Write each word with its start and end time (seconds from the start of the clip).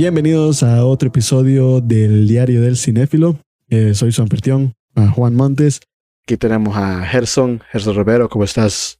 Bienvenidos 0.00 0.62
a 0.62 0.86
otro 0.86 1.08
episodio 1.08 1.82
del 1.82 2.26
Diario 2.26 2.62
del 2.62 2.78
Cinéfilo. 2.78 3.36
Eh, 3.68 3.92
soy 3.92 4.12
su 4.12 4.22
anfitrión, 4.22 4.74
Juan 5.14 5.34
Montes. 5.34 5.82
Aquí 6.22 6.38
tenemos 6.38 6.74
a 6.74 7.02
Gerson, 7.02 7.62
Gerson 7.70 7.94
Rivero, 7.94 8.26
¿cómo 8.30 8.44
estás? 8.44 8.98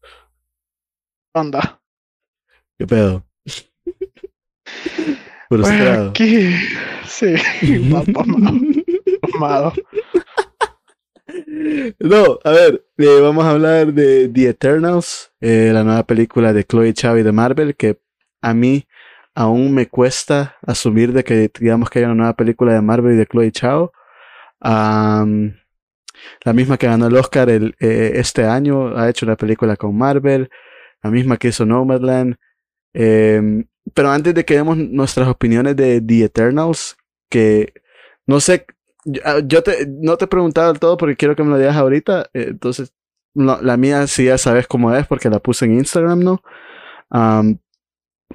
Anda. 1.33 1.81
¿Qué 2.79 2.87
pedo? 2.87 3.25
Bueno, 5.49 6.11
aquí, 6.11 6.51
sí, 7.09 7.35
amado. 9.35 9.73
No, 11.99 12.39
a 12.45 12.51
ver, 12.51 12.85
eh, 12.99 13.21
vamos 13.23 13.47
a 13.47 13.53
hablar 13.53 13.95
de 13.95 14.29
The 14.29 14.51
Eternals, 14.51 15.33
eh, 15.41 15.71
la 15.73 15.83
nueva 15.83 16.03
película 16.07 16.53
de 16.53 16.65
Chloe 16.65 16.91
y 16.91 17.23
de 17.23 17.33
Marvel, 17.33 17.75
que 17.75 18.03
a 18.43 18.53
mí 18.53 18.85
aún 19.35 19.73
me 19.75 19.89
cuesta 19.89 20.57
asumir 20.67 21.13
de 21.13 21.25
que 21.25 21.51
digamos 21.61 21.91
que 21.91 22.01
hay 22.01 22.05
una 22.05 22.15
nueva 22.15 22.35
película 22.35 22.75
de 22.75 22.81
Marvel 22.81 23.15
y 23.15 23.17
de 23.17 23.27
Chloe 23.27 23.53
Chao. 23.53 23.93
la 24.61 26.53
misma 26.53 26.77
que 26.77 26.87
ganó 26.87 27.07
el 27.07 27.17
Oscar 27.17 27.49
el, 27.51 27.75
eh, 27.81 28.13
este 28.17 28.45
año 28.45 28.97
ha 28.97 29.09
hecho 29.09 29.27
una 29.27 29.37
película 29.37 29.77
con 29.77 29.97
Marvel, 29.97 30.51
la 31.03 31.11
misma 31.11 31.37
que 31.37 31.49
hizo 31.49 31.65
Nomadland. 31.65 32.37
Em, 32.93 33.67
pero 33.95 34.11
antes 34.11 34.35
de 34.35 34.45
que 34.45 34.55
demos 34.55 34.77
nuestras 34.77 35.29
opiniones 35.29 35.77
de 35.77 36.01
The 36.01 36.25
Eternals, 36.25 36.97
que 37.29 37.73
no 38.27 38.41
sé, 38.41 38.67
yo, 39.05 39.21
ah, 39.25 39.41
te, 39.43 39.87
no 39.89 40.17
te 40.17 40.25
he 40.27 40.29
preguntado 40.29 40.69
del 40.69 40.81
todo 40.81 40.97
porque 40.97 41.17
quiero 41.17 41.37
que 41.37 41.43
me 41.43 41.51
lo 41.51 41.59
digas 41.59 41.77
ahorita, 41.77 42.31
eh, 42.35 42.47
entonces 42.51 42.93
la 43.35 43.77
mía 43.77 44.07
sí 44.07 44.25
ya 44.25 44.39
sabes 44.39 44.67
cómo 44.67 44.95
es 44.95 45.07
porque 45.07 45.31
la 45.31 45.39
puse 45.39 45.65
en 45.65 45.79
Instagram, 45.79 46.21
¿no? 46.21 46.43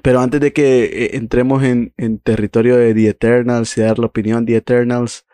Pero 0.02 0.20
antes 0.20 0.40
de 0.40 0.52
que 0.52 0.84
eh, 0.84 1.16
entremos 1.16 1.62
en, 1.62 1.92
territorio 2.22 2.76
de 2.76 2.94
The 2.94 3.08
Eternals 3.08 3.76
y 3.76 3.80
dar 3.82 3.98
la 3.98 4.06
opinión 4.06 4.44
de 4.44 4.52
The 4.52 4.58
Eternals, 4.58 5.26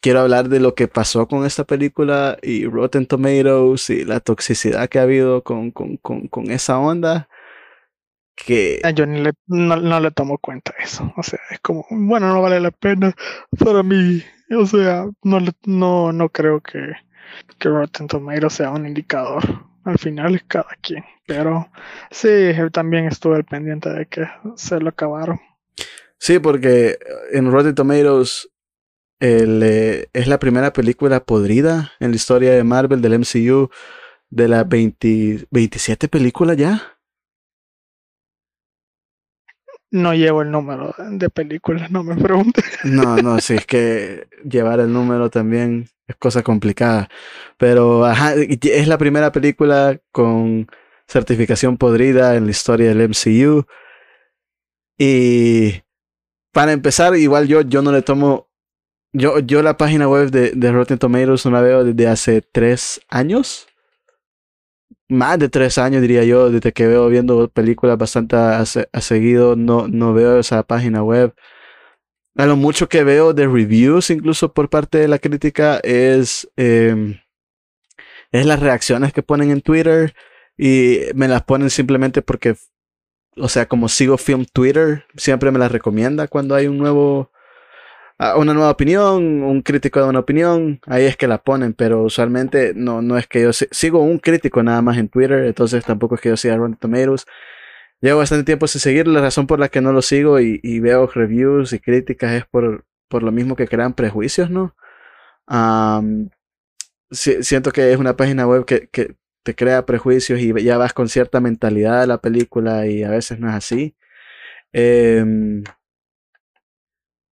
quiero 0.00 0.20
hablar 0.20 0.48
de 0.48 0.60
lo 0.60 0.74
que 0.74 0.88
pasó 0.88 1.28
con 1.28 1.44
esta 1.44 1.64
película 1.64 2.38
y 2.42 2.66
Rotten 2.66 3.06
Tomatoes 3.06 3.90
y 3.90 4.04
la 4.04 4.20
toxicidad 4.20 4.88
que 4.88 4.98
ha 4.98 5.02
habido 5.02 5.42
con, 5.42 5.70
con, 5.70 5.96
con, 5.98 6.28
con 6.28 6.50
esa 6.50 6.78
onda 6.78 7.28
que... 8.46 8.80
Ah, 8.84 8.90
yo 8.90 9.06
ni 9.06 9.20
le, 9.20 9.32
no, 9.46 9.76
no, 9.76 10.00
le 10.00 10.10
tomo 10.10 10.38
cuenta 10.38 10.72
eso. 10.78 11.12
O 11.16 11.22
sea, 11.22 11.40
es 11.50 11.60
como, 11.60 11.84
bueno, 11.90 12.32
no 12.32 12.40
vale 12.42 12.60
la 12.60 12.70
pena 12.70 13.14
para 13.58 13.82
mí. 13.82 14.22
O 14.56 14.66
sea, 14.66 15.06
no, 15.22 15.38
no, 15.66 16.12
no 16.12 16.28
creo 16.30 16.60
que, 16.60 16.92
que 17.58 17.68
Rotten 17.68 18.06
Tomatoes 18.06 18.54
sea 18.54 18.70
un 18.70 18.86
indicador. 18.86 19.42
Al 19.84 19.98
final 19.98 20.34
es 20.34 20.44
cada 20.44 20.70
quien. 20.80 21.04
Pero 21.28 21.68
sí, 22.10 22.28
también 22.72 23.04
estuve 23.04 23.36
al 23.36 23.44
pendiente 23.44 23.90
de 23.90 24.06
que 24.06 24.26
se 24.56 24.80
lo 24.80 24.88
acabaron. 24.88 25.38
Sí, 26.18 26.38
porque 26.38 26.98
en 27.32 27.52
Rotten 27.52 27.74
Tomatoes 27.74 28.48
el, 29.20 29.62
eh, 29.62 30.08
es 30.14 30.26
la 30.26 30.38
primera 30.38 30.72
película 30.72 31.20
podrida 31.20 31.92
en 32.00 32.10
la 32.10 32.16
historia 32.16 32.52
de 32.52 32.64
Marvel 32.64 33.02
del 33.02 33.18
MCU 33.18 33.68
de 34.30 34.48
las 34.48 34.66
27 34.66 36.08
películas 36.08 36.56
ya. 36.56 36.98
No 39.90 40.14
llevo 40.14 40.40
el 40.40 40.50
número 40.50 40.94
de 41.10 41.28
películas, 41.28 41.90
no 41.90 42.04
me 42.04 42.16
pregunte. 42.16 42.62
No, 42.84 43.16
no, 43.16 43.38
sí, 43.40 43.54
es 43.54 43.66
que 43.66 44.28
llevar 44.48 44.80
el 44.80 44.90
número 44.90 45.28
también 45.28 45.90
es 46.06 46.16
cosa 46.16 46.42
complicada. 46.42 47.10
Pero 47.58 48.06
ajá, 48.06 48.32
es 48.34 48.88
la 48.88 48.96
primera 48.96 49.30
película 49.30 50.00
con 50.10 50.68
certificación 51.08 51.78
podrida 51.78 52.36
en 52.36 52.44
la 52.44 52.50
historia 52.50 52.88
del 52.94 53.08
MCU. 53.08 53.66
Y 54.98 55.82
para 56.52 56.72
empezar, 56.72 57.16
igual 57.16 57.48
yo, 57.48 57.62
yo 57.62 57.82
no 57.82 57.92
le 57.92 58.02
tomo. 58.02 58.48
Yo, 59.12 59.38
yo 59.38 59.62
la 59.62 59.76
página 59.78 60.06
web 60.06 60.30
de, 60.30 60.52
de 60.52 60.72
Rotten 60.72 60.98
Tomatoes 60.98 61.44
no 61.46 61.52
la 61.52 61.62
veo 61.62 61.82
desde 61.82 62.08
hace 62.08 62.42
tres 62.42 63.00
años 63.08 63.68
más 65.08 65.38
de 65.38 65.48
tres 65.48 65.78
años, 65.78 66.02
diría 66.02 66.24
yo, 66.24 66.50
desde 66.50 66.72
que 66.72 66.86
veo 66.86 67.08
viendo 67.08 67.48
películas 67.48 67.98
bastante 67.98 68.36
a, 68.36 68.64
seguido, 68.66 69.56
no, 69.56 69.88
no 69.88 70.12
veo 70.12 70.38
esa 70.38 70.62
página 70.62 71.02
web. 71.02 71.34
A 72.36 72.46
lo 72.46 72.56
mucho 72.56 72.88
que 72.88 73.04
veo 73.04 73.32
de 73.32 73.46
reviews, 73.48 74.10
incluso 74.10 74.52
por 74.52 74.68
parte 74.70 74.98
de 74.98 75.08
la 75.08 75.18
crítica, 75.18 75.80
es, 75.82 76.48
em, 76.56 77.20
es 78.32 78.46
las 78.46 78.60
reacciones 78.60 79.12
que 79.12 79.22
ponen 79.22 79.50
en 79.50 79.62
Twitter 79.62 80.14
y 80.58 81.00
me 81.14 81.28
las 81.28 81.44
ponen 81.44 81.70
simplemente 81.70 82.20
porque, 82.22 82.56
o 83.36 83.48
sea, 83.48 83.66
como 83.66 83.88
sigo 83.88 84.18
Film 84.18 84.44
Twitter, 84.52 85.04
siempre 85.16 85.50
me 85.50 85.58
las 85.58 85.72
recomienda 85.72 86.28
cuando 86.28 86.54
hay 86.54 86.66
un 86.66 86.78
nuevo 86.78 87.30
una 88.36 88.52
nueva 88.52 88.70
opinión, 88.70 89.42
un 89.44 89.62
crítico 89.62 90.00
da 90.00 90.06
una 90.08 90.18
opinión, 90.18 90.80
ahí 90.86 91.04
es 91.04 91.16
que 91.16 91.28
la 91.28 91.38
ponen, 91.38 91.72
pero 91.72 92.02
usualmente 92.02 92.72
no, 92.74 93.00
no 93.00 93.16
es 93.16 93.28
que 93.28 93.42
yo 93.42 93.52
sigo 93.52 94.02
un 94.02 94.18
crítico 94.18 94.62
nada 94.62 94.82
más 94.82 94.98
en 94.98 95.08
Twitter, 95.08 95.44
entonces 95.44 95.84
tampoco 95.84 96.16
es 96.16 96.20
que 96.20 96.30
yo 96.30 96.36
siga 96.36 96.56
Rotten 96.56 96.76
Tomatoes. 96.76 97.26
Llevo 98.00 98.18
bastante 98.18 98.44
tiempo 98.44 98.66
sin 98.68 98.80
seguir, 98.80 99.08
la 99.08 99.20
razón 99.20 99.46
por 99.46 99.60
la 99.60 99.68
que 99.68 99.80
no 99.80 99.92
lo 99.92 100.02
sigo 100.02 100.40
y, 100.40 100.80
veo 100.80 101.06
reviews 101.08 101.72
y 101.72 101.80
críticas 101.80 102.32
es 102.32 102.46
por, 102.46 102.84
por 103.08 103.22
lo 103.22 103.32
mismo 103.32 103.56
que 103.56 103.68
crean 103.68 103.94
prejuicios, 103.94 104.50
¿no? 104.50 104.74
siento 107.10 107.72
que 107.72 107.92
es 107.92 107.98
una 107.98 108.16
página 108.16 108.46
web 108.46 108.64
que, 108.66 109.16
crea 109.54 109.86
prejuicios 109.86 110.40
y 110.40 110.52
ya 110.62 110.78
vas 110.78 110.92
con 110.92 111.08
cierta 111.08 111.40
mentalidad 111.40 112.00
de 112.00 112.06
la 112.06 112.20
película 112.20 112.86
y 112.86 113.02
a 113.04 113.10
veces 113.10 113.38
no 113.40 113.48
es 113.48 113.54
así. 113.54 113.96
Em, 114.72 115.64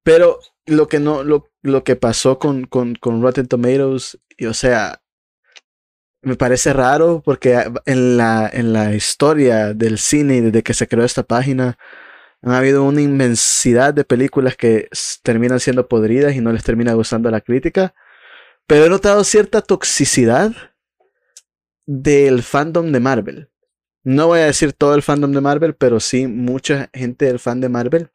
pero 0.02 0.38
lo 0.66 0.88
que 0.88 1.00
no, 1.00 1.22
lo, 1.24 1.50
lo 1.62 1.84
que 1.84 1.96
pasó 1.96 2.38
con, 2.38 2.64
con, 2.66 2.94
con 2.96 3.22
Rotten 3.22 3.48
Tomatoes, 3.48 4.18
y, 4.36 4.46
o 4.46 4.54
sea, 4.54 5.02
me 6.22 6.36
parece 6.36 6.72
raro 6.72 7.22
porque 7.24 7.64
en 7.86 8.16
la, 8.16 8.50
en 8.52 8.72
la 8.72 8.94
historia 8.94 9.74
del 9.74 9.98
cine 9.98 10.42
desde 10.42 10.62
que 10.62 10.74
se 10.74 10.88
creó 10.88 11.04
esta 11.04 11.22
página 11.22 11.78
han 12.42 12.52
habido 12.52 12.84
una 12.84 13.00
inmensidad 13.00 13.94
de 13.94 14.04
películas 14.04 14.56
que 14.56 14.88
terminan 15.22 15.60
siendo 15.60 15.88
podridas 15.88 16.34
y 16.34 16.40
no 16.40 16.52
les 16.52 16.64
termina 16.64 16.92
gustando 16.94 17.30
la 17.30 17.40
crítica. 17.40 17.94
Pero 18.66 18.86
he 18.86 18.88
notado 18.88 19.24
cierta 19.24 19.62
toxicidad 19.62 20.52
del 21.86 22.42
fandom 22.42 22.92
de 22.92 23.00
Marvel. 23.00 23.50
No 24.04 24.28
voy 24.28 24.40
a 24.40 24.46
decir 24.46 24.72
todo 24.72 24.94
el 24.94 25.02
fandom 25.02 25.32
de 25.32 25.40
Marvel, 25.40 25.74
pero 25.74 26.00
sí 26.00 26.26
mucha 26.26 26.90
gente 26.92 27.26
del 27.26 27.38
fan 27.38 27.60
de 27.60 27.68
Marvel 27.68 28.10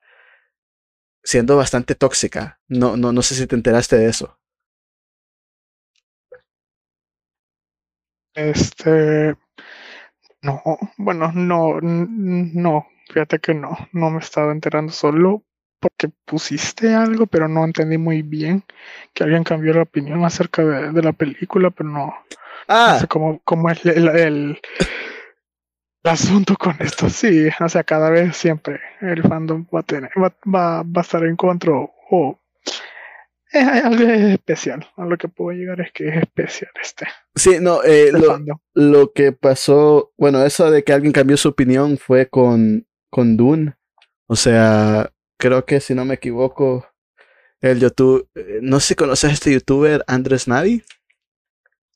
siendo 1.23 1.57
bastante 1.57 1.95
tóxica. 1.95 2.59
No, 2.67 2.95
no, 2.97 3.11
no 3.11 3.21
sé 3.21 3.35
si 3.35 3.47
te 3.47 3.55
enteraste 3.55 3.97
de 3.97 4.07
eso. 4.07 4.37
Este, 8.35 9.35
no, 10.41 10.61
bueno, 10.97 11.31
no, 11.33 11.79
no, 11.81 12.87
fíjate 13.09 13.39
que 13.39 13.53
no, 13.53 13.75
no 13.93 14.09
me 14.11 14.19
estaba 14.19 14.51
enterando 14.51 14.91
solo 14.91 15.43
porque 15.81 16.09
pusiste 16.25 16.93
algo, 16.93 17.25
pero 17.25 17.47
no 17.47 17.65
entendí 17.65 17.97
muy 17.97 18.21
bien 18.21 18.63
que 19.13 19.23
alguien 19.23 19.43
cambió 19.43 19.73
la 19.73 19.81
opinión 19.81 20.23
acerca 20.23 20.63
de, 20.63 21.01
la 21.01 21.11
película, 21.11 21.71
pero 21.71 21.89
no, 21.89 22.13
ah. 22.67 22.91
no 22.93 22.99
sé 22.99 23.07
cómo, 23.07 23.41
cómo 23.43 23.69
es 23.69 23.85
el, 23.85 24.07
el 24.07 24.61
asunto 26.03 26.55
con 26.55 26.75
esto, 26.79 27.09
sí, 27.09 27.49
o 27.59 27.69
sea, 27.69 27.83
cada 27.83 28.09
vez 28.09 28.37
siempre 28.37 28.79
el 29.01 29.23
fandom 29.23 29.65
va 29.73 29.79
a 29.81 29.83
tener, 29.83 30.11
va, 30.15 30.33
va, 30.45 30.79
a 30.79 31.01
estar 31.01 31.23
en 31.25 31.35
contra 31.35 31.73
o 31.73 32.39
es 33.51 33.67
algo 33.67 34.03
especial. 34.09 34.87
A 34.95 35.05
lo 35.05 35.17
que 35.17 35.27
puedo 35.27 35.51
llegar 35.51 35.81
es 35.81 35.91
que 35.91 36.07
es 36.07 36.17
especial 36.17 36.71
este. 36.81 37.07
Sí, 37.35 37.57
no, 37.59 37.83
eh, 37.83 38.11
lo, 38.13 38.39
lo, 38.73 39.11
que 39.11 39.33
pasó, 39.33 40.13
bueno, 40.17 40.43
eso 40.45 40.71
de 40.71 40.83
que 40.83 40.93
alguien 40.93 41.11
cambió 41.11 41.35
su 41.35 41.49
opinión 41.49 41.97
fue 41.97 42.27
con, 42.29 42.87
con 43.09 43.35
Dune. 43.35 43.73
O 44.27 44.35
sea, 44.37 45.11
creo 45.41 45.65
que 45.65 45.79
si 45.79 45.95
no 45.95 46.05
me 46.05 46.13
equivoco, 46.13 46.87
el 47.61 47.79
YouTube, 47.79 48.29
eh, 48.35 48.59
no 48.61 48.79
sé 48.79 48.89
si 48.89 48.95
conoces 48.95 49.29
a 49.29 49.33
este 49.33 49.51
youtuber 49.51 50.03
Andrés 50.07 50.47
Navi. 50.47 50.83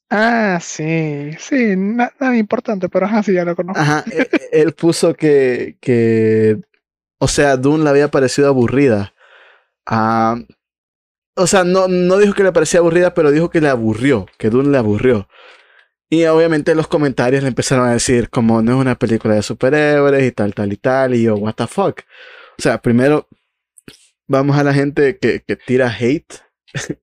Ah, 0.10 0.60
sí, 0.62 1.32
sí, 1.40 1.76
nada 1.76 2.36
importante, 2.36 2.90
pero 2.90 3.06
así 3.06 3.34
ya 3.34 3.46
lo 3.46 3.56
conozco. 3.56 3.80
Ajá, 3.80 4.04
e, 4.12 4.22
e, 4.32 4.62
él 4.62 4.74
puso 4.74 5.14
que, 5.14 5.78
que, 5.80 6.60
o 7.20 7.28
sea, 7.28 7.56
Dune 7.56 7.84
le 7.84 7.90
había 7.92 8.10
parecido 8.10 8.48
aburrida. 8.48 9.14
Ah, 9.86 10.38
o 11.36 11.48
sea, 11.48 11.64
no, 11.64 11.88
no 11.88 12.18
dijo 12.18 12.34
que 12.34 12.44
le 12.44 12.52
parecía 12.52 12.80
aburrida, 12.80 13.14
pero 13.14 13.32
dijo 13.32 13.50
que 13.52 13.62
le 13.62 13.70
aburrió, 13.70 14.26
que 14.40 14.50
Dune 14.50 14.70
le 14.70 14.78
aburrió. 14.80 15.28
Y 16.10 16.26
obviamente 16.26 16.76
los 16.76 16.88
comentarios 16.88 17.44
le 17.44 17.50
empezaron 17.50 17.88
a 17.88 17.94
decir 17.94 18.30
como 18.30 18.62
no 18.62 18.74
es 18.74 18.78
una 18.78 18.96
película 18.96 19.36
de 19.36 19.44
superhéroes 19.44 20.24
y 20.24 20.32
tal, 20.32 20.54
tal 20.56 20.74
y 20.74 20.78
tal, 20.78 21.14
y 21.14 21.24
yo, 21.24 21.36
what 21.36 21.54
the 21.54 21.68
fuck. 21.68 22.02
O 22.58 22.62
sea, 22.62 22.82
primero 22.82 23.28
vamos 24.28 24.58
a 24.58 24.64
la 24.64 24.74
gente 24.74 25.18
que, 25.18 25.42
que 25.42 25.56
tira 25.56 25.90
hate. 25.90 26.42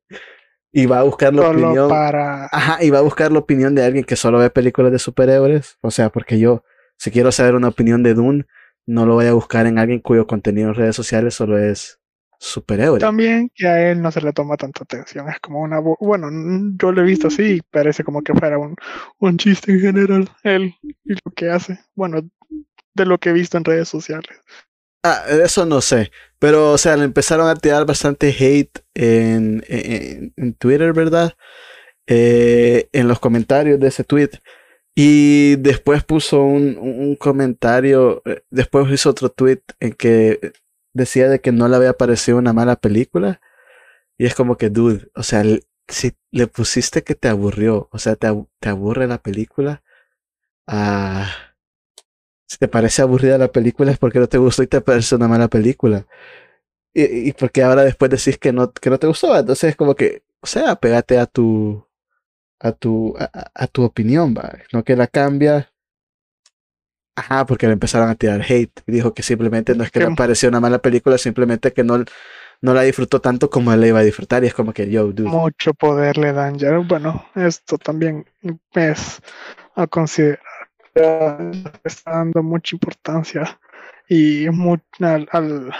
y 0.73 0.87
va 0.87 1.01
a 1.01 1.03
buscar 1.03 1.35
la 1.35 1.51
opinión. 1.51 1.89
Para... 1.89 2.47
Ajá, 2.51 2.83
y 2.83 2.91
va 2.91 2.99
a 2.99 3.03
buscar 3.03 3.31
la 3.31 3.39
opinión 3.39 3.75
de 3.75 3.85
alguien 3.85 4.05
que 4.05 4.17
solo 4.17 4.39
ve 4.39 4.51
películas 4.51 4.91
de 4.91 4.99
superhéroes. 4.99 5.79
O 5.83 5.91
sea, 5.91 6.11
porque 6.11 6.39
yo, 6.39 6.65
si 6.97 7.11
quiero 7.11 7.31
saber 7.31 7.55
una 7.55 7.69
opinión 7.69 8.03
de 8.03 8.15
Dune, 8.15 8.47
no 8.87 9.07
lo 9.07 9.17
vaya 9.17 9.31
a 9.31 9.35
buscar 9.35 9.67
en 9.67 9.79
alguien 9.79 10.01
cuyo 10.01 10.27
contenido 10.27 10.69
en 10.69 10.75
redes 10.75 10.97
sociales 10.97 11.35
solo 11.35 11.59
es 11.59 12.01
superhéroe. 12.39 12.99
También 12.99 13.51
que 13.55 13.69
a 13.69 13.93
él 13.93 14.03
no 14.03 14.11
se 14.11 14.21
le 14.21 14.33
toma 14.33 14.57
tanta 14.57 14.83
atención, 14.83 15.29
es 15.29 15.39
como 15.39 15.61
una... 15.61 15.79
Bueno, 15.79 16.29
yo 16.77 16.91
lo 16.91 17.03
he 17.03 17.05
visto 17.05 17.29
así, 17.29 17.61
parece 17.71 18.03
como 18.03 18.23
que 18.23 18.35
fuera 18.35 18.59
un, 18.59 18.75
un 19.19 19.37
chiste 19.37 19.73
en 19.73 19.81
general, 19.81 20.29
él 20.43 20.75
y 20.83 21.13
lo 21.13 21.33
que 21.37 21.51
hace. 21.51 21.79
Bueno, 21.95 22.21
de 22.95 23.07
lo 23.07 23.19
que 23.19 23.31
he 23.31 23.33
visto 23.33 23.59
en 23.59 23.65
redes 23.65 23.89
sociales. 23.89 24.41
Ah, 25.05 25.25
eso 25.29 25.67
no 25.67 25.81
sé. 25.81 26.13
Pero, 26.39 26.73
o 26.73 26.79
sea, 26.79 26.97
le 26.97 27.05
empezaron 27.05 27.49
a 27.49 27.57
tirar 27.57 27.87
bastante 27.87 28.29
hate 28.31 28.81
en, 28.95 29.65
en, 29.69 30.55
Twitter, 30.55 30.93
¿verdad? 30.93 31.35
Eh, 32.07 32.89
en 32.93 33.09
los 33.09 33.19
comentarios 33.21 33.81
de 33.81 33.89
ese 33.89 34.05
tweet. 34.05 34.31
Y 34.95 35.57
después 35.57 36.05
puso 36.05 36.43
un, 36.43 36.77
un, 36.79 37.17
comentario, 37.17 38.23
eh, 38.27 38.43
después 38.51 38.91
hizo 38.93 39.11
otro 39.11 39.31
tweet 39.31 39.63
en 39.81 39.93
que 39.95 40.53
decía 40.93 41.29
de 41.29 41.41
que 41.41 41.53
no 41.53 41.69
le 41.69 41.77
había 41.77 41.95
parecido 41.95 42.39
una 42.39 42.53
mala 42.53 42.77
película. 42.77 43.41
Y 44.19 44.27
es 44.27 44.35
como 44.35 44.57
que, 44.57 44.71
dude, 44.71 45.11
o 45.15 45.23
sea, 45.23 45.45
si 45.89 46.13
le 46.31 46.47
pusiste 46.49 47.03
que 47.05 47.15
te 47.15 47.29
aburrió, 47.29 47.89
o 47.93 47.99
sea, 47.99 48.17
te, 48.17 48.29
te 48.61 48.69
aburre 48.69 49.07
la 49.07 49.19
película. 49.19 49.83
Ah, 50.67 51.31
si 52.53 52.59
te 52.59 52.69
parece 52.69 53.03
aburrida 53.03 53.39
la 53.39 53.51
película 53.53 53.93
es 53.93 53.99
porque 53.99 54.19
no 54.19 54.29
te 54.29 54.39
gustó 54.39 54.63
y 54.63 54.67
te 54.67 54.81
parece 54.83 55.15
una 55.17 55.29
mala 55.29 55.49
película. 55.49 56.07
Y, 56.95 57.31
y 57.31 57.33
porque 57.35 57.63
ahora 57.63 57.85
después 57.85 58.11
decís 58.11 58.39
que 58.39 58.53
no, 58.53 58.73
que 58.73 58.91
no 58.91 58.99
te 58.99 59.07
gustó. 59.09 59.37
Entonces 59.39 59.71
es 59.71 59.77
como 59.77 59.95
que, 59.97 60.23
o 60.43 60.47
sea, 60.47 60.77
pégate 60.77 61.19
a 61.19 61.27
tu, 61.27 61.87
a 62.61 62.73
tu, 62.73 63.17
a, 63.19 63.51
a 63.55 63.67
tu 63.69 63.85
opinión, 63.85 64.35
va. 64.37 64.59
No 64.73 64.85
que 64.85 64.97
la 64.97 65.07
cambia 65.09 65.73
Ajá, 67.15 67.45
porque 67.47 67.67
le 67.67 67.75
empezaron 67.75 68.09
a 68.09 68.15
tirar 68.15 68.43
hate. 68.43 68.73
Y 68.87 68.93
dijo 68.93 69.13
que 69.15 69.23
simplemente 69.23 69.75
no 69.75 69.85
es 69.85 69.91
que 69.91 70.01
le 70.01 70.11
pareció 70.17 70.49
una 70.49 70.61
mala 70.61 70.81
película, 70.81 71.19
simplemente 71.19 71.73
que 71.73 71.85
no, 71.85 71.99
no 72.63 72.75
la 72.75 72.83
disfrutó 72.83 73.21
tanto 73.21 73.51
como 73.51 73.73
él 73.73 73.81
la 73.81 73.89
iba 73.89 73.99
a 73.99 74.03
disfrutar. 74.03 74.45
Y 74.45 74.47
es 74.47 74.55
como 74.55 74.73
que 74.73 74.91
yo, 74.91 75.13
dude. 75.13 75.29
Mucho 75.29 75.75
poder 75.75 76.17
le 76.17 76.33
dan 76.33 76.59
ya. 76.59 76.79
Bueno, 76.79 77.27
esto 77.35 77.77
también 77.79 78.25
es 78.73 79.21
a 79.75 79.87
considerar. 79.87 80.41
Está 80.95 82.11
dando 82.11 82.43
mucha 82.43 82.77
importancia 82.77 83.59
y 84.09 84.47
al, 84.47 85.29
al, 85.31 85.73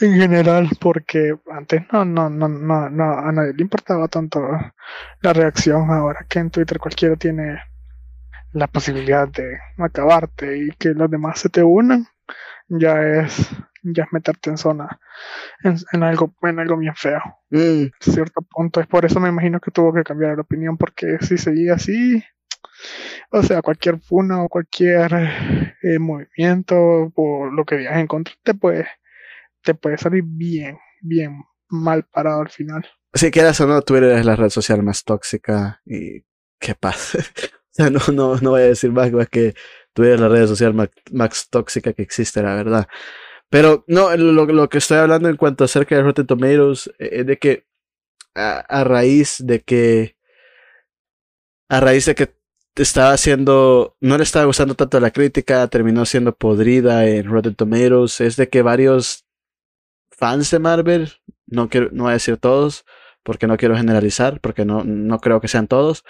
en 0.00 0.14
general 0.14 0.68
porque 0.80 1.36
antes 1.50 1.82
no, 1.92 2.04
no, 2.04 2.28
no, 2.28 2.48
no, 2.48 2.90
no, 2.90 3.18
a 3.18 3.32
nadie 3.32 3.52
le 3.54 3.62
importaba 3.62 4.08
tanto 4.08 4.40
la 5.20 5.32
reacción 5.32 5.90
ahora 5.90 6.26
que 6.28 6.40
en 6.40 6.50
Twitter 6.50 6.78
cualquiera 6.78 7.16
tiene 7.16 7.60
la 8.52 8.66
posibilidad 8.68 9.28
de 9.28 9.58
acabarte 9.78 10.58
y 10.58 10.70
que 10.70 10.90
los 10.90 11.10
demás 11.10 11.40
se 11.40 11.48
te 11.48 11.62
unan, 11.62 12.06
ya 12.68 13.02
es, 13.02 13.50
ya 13.82 14.04
es 14.04 14.12
meterte 14.12 14.50
en 14.50 14.56
zona, 14.56 15.00
en, 15.62 16.02
algo, 16.02 16.34
en 16.42 16.60
algo 16.60 16.76
bien 16.76 16.94
feo. 16.94 17.20
Mm. 17.50 17.86
cierto 18.00 18.42
punto. 18.42 18.80
Es 18.80 18.86
por 18.86 19.04
eso 19.04 19.20
me 19.20 19.28
imagino 19.28 19.60
que 19.60 19.72
tuvo 19.72 19.92
que 19.92 20.04
cambiar 20.04 20.36
la 20.36 20.42
opinión, 20.42 20.76
porque 20.76 21.18
si 21.20 21.36
seguía 21.36 21.74
así, 21.74 22.22
o 23.30 23.42
sea, 23.42 23.62
cualquier 23.62 24.00
funa 24.00 24.42
o 24.42 24.48
cualquier 24.48 25.12
eh, 25.82 25.98
movimiento 25.98 26.76
o 27.14 27.46
lo 27.46 27.64
que 27.64 27.78
digas 27.78 27.98
en 27.98 28.06
contra 28.06 28.34
te 28.42 28.54
puede, 28.54 28.86
te 29.62 29.74
puede 29.74 29.98
salir 29.98 30.24
bien, 30.24 30.78
bien 31.00 31.42
mal 31.68 32.04
parado 32.04 32.42
al 32.42 32.50
final. 32.50 32.86
Si 33.12 33.30
quieras 33.30 33.60
o 33.60 33.66
no, 33.66 33.82
Twitter 33.82 34.12
es 34.12 34.26
la 34.26 34.36
red 34.36 34.50
social 34.50 34.82
más 34.82 35.04
tóxica 35.04 35.80
y 35.84 36.24
qué 36.58 36.74
pasa. 36.74 37.18
sea, 37.74 37.90
no, 37.90 38.00
no, 38.12 38.36
no 38.36 38.50
voy 38.50 38.62
a 38.62 38.66
decir 38.66 38.92
más, 38.92 39.10
más 39.12 39.28
que 39.28 39.54
tú 39.92 40.04
eres 40.04 40.20
la 40.20 40.28
red 40.28 40.46
social 40.46 40.74
más, 40.74 41.48
tóxica 41.50 41.92
que 41.92 42.02
existe, 42.02 42.42
la 42.42 42.54
verdad. 42.54 42.88
Pero 43.50 43.84
no, 43.88 44.16
lo, 44.16 44.46
lo, 44.46 44.68
que 44.68 44.78
estoy 44.78 44.98
hablando 44.98 45.28
en 45.28 45.36
cuanto 45.36 45.64
acerca 45.64 45.96
de 45.96 46.02
Rotten 46.02 46.26
Tomatoes 46.26 46.88
eh, 46.98 47.10
es 47.12 47.26
de 47.26 47.38
que 47.38 47.66
a, 48.34 48.84
raíz 48.84 49.36
de 49.38 49.60
que 49.60 50.16
a 51.68 51.80
raíz 51.80 52.06
de 52.06 52.14
que 52.14 52.34
estaba 52.82 53.12
haciendo 53.12 53.96
no 54.00 54.16
le 54.16 54.24
estaba 54.24 54.46
gustando 54.46 54.74
tanto 54.74 55.00
la 55.00 55.10
crítica, 55.10 55.66
terminó 55.68 56.04
siendo 56.04 56.34
podrida 56.34 57.06
en 57.06 57.26
Rotten 57.26 57.54
Tomatoes, 57.54 58.20
es 58.20 58.36
de 58.36 58.48
que 58.48 58.62
varios 58.62 59.24
fans 60.10 60.50
de 60.50 60.58
Marvel, 60.58 61.12
no 61.46 61.68
quiero 61.68 61.90
no 61.92 62.04
voy 62.04 62.10
a 62.10 62.14
decir 62.14 62.36
todos, 62.36 62.84
porque 63.22 63.46
no 63.46 63.56
quiero 63.56 63.76
generalizar, 63.76 64.40
porque 64.40 64.64
no, 64.64 64.84
no 64.84 65.20
creo 65.20 65.40
que 65.40 65.48
sean 65.48 65.68
todos, 65.68 66.04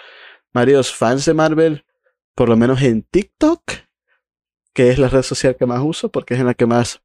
varios 0.53 0.93
fans 0.93 1.25
de 1.25 1.33
Marvel, 1.33 1.85
por 2.35 2.49
lo 2.49 2.57
menos 2.57 2.81
en 2.81 3.03
TikTok, 3.03 3.61
que 4.73 4.89
es 4.89 4.99
la 4.99 5.07
red 5.07 5.23
social 5.23 5.55
que 5.55 5.65
más 5.65 5.81
uso 5.81 6.09
porque 6.09 6.33
es 6.33 6.39
en 6.39 6.47
la 6.47 6.53
que 6.53 6.65
más 6.65 7.01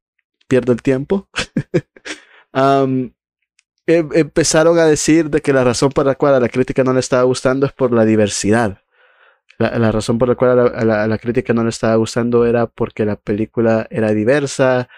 pierdo 0.48 0.72
el 0.72 0.82
tiempo. 0.82 1.28
Em, 2.52 3.12
empezaron 3.86 4.76
a 4.78 4.84
decir 4.84 5.30
de 5.30 5.40
que 5.40 5.52
la 5.52 5.62
razón 5.62 5.90
por 5.90 6.04
la 6.04 6.16
cual 6.16 6.34
a 6.34 6.40
la 6.40 6.48
crítica 6.48 6.82
no 6.82 6.92
le 6.92 6.98
estaba 6.98 7.22
gustando 7.22 7.64
es 7.64 7.72
por 7.72 7.92
la 7.92 8.04
diversidad. 8.04 8.82
La, 9.60 9.92
razón 9.92 10.16
por 10.16 10.26
la 10.26 10.36
cual 10.36 10.58
a 10.74 11.06
la, 11.06 11.18
crítica 11.18 11.52
no 11.52 11.62
le 11.62 11.68
estaba 11.68 11.94
gustando 11.96 12.46
era 12.46 12.66
porque 12.66 13.04
la 13.04 13.16
película 13.16 13.86
era 13.90 14.12
diversa. 14.12 14.88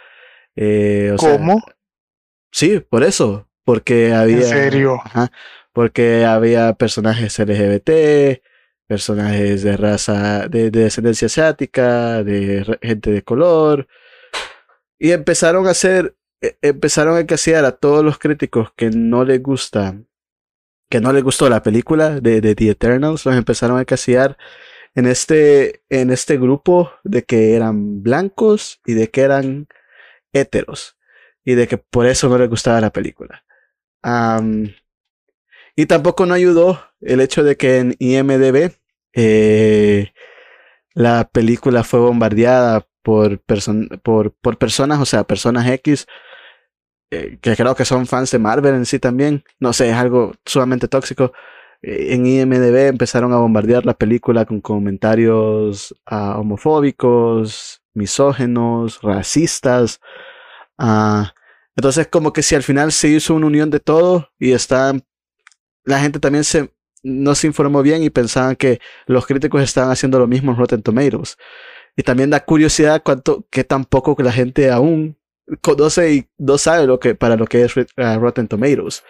Eh, 0.54 1.16
¿Cómo? 1.18 1.60
sí, 2.52 2.78
por 2.78 3.02
eso. 3.02 3.48
Porque 3.64 4.12
había. 4.12 4.36
¿En 4.36 4.42
serio? 4.44 5.00
porque 5.72 6.24
había 6.24 6.74
personajes 6.74 7.38
LGBT, 7.38 8.40
personajes 8.86 9.62
de 9.62 9.76
raza, 9.76 10.48
de, 10.48 10.70
descendencia 10.70 11.26
asiática, 11.26 12.22
de 12.22 12.78
gente 12.82 13.10
de 13.10 13.22
color, 13.22 13.88
y 14.98 15.12
empezaron 15.12 15.66
a 15.66 15.70
hacer, 15.70 16.14
e, 16.40 16.56
empezaron 16.62 17.16
a 17.16 17.26
casear 17.26 17.64
a 17.64 17.72
todos 17.72 18.04
los 18.04 18.18
críticos 18.18 18.72
que 18.76 18.90
no 18.90 19.24
les 19.24 19.42
gusta, 19.42 19.96
que 20.92 21.00
no 21.00 21.14
les 21.14 21.24
gustó 21.24 21.48
la 21.48 21.62
película 21.62 22.20
de, 22.20 22.42
The 22.42 22.68
Eternals, 22.68 23.24
los 23.24 23.34
empezaron 23.34 23.78
a 23.78 23.86
casear 23.86 24.36
en 24.94 25.06
este, 25.06 25.82
en 25.88 26.10
este 26.10 26.36
grupo 26.36 26.92
de 27.02 27.22
que 27.22 27.54
eran 27.54 28.02
blancos 28.02 28.78
y 28.84 28.92
de 28.92 29.08
que 29.08 29.22
eran 29.22 29.68
héteros 30.34 30.98
y 31.46 31.54
de 31.54 31.66
que 31.66 31.78
por 31.78 32.04
eso 32.04 32.28
no 32.28 32.36
les 32.36 32.50
gustaba 32.50 32.78
la 32.82 32.92
película. 32.92 33.42
Y 35.76 35.86
tampoco 35.86 36.26
no 36.26 36.34
ayudó 36.34 36.84
el 37.00 37.22
hecho 37.22 37.42
de 37.42 37.56
que 37.56 37.78
en 37.78 37.96
IMDB 37.98 38.72
eh, 39.14 40.12
la 40.92 41.26
película 41.32 41.84
fue 41.84 42.00
bombardeada 42.00 42.86
por, 43.00 43.40
por, 44.02 44.34
por, 44.34 44.58
personas, 44.58 45.00
o 45.00 45.06
sea, 45.06 45.24
personas 45.24 45.66
X, 45.70 46.06
eh, 47.12 47.38
que 47.42 47.56
creo 47.56 47.74
que 47.74 47.84
son 47.84 48.06
fans 48.06 48.30
de 48.30 48.38
Marvel 48.38 48.74
en 48.74 48.86
sí 48.86 48.98
también. 48.98 49.44
No 49.60 49.72
sé, 49.74 49.90
es 49.90 49.96
algo 49.96 50.32
sumamente 50.46 50.88
tóxico. 50.88 51.32
Eh, 51.82 52.14
en 52.14 52.26
IMDB 52.26 52.88
empezaron 52.88 53.32
a 53.32 53.36
bombardear 53.36 53.84
la 53.86 53.94
película 53.94 54.46
con 54.46 54.60
comentarios 54.62 55.94
ah, 56.06 56.38
homofóbicos, 56.38 57.82
misógenos, 57.94 59.00
racistas. 59.02 60.00
Ah, 60.78 61.34
entonces, 61.76 62.08
como 62.08 62.32
que 62.32 62.42
si 62.42 62.54
al 62.54 62.62
final 62.62 62.92
se 62.92 63.08
hizo 63.08 63.34
una 63.34 63.46
unión 63.46 63.70
de 63.70 63.80
todo 63.80 64.30
y 64.38 64.52
están 64.52 65.04
la 65.84 66.00
gente 66.00 66.18
también 66.20 66.44
se, 66.44 66.72
no 67.02 67.34
se 67.34 67.46
informó 67.46 67.82
bien 67.82 68.02
y 68.02 68.10
pensaban 68.10 68.56
que 68.56 68.80
los 69.06 69.26
críticos 69.26 69.62
estaban 69.62 69.90
haciendo 69.90 70.18
lo 70.18 70.26
mismo 70.26 70.52
en 70.52 70.58
Rotten 70.58 70.82
Tomatoes. 70.82 71.36
Y 71.96 72.02
también 72.04 72.30
da 72.30 72.44
curiosidad 72.44 73.02
cuánto, 73.04 73.46
que 73.50 73.64
tampoco 73.64 74.16
la 74.22 74.32
gente 74.32 74.70
aún 74.70 75.18
conoce 75.60 76.14
y 76.14 76.28
no 76.38 76.58
sabe 76.58 76.86
lo 76.86 76.98
que, 76.98 77.14
para 77.14 77.36
lo 77.36 77.46
que 77.46 77.64
es 77.64 77.76
uh, 77.76 77.84
Rotten 78.18 78.48
Tomatoes. 78.48 79.02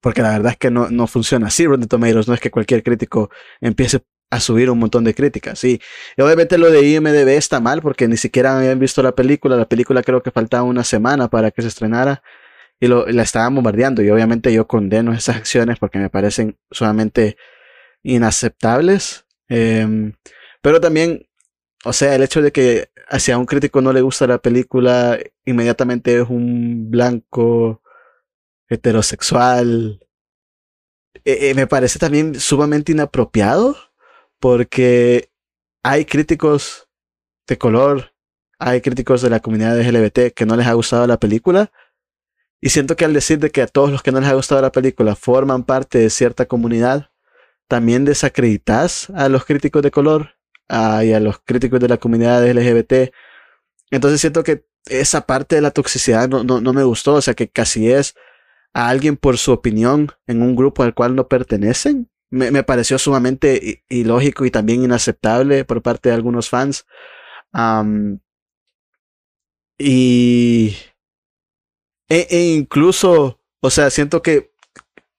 porque 0.00 0.22
la 0.22 0.30
verdad 0.30 0.52
es 0.52 0.58
que 0.58 0.70
no, 0.70 0.90
no 0.90 1.06
funciona 1.06 1.48
así 1.48 1.66
Rotten 1.66 1.88
Tomatoes, 1.88 2.28
no 2.28 2.34
es 2.34 2.40
que 2.40 2.50
cualquier 2.50 2.82
crítico 2.82 3.30
empiece 3.60 4.02
a 4.32 4.40
subir 4.40 4.70
un 4.70 4.78
montón 4.78 5.04
de 5.04 5.14
críticas, 5.14 5.58
sí. 5.58 5.78
Y 6.16 6.22
obviamente 6.22 6.56
lo 6.56 6.70
de 6.70 6.88
IMDB 6.88 7.28
está 7.36 7.60
mal 7.60 7.82
porque 7.82 8.08
ni 8.08 8.16
siquiera 8.16 8.56
habían 8.58 8.78
visto 8.78 9.02
la 9.02 9.12
película, 9.12 9.56
la 9.56 9.68
película 9.68 10.02
creo 10.02 10.22
que 10.22 10.30
faltaba 10.30 10.62
una 10.62 10.84
semana 10.84 11.28
para 11.28 11.50
que 11.50 11.60
se 11.60 11.68
estrenara 11.68 12.22
y 12.80 12.88
lo, 12.88 13.06
la 13.06 13.22
estaban 13.22 13.54
bombardeando. 13.54 14.02
Y 14.02 14.08
obviamente 14.08 14.50
yo 14.52 14.66
condeno 14.66 15.12
esas 15.12 15.36
acciones 15.36 15.78
porque 15.78 15.98
me 15.98 16.08
parecen 16.08 16.56
sumamente 16.70 17.36
inaceptables. 18.02 19.26
Em, 19.48 20.14
pero 20.62 20.80
también, 20.80 21.28
o 21.84 21.92
sea, 21.92 22.14
el 22.14 22.22
hecho 22.22 22.42
de 22.42 22.52
que 22.52 22.90
hacia 23.08 23.38
un 23.38 23.46
crítico 23.46 23.80
no 23.80 23.92
le 23.92 24.00
gusta 24.02 24.26
la 24.26 24.38
película, 24.38 25.18
inmediatamente 25.44 26.20
es 26.20 26.28
un 26.28 26.90
blanco 26.90 27.82
heterosexual. 28.68 30.00
Eh, 31.24 31.50
eh, 31.50 31.54
me 31.54 31.66
parece 31.66 31.98
también 31.98 32.38
sumamente 32.40 32.92
inapropiado 32.92 33.76
porque 34.40 35.30
hay 35.82 36.04
críticos 36.04 36.88
de 37.46 37.58
color, 37.58 38.14
hay 38.58 38.80
críticos 38.80 39.22
de 39.22 39.30
la 39.30 39.40
comunidad 39.40 39.78
LGBT 39.78 40.32
que 40.34 40.46
no 40.46 40.56
les 40.56 40.66
ha 40.66 40.72
gustado 40.72 41.06
la 41.06 41.18
película 41.18 41.70
y 42.64 42.70
siento 42.70 42.94
que 42.94 43.04
al 43.04 43.12
decir 43.12 43.40
de 43.40 43.50
que 43.50 43.60
a 43.60 43.66
todos 43.66 43.90
los 43.90 44.02
que 44.04 44.12
no 44.12 44.20
les 44.20 44.28
ha 44.28 44.34
gustado 44.34 44.62
la 44.62 44.70
película 44.70 45.16
forman 45.16 45.64
parte 45.64 45.98
de 45.98 46.10
cierta 46.10 46.46
comunidad, 46.46 47.10
también 47.66 48.04
desacreditas 48.04 49.10
a 49.10 49.28
los 49.28 49.44
críticos 49.44 49.82
de 49.82 49.90
color, 49.90 50.36
y 50.72 51.12
a 51.12 51.20
los 51.20 51.38
críticos 51.40 51.80
de 51.80 51.88
la 51.88 51.98
comunidad 51.98 52.46
LGBT. 52.46 53.12
Entonces 53.90 54.20
siento 54.20 54.42
que 54.42 54.64
esa 54.86 55.26
parte 55.26 55.56
de 55.56 55.62
la 55.62 55.70
toxicidad 55.70 56.28
no, 56.28 56.44
no, 56.44 56.60
no 56.60 56.72
me 56.72 56.82
gustó, 56.84 57.14
o 57.14 57.20
sea, 57.20 57.34
que 57.34 57.48
casi 57.48 57.90
es 57.90 58.14
a 58.72 58.88
alguien 58.88 59.16
por 59.16 59.38
su 59.38 59.52
opinión 59.52 60.08
en 60.26 60.42
un 60.42 60.56
grupo 60.56 60.82
al 60.82 60.94
cual 60.94 61.14
no 61.14 61.28
pertenecen. 61.28 62.10
Me, 62.30 62.50
me 62.50 62.62
pareció 62.62 62.98
sumamente 62.98 63.84
ilógico 63.88 64.46
y 64.46 64.50
también 64.50 64.82
inaceptable 64.82 65.64
por 65.64 65.82
parte 65.82 66.08
de 66.08 66.14
algunos 66.14 66.48
fans. 66.48 66.86
y 69.78 70.76
e, 72.08 72.26
e, 72.30 72.54
incluso, 72.54 73.40
o 73.60 73.70
sea, 73.70 73.90
siento 73.90 74.22
que 74.22 74.51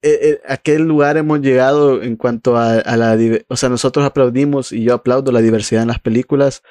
e, 0.03 0.41
a 0.47 0.57
qué 0.57 0.79
lugar 0.79 1.17
hemos 1.17 1.41
llegado 1.41 2.01
en 2.03 2.15
cuanto 2.15 2.57
a, 2.57 2.73
a 2.79 2.97
la... 2.97 3.17
O 3.47 3.55
sea, 3.55 3.69
nosotros 3.69 4.05
aplaudimos 4.05 4.71
y 4.71 4.83
yo 4.83 4.93
aplaudo 4.93 5.31
la 5.31 5.41
diversidad 5.41 5.83
en 5.83 5.87
las 5.87 5.99
películas, 5.99 6.63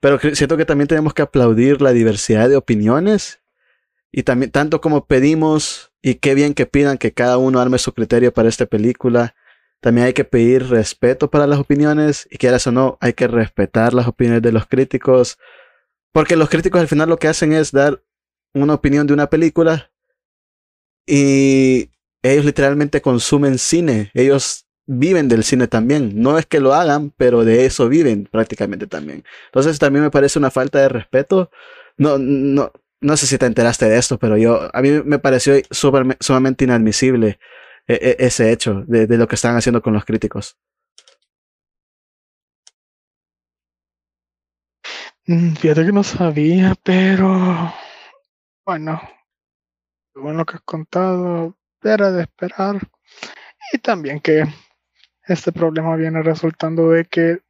pero 0.00 0.18
siento 0.34 0.56
que 0.56 0.64
también 0.64 0.88
tenemos 0.88 1.14
que 1.14 1.22
aplaudir 1.22 1.82
la 1.82 1.92
diversidad 1.92 2.48
de 2.48 2.56
opiniones 2.56 3.40
y 4.12 4.22
también 4.22 4.50
tanto 4.50 4.80
como 4.80 5.06
pedimos 5.06 5.92
y 6.02 6.16
qué 6.16 6.34
bien 6.34 6.54
que 6.54 6.66
pidan 6.66 6.98
que 6.98 7.12
cada 7.12 7.38
uno 7.38 7.60
arme 7.60 7.78
su 7.78 7.92
criterio 7.92 8.32
para 8.32 8.48
esta 8.48 8.66
película. 8.66 9.34
También 9.80 10.06
hay 10.08 10.12
que 10.12 10.24
pedir 10.24 10.68
respeto 10.68 11.30
para 11.30 11.46
las 11.46 11.58
opiniones 11.58 12.26
y 12.30 12.38
quieras 12.38 12.66
o 12.66 12.72
no, 12.72 12.98
hay 13.00 13.12
que 13.12 13.28
respetar 13.28 13.94
las 13.94 14.08
opiniones 14.08 14.42
de 14.42 14.52
los 14.52 14.66
críticos. 14.66 15.38
Porque 16.12 16.36
los 16.36 16.48
críticos 16.48 16.80
al 16.80 16.88
final 16.88 17.08
lo 17.08 17.18
que 17.18 17.28
hacen 17.28 17.52
es 17.52 17.72
dar 17.72 18.02
una 18.54 18.74
opinión 18.74 19.06
de 19.06 19.12
una 19.12 19.28
película 19.28 19.90
y 21.06 21.90
ellos 22.22 22.44
literalmente 22.44 23.00
consumen 23.02 23.58
cine. 23.58 24.10
Ellos 24.14 24.66
viven 24.86 25.28
del 25.28 25.44
cine 25.44 25.68
también. 25.68 26.20
No 26.20 26.38
es 26.38 26.46
que 26.46 26.60
lo 26.60 26.74
hagan, 26.74 27.12
pero 27.16 27.44
de 27.44 27.66
eso 27.66 27.88
viven 27.88 28.28
prácticamente 28.30 28.86
también. 28.86 29.24
Entonces 29.46 29.78
también 29.78 30.04
me 30.04 30.10
parece 30.10 30.38
una 30.38 30.50
falta 30.50 30.80
de 30.80 30.88
respeto. 30.88 31.50
No, 31.96 32.18
no, 32.18 32.72
no 33.00 33.16
sé 33.16 33.26
si 33.26 33.38
te 33.38 33.46
enteraste 33.46 33.88
de 33.88 33.98
esto, 33.98 34.18
pero 34.18 34.36
yo, 34.36 34.70
a 34.72 34.82
mí 34.82 34.90
me 35.04 35.18
pareció 35.18 35.54
sumamente 35.70 36.64
inadmisible 36.64 37.38
e, 37.86 37.94
e, 37.94 38.26
ese 38.26 38.52
hecho 38.52 38.84
de, 38.86 39.06
de, 39.06 39.18
lo 39.18 39.28
que 39.28 39.34
están 39.36 39.56
haciendo 39.56 39.82
con 39.82 39.94
los 39.94 40.04
críticos. 40.04 40.56
Mm, 45.26 45.54
fíjate 45.56 45.84
que 45.84 45.92
no 45.92 46.02
sabía, 46.02 46.74
pero 46.82 47.72
bueno, 48.64 49.00
según 50.14 50.36
lo 50.36 50.46
que 50.46 50.56
has 50.56 50.62
contado, 50.62 51.57
era 51.82 52.10
de 52.10 52.22
esperar. 52.22 52.76
Y 53.72 53.78
también 53.78 54.20
que 54.20 54.44
este 55.26 55.52
problema 55.52 55.96
viene 55.96 56.22
resultando 56.22 56.90
de 56.90 57.04
que 57.04 57.40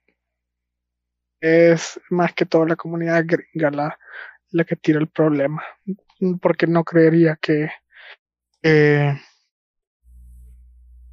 es 1.40 2.00
más 2.10 2.32
que 2.34 2.46
todo 2.46 2.66
la 2.66 2.76
comunidad 2.76 3.24
gringa 3.24 3.70
la, 3.70 3.98
la 4.50 4.64
que 4.64 4.76
tira 4.76 4.98
el 4.98 5.08
problema, 5.08 5.62
porque 6.40 6.66
no 6.66 6.82
creería 6.84 7.38
que 7.40 7.70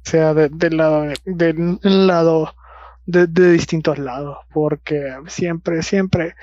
sea 0.02 0.34
de, 0.34 0.48
del 0.48 0.76
lado, 0.76 1.06
del 1.24 1.78
lado 1.82 2.54
de, 3.06 3.26
distintos 3.52 3.98
lados, 3.98 4.38
porque 4.52 5.16
siempre, 5.28 5.82
siempre, 5.82 6.34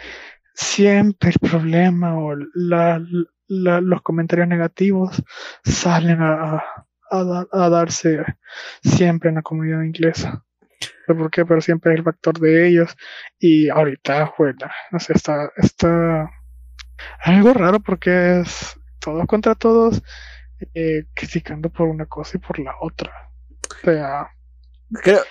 siempre 0.53 1.31
el 1.31 1.49
problema 1.49 2.17
o 2.17 2.35
los 3.53 4.01
comentarios 4.01 4.47
negativos 4.47 5.21
salen 5.63 6.21
a, 6.21 6.63
a, 7.09 7.69
darse 7.69 8.23
siempre 8.83 9.29
en 9.29 9.35
la 9.35 9.41
comunidad 9.41 9.83
inglesa. 9.83 10.43
¿Por 11.07 11.29
qué? 11.29 11.45
Pero 11.45 11.61
siempre 11.61 11.93
es 11.93 11.99
el 11.99 12.05
factor 12.05 12.39
de 12.39 12.67
ellos. 12.67 12.95
Y 13.39 13.69
ahorita, 13.69 14.33
bueno, 14.37 14.67
no 14.91 14.99
sé, 14.99 15.13
está, 15.13 15.51
está 15.57 16.29
algo 17.19 17.53
raro 17.53 17.79
porque 17.79 18.39
es 18.39 18.79
todos 18.99 19.25
contra 19.27 19.55
todos, 19.55 20.01
eh, 20.73 21.05
criticando 21.13 21.69
por 21.69 21.87
una 21.87 22.05
cosa 22.05 22.37
y 22.37 22.39
por 22.39 22.59
la 22.59 22.73
otra. 22.81 23.11
O 23.69 23.85
sea, 23.85 24.29
creo, 25.01 25.21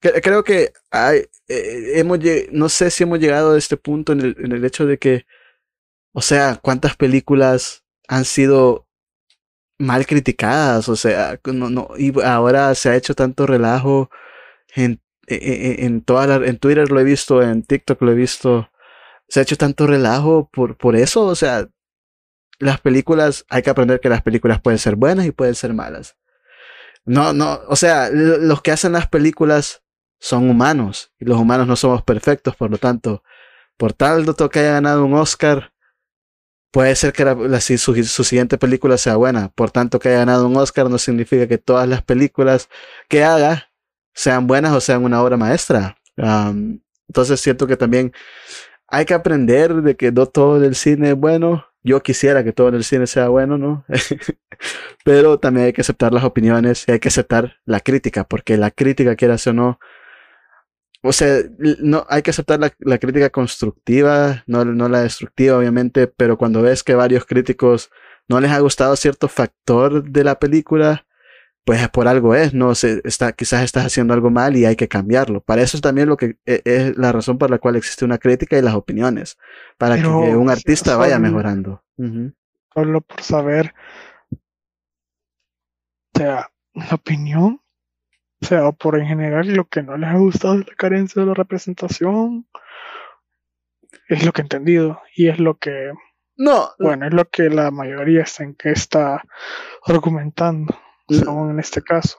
creo 0.00 0.44
que 0.44 0.72
hay, 0.90 1.18
eh, 1.48 1.92
hemos, 1.96 2.18
no 2.52 2.68
sé 2.68 2.90
si 2.90 3.04
hemos 3.04 3.18
llegado 3.18 3.54
a 3.54 3.58
este 3.58 3.76
punto 3.76 4.12
en 4.12 4.20
el, 4.20 4.36
en 4.38 4.52
el 4.52 4.64
hecho 4.64 4.86
de 4.86 4.98
que, 4.98 5.26
o 6.12 6.22
sea, 6.22 6.56
cuántas 6.56 6.96
películas 6.96 7.84
han 8.08 8.24
sido 8.24 8.86
mal 9.78 10.06
criticadas, 10.06 10.88
o 10.88 10.96
sea, 10.96 11.40
no, 11.44 11.70
no, 11.70 11.88
y 11.96 12.12
ahora 12.22 12.74
se 12.74 12.90
ha 12.90 12.96
hecho 12.96 13.14
tanto 13.14 13.46
relajo 13.46 14.10
en, 14.74 15.00
en, 15.26 15.38
e, 15.38 15.86
en, 15.86 16.02
toda 16.02 16.36
en 16.46 16.58
Twitter 16.58 16.90
lo 16.90 17.00
he 17.00 17.04
visto, 17.04 17.42
en 17.42 17.62
TikTok 17.62 18.02
lo 18.02 18.12
he 18.12 18.14
visto, 18.14 18.70
se 19.30 19.40
ha 19.40 19.42
hecho 19.44 19.56
tanto 19.56 19.86
relajo 19.86 20.50
por, 20.52 20.76
por 20.76 20.96
eso. 20.96 21.24
O 21.24 21.34
sea, 21.34 21.68
las 22.58 22.80
películas, 22.80 23.46
hay 23.48 23.62
que 23.62 23.70
aprender 23.70 24.00
que 24.00 24.08
las 24.08 24.22
películas 24.22 24.60
pueden 24.60 24.78
ser 24.78 24.96
buenas 24.96 25.26
y 25.26 25.30
pueden 25.32 25.54
ser 25.54 25.72
malas. 25.72 26.16
No, 27.04 27.32
no, 27.32 27.60
o 27.68 27.76
sea, 27.76 28.10
los 28.10 28.60
que 28.60 28.72
hacen 28.72 28.92
las 28.92 29.08
películas 29.08 29.82
son 30.18 30.50
humanos 30.50 31.12
y 31.18 31.24
los 31.24 31.38
humanos 31.38 31.66
no 31.66 31.76
somos 31.76 32.02
perfectos, 32.02 32.54
por 32.56 32.70
lo 32.70 32.78
tanto, 32.78 33.22
por 33.78 33.94
tal 33.94 34.26
que 34.52 34.58
haya 34.58 34.72
ganado 34.72 35.04
un 35.06 35.14
Oscar, 35.14 35.72
puede 36.70 36.94
ser 36.94 37.12
que 37.12 37.24
la, 37.24 37.60
su, 37.60 37.78
su, 37.78 38.24
siguiente 38.24 38.58
película 38.58 38.96
sea 38.98 39.16
buena. 39.16 39.48
Por 39.48 39.70
tanto, 39.70 39.98
que 39.98 40.08
haya 40.08 40.18
ganado 40.18 40.46
un 40.46 40.56
Oscar 40.56 40.88
no 40.88 40.98
significa 40.98 41.46
que 41.46 41.58
todas 41.58 41.88
las 41.88 42.02
películas 42.02 42.68
que 43.08 43.24
haga 43.24 43.70
sean 44.14 44.46
buenas 44.46 44.72
o 44.72 44.80
sean 44.80 45.04
una 45.04 45.22
obra 45.22 45.36
maestra. 45.36 45.96
entonces 46.16 47.40
siento 47.40 47.66
que 47.66 47.76
también 47.76 48.12
hay 48.88 49.04
que 49.04 49.14
aprender 49.14 49.74
de 49.82 49.96
que 49.96 50.12
no 50.12 50.26
todo 50.26 50.62
el 50.64 50.74
cine 50.74 51.10
es 51.10 51.16
bueno. 51.16 51.66
Yo 51.82 52.02
quisiera 52.02 52.44
que 52.44 52.52
todo 52.52 52.68
el 52.68 52.84
cine 52.84 53.06
sea 53.06 53.28
bueno, 53.28 53.56
¿no? 53.56 53.84
Pero 55.04 55.38
también 55.38 55.66
hay 55.66 55.72
que 55.72 55.80
aceptar 55.80 56.12
las 56.12 56.24
opiniones 56.24 56.84
y 56.86 56.92
hay 56.92 56.98
que 56.98 57.08
aceptar 57.08 57.56
la 57.64 57.80
crítica, 57.80 58.24
porque 58.24 58.58
la 58.58 58.70
crítica, 58.70 59.16
quieras 59.16 59.46
o 59.46 59.54
no, 59.54 59.78
o 61.02 61.12
sea, 61.12 61.42
no, 61.58 62.06
hay 62.08 62.22
que 62.22 62.30
aceptar 62.30 62.60
la, 62.60 62.72
la 62.78 62.98
crítica 62.98 63.30
constructiva, 63.30 64.44
no, 64.46 64.64
no 64.64 64.88
la 64.88 65.02
destructiva, 65.02 65.56
obviamente, 65.56 66.06
pero 66.06 66.36
cuando 66.36 66.62
ves 66.62 66.82
que 66.82 66.94
varios 66.94 67.24
críticos 67.24 67.90
no 68.28 68.40
les 68.40 68.50
ha 68.50 68.60
gustado 68.60 68.94
cierto 68.96 69.28
factor 69.28 70.04
de 70.04 70.24
la 70.24 70.38
película, 70.38 71.06
pues 71.64 71.88
por 71.88 72.08
algo 72.08 72.34
es, 72.34 72.54
¿no? 72.54 72.74
Se, 72.74 73.00
está, 73.04 73.32
quizás 73.32 73.62
estás 73.62 73.86
haciendo 73.86 74.14
algo 74.14 74.30
mal 74.30 74.56
y 74.56 74.64
hay 74.64 74.76
que 74.76 74.88
cambiarlo. 74.88 75.40
Para 75.40 75.62
eso 75.62 75.76
es 75.76 75.80
también 75.80 76.08
lo 76.08 76.16
que 76.16 76.36
e, 76.46 76.62
es 76.64 76.96
la 76.96 77.12
razón 77.12 77.38
por 77.38 77.50
la 77.50 77.58
cual 77.58 77.76
existe 77.76 78.04
una 78.04 78.18
crítica 78.18 78.58
y 78.58 78.62
las 78.62 78.74
opiniones, 78.74 79.38
para 79.78 79.96
que 79.96 80.06
un 80.06 80.50
artista 80.50 80.96
vaya 80.96 81.18
mejorando. 81.18 81.82
Solo 82.74 83.00
por 83.00 83.22
saber, 83.22 83.74
o 86.14 86.18
sea, 86.18 86.50
la 86.74 86.94
opinión, 86.94 87.60
o 88.42 88.46
sea, 88.46 88.72
por 88.72 88.98
en 88.98 89.06
general 89.06 89.48
lo 89.54 89.66
que 89.66 89.82
no 89.82 89.96
les 89.96 90.10
ha 90.10 90.16
gustado 90.16 90.54
es 90.54 90.66
la 90.66 90.74
carencia 90.74 91.20
de 91.20 91.28
la 91.28 91.34
representación, 91.34 92.46
es 94.08 94.24
lo 94.24 94.32
que 94.32 94.42
he 94.42 94.44
entendido 94.44 95.00
y 95.14 95.28
es 95.28 95.38
lo 95.38 95.58
que, 95.58 95.92
no, 96.36 96.70
bueno, 96.78 97.06
es 97.06 97.12
lo 97.12 97.28
que 97.28 97.50
la 97.50 97.70
mayoría 97.70 98.22
está 98.22 98.44
en 98.44 98.54
que 98.54 98.70
está 98.70 99.22
argumentando 99.86 100.74
en 101.10 101.58
este 101.58 101.82
caso. 101.82 102.18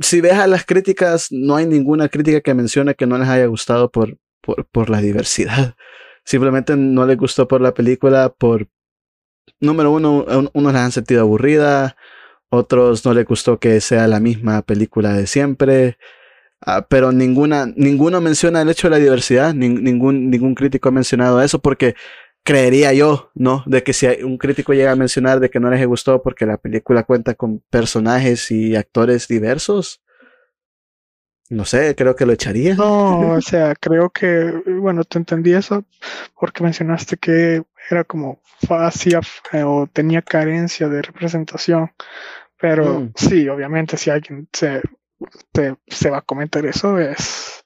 Si 0.00 0.20
ves 0.20 0.34
a 0.34 0.46
las 0.46 0.64
críticas, 0.64 1.28
no 1.30 1.56
hay 1.56 1.66
ninguna 1.66 2.08
crítica 2.08 2.40
que 2.40 2.54
mencione 2.54 2.94
que 2.94 3.06
no 3.06 3.18
les 3.18 3.28
haya 3.28 3.46
gustado 3.46 3.90
por, 3.90 4.18
por, 4.40 4.66
por 4.66 4.90
la 4.90 5.00
diversidad. 5.00 5.74
Simplemente 6.24 6.74
no 6.76 7.06
les 7.06 7.16
gustó 7.16 7.46
por 7.46 7.60
la 7.60 7.74
película, 7.74 8.30
por... 8.30 8.68
Número 9.60 9.92
uno, 9.92 10.24
unos 10.54 10.72
la 10.72 10.84
han 10.84 10.92
sentido 10.92 11.20
aburrida, 11.20 11.96
otros 12.54 13.04
no 13.04 13.14
les 13.14 13.26
gustó 13.26 13.58
que 13.58 13.80
sea 13.80 14.08
la 14.08 14.20
misma 14.20 14.62
película 14.62 15.12
de 15.12 15.26
siempre, 15.26 15.98
uh, 16.66 16.82
pero 16.88 17.12
ninguna, 17.12 17.66
ninguno 17.76 18.20
menciona 18.20 18.62
el 18.62 18.70
hecho 18.70 18.88
de 18.88 18.92
la 18.92 19.02
diversidad, 19.02 19.54
ningún, 19.54 20.30
ningún 20.30 20.54
crítico 20.54 20.88
ha 20.88 20.92
mencionado 20.92 21.42
eso, 21.42 21.58
porque 21.58 21.94
creería 22.44 22.92
yo, 22.92 23.30
¿no? 23.34 23.64
De 23.66 23.82
que 23.82 23.92
si 23.92 24.06
un 24.22 24.38
crítico 24.38 24.74
llega 24.74 24.92
a 24.92 24.96
mencionar 24.96 25.40
de 25.40 25.50
que 25.50 25.60
no 25.60 25.70
les 25.70 25.84
gustó 25.86 26.22
porque 26.22 26.46
la 26.46 26.58
película 26.58 27.02
cuenta 27.02 27.34
con 27.34 27.60
personajes 27.70 28.50
y 28.50 28.76
actores 28.76 29.26
diversos, 29.26 30.02
no 31.50 31.64
sé, 31.64 31.94
creo 31.94 32.14
que 32.14 32.26
lo 32.26 32.32
echaría. 32.32 32.74
No, 32.74 33.32
o 33.32 33.40
sea, 33.40 33.74
creo 33.74 34.10
que, 34.10 34.62
bueno, 34.66 35.04
te 35.04 35.18
entendí 35.18 35.52
eso 35.52 35.84
porque 36.38 36.62
mencionaste 36.62 37.16
que 37.16 37.62
era 37.90 38.04
como 38.04 38.40
fácil 38.66 39.18
eh, 39.52 39.62
o 39.62 39.86
tenía 39.90 40.22
carencia 40.22 40.88
de 40.88 41.02
representación. 41.02 41.90
Pero 42.64 43.00
mm. 43.00 43.12
sí, 43.14 43.46
obviamente, 43.46 43.98
si 43.98 44.08
alguien 44.08 44.48
se, 44.50 44.80
se 45.86 46.08
va 46.08 46.16
a 46.16 46.22
comentar 46.22 46.64
eso, 46.64 46.98
es 46.98 47.62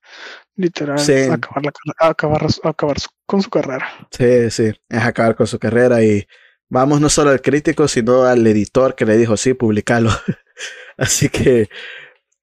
Literal, 0.57 0.99
acabar, 1.31 1.73
acabar, 2.01 2.47
acabar 2.65 2.97
con 3.25 3.41
su 3.41 3.49
carrera. 3.49 3.87
Sí, 4.11 4.51
sí, 4.51 4.73
es 4.89 5.03
acabar 5.05 5.37
con 5.37 5.47
su 5.47 5.57
carrera 5.61 6.03
y 6.03 6.27
vamos 6.69 7.01
no 7.01 7.09
solo 7.09 7.31
al 7.31 7.41
crítico, 7.41 7.87
sino 7.87 8.25
al 8.25 8.45
editor 8.45 8.97
que 8.97 9.07
le 9.07 9.17
dijo, 9.17 9.37
sí, 9.37 9.55
publicalo. 9.55 10.11
Así 10.97 11.29
que 11.29 11.69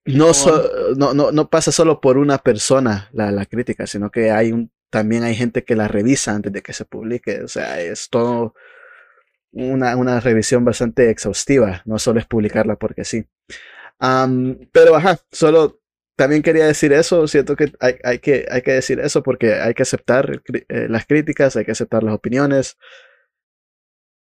no, 0.06 0.32
no, 0.96 1.14
no, 1.14 1.34
no, 1.34 1.50
pasa 1.50 1.74
solo 1.74 2.00
por 2.00 2.18
una 2.18 2.38
persona 2.38 3.10
la, 3.12 3.32
la 3.32 3.46
crítica, 3.46 3.86
sino 3.86 4.10
que 4.10 4.32
hay 4.32 4.54
un, 4.54 4.72
también 4.90 5.24
hay 5.24 5.36
gente 5.36 5.66
que 5.66 5.76
la 5.76 5.90
revisa 5.90 6.32
antes 6.34 6.54
de 6.54 6.62
que 6.62 6.72
se 6.72 6.86
publique. 6.86 7.42
O 7.44 7.50
sea, 7.50 7.82
es 7.82 8.08
todo 8.10 8.54
una, 9.56 9.96
una 9.96 10.20
revisión 10.20 10.66
bastante 10.66 11.10
exhaustiva, 11.10 11.82
no 11.86 11.98
solo 11.98 12.20
es 12.20 12.26
publicarla 12.26 12.76
porque 12.76 13.06
sí. 13.06 13.26
pero 14.72 14.96
ajá, 14.96 15.18
solo 15.32 15.80
también 16.18 16.42
quería 16.42 16.66
decir 16.66 16.94
eso, 16.94 17.28
siento 17.28 17.56
que 17.56 17.74
hay, 17.80 17.96
hay, 18.04 18.20
que 18.20 18.46
hay 18.50 18.62
que 18.62 18.72
decir 18.72 19.00
eso 19.00 19.24
porque 19.24 19.54
hay 19.56 19.74
que 19.74 19.84
aceptar 19.84 20.42
eh, 20.70 20.88
las 20.90 21.06
críticas, 21.06 21.56
hay 21.56 21.66
que 21.66 21.72
aceptar 21.72 22.04
las 22.04 22.14
opiniones. 22.16 22.78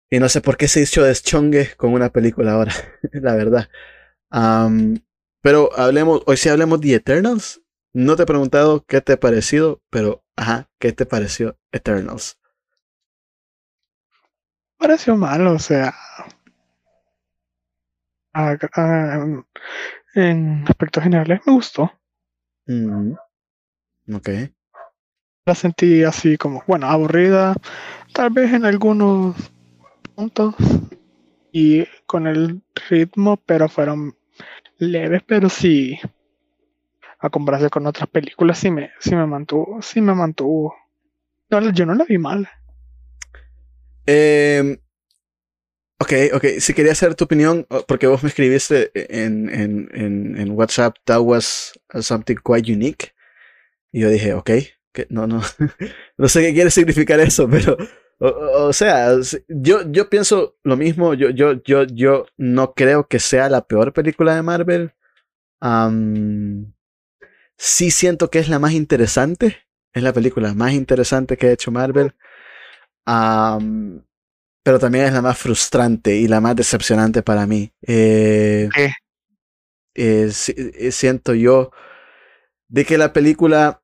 Y 0.10 0.20
no 0.20 0.28
sé 0.28 0.42
por 0.42 0.58
qué 0.58 0.68
se 0.68 0.82
hizo 0.82 1.04
deschongue 1.04 1.70
con 1.78 1.94
una 1.94 2.10
película 2.10 2.54
ahora, 2.54 2.74
la 3.14 3.36
verdad. 3.36 3.70
pero 5.42 5.70
hablemos, 5.78 6.22
hoy 6.26 6.38
sí 6.38 6.50
hablemos 6.50 6.82
de 6.82 6.96
Eternals. 6.96 7.62
No 7.94 8.16
te 8.16 8.24
he 8.24 8.26
preguntado 8.26 8.86
qué 8.88 9.02
te 9.02 9.14
ha 9.14 9.20
parecido, 9.20 9.82
pero 9.90 10.24
ajá, 10.36 10.70
¿qué 10.80 10.94
te 10.94 11.06
pareció 11.06 11.58
Eternals? 11.72 12.41
Pareció 14.82 15.16
malo, 15.16 15.54
o 15.54 15.60
sea. 15.60 15.94
en 20.16 20.66
aspectos 20.68 21.04
generales 21.04 21.40
me 21.46 21.54
gustó. 21.54 21.92
Mm, 22.66 23.14
ok. 24.12 24.30
La 25.46 25.54
sentí 25.54 26.04
así 26.04 26.36
como, 26.36 26.64
bueno, 26.66 26.88
aburrida, 26.88 27.54
tal 28.12 28.32
vez 28.32 28.52
en 28.54 28.66
algunos 28.66 29.36
puntos 30.16 30.56
y 31.52 31.86
con 32.08 32.26
el 32.26 32.64
ritmo, 32.90 33.38
pero 33.38 33.70
fueron 33.70 34.18
leves, 34.80 35.22
pero 35.28 35.48
sí, 35.48 36.00
a 37.20 37.30
comparación 37.30 37.70
con 37.70 37.86
otras 37.86 38.10
películas, 38.10 38.58
sí 38.58 38.72
me, 38.72 38.90
sí 39.00 39.16
me 39.16 39.28
mantuvo, 39.28 39.80
sí 39.84 40.02
me 40.02 40.16
mantuvo. 40.16 40.74
yo 41.72 41.86
no 41.86 41.94
la 41.94 42.04
vi 42.04 42.18
mal. 42.18 42.50
Eh, 44.06 44.80
ok, 46.00 46.14
ok, 46.34 46.46
si 46.60 46.74
quería 46.74 46.96
saber 46.96 47.16
tu 47.16 47.26
opinión, 47.26 47.68
porque 47.88 48.08
vos 48.08 48.24
me 48.24 48.30
escribiste 48.30 48.92
en, 48.94 49.50
en, 49.50 49.90
en, 49.94 50.38
en 50.38 50.52
WhatsApp, 50.52 50.96
that 51.06 51.20
was 51.20 51.74
something 52.02 52.36
quite 52.36 52.72
unique. 52.72 53.14
Y 53.92 54.02
yo 54.02 54.10
dije, 54.10 54.34
ok, 54.34 54.50
que 54.94 55.08
no, 55.10 55.28
no, 55.28 55.42
no 56.18 56.28
sé 56.28 56.42
qué 56.42 56.54
quiere 56.54 56.72
significar 56.72 57.20
eso, 57.20 57.50
pero 57.52 57.78
o, 58.24 58.72
sea, 58.72 59.16
yo, 59.48 59.92
yo 59.92 60.08
pienso 60.08 60.56
lo 60.64 60.78
mismo. 60.78 61.16
Yo, 61.16 61.32
yo, 61.32 61.54
yo, 61.64 61.86
yo 61.86 62.28
no 62.38 62.74
creo 62.76 63.08
que 63.08 63.18
sea 63.18 63.50
la 63.50 63.66
peor 63.66 63.94
película 63.94 64.36
de 64.36 64.44
Marvel. 64.44 64.94
sí 67.58 67.90
siento 67.90 68.30
que 68.30 68.38
es 68.38 68.48
la 68.48 68.60
más 68.60 68.74
interesante. 68.74 69.58
Es 69.92 70.04
la 70.04 70.14
película 70.14 70.54
más 70.54 70.74
interesante 70.74 71.36
que 71.36 71.48
ha 71.48 71.52
hecho 71.52 71.72
Marvel. 71.72 72.14
Pero 73.06 74.80
también 74.80 75.06
es 75.06 75.14
la 75.14 75.22
más 75.22 75.38
frustrante 75.38 76.16
y 76.16 76.28
la 76.28 76.42
más 76.42 76.56
decepcionante 76.56 77.24
para 77.24 77.46
mí. 77.46 77.72
Eh, 77.82 78.70
eh, 79.96 80.32
eh, 80.36 80.92
siento 80.92 81.34
yo 81.34 81.72
de 82.68 82.86
que 82.86 82.98
la 82.98 83.14
película... 83.14 83.82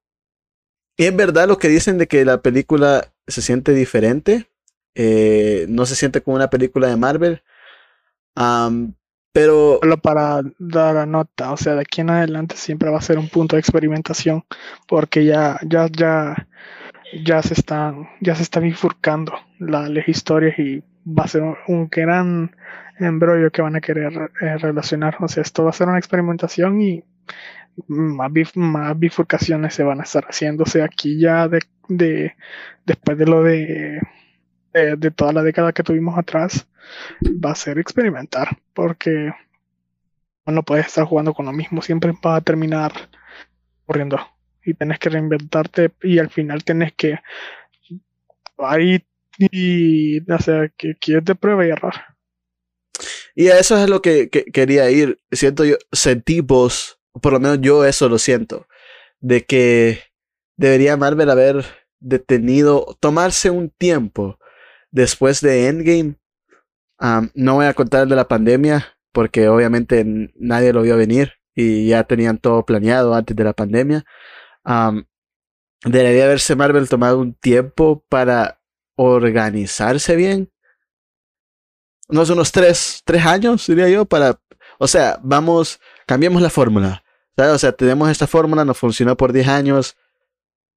Es 0.97 1.15
verdad 1.15 1.47
lo 1.47 1.59
que 1.59 1.69
dicen 1.69 1.99
de 1.99 2.07
que 2.07 2.25
la 2.25 2.41
película 2.41 3.13
se 3.27 3.41
siente 3.43 3.73
diferente. 3.73 4.49
Eh, 4.95 5.67
no 5.69 5.85
se 5.85 5.95
siente 5.95 6.21
como 6.21 6.35
una 6.35 6.49
película 6.49 6.87
de 6.87 6.95
Marvel. 6.95 7.43
pero. 9.31 9.77
Solo 9.79 9.97
para 9.97 10.41
dar 10.57 10.95
la 10.95 11.05
nota, 11.05 11.51
o 11.51 11.57
sea, 11.57 11.75
de 11.75 11.81
aquí 11.81 12.01
en 12.01 12.09
adelante 12.09 12.55
siempre 12.55 12.89
va 12.89 12.97
a 12.97 13.01
ser 13.01 13.19
un 13.19 13.29
punto 13.29 13.55
de 13.55 13.59
experimentación. 13.59 14.43
Porque 14.87 15.23
ya, 15.23 15.59
ya, 15.67 15.87
ya, 15.91 16.47
ya 17.13 17.41
se 17.41 17.53
están, 17.53 18.09
ya 18.21 18.35
se 18.35 18.43
están 18.43 18.63
bifurcando 18.63 19.33
las 19.59 20.07
historias 20.07 20.57
y 20.59 20.83
va 21.05 21.23
a 21.23 21.27
ser 21.27 21.43
un, 21.67 21.87
gran 21.89 22.55
embrollo 22.99 23.51
que 23.51 23.61
van 23.61 23.75
a 23.75 23.81
querer 23.81 24.31
eh, 24.41 24.57
relacionar. 24.57 25.17
O 25.19 25.27
sea, 25.27 25.41
esto 25.43 25.63
va 25.63 25.69
a 25.69 25.73
ser 25.73 25.87
una 25.87 25.99
experimentación 25.99 26.81
y 26.81 27.03
más, 27.87 28.31
más 28.55 28.97
bifurcaciones 28.97 29.73
se 29.73 29.83
van 29.83 29.99
a 29.99 30.03
estar 30.03 30.25
sea, 30.31 30.85
aquí 30.85 31.19
ya 31.19 31.47
de 31.47 31.59
de 31.87 32.35
después 32.85 33.17
de 33.17 33.25
lo 33.25 33.43
de, 33.43 34.01
de, 34.73 35.11
toda 35.11 35.33
la 35.33 35.43
década 35.43 35.73
que 35.73 35.83
tuvimos 35.83 36.17
atrás, 36.17 36.67
va 37.23 37.51
a 37.51 37.55
ser 37.55 37.79
experimentar, 37.79 38.57
porque 38.73 39.31
no 40.45 40.63
puedes 40.63 40.87
estar 40.87 41.05
jugando 41.05 41.33
con 41.33 41.45
lo 41.45 41.51
mismo, 41.51 41.81
siempre 41.81 42.13
va 42.25 42.37
a 42.37 42.41
terminar 42.41 42.91
corriendo 43.85 44.19
y 44.67 44.73
tenés 44.73 44.99
que 44.99 45.09
reinventarte 45.09 45.91
y 46.03 46.19
al 46.19 46.29
final 46.29 46.63
tenés 46.63 46.93
que 46.93 47.19
ahí 48.57 49.03
y 49.37 50.19
o 50.31 50.39
sea 50.39 50.69
que 50.75 50.95
quieres 50.95 51.25
de 51.25 51.35
prueba 51.35 51.65
y 51.65 51.69
error. 51.69 51.93
Y 53.33 53.49
a 53.49 53.59
eso 53.59 53.81
es 53.81 53.89
lo 53.89 54.01
que, 54.01 54.29
que, 54.29 54.45
quería 54.45 54.89
ir. 54.89 55.19
Siento 55.31 55.63
yo, 55.63 55.77
sentí 55.91 56.41
vos, 56.41 56.99
por 57.21 57.33
lo 57.33 57.39
menos 57.39 57.59
yo 57.61 57.85
eso 57.85 58.09
lo 58.09 58.17
siento, 58.17 58.67
de 59.19 59.45
que 59.45 60.01
debería 60.57 60.97
Marvel 60.97 61.29
haber 61.29 61.65
detenido, 61.99 62.97
tomarse 62.99 63.49
un 63.51 63.69
tiempo 63.69 64.39
después 64.91 65.39
de 65.41 65.67
Endgame. 65.67 66.15
no 67.35 67.55
voy 67.55 67.67
a 67.67 67.73
contar 67.73 68.03
el 68.03 68.09
de 68.09 68.15
la 68.15 68.27
pandemia, 68.27 68.97
porque 69.13 69.47
obviamente 69.47 70.03
nadie 70.35 70.73
lo 70.73 70.81
vio 70.81 70.97
venir 70.97 71.33
y 71.55 71.87
ya 71.87 72.03
tenían 72.03 72.37
todo 72.37 72.65
planeado 72.65 73.13
antes 73.15 73.35
de 73.35 73.43
la 73.43 73.53
pandemia. 73.53 74.03
Debería 75.83 76.25
haberse 76.25 76.55
Marvel 76.55 76.89
tomado 76.89 77.19
un 77.19 77.33
tiempo 77.33 78.03
para 78.09 78.61
organizarse 78.95 80.15
bien. 80.15 80.51
Unos 82.09 82.29
unos 82.29 82.51
tres, 82.51 83.01
tres 83.05 83.25
años, 83.25 83.67
diría 83.67 83.89
yo, 83.89 84.05
para... 84.05 84.39
O 84.79 84.87
sea, 84.87 85.19
vamos, 85.23 85.79
cambiemos 86.05 86.41
la 86.41 86.49
fórmula. 86.49 87.03
O 87.37 87.57
sea, 87.57 87.71
tenemos 87.71 88.09
esta 88.09 88.25
fórmula, 88.25 88.65
nos 88.65 88.77
funcionó 88.77 89.15
por 89.15 89.31
10 89.31 89.47
años, 89.47 89.95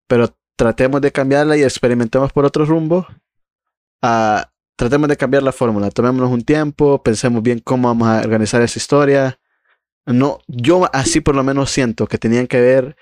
pero 0.07 0.37
tratemos 0.57 1.01
de 1.01 1.11
cambiarla 1.11 1.57
y 1.57 1.63
experimentemos 1.63 2.33
por 2.33 2.45
otro 2.45 2.67
rumbo. 2.67 3.07
Uh, 4.03 4.43
tratemos 4.77 5.09
de 5.09 5.17
cambiar 5.17 5.43
la 5.43 5.53
fórmula, 5.53 5.91
tomémonos 5.91 6.31
un 6.31 6.43
tiempo, 6.43 7.03
pensemos 7.03 7.43
bien 7.43 7.61
cómo 7.61 7.89
vamos 7.89 8.09
a 8.09 8.21
organizar 8.21 8.61
esa 8.61 8.79
historia. 8.79 9.39
No, 10.05 10.41
yo 10.49 10.89
así 10.93 11.21
por 11.21 11.35
lo 11.35 11.45
menos 11.45 11.71
siento 11.71 12.07
que 12.07 12.19
tenían 12.19 12.47
que 12.47 12.59
haber 12.59 12.97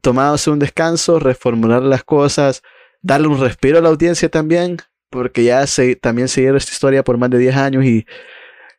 tomado 0.00 0.36
un 0.46 0.58
descanso, 0.58 1.18
reformular 1.18 1.82
las 1.82 2.04
cosas, 2.04 2.62
darle 3.02 3.28
un 3.28 3.40
respiro 3.40 3.78
a 3.78 3.82
la 3.82 3.88
audiencia 3.88 4.28
también, 4.28 4.78
porque 5.10 5.44
ya 5.44 5.66
se, 5.66 5.96
también 5.96 6.28
siguieron 6.28 6.56
esta 6.56 6.72
historia 6.72 7.04
por 7.04 7.18
más 7.18 7.30
de 7.30 7.38
10 7.38 7.56
años 7.56 7.84
y 7.84 8.06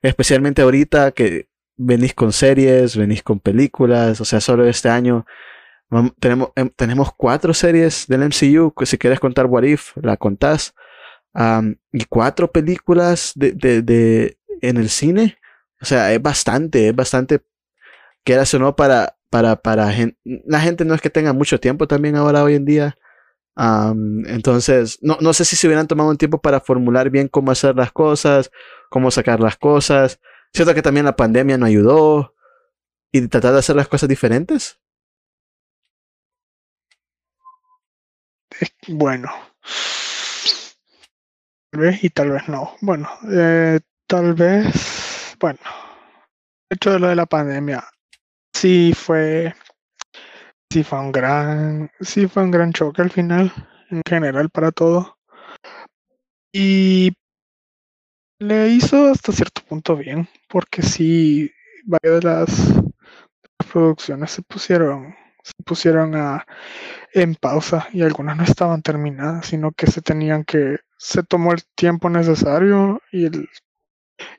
especialmente 0.02 0.62
ahorita 0.62 1.12
que 1.12 1.48
venís 1.78 2.14
con 2.14 2.32
series, 2.32 2.96
venís 2.96 3.24
con 3.24 3.40
películas, 3.40 4.22
o 4.22 4.26
sea, 4.26 4.40
solo 4.40 4.66
este 4.66 4.90
año 4.90 5.26
tenemos, 6.20 6.50
em, 6.56 6.70
tenemos 6.70 7.14
cuatro 7.16 7.54
series 7.54 8.08
del 8.08 8.24
MCU, 8.24 8.74
que 8.74 8.86
si 8.86 8.98
quieres 8.98 9.20
contar 9.20 9.46
What 9.46 9.64
If, 9.64 9.96
la 10.02 10.18
contás. 10.18 10.74
y 11.92 12.06
cuatro 12.06 12.52
películas 12.52 13.34
de, 13.36 13.52
de, 13.82 14.38
en 14.62 14.78
el 14.78 14.90
cine. 14.90 15.38
O 15.82 15.86
sea, 15.86 16.14
es 16.14 16.22
bastante, 16.22 16.88
es 16.90 16.96
bastante. 16.96 17.42
Que 18.24 18.40
o 18.40 18.60
no 18.60 18.76
para, 18.76 19.18
para, 19.36 19.58
para 19.58 19.92
gente. 19.92 20.18
La 20.24 20.62
gente 20.62 20.86
no 20.86 20.94
es 20.94 21.02
que 21.02 21.10
tenga 21.10 21.34
mucho 21.34 21.60
tiempo 21.60 21.90
también 21.90 22.16
ahora 22.16 22.42
hoy 22.42 22.56
en 22.56 22.64
día. 22.64 22.98
entonces, 23.58 24.98
no, 25.02 25.18
no 25.20 25.34
sé 25.34 25.44
si 25.44 25.58
se 25.58 25.68
hubieran 25.68 25.88
tomado 25.88 26.10
un 26.10 26.18
tiempo 26.18 26.42
para 26.42 26.62
formular 26.62 27.10
bien 27.10 27.28
cómo 27.28 27.52
hacer 27.52 27.76
las 27.76 27.92
cosas, 27.92 28.50
cómo 28.90 29.12
sacar 29.12 29.42
las 29.42 29.58
cosas. 29.58 30.22
Siento 30.54 30.74
que 30.74 30.82
también 30.82 31.06
la 31.06 31.18
pandemia 31.18 31.58
no 31.58 31.66
ayudó. 31.66 32.34
Y 33.12 33.28
tratar 33.28 33.52
de 33.52 33.60
hacer 33.60 33.76
las 33.76 33.90
cosas 33.90 34.08
diferentes. 34.08 34.80
bueno, 38.88 39.30
tal 41.72 41.82
vez 41.82 42.04
y 42.06 42.10
tal 42.10 42.32
vez 42.32 42.48
no. 42.48 42.74
Bueno, 42.80 43.10
eh, 43.30 43.82
tal 44.08 44.34
vez, 44.34 45.36
bueno, 45.42 45.60
hecho 46.70 46.92
de 46.92 47.00
lo 47.00 47.08
de 47.10 47.16
la 47.18 47.26
pandemia, 47.26 47.84
sí 48.56 48.94
fue, 48.96 49.54
sí 50.72 50.84
fue 50.84 51.00
un 51.00 51.12
gran, 51.12 51.92
sí 52.00 52.28
fue 52.28 52.44
un 52.44 52.52
gran 52.52 52.72
choque 52.74 53.02
al 53.02 53.12
final, 53.12 53.52
en 53.92 54.02
general 54.08 54.50
para 54.50 54.72
todo. 54.72 55.18
Y 56.54 57.12
le 58.40 58.70
hizo 58.70 59.08
hasta 59.10 59.32
cierto 59.32 59.62
punto 59.68 59.96
bien, 59.96 60.28
porque 60.48 60.82
sí, 60.82 61.52
varias 61.84 62.22
de 62.22 62.30
las 62.30 62.74
producciones 63.72 64.32
se 64.32 64.42
pusieron 64.42 65.14
se 65.44 65.54
pusieron 65.64 66.16
a, 66.16 66.44
en 67.14 67.36
pausa 67.36 67.88
y 67.94 68.02
algunas 68.02 68.36
no 68.36 68.44
estaban 68.44 68.82
terminadas, 68.82 69.46
sino 69.46 69.72
que 69.74 69.86
se 69.86 70.02
tenían 70.02 70.44
que, 70.44 70.80
se 70.98 71.22
tomó 71.22 71.52
el 71.52 71.64
tiempo 71.76 72.10
necesario 72.10 73.00
y, 73.12 73.26
el, 73.26 73.48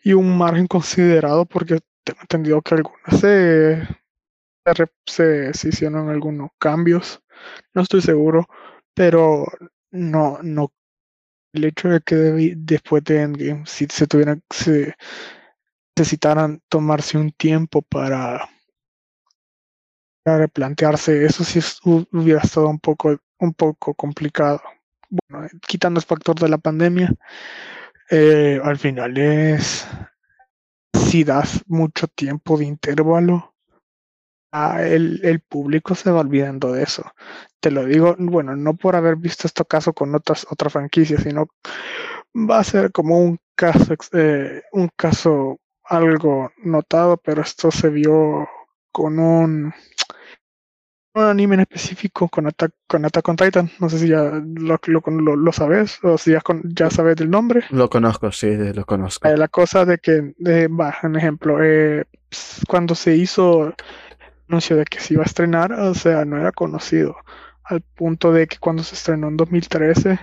y 0.03 0.15
un 0.15 0.37
margen 0.37 0.67
considerado 0.67 1.47
porque 1.47 1.79
tengo 2.03 2.21
entendido 2.23 2.61
que 2.61 2.75
algunas 2.75 3.21
se, 3.21 3.87
se, 5.07 5.51
hicieron 5.69 6.09
algunos 6.09 6.51
cambios, 6.59 7.23
no 7.75 7.83
estoy 7.83 8.01
seguro, 8.01 8.47
pero 8.95 9.47
no, 9.91 10.39
no 10.43 10.73
el 11.53 11.65
hecho 11.65 11.89
de 11.89 12.01
que 12.01 12.55
después 12.57 13.05
de 13.05 13.23
Endgame, 13.23 13.65
si 13.67 13.87
se 13.87 14.07
tuvieran, 14.07 14.43
se 14.51 14.95
necesitaran 15.97 16.61
tomarse 16.69 17.17
un 17.19 17.33
tiempo 17.33 17.83
para, 17.83 18.49
replantearse, 20.25 21.25
eso 21.25 21.45
sí 21.45 21.61
hubiera 22.13 22.41
estado 22.41 22.69
un 22.69 22.81
poco, 22.81 23.17
un 23.39 23.55
poco 23.55 23.95
complicado. 23.95 24.61
Bueno, 25.09 25.49
quitando 25.67 26.01
el 26.01 26.07
factor 26.07 26.39
de 26.39 26.49
la 26.49 26.59
pandemia, 26.59 27.15
eh, 28.11 28.61
al 28.63 28.77
final 28.77 29.17
es 29.17 29.87
si 30.93 31.23
das 31.25 31.63
mucho 31.69 32.09
tiempo 32.09 32.59
de 32.59 32.65
intervalo, 32.65 33.56
el, 34.81 35.21
el, 35.23 35.41
público 35.41 35.95
se 35.95 36.11
va 36.11 36.21
olvidando 36.21 36.73
de 36.73 36.83
eso. 36.83 37.05
Te 37.61 37.71
lo 37.71 37.85
digo, 37.85 38.17
bueno, 38.19 38.57
no 38.57 38.75
por 38.75 38.97
haber 38.97 39.17
visto 39.17 39.47
este 39.47 39.65
caso 39.65 39.93
con 39.93 40.15
otras 40.15 40.47
otra 40.51 40.71
franquicias, 40.71 41.23
sino 41.23 41.49
va 42.35 42.59
a 42.59 42.65
ser 42.65 42.93
como 42.93 43.19
un 43.19 43.39
caso, 43.55 43.95
eh, 44.13 44.63
un 44.73 44.89
caso 44.97 45.59
algo 45.85 46.51
notado, 46.65 47.17
pero 47.17 47.43
esto 47.43 47.71
se 47.71 47.89
vio 47.91 48.49
con 48.93 49.19
un, 49.19 49.73
un 51.15 51.23
anime 51.23 51.55
en 51.55 51.61
específico 51.61 52.29
con 52.29 52.47
Attack, 52.47 52.73
con 52.87 53.05
Attack 53.05 53.29
on 53.29 53.37
Titan. 53.37 53.71
No 53.79 53.89
sé 53.89 53.99
si 53.99 54.09
ya 54.09 54.43
lo, 54.57 54.79
lo, 54.87 55.37
lo, 55.37 55.53
sabes 55.53 55.99
o 56.03 56.19
si 56.19 56.33
ya, 56.33 56.41
con, 56.41 56.63
ya, 56.75 56.91
sabes 56.91 57.17
del 57.17 57.31
nombre. 57.31 57.65
Lo 57.71 57.89
conozco, 57.89 58.31
sí, 58.33 58.55
lo 58.57 58.85
conozco. 58.85 59.29
Eh, 59.29 59.37
la 59.37 59.49
cosa 59.49 59.85
de 59.85 59.99
que, 59.99 60.35
eh, 60.45 60.69
va, 60.69 60.97
un 61.03 61.17
ejemplo, 61.17 61.63
eh, 61.63 62.05
cuando 62.69 62.95
se 62.95 63.17
hizo 63.17 63.75
anuncio 64.49 64.77
de 64.77 64.85
que 64.85 65.01
se 65.01 65.15
iba 65.15 65.23
a 65.23 65.27
estrenar, 65.27 65.73
o 65.73 65.95
sea, 65.95 66.25
no 66.25 66.39
era 66.39 66.53
conocido. 66.53 67.17
Al 67.65 67.81
punto 67.83 68.33
de 68.33 68.47
que 68.47 68.59
cuando 68.59 68.83
se 68.83 68.95
estrenó 68.95 69.29
en 69.29 69.37
2013, 69.37 70.19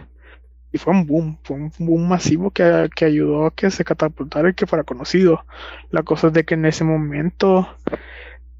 y 0.73 0.77
fue 0.79 0.91
un 0.91 1.05
boom, 1.05 1.37
fue 1.43 1.55
un 1.57 1.71
boom 1.77 2.07
masivo 2.07 2.49
que, 2.51 2.89
que 2.95 3.05
ayudó 3.05 3.45
a 3.45 3.53
que 3.53 3.69
se 3.69 3.85
catapultara 3.85 4.49
y 4.49 4.53
que 4.55 4.65
fuera 4.65 4.83
conocido. 4.83 5.45
La 5.91 6.01
cosa 6.01 6.27
es 6.27 6.33
de 6.33 6.45
que 6.45 6.55
en 6.55 6.65
ese 6.65 6.83
momento, 6.83 7.77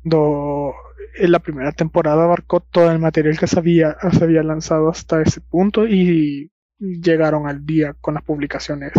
en 0.03 1.31
la 1.31 1.39
primera 1.39 1.71
temporada 1.71 2.23
abarcó 2.23 2.59
todo 2.59 2.91
el 2.91 2.99
material 2.99 3.39
que 3.39 3.47
se 3.47 3.57
había, 3.57 3.97
lanzado 4.43 4.89
hasta 4.89 5.23
ese 5.23 5.41
punto 5.41 5.87
y 5.87 6.51
llegaron 6.79 7.47
al 7.47 7.65
día 7.65 7.95
con 7.99 8.13
las 8.13 8.23
publicaciones 8.23 8.91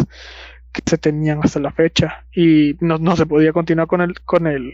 que 0.72 0.82
se 0.84 0.98
tenían 0.98 1.38
hasta 1.42 1.60
la 1.60 1.70
fecha 1.70 2.26
y 2.34 2.76
no, 2.80 2.98
no 2.98 3.14
se 3.14 3.26
podía 3.26 3.52
continuar 3.52 3.86
con 3.86 4.00
el, 4.00 4.20
con 4.22 4.48
el 4.48 4.72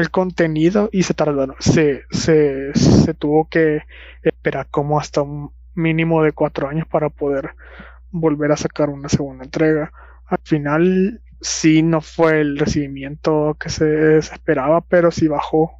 el 0.00 0.10
contenido 0.10 0.88
y 0.92 1.02
se 1.02 1.14
tardaron, 1.14 1.56
se, 1.58 2.04
se, 2.10 2.72
se 2.74 3.14
tuvo 3.14 3.48
que 3.48 3.82
esperar 4.22 4.68
como 4.70 4.98
hasta 4.98 5.22
un 5.22 5.52
mínimo 5.74 6.22
de 6.22 6.32
cuatro 6.32 6.68
años 6.68 6.86
para 6.86 7.10
poder 7.10 7.50
volver 8.10 8.52
a 8.52 8.56
sacar 8.56 8.90
una 8.90 9.08
segunda 9.08 9.44
entrega. 9.44 9.92
Al 10.26 10.38
final 10.44 11.22
sí 11.40 11.82
no 11.82 12.00
fue 12.00 12.40
el 12.40 12.58
recibimiento 12.58 13.56
que 13.60 13.68
se, 13.70 14.18
esperaba, 14.18 14.80
pero 14.82 15.10
sí 15.10 15.28
bajó. 15.28 15.72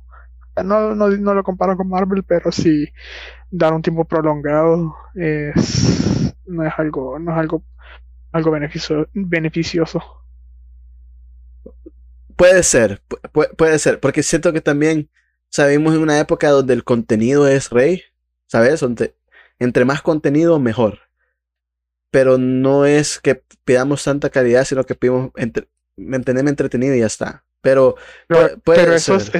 No, 0.64 0.94
no, 0.94 1.08
no, 1.10 1.34
lo 1.34 1.44
comparo 1.44 1.76
con 1.76 1.88
Marvel, 1.88 2.22
pero 2.24 2.50
sí 2.50 2.88
dar 3.50 3.74
un 3.74 3.82
tiempo 3.82 4.04
prolongado 4.06 4.96
es, 5.14 6.34
no 6.46 6.64
es 6.66 6.72
algo, 6.78 7.18
no 7.18 7.32
es 7.32 7.38
algo, 7.38 7.62
algo 8.32 8.50
beneficio, 8.50 9.08
beneficioso. 9.14 10.02
Puede 12.36 12.62
ser, 12.62 13.02
puede 13.56 13.78
ser, 13.78 14.00
porque 14.00 14.22
siento 14.22 14.52
que 14.52 14.60
también 14.60 15.08
sabemos 15.48 15.94
en 15.94 16.02
una 16.02 16.18
época 16.20 16.50
donde 16.50 16.74
el 16.74 16.84
contenido 16.84 17.48
es 17.48 17.70
rey, 17.70 18.02
¿sabes? 18.46 18.80
Donde 18.80 19.14
entre 19.58 19.84
más 19.84 20.02
contenido, 20.02 20.58
mejor. 20.58 21.00
Pero 22.10 22.38
no 22.38 22.84
es 22.84 23.20
que 23.20 23.42
pidamos 23.64 24.04
tanta 24.04 24.30
calidad, 24.30 24.64
sino 24.64 24.84
que 24.84 24.94
pedimos 24.94 25.30
entre, 25.36 25.68
mantenerme 25.96 26.50
entretenido 26.50 26.94
y 26.94 27.00
ya 27.00 27.06
está. 27.06 27.44
Pero, 27.62 27.96
pero, 28.28 28.94
eso 28.94 29.16
es, 29.16 29.30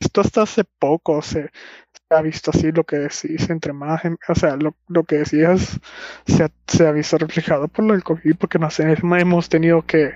esto 0.00 0.20
hasta 0.20 0.42
hace 0.42 0.64
poco 0.64 1.22
se, 1.22 1.50
ha 2.10 2.22
visto 2.22 2.50
así 2.50 2.70
lo 2.72 2.84
que 2.84 2.96
decís, 2.98 3.48
entre 3.48 3.72
más, 3.72 4.02
o 4.28 4.34
sea, 4.34 4.56
lo, 4.56 4.76
lo 4.88 5.04
que 5.04 5.18
decías 5.18 5.80
se 6.26 6.44
ha, 6.44 6.50
se 6.66 6.86
ha 6.86 6.92
visto 6.92 7.16
reflejado 7.18 7.68
por 7.68 7.84
lo 7.84 7.94
del 7.94 8.04
COVID, 8.04 8.36
porque 8.36 8.58
no 8.58 8.70
sé, 8.70 8.94
hemos 9.00 9.48
tenido 9.48 9.82
que 9.82 10.12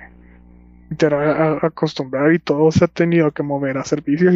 acostumbrar 1.61 2.33
y 2.33 2.39
todo 2.39 2.71
se 2.71 2.85
ha 2.85 2.87
tenido 2.87 3.31
que 3.31 3.43
mover 3.43 3.77
a 3.77 3.83
servicios 3.83 4.35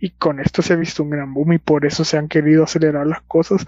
y, 0.00 0.10
con 0.10 0.40
esto 0.40 0.62
se 0.62 0.72
ha 0.72 0.76
visto 0.76 1.02
un 1.02 1.10
gran 1.10 1.32
boom 1.32 1.54
y 1.54 1.58
por 1.58 1.86
eso 1.86 2.04
se 2.04 2.18
han 2.18 2.28
querido 2.28 2.64
acelerar 2.64 3.06
las 3.06 3.22
cosas, 3.22 3.66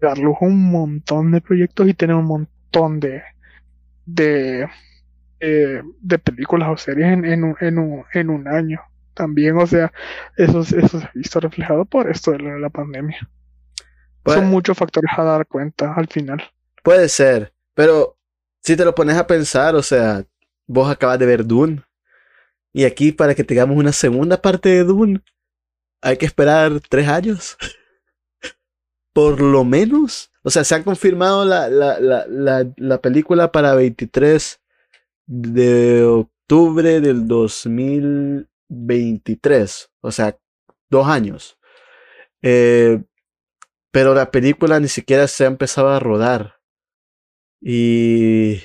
dar 0.00 0.18
luz 0.18 0.36
a 0.40 0.44
un 0.44 0.70
montón 0.70 1.32
de 1.32 1.40
proyectos 1.40 1.88
y 1.88 1.94
tener 1.94 2.16
un 2.16 2.26
montón 2.26 3.00
de 3.00 3.22
de, 4.06 4.68
eh, 5.38 5.82
de 6.00 6.18
películas 6.18 6.68
o 6.70 6.76
series 6.76 7.12
en, 7.12 7.24
en, 7.24 7.44
un, 7.44 7.56
en, 7.60 7.78
un, 7.78 8.04
en 8.12 8.30
un 8.30 8.48
año 8.48 8.80
también, 9.14 9.56
o 9.58 9.66
sea, 9.66 9.92
eso, 10.36 10.60
eso 10.60 11.00
se 11.00 11.04
ha 11.04 11.10
visto 11.14 11.40
reflejado 11.40 11.84
por 11.84 12.10
esto 12.10 12.32
de 12.32 12.38
la, 12.38 12.70
pandemia. 12.70 13.28
Son 14.24 14.46
muchos 14.46 14.78
factores 14.78 15.10
a 15.16 15.24
dar 15.24 15.46
cuenta 15.46 15.92
al 15.94 16.06
final. 16.06 16.42
Puede 16.82 17.08
ser, 17.08 17.52
pero 17.74 18.16
si 18.62 18.76
te 18.76 18.84
lo 18.84 18.94
pones 18.94 19.16
a 19.16 19.26
pensar, 19.26 19.74
o 19.74 19.82
sea, 19.82 20.24
vos 20.70 20.88
acabas 20.88 21.18
de 21.18 21.26
ver 21.26 21.44
Dune. 21.44 21.82
Y 22.72 22.84
aquí 22.84 23.10
para 23.10 23.34
que 23.34 23.42
tengamos 23.42 23.76
una 23.76 23.90
segunda 23.92 24.40
parte 24.40 24.68
de 24.68 24.84
Dune, 24.84 25.20
hay 26.00 26.16
que 26.16 26.26
esperar 26.26 26.80
tres 26.88 27.08
años. 27.08 27.56
Por 29.12 29.40
lo 29.40 29.64
menos. 29.64 30.30
O 30.44 30.50
sea, 30.50 30.62
se 30.62 30.76
ha 30.76 30.84
confirmado 30.84 31.44
la, 31.44 31.68
la, 31.68 31.98
la, 31.98 32.24
la, 32.76 33.00
película 33.00 33.50
para 33.50 33.74
23 33.74 34.60
de 35.26 36.04
octubre 36.04 37.00
del 37.00 37.26
2023. 37.26 39.90
O 40.00 40.12
sea, 40.12 40.38
dos 40.88 41.08
años. 41.08 41.58
Eh, 42.42 43.02
pero 43.90 44.14
la 44.14 44.30
película 44.30 44.78
ni 44.78 44.86
siquiera 44.86 45.26
se 45.26 45.42
ha 45.44 45.48
empezado 45.48 45.88
a 45.88 45.98
rodar. 45.98 46.60
Y 47.60 48.60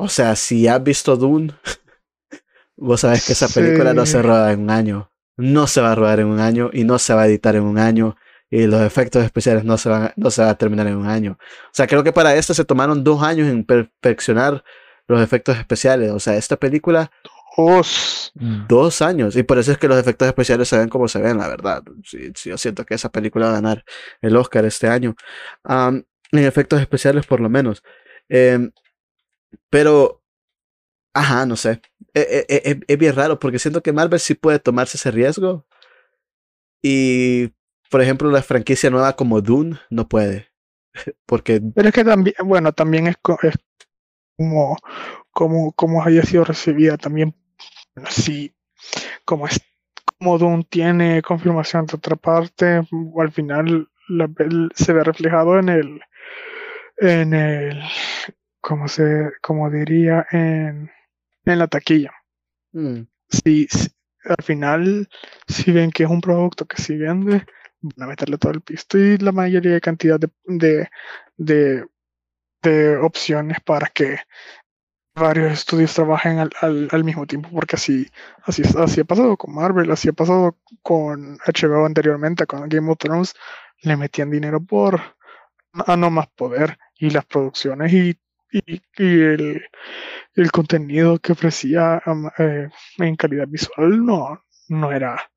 o 0.00 0.08
sea, 0.08 0.34
si 0.34 0.66
has 0.66 0.82
visto 0.82 1.16
Dune, 1.16 1.52
vos 2.76 3.00
sabes 3.00 3.26
que 3.26 3.34
esa 3.34 3.48
película 3.48 3.92
no 3.92 4.06
se 4.06 4.22
roda 4.22 4.52
en 4.52 4.60
un 4.60 4.70
año. 4.70 5.10
No 5.36 5.66
se 5.66 5.80
va 5.80 5.92
a 5.92 5.94
rodar 5.94 6.20
en 6.20 6.26
un 6.26 6.40
año 6.40 6.70
y 6.72 6.84
no 6.84 6.98
se 6.98 7.14
va 7.14 7.22
a 7.22 7.26
editar 7.26 7.54
en 7.54 7.64
un 7.64 7.78
año. 7.78 8.16
Y 8.50 8.66
los 8.66 8.80
efectos 8.80 9.24
especiales 9.24 9.64
no 9.64 9.78
se 9.78 9.88
van, 9.88 10.12
no 10.16 10.30
se 10.30 10.42
va 10.42 10.50
a 10.50 10.58
terminar 10.58 10.86
en 10.86 10.96
un 10.96 11.06
año. 11.06 11.38
O 11.40 11.70
sea, 11.72 11.86
creo 11.86 12.02
que 12.02 12.12
para 12.12 12.34
esto 12.34 12.52
se 12.52 12.64
tomaron 12.64 13.04
dos 13.04 13.22
años 13.22 13.48
en 13.48 13.64
perfeccionar 13.64 14.64
los 15.06 15.22
efectos 15.22 15.56
especiales. 15.56 16.10
O 16.10 16.18
sea, 16.18 16.36
esta 16.36 16.56
película. 16.56 17.10
Dos. 17.56 18.32
Dos 18.34 19.02
años. 19.02 19.36
Y 19.36 19.42
por 19.42 19.58
eso 19.58 19.72
es 19.72 19.78
que 19.78 19.88
los 19.88 19.98
efectos 19.98 20.26
especiales 20.26 20.68
se 20.68 20.78
ven 20.78 20.88
como 20.88 21.08
se 21.08 21.20
ven, 21.20 21.38
la 21.38 21.48
verdad. 21.48 21.82
Sí, 22.04 22.32
yo 22.44 22.56
siento 22.56 22.84
que 22.86 22.94
esa 22.94 23.10
película 23.10 23.46
va 23.46 23.52
a 23.52 23.54
ganar 23.56 23.84
el 24.22 24.36
Oscar 24.36 24.64
este 24.64 24.88
año. 24.88 25.14
en 25.68 26.04
efectos 26.32 26.80
especiales, 26.80 27.26
por 27.26 27.40
lo 27.40 27.50
menos. 27.50 27.82
Eh, 28.28 28.70
pero, 29.70 30.22
ajá, 31.14 31.46
no 31.46 31.56
sé. 31.56 31.80
Es, 32.14 32.26
e, 32.26 32.46
e, 32.48 32.80
es, 32.86 32.98
bien 32.98 33.14
raro 33.14 33.38
porque 33.38 33.58
siento 33.58 33.82
que 33.82 33.92
Marvel 33.92 34.20
sí 34.20 34.34
puede 34.34 34.58
tomarse 34.58 34.96
ese 34.96 35.10
riesgo. 35.10 35.66
Y, 36.82 37.52
por 37.90 38.00
ejemplo, 38.00 38.30
la 38.30 38.42
franquicia 38.42 38.90
nueva 38.90 39.14
como 39.16 39.40
Dune 39.40 39.78
no 39.90 40.08
puede. 40.08 40.48
Porque... 41.26 41.60
Pero 41.74 41.88
es 41.88 41.94
que 41.94 42.04
también, 42.04 42.34
bueno, 42.44 42.72
también 42.72 43.06
es, 43.06 43.16
es 43.42 43.54
como, 44.36 44.76
como, 45.30 45.72
como 45.72 46.02
haya 46.02 46.22
sido 46.22 46.44
recibida 46.44 46.96
también. 46.96 47.34
Sí, 48.08 48.54
como 49.24 49.46
es 49.46 49.60
como 50.18 50.38
Dune 50.38 50.66
tiene 50.68 51.22
confirmación 51.22 51.86
de 51.86 51.96
otra 51.96 52.16
parte, 52.16 52.82
al 53.18 53.32
final 53.32 53.88
se 54.74 54.92
ve 54.92 55.04
reflejado 55.04 55.58
en 55.58 55.68
el 55.68 56.00
en 56.98 57.32
el 57.32 57.82
como 58.60 58.88
se, 58.88 59.32
como 59.40 59.70
diría 59.70 60.26
en, 60.30 60.90
en 61.44 61.58
la 61.58 61.68
taquilla. 61.68 62.12
Mm. 62.72 63.02
Si, 63.28 63.68
al 64.24 64.42
final, 64.44 65.08
si 65.46 65.72
ven 65.72 65.90
que 65.90 66.04
es 66.04 66.10
un 66.10 66.20
producto 66.20 66.66
que 66.66 66.80
si 66.80 66.96
vende, 66.96 67.46
van 67.80 68.02
a 68.02 68.06
meterle 68.06 68.38
todo 68.38 68.52
el 68.52 68.60
pisto 68.60 68.98
y 68.98 69.18
la 69.18 69.32
mayoría 69.32 69.72
de 69.72 69.80
cantidad 69.80 70.18
de, 70.20 70.30
de, 70.44 70.88
de, 71.36 71.86
de 72.62 72.96
opciones 72.98 73.58
para 73.60 73.86
que 73.88 74.18
varios 75.14 75.52
estudios 75.52 75.94
trabajen 75.94 76.38
al, 76.38 76.50
al, 76.60 76.88
al, 76.90 77.04
mismo 77.04 77.26
tiempo, 77.26 77.48
porque 77.52 77.76
así, 77.76 78.06
así, 78.44 78.62
así 78.78 79.00
ha 79.00 79.04
pasado 79.04 79.36
con 79.36 79.54
Marvel, 79.54 79.90
así 79.90 80.08
ha 80.08 80.12
pasado 80.12 80.56
con 80.82 81.38
HBO 81.38 81.84
anteriormente, 81.84 82.46
con 82.46 82.68
Game 82.68 82.90
of 82.90 82.98
Thrones, 82.98 83.34
le 83.82 83.96
metían 83.96 84.30
dinero 84.30 84.60
por 84.60 85.00
a 85.72 85.96
no 85.96 86.10
más 86.10 86.28
poder 86.28 86.78
y 86.96 87.10
las 87.10 87.24
producciones 87.24 87.92
y 87.92 88.18
y, 88.52 88.80
el, 88.98 89.62
el, 90.34 90.50
contenido 90.50 91.18
que 91.18 91.32
ofrecía 91.32 92.02
eh, 92.38 92.68
en 92.98 93.16
calidad 93.16 93.46
visual 93.48 94.04
no, 94.04 94.42
no 94.68 94.92
era 94.92 95.30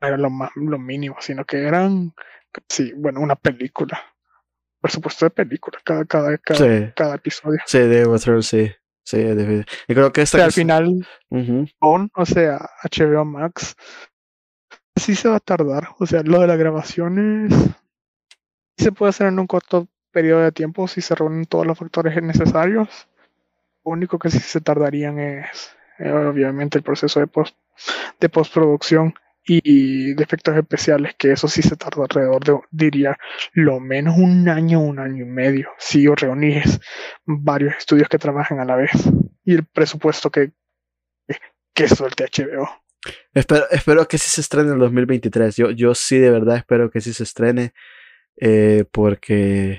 era 0.00 0.16
lo, 0.16 0.30
más, 0.30 0.50
lo 0.54 0.78
mínimo, 0.78 1.16
sino 1.20 1.44
que 1.44 1.62
eran, 1.62 2.12
sí, 2.68 2.92
bueno, 2.96 3.20
una 3.20 3.36
película. 3.36 4.00
Por 4.80 4.90
supuesto 4.90 5.24
de 5.24 5.30
película, 5.30 5.78
cada, 5.82 6.04
cada, 6.04 6.36
cada, 6.38 6.58
Sí. 6.58 6.92
cada 6.94 7.14
episodio. 7.14 7.58
Sí, 7.66 7.78
de 7.78 8.04
Thrones, 8.18 8.46
sí. 8.46 8.70
Sí, 9.06 9.18
de- 9.18 9.66
y 9.86 9.94
creo 9.94 10.12
que 10.12 10.22
O 10.22 10.24
esta 10.24 10.38
sea, 10.38 10.46
al 10.46 10.52
final, 10.52 11.06
on, 11.80 12.10
o 12.14 12.26
sea, 12.26 12.58
HBO 12.82 13.24
Max, 13.24 13.76
sí 14.96 15.14
se 15.14 15.28
va 15.28 15.36
a 15.36 15.40
tardar. 15.40 15.88
O 15.98 16.06
sea, 16.06 16.22
lo 16.22 16.40
de 16.40 16.46
las 16.46 16.58
grabaciones 16.58 17.52
se 18.78 18.92
puede 18.92 19.10
hacer 19.10 19.26
en 19.26 19.38
un 19.38 19.46
corto 19.46 19.88
periodo 20.14 20.42
de 20.42 20.52
tiempo 20.52 20.88
si 20.88 21.02
se 21.02 21.14
reúnen 21.14 21.44
todos 21.44 21.66
los 21.66 21.78
factores 21.78 22.22
necesarios. 22.22 22.88
Lo 23.84 23.92
único 23.92 24.18
que 24.18 24.30
sí 24.30 24.38
se 24.38 24.62
tardarían 24.62 25.18
es, 25.18 25.76
eh, 25.98 26.10
obviamente, 26.10 26.78
el 26.78 26.84
proceso 26.84 27.20
de, 27.20 27.26
post, 27.26 27.56
de 28.20 28.28
postproducción 28.30 29.14
y 29.46 30.12
efectos 30.22 30.56
especiales, 30.56 31.14
que 31.18 31.32
eso 31.32 31.48
sí 31.48 31.60
se 31.60 31.76
tarda 31.76 32.04
alrededor 32.04 32.42
de, 32.42 32.58
diría, 32.70 33.18
lo 33.52 33.78
menos 33.78 34.16
un 34.16 34.48
año, 34.48 34.80
un 34.80 34.98
año 34.98 35.26
y 35.26 35.28
medio, 35.28 35.68
si 35.76 36.06
reunís 36.06 36.80
varios 37.26 37.76
estudios 37.76 38.08
que 38.08 38.18
trabajen 38.18 38.58
a 38.60 38.64
la 38.64 38.76
vez 38.76 38.92
y 39.44 39.54
el 39.54 39.66
presupuesto 39.66 40.30
que, 40.30 40.52
que 41.74 41.88
suelte 41.88 42.24
HBO. 42.24 42.68
Espero, 43.34 43.66
espero 43.70 44.08
que 44.08 44.16
sí 44.16 44.30
se 44.30 44.40
estrene 44.40 44.68
en 44.68 44.74
el 44.74 44.80
2023. 44.80 45.56
Yo, 45.56 45.70
yo 45.72 45.94
sí 45.94 46.16
de 46.18 46.30
verdad 46.30 46.56
espero 46.56 46.90
que 46.90 47.02
sí 47.02 47.12
se 47.12 47.24
estrene. 47.24 47.74
eh, 48.36 48.84
porque 48.90 49.78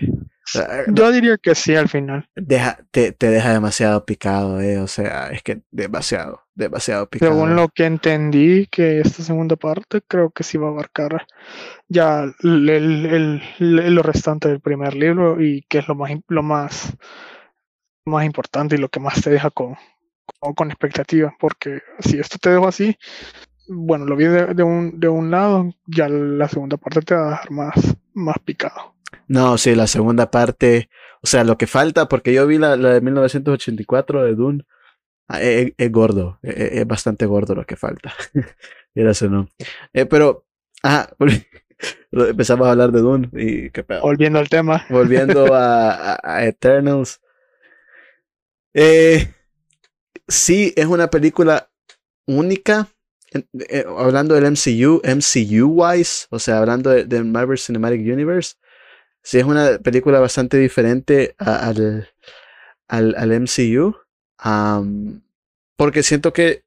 Yo 0.87 1.11
diría 1.11 1.37
que 1.37 1.55
sí 1.55 1.75
al 1.75 1.89
final. 1.89 2.27
deja, 2.35 2.77
te, 2.91 3.11
te 3.11 3.29
deja 3.29 3.53
demasiado 3.53 4.05
picado, 4.05 4.61
eh. 4.61 4.79
O 4.79 4.87
sea, 4.87 5.29
es 5.31 5.41
que 5.43 5.61
demasiado, 5.71 6.41
demasiado 6.53 7.09
picado. 7.09 7.31
Según 7.33 7.55
lo 7.55 7.69
que 7.69 7.85
entendí, 7.85 8.67
que 8.67 8.99
esta 8.99 9.23
segunda 9.23 9.55
parte 9.55 10.01
creo 10.07 10.29
que 10.31 10.43
sí 10.43 10.57
va 10.57 10.67
a 10.67 10.71
abarcar 10.71 11.25
ya 11.89 12.23
el, 12.43 12.69
el- 12.69 13.41
lo 13.95 14.03
restante 14.03 14.49
del 14.49 14.61
primer 14.61 14.95
libro 14.95 15.41
y 15.41 15.63
que 15.69 15.79
es 15.79 15.87
lo 15.87 15.95
más, 15.95 16.11
lo 16.27 16.43
más, 16.43 16.95
más 18.05 18.25
importante 18.25 18.75
y 18.75 18.77
lo 18.77 18.89
que 18.89 18.99
más 18.99 19.21
te 19.21 19.29
deja 19.29 19.49
con, 19.49 19.75
con, 20.39 20.53
con 20.53 20.71
expectativa. 20.71 21.35
Porque 21.39 21.81
si 21.99 22.19
esto 22.19 22.37
te 22.39 22.51
dejo 22.51 22.67
así, 22.67 22.97
bueno, 23.69 24.05
lo 24.05 24.17
vi 24.17 24.25
de, 24.25 24.47
de 24.55 24.63
un, 24.63 24.99
de 24.99 25.09
un 25.09 25.31
lado, 25.31 25.71
ya 25.87 26.09
la 26.09 26.49
segunda 26.49 26.77
parte 26.77 27.01
te 27.01 27.15
va 27.15 27.27
a 27.27 27.31
dejar 27.31 27.51
más, 27.51 27.97
más 28.15 28.37
picado. 28.45 28.94
No, 29.27 29.57
sí, 29.57 29.75
la 29.75 29.87
segunda 29.87 30.29
parte. 30.31 30.89
O 31.23 31.27
sea, 31.27 31.43
lo 31.43 31.57
que 31.57 31.67
falta, 31.67 32.07
porque 32.07 32.33
yo 32.33 32.45
vi 32.47 32.57
la, 32.57 32.75
la 32.77 32.89
de 32.93 33.01
1984 33.01 34.23
de 34.23 34.35
Dune. 34.35 34.63
ah, 35.27 35.41
Es, 35.41 35.73
es 35.77 35.91
gordo, 35.91 36.39
es, 36.43 36.55
es 36.57 36.87
bastante 36.87 37.25
gordo 37.25 37.55
lo 37.55 37.65
que 37.65 37.75
falta. 37.75 38.13
Quieras 38.93 39.21
o 39.23 39.29
no. 39.29 39.49
Eh, 39.93 40.05
pero, 40.05 40.45
ah, 40.83 41.09
empezamos 42.11 42.67
a 42.67 42.71
hablar 42.71 42.91
de 42.91 43.01
Dune 43.01 43.29
y 43.33 43.69
qué 43.71 43.83
pedo. 43.83 44.01
Volviendo 44.01 44.39
al 44.39 44.49
tema, 44.49 44.85
Volviendo 44.89 45.53
a, 45.53 46.13
a- 46.15 46.19
a 46.23 46.45
Eternals. 46.45 47.19
Eh, 48.73 49.33
sí, 50.27 50.73
es 50.75 50.85
una 50.85 51.09
película 51.09 51.69
única. 52.27 52.87
eh, 53.69 53.85
hablando 53.97 54.35
del 54.35 54.45
MCU, 54.45 55.01
MCU-wise, 55.03 56.27
o 56.29 56.39
sea, 56.39 56.59
hablando 56.59 56.89
de- 56.91 57.05
del 57.05 57.25
Marvel 57.25 57.57
Cinematic 57.57 58.01
Universe. 58.01 58.55
Sí, 59.25 59.39
es 59.39 59.43
una 59.45 59.77
película 59.79 60.19
bastante 60.21 60.57
diferente 60.57 61.35
al, 61.37 62.07
al, 62.87 63.15
al 63.17 63.31
MCU. 63.33 63.95
porque 65.77 66.03
siento 66.03 66.33
que 66.33 66.63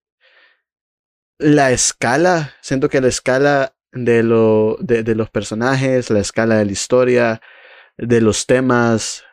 la 1.38 1.70
escala, 1.70 2.54
siento 2.60 2.88
que 2.88 3.00
la 3.00 3.08
escala 3.08 3.74
de, 3.92 4.22
lo, 4.22 4.76
de, 4.80 5.02
de 5.02 5.14
los 5.14 5.30
personajes, 5.30 6.10
la 6.10 6.20
escala 6.20 6.56
de 6.56 6.64
la 6.66 6.72
historia, 6.72 7.40
de 7.98 8.20
los 8.20 8.46
temas, 8.46 9.24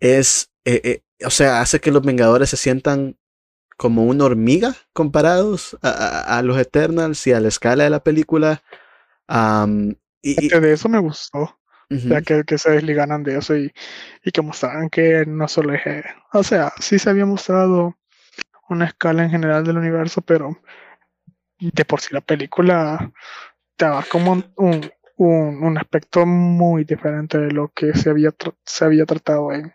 es, 0.00 0.50
eh, 0.64 0.80
eh, 0.84 1.02
o 1.26 1.30
sea, 1.30 1.60
hace 1.60 1.80
que 1.80 1.90
los 1.90 2.02
Vengadores 2.02 2.50
se 2.50 2.56
sientan 2.56 3.16
como 3.76 4.04
una 4.06 4.24
hormiga 4.26 4.76
comparados 4.94 5.78
a, 5.82 6.38
a- 6.38 6.42
los 6.42 6.58
Eternals 6.58 7.26
y 7.26 7.32
a 7.32 7.40
la 7.40 7.48
escala 7.48 7.84
de 7.84 7.90
la 7.90 8.02
película. 8.04 8.62
Y, 10.22 10.46
y- 10.56 10.60
de 10.60 10.72
eso 10.72 10.88
me 10.88 10.98
gustó. 10.98 11.58
ya 12.08 12.22
que, 12.22 12.44
que 12.44 12.58
se 12.58 12.70
desligaran 12.72 13.22
de 13.24 13.38
eso 13.38 13.56
y, 13.56 13.72
y 14.24 14.30
que 14.32 14.42
mostraran 14.42 14.90
que 14.90 15.24
no 15.26 15.48
solo 15.48 15.74
es, 15.74 15.82
o 16.32 16.42
sea, 16.44 16.72
sí 16.80 16.98
se 17.00 17.10
había 17.10 17.26
mostrado 17.26 17.96
una 18.70 18.86
escala 18.86 19.24
en 19.24 19.30
general 19.30 19.64
del 19.64 19.78
universo, 19.78 20.22
pero 20.22 20.58
de 21.58 21.84
por 21.84 22.00
sí 22.00 22.08
la 22.14 22.20
película 22.20 23.12
te 23.76 23.84
daba 23.86 24.04
como 24.10 24.32
un, 24.32 24.46
un, 24.56 24.90
un- 25.18 25.64
un 25.64 25.78
aspecto 25.78 26.26
muy 26.26 26.84
diferente 26.84 27.38
de 27.38 27.52
lo 27.52 27.70
que 27.74 27.94
se 27.94 28.10
había, 28.10 28.32
se 28.64 28.84
había 28.84 29.06
tratado 29.06 29.52
en 29.52 29.74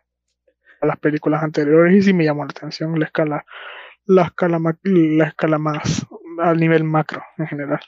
las 0.81 0.99
películas 0.99 1.43
anteriores 1.43 1.95
y 1.95 2.01
sí 2.03 2.13
me 2.13 2.25
llamó 2.25 2.45
la 2.45 2.51
atención 2.51 2.99
la 2.99 3.05
escala, 3.07 3.45
la 4.05 4.23
escala, 4.23 4.59
la 4.83 5.25
escala 5.27 5.59
más 5.59 6.05
al 6.39 6.59
nivel 6.59 6.83
macro 6.85 7.23
en 7.37 7.47
general. 7.47 7.81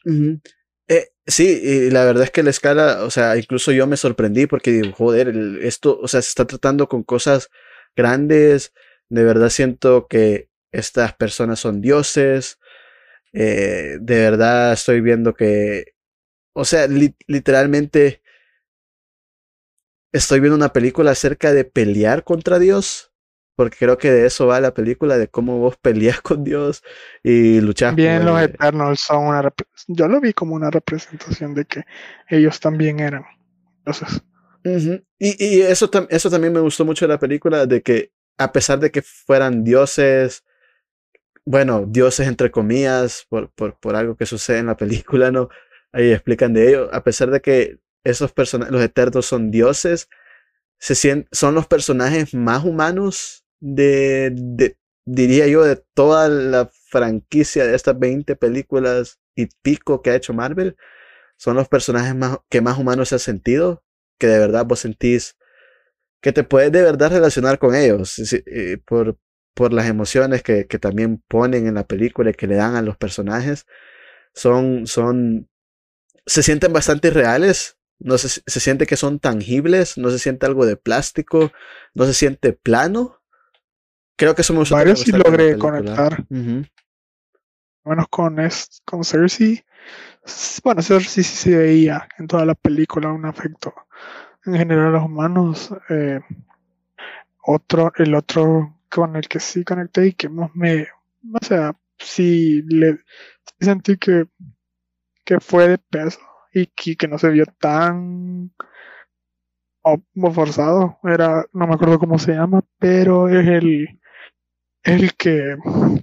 Eh, 0.87 1.07
sí, 1.25 1.59
y 1.63 1.89
la 1.91 2.03
verdad 2.05 2.23
es 2.25 2.31
que 2.31 2.43
la 2.43 2.49
escala, 2.49 3.03
o 3.03 3.09
sea, 3.11 3.37
incluso 3.37 3.71
yo 3.71 3.87
me 3.87 3.97
sorprendí 3.97 4.47
porque 4.47 4.71
digo, 4.71 4.91
joder, 4.93 5.29
esto, 5.61 5.97
o 6.01 6.07
sea, 6.07 6.21
se 6.21 6.29
está 6.29 6.45
tratando 6.45 6.87
con 6.89 7.03
cosas 7.03 7.49
grandes. 7.95 8.73
De 9.09 9.23
verdad 9.23 9.49
siento 9.49 10.07
que 10.07 10.49
estas 10.71 11.13
personas 11.15 11.59
son 11.59 11.81
dioses. 11.81 12.59
eh, 13.33 13.97
de 14.01 14.15
verdad 14.21 14.73
estoy 14.73 15.01
viendo 15.01 15.35
que, 15.35 15.93
o 16.53 16.65
sea, 16.65 16.87
li- 16.87 17.15
literalmente 17.27 18.21
estoy 20.13 20.39
viendo 20.39 20.55
una 20.55 20.71
película 20.73 21.11
acerca 21.11 21.53
de 21.53 21.65
pelear 21.65 22.23
contra 22.23 22.57
Dios. 22.59 23.12
Porque 23.55 23.77
creo 23.77 23.97
que 23.97 24.11
de 24.11 24.25
eso 24.27 24.47
va 24.47 24.59
la 24.61 24.73
película, 24.73 25.17
de 25.17 25.27
cómo 25.29 25.59
vos 25.59 25.77
peleas 25.81 26.21
con 26.21 26.43
Dios 26.43 26.83
y 27.23 27.61
luchas 27.61 27.95
También 27.95 27.99
por 27.99 28.25
los 28.25 28.41
el- 28.41 28.41
Eternals 28.41 29.01
son 29.01 29.27
una 29.27 29.53
yo 29.87 30.07
lo 30.07 30.19
vi 30.19 30.33
como 30.33 30.55
una 30.55 30.71
representación 30.71 31.53
de 31.53 31.65
que 31.65 31.83
ellos 32.29 32.59
también 32.59 32.99
eran 32.99 33.25
entonces. 33.85 34.23
Y, 35.19 35.57
y 35.57 35.61
eso, 35.61 35.89
tam- 35.91 36.07
eso 36.09 36.29
también 36.29 36.53
me 36.53 36.59
gustó 36.59 36.85
mucho 36.85 37.05
de 37.05 37.09
la 37.13 37.19
película, 37.19 37.65
de 37.65 37.81
que 37.81 38.11
a 38.37 38.51
pesar 38.51 38.79
de 38.79 38.91
que 38.91 39.01
fueran 39.01 39.63
dioses, 39.63 40.43
bueno, 41.45 41.85
dioses 41.87 42.27
entre 42.27 42.51
comillas, 42.51 43.25
por, 43.29 43.51
por, 43.51 43.77
por 43.79 43.95
algo 43.95 44.15
que 44.15 44.25
sucede 44.25 44.59
en 44.59 44.67
la 44.67 44.77
película, 44.77 45.31
¿no? 45.31 45.49
Ahí 45.91 46.11
explican 46.11 46.53
de 46.53 46.69
ello, 46.69 46.89
a 46.93 47.03
pesar 47.03 47.29
de 47.31 47.41
que 47.41 47.79
esos 48.03 48.31
personajes, 48.31 48.71
los 48.73 48.81
eternos 48.81 49.25
son 49.25 49.51
dioses, 49.51 50.09
se 50.79 51.25
son 51.31 51.55
los 51.55 51.67
personajes 51.67 52.33
más 52.33 52.63
humanos 52.65 53.42
de, 53.63 54.31
de, 54.35 54.77
diría 55.05 55.47
yo, 55.47 55.63
de 55.63 55.77
toda 55.93 56.27
la 56.27 56.69
franquicia 56.89 57.65
de 57.65 57.75
estas 57.75 57.97
20 57.97 58.35
películas 58.35 59.19
y 59.35 59.47
pico 59.61 60.01
que 60.01 60.09
ha 60.11 60.15
hecho 60.15 60.33
Marvel. 60.33 60.75
Son 61.37 61.55
los 61.55 61.69
personajes 61.69 62.15
más, 62.15 62.39
que 62.49 62.61
más 62.61 62.77
humanos 62.77 63.09
se 63.09 63.15
han 63.15 63.19
sentido, 63.19 63.83
que 64.19 64.27
de 64.27 64.39
verdad 64.39 64.65
vos 64.65 64.79
sentís 64.79 65.37
que 66.21 66.33
te 66.33 66.43
puedes 66.43 66.71
de 66.71 66.81
verdad 66.81 67.11
relacionar 67.11 67.59
con 67.59 67.75
ellos 67.75 68.17
eh, 68.19 68.77
por, 68.85 69.17
por 69.53 69.73
las 69.73 69.87
emociones 69.87 70.43
que, 70.43 70.67
que 70.67 70.79
también 70.79 71.21
ponen 71.27 71.67
en 71.67 71.75
la 71.75 71.85
película 71.85 72.31
y 72.31 72.33
que 72.33 72.47
le 72.47 72.55
dan 72.55 72.75
a 72.75 72.81
los 72.81 72.97
personajes. 72.97 73.65
Son, 74.33 74.87
son, 74.87 75.49
se 76.25 76.43
sienten 76.43 76.73
bastante 76.73 77.11
reales. 77.11 77.77
No 77.99 78.17
se, 78.17 78.29
se 78.29 78.59
siente 78.59 78.85
que 78.85 78.97
son 78.97 79.19
tangibles, 79.19 79.97
no 79.97 80.09
se 80.11 80.19
siente 80.19 80.45
algo 80.45 80.65
de 80.65 80.77
plástico, 80.77 81.51
no 81.93 82.05
se 82.05 82.13
siente 82.13 82.53
plano. 82.53 83.22
Creo 84.15 84.35
que 84.35 84.43
gustó 84.53 84.75
varios 84.75 85.07
la 85.07 85.17
logré 85.17 85.57
conectar. 85.57 86.23
Ujú. 86.29 86.63
menos 87.85 88.07
con 88.09 88.39
es, 88.39 88.81
con 88.85 89.03
Cersei. 89.03 89.63
Bueno 90.63 90.81
Cersei 90.81 91.23
sí 91.23 91.35
se 91.35 91.57
veía 91.57 92.07
en 92.17 92.27
toda 92.27 92.45
la 92.45 92.55
película 92.55 93.11
un 93.11 93.25
afecto 93.25 93.73
en 94.45 94.55
general 94.55 94.87
a 94.87 94.91
los 94.91 95.03
humanos 95.03 95.73
eh, 95.89 96.19
otro 97.43 97.91
el 97.97 98.15
otro 98.15 98.79
con 98.89 99.15
el 99.15 99.27
que 99.27 99.39
sí 99.39 99.63
conecté 99.63 100.07
y 100.07 100.13
que 100.13 100.29
más 100.29 100.55
me 100.55 100.87
o 101.33 101.45
sea 101.45 101.75
sí 101.97 102.61
le 102.63 102.99
sí 103.45 103.65
sentí 103.65 103.97
que 103.97 104.27
que 105.25 105.39
fue 105.39 105.67
de 105.69 105.77
peso 105.77 106.19
y 106.53 106.67
que, 106.67 106.95
que 106.95 107.07
no 107.07 107.17
se 107.17 107.29
vio 107.29 107.45
tan 107.59 108.51
o 109.81 109.99
forzado. 110.31 110.99
Era 111.03 111.45
no 111.53 111.67
me 111.67 111.73
acuerdo 111.73 111.99
cómo 111.99 112.17
se 112.17 112.33
llama 112.33 112.61
pero 112.79 113.27
es 113.27 113.47
el 113.47 113.99
el 114.83 115.13
que 115.15 115.55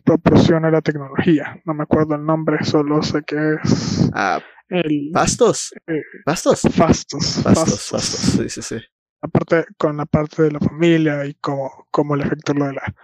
proporciona 0.04 0.70
la 0.70 0.80
tecnología 0.80 1.60
no 1.64 1.74
me 1.74 1.82
acuerdo 1.82 2.14
el 2.14 2.24
nombre 2.24 2.64
solo 2.64 3.02
sé 3.02 3.22
que 3.22 3.36
es 3.62 4.10
Ah, 4.14 4.40
el 4.68 5.10
Bastos, 5.12 5.72
eh, 5.86 6.02
Bastos, 6.24 6.62
Fastos, 6.62 7.42
Bastos, 7.42 7.42
Fastos. 7.44 7.92
Bastos, 7.92 8.20
sí, 8.20 8.48
sí, 8.48 8.62
sí. 8.62 8.76
Aparte, 9.22 9.66
con 9.76 9.96
la 9.96 10.06
parte 10.06 10.44
de 10.44 10.52
la 10.52 10.60
familia 10.60 11.26
y 11.26 11.34
cómo, 11.34 11.86
cómo 11.90 12.16
le 12.16 12.24
afectó 12.24 12.54
lo 12.54 12.66
de 12.66 12.74
la, 12.74 12.94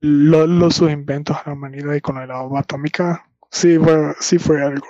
lo, 0.00 0.46
los 0.46 0.74
sus 0.76 0.90
inventos 0.90 1.36
a 1.36 1.44
la 1.46 1.52
humanidad 1.54 1.94
y 1.94 2.00
con 2.00 2.16
lo 2.16 2.26
la 2.26 2.40
bomba 2.42 2.60
atómica, 2.60 3.26
sí 3.50 3.78
fue, 3.78 4.14
sí 4.20 4.38
fue 4.38 4.60
algo, 4.62 4.86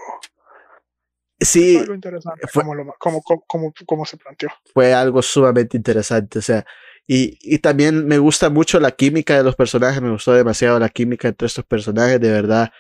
Sí, 1.38 1.76
algo 1.76 1.94
interesante 1.94 2.46
fue- 2.48 2.62
como, 2.62 2.74
lo- 2.74 2.94
como, 2.98 3.22
como, 3.22 3.42
como, 3.46 3.72
como 3.86 4.04
se 4.06 4.16
planteó. 4.16 4.48
fue 4.72 4.92
algo 4.94 5.22
sumamente 5.22 5.76
interesante. 5.76 6.38
O 6.38 6.42
sea, 6.42 6.64
y, 7.06 7.58
también 7.58 8.06
me 8.06 8.18
gusta 8.18 8.50
mucho 8.50 8.80
la 8.80 8.90
química 8.92 9.36
de 9.36 9.44
los 9.44 9.56
personajes. 9.56 10.02
Me 10.02 10.10
gustó 10.10 10.32
demasiado 10.32 10.78
la 10.78 10.88
química 10.88 11.28
entre 11.28 11.46
estos 11.46 11.64
personajes. 11.64 12.20
De 12.20 12.30
verdad, 12.30 12.72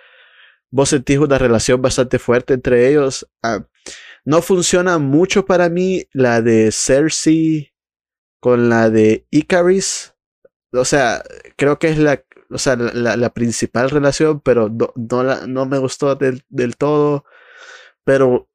vos 0.70 0.88
sentís 0.90 1.18
una 1.18 1.38
relación 1.38 1.80
bastante 1.82 2.18
fuerte 2.18 2.54
entre 2.54 2.88
ellos. 2.88 3.28
Ah, 3.42 3.66
no 4.24 4.42
funciona 4.42 4.98
mucho 4.98 5.46
para 5.46 5.68
mí 5.68 6.04
la 6.12 6.42
de 6.42 6.72
Cersei 6.72 7.72
con 8.40 8.68
la 8.68 8.90
de 8.90 9.26
Icaris. 9.30 10.14
O 10.72 10.84
sea, 10.84 11.22
creo 11.56 11.78
que 11.78 11.88
es 11.88 11.98
la, 11.98 12.22
o 12.50 12.58
sea, 12.58 12.76
la 12.76 13.30
principal 13.32 13.90
relación, 13.90 14.40
pero 14.40 14.68
no, 14.68 14.92
no, 14.96 15.22
la- 15.22 15.46
no 15.46 15.66
me 15.66 15.78
gustó 15.78 16.14
del, 16.16 16.44
del 16.48 16.76
todo. 16.76 17.24
Pero 18.04 18.48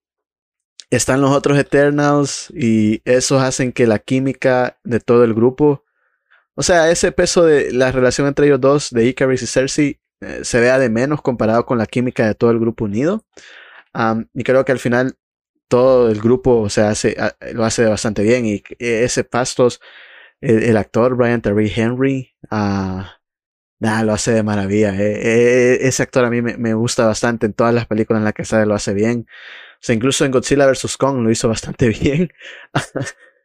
están 0.91 1.21
los 1.21 1.31
otros 1.31 1.57
Eternals 1.57 2.51
y 2.53 3.01
esos 3.05 3.41
hacen 3.41 3.71
que 3.71 3.87
la 3.87 3.99
química 3.99 4.77
de 4.83 4.99
todo 4.99 5.23
el 5.23 5.33
grupo, 5.33 5.85
o 6.55 6.63
sea, 6.63 6.91
ese 6.91 7.11
peso 7.13 7.45
de 7.45 7.71
la 7.71 7.91
relación 7.91 8.27
entre 8.27 8.47
ellos 8.47 8.61
dos, 8.61 8.89
de 8.91 9.05
Icarus 9.05 9.41
y 9.41 9.47
Cersei, 9.47 10.01
eh, 10.19 10.41
se 10.43 10.59
vea 10.59 10.77
de 10.77 10.89
menos 10.89 11.21
comparado 11.21 11.65
con 11.65 11.77
la 11.77 11.85
química 11.87 12.27
de 12.27 12.35
todo 12.35 12.51
el 12.51 12.59
grupo 12.59 12.85
unido. 12.85 13.25
Y 14.33 14.43
creo 14.43 14.63
que 14.65 14.71
al 14.71 14.79
final 14.79 15.17
todo 15.67 16.09
el 16.09 16.19
grupo 16.21 16.61
o 16.61 16.69
sea, 16.69 16.93
lo 17.53 17.63
hace 17.65 17.85
bastante 17.85 18.23
bien. 18.23 18.45
Y 18.45 18.63
ese 18.79 19.23
Pastos, 19.23 19.81
el, 20.41 20.77
actor 20.77 21.15
Brian 21.15 21.41
Terry 21.41 21.71
Henry, 21.73 22.33
nada, 22.49 24.03
lo 24.03 24.13
hace 24.13 24.31
de 24.33 24.43
maravilla. 24.43 24.93
eh. 24.95 25.19
Eh, 25.23 25.79
ese 25.81 26.03
actor 26.03 26.25
a 26.25 26.29
mí 26.29 26.41
me, 26.41 26.57
me 26.57 26.73
gusta 26.73 27.05
bastante 27.07 27.45
en 27.47 27.53
todas 27.53 27.73
las 27.73 27.87
películas 27.87 28.19
en 28.19 28.25
las 28.25 28.33
que 28.33 28.45
sale, 28.45 28.65
lo 28.65 28.75
hace 28.75 28.93
bien. 28.93 29.27
Sea, 29.81 29.95
incluso 29.95 30.23
en 30.25 30.31
Godzilla 30.31 30.67
vs. 30.67 30.95
Kong 30.97 31.17
lo 31.23 31.31
hizo 31.31 31.47
bastante 31.49 31.89
bien. 32.01 32.29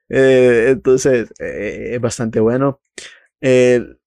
Eh, 0.09 0.66
entonces, 0.70 1.31
eh, 1.40 1.90
es 1.94 2.01
bastante 2.01 2.40
bueno. 2.40 2.81
El, 3.40 3.99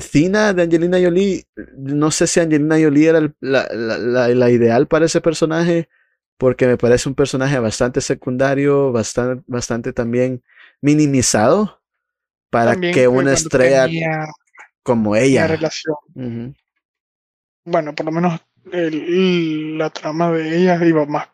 Cina 0.00 0.52
de 0.52 0.62
Angelina 0.64 0.98
Jolie, 1.02 1.44
no 1.78 2.10
sé 2.10 2.26
si 2.26 2.40
Angelina 2.40 2.76
Jolie 2.78 3.08
era 3.08 3.18
el- 3.18 3.34
la, 3.40 3.66
la- 3.72 3.96
la- 3.98 4.28
la 4.28 4.50
ideal 4.50 4.86
para 4.86 5.06
ese 5.06 5.20
personaje, 5.22 5.88
porque 6.36 6.66
me 6.66 6.76
parece 6.76 7.08
un 7.08 7.14
personaje 7.14 7.58
bastante 7.58 8.00
secundario, 8.02 8.92
bastante, 8.92 9.42
bastante 9.46 9.92
también 9.94 10.42
minimizado 10.82 11.80
para 12.50 12.72
También 12.72 12.92
que 12.92 13.08
una 13.08 13.32
estrella 13.32 13.86
tenía- 13.86 14.26
como 14.82 15.16
ella. 15.16 15.46
relación. 15.46 15.96
Ujú. 16.14 16.54
Bueno, 17.64 17.94
por 17.94 18.06
lo 18.06 18.12
menos 18.12 18.40
el- 18.72 19.78
la 19.78 19.88
trama 19.90 20.32
de 20.32 20.56
ella 20.58 20.84
iba 20.84 21.06
más 21.06 21.28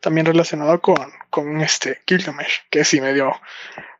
también 0.00 0.26
relacionado 0.26 0.80
con, 0.80 0.96
con 1.30 1.60
este 1.60 2.00
Gilgamesh, 2.06 2.62
que 2.70 2.84
sí 2.84 3.00
me 3.00 3.12
dio, 3.12 3.32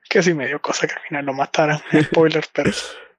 que 0.08 0.22
sí 0.22 0.34
me 0.34 0.46
dio 0.46 0.60
cosa 0.60 0.86
que 0.86 0.94
al 0.94 1.02
final 1.02 1.26
lo 1.26 1.34
mataran. 1.34 1.80
Spoiler, 2.04 2.44
pero 2.52 2.70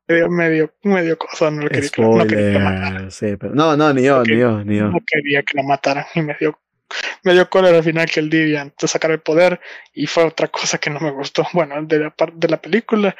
me 0.07 0.15
dio, 0.15 0.29
me 0.29 0.49
dio, 0.49 0.73
me 0.83 1.03
dio 1.03 1.17
cosa, 1.17 1.51
no 1.51 1.63
lo 1.63 1.69
quería 1.69 1.89
que, 1.89 2.01
no 2.01 2.27
quería 2.27 2.47
que 2.47 2.51
lo 2.53 2.59
mataran. 2.59 3.11
Sí, 3.11 3.35
pero 3.37 3.53
no, 3.53 3.77
no, 3.77 3.93
ni 3.93 4.03
yo, 4.03 4.19
Ok. 4.19 4.27
ni 4.27 4.39
yo, 4.39 4.63
ni 4.63 4.77
yo. 4.77 4.85
No 4.85 4.99
quería 5.05 5.43
que 5.43 5.57
lo 5.57 5.63
mataran 5.63 6.05
y 6.15 6.21
me 6.21 6.35
dio, 6.39 6.59
me 7.23 7.33
dio 7.33 7.49
cólera 7.49 7.77
al 7.77 7.83
final 7.83 8.09
que 8.09 8.19
el 8.19 8.29
Deviant 8.29 8.73
sacara 8.85 9.13
el 9.13 9.21
poder 9.21 9.59
y 9.93 10.07
fue 10.07 10.23
otra 10.23 10.47
cosa 10.47 10.77
que 10.77 10.89
no 10.89 10.99
me 10.99 11.11
gustó. 11.11 11.45
Bueno, 11.53 11.83
de 11.83 11.99
la 11.99 12.09
parte 12.09 12.35
de 12.37 12.47
la 12.47 12.61
película, 12.61 13.15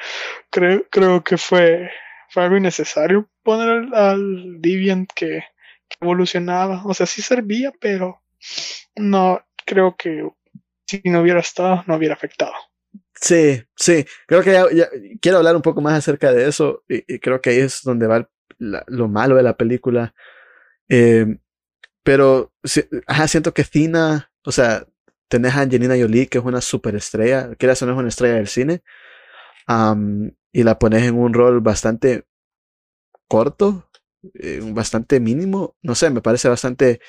creo, 0.50 0.86
creo 0.90 1.22
que 1.22 1.36
fue, 1.36 1.90
fue 2.28 2.44
algo 2.44 2.56
innecesario 2.56 3.28
poner 3.42 3.94
al, 3.94 4.60
Deviant 4.60 5.10
que, 5.14 5.44
que 5.88 5.96
evolucionaba. 6.00 6.82
O 6.84 6.94
sea, 6.94 7.06
sí 7.06 7.22
servía, 7.22 7.72
pero 7.80 8.20
no 9.00 9.44
creo 9.64 9.96
que 9.96 10.28
si 10.86 11.00
no 11.04 11.20
hubiera 11.20 11.40
estado, 11.40 11.84
no 11.86 11.96
hubiera 11.96 12.14
afectado. 12.14 12.52
Sí, 13.14 13.62
sí, 13.76 14.04
creo 14.26 14.42
que 14.42 14.52
ya, 14.52 14.88
quiero 15.20 15.38
hablar 15.38 15.54
un 15.54 15.62
poco 15.62 15.80
más 15.80 15.94
acerca 15.94 16.32
de 16.32 16.48
eso 16.48 16.82
y, 16.88 17.18
creo 17.18 17.40
que 17.40 17.50
ahí 17.50 17.58
es 17.58 17.82
donde 17.82 18.06
va 18.06 18.28
lo 18.58 19.08
malo 19.08 19.36
de 19.36 19.42
la 19.42 19.56
película. 19.56 20.14
Eh, 20.88 21.38
pero 22.02 22.52
ajá, 23.06 23.28
siento 23.28 23.54
que 23.54 23.64
Cina, 23.64 24.32
o 24.44 24.52
sea, 24.52 24.86
tenés 25.28 25.54
a 25.54 25.60
Angelina 25.60 25.96
Jolie, 25.96 26.26
que 26.26 26.38
es 26.38 26.44
una 26.44 26.60
superestrella, 26.60 27.54
que 27.56 27.66
no 27.66 27.72
es 27.72 27.82
una 27.82 28.08
estrella 28.08 28.34
del 28.34 28.48
cine, 28.48 28.82
y 30.52 30.62
la 30.64 30.78
pones 30.78 31.04
en 31.04 31.16
un 31.16 31.32
rol 31.32 31.60
bastante 31.60 32.24
corto, 33.28 33.88
eh, 34.34 34.60
bastante 34.62 35.20
mínimo, 35.20 35.76
no 35.82 35.94
sé, 35.94 36.10
me 36.10 36.20
parece 36.20 36.48
bastante, 36.48 37.00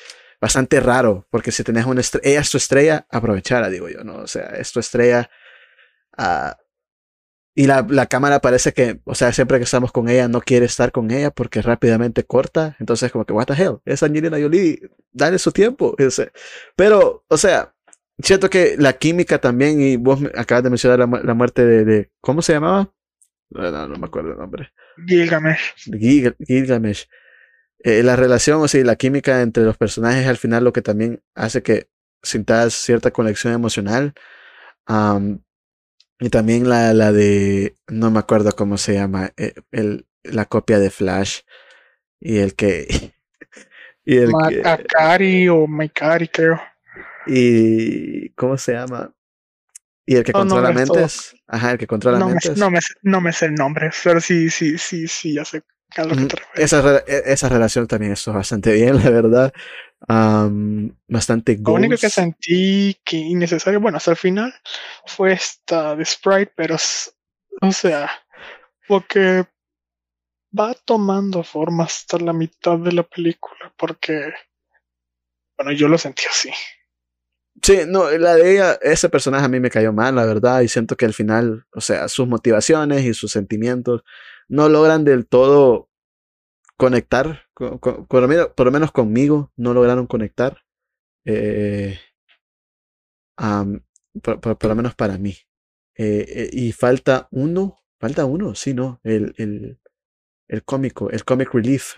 bastante 0.41 0.79
raro, 0.81 1.27
porque 1.31 1.51
si 1.51 1.63
tenés 1.63 1.85
una 1.85 2.01
estrella, 2.01 2.29
ella 2.29 2.41
es 2.41 2.49
tu 2.51 2.57
estrella, 2.57 3.07
aprovechala, 3.11 3.69
digo 3.69 3.89
yo, 3.89 4.03
¿no? 4.03 4.15
O 4.17 4.27
sea, 4.27 4.47
es 4.57 4.71
tu 4.73 4.79
estrella. 4.81 5.29
ah, 6.17 6.57
y 7.53 7.67
la, 7.67 7.85
la 7.89 8.05
cámara 8.05 8.39
parece 8.39 8.71
que, 8.71 9.01
o 9.03 9.13
sea, 9.13 9.33
siempre 9.33 9.57
que 9.57 9.65
estamos 9.65 9.91
con 9.91 10.07
ella 10.07 10.29
no 10.29 10.39
quiere 10.41 10.65
estar 10.65 10.91
con 10.93 11.11
ella 11.11 11.31
porque 11.31 11.61
rápidamente 11.61 12.23
corta. 12.23 12.77
Entonces, 12.79 13.11
como 13.11 13.25
que, 13.25 13.33
what 13.33 13.45
the 13.45 13.53
hell, 13.61 13.79
es 13.85 14.01
Angelina 14.03 14.37
Jolie, 14.39 14.79
dale 15.11 15.37
su 15.37 15.51
tiempo. 15.51 15.95
Pero, 16.77 17.25
o 17.27 17.37
sea, 17.37 17.73
siento 18.19 18.49
que 18.49 18.75
la 18.77 18.93
química 18.93 19.39
también, 19.39 19.81
y 19.81 19.97
vos 19.97 20.19
acabas 20.35 20.63
de 20.63 20.69
mencionar 20.69 20.99
la, 20.99 21.21
la 21.23 21.33
muerte 21.33 21.65
de, 21.65 21.83
de- 21.85 22.11
¿cómo 22.21 22.41
se 22.41 22.53
llamaba? 22.53 22.93
No, 23.49 23.69
no, 23.69 23.87
no 23.89 23.95
me 23.97 24.05
acuerdo 24.05 24.31
el 24.31 24.37
nombre. 24.37 24.71
Gilgamesh. 25.05 25.89
Gil- 25.91 26.37
Gilgamesh. 26.39 27.07
Eh, 27.83 28.03
la 28.03 28.15
relación, 28.15 28.61
o 28.61 28.67
sea, 28.67 28.83
la 28.83 28.95
química 28.95 29.41
entre 29.41 29.63
los 29.63 29.77
personajes 29.77 30.27
al 30.27 30.37
final 30.37 30.63
lo 30.63 30.73
que 30.73 30.81
también 30.81 31.23
hace 31.35 31.63
que 31.63 31.89
sintas 32.23 32.73
cierta 32.73 33.11
conexión 33.11 33.53
emocional. 33.53 34.13
Y 36.19 36.29
también 36.29 36.69
la, 36.69 36.93
la 36.93 37.11
de, 37.11 37.75
no 37.87 38.11
me 38.11 38.19
acuerdo 38.19 38.51
cómo 38.53 38.77
se 38.77 38.93
llama, 38.93 39.31
eh, 39.37 39.53
el, 39.71 40.05
la 40.23 40.45
copia 40.45 40.79
de 40.79 40.89
Flash. 40.91 41.41
Y 42.19 42.39
el 42.39 42.55
que... 42.55 42.87
Y 44.05 44.17
el 44.17 44.31
Ma- 44.31 44.47
que... 44.47 44.61
Akari 44.63 45.47
o 45.49 45.67
Maikari, 45.67 46.27
creo. 46.27 46.59
Y... 47.27 48.29
¿Cómo 48.31 48.57
se 48.57 48.73
llama? 48.73 49.13
Y 50.05 50.15
el 50.15 50.23
que 50.23 50.33
No, 50.33 50.43
no, 50.43 50.59
controla 50.59 50.71
todo. 50.85 50.99
mentes. 50.99 51.35
Ajá, 51.47 51.71
el 51.71 51.77
que 51.77 51.87
controla 51.87 52.19
No 52.19 52.29
me, 52.29 52.33
mentes. 52.33 52.57
no, 52.57 52.69
me, 52.71 52.79
no 53.03 53.21
me 53.21 53.33
sé 53.33 53.45
el 53.47 53.55
nombre, 53.55 53.89
pero 54.03 54.21
sí, 54.21 54.49
sí, 54.49 54.77
sí, 54.77 55.07
sí, 55.07 55.33
ya 55.35 55.45
sé 55.45 55.61
a 55.97 56.03
lo 56.03 56.09
que 56.09 56.15
Ujú. 56.15 56.27
te 56.27 56.35
refieres. 56.37 56.73
Esa, 56.73 56.97
e- 57.07 57.23
esa 57.33 57.49
relación 57.49 57.87
también 57.87 58.13
estuvo 58.13 58.35
bastante 58.35 58.73
bien, 58.73 58.97
la 59.03 59.09
verdad. 59.09 59.53
Am, 60.07 60.95
bastante 61.07 61.57
Lo 61.63 61.73
único 61.73 61.95
que 61.97 62.09
sentí 62.09 62.97
que 63.03 63.17
innecesario, 63.17 63.79
bueno, 63.79 63.97
hasta 63.97 64.11
el 64.11 64.17
final, 64.17 64.53
fue 65.05 65.33
esta 65.33 65.95
de 65.95 66.05
Sprite, 66.05 66.51
pero, 66.55 66.75
o 67.61 67.71
sea, 67.71 68.09
porque 68.87 69.45
va 70.57 70.73
tomando 70.73 71.43
forma 71.43 71.83
hasta 71.85 72.17
la 72.17 72.33
mitad 72.33 72.77
de 72.77 72.91
la 72.93 73.03
película, 73.03 73.73
porque, 73.77 74.33
bueno, 75.57 75.71
yo 75.71 75.87
lo 75.87 75.97
sentí 75.97 76.23
así. 76.29 76.49
Sí, 77.61 77.79
no, 77.87 78.09
la 78.11 78.35
de 78.35 78.53
ella, 78.53 78.79
ese 78.81 79.09
personaje 79.09 79.45
a 79.45 79.49
mí 79.49 79.59
me 79.59 79.69
cayó 79.69 79.93
mal, 79.93 80.15
la 80.15 80.25
verdad, 80.25 80.61
y 80.61 80.67
siento 80.67 80.95
que 80.95 81.05
al 81.05 81.13
final, 81.13 81.65
o 81.73 81.81
sea, 81.81 82.07
sus 82.07 82.27
motivaciones 82.27 83.03
y 83.05 83.13
sus 83.13 83.31
sentimientos 83.31 84.03
no 84.51 84.69
logran 84.69 85.05
del 85.05 85.27
todo 85.27 85.89
conectar, 86.77 87.45
con- 87.53 87.79
por, 87.79 88.21
lo 88.21 88.71
menos, 88.71 88.91
conmigo, 88.91 89.51
no 89.55 89.73
lograron 89.73 90.07
conectar. 90.07 90.57
Eh, 91.25 91.97
am, 93.37 93.81
por, 94.23 94.65
lo 94.69 94.75
menos 94.75 94.95
para 94.95 95.17
mí. 95.17 95.35
Eh, 95.95 96.25
eh, 96.27 96.49
y 96.51 96.71
falta 96.71 97.27
uno, 97.31 97.77
falta 97.99 98.25
uno, 98.25 98.55
sí, 98.55 98.73
no, 98.73 98.99
el, 99.03 99.33
el, 99.37 99.79
el 100.49 100.63
cómico, 100.63 101.09
el 101.11 101.23
comic 101.25 101.53
relief. 101.53 101.95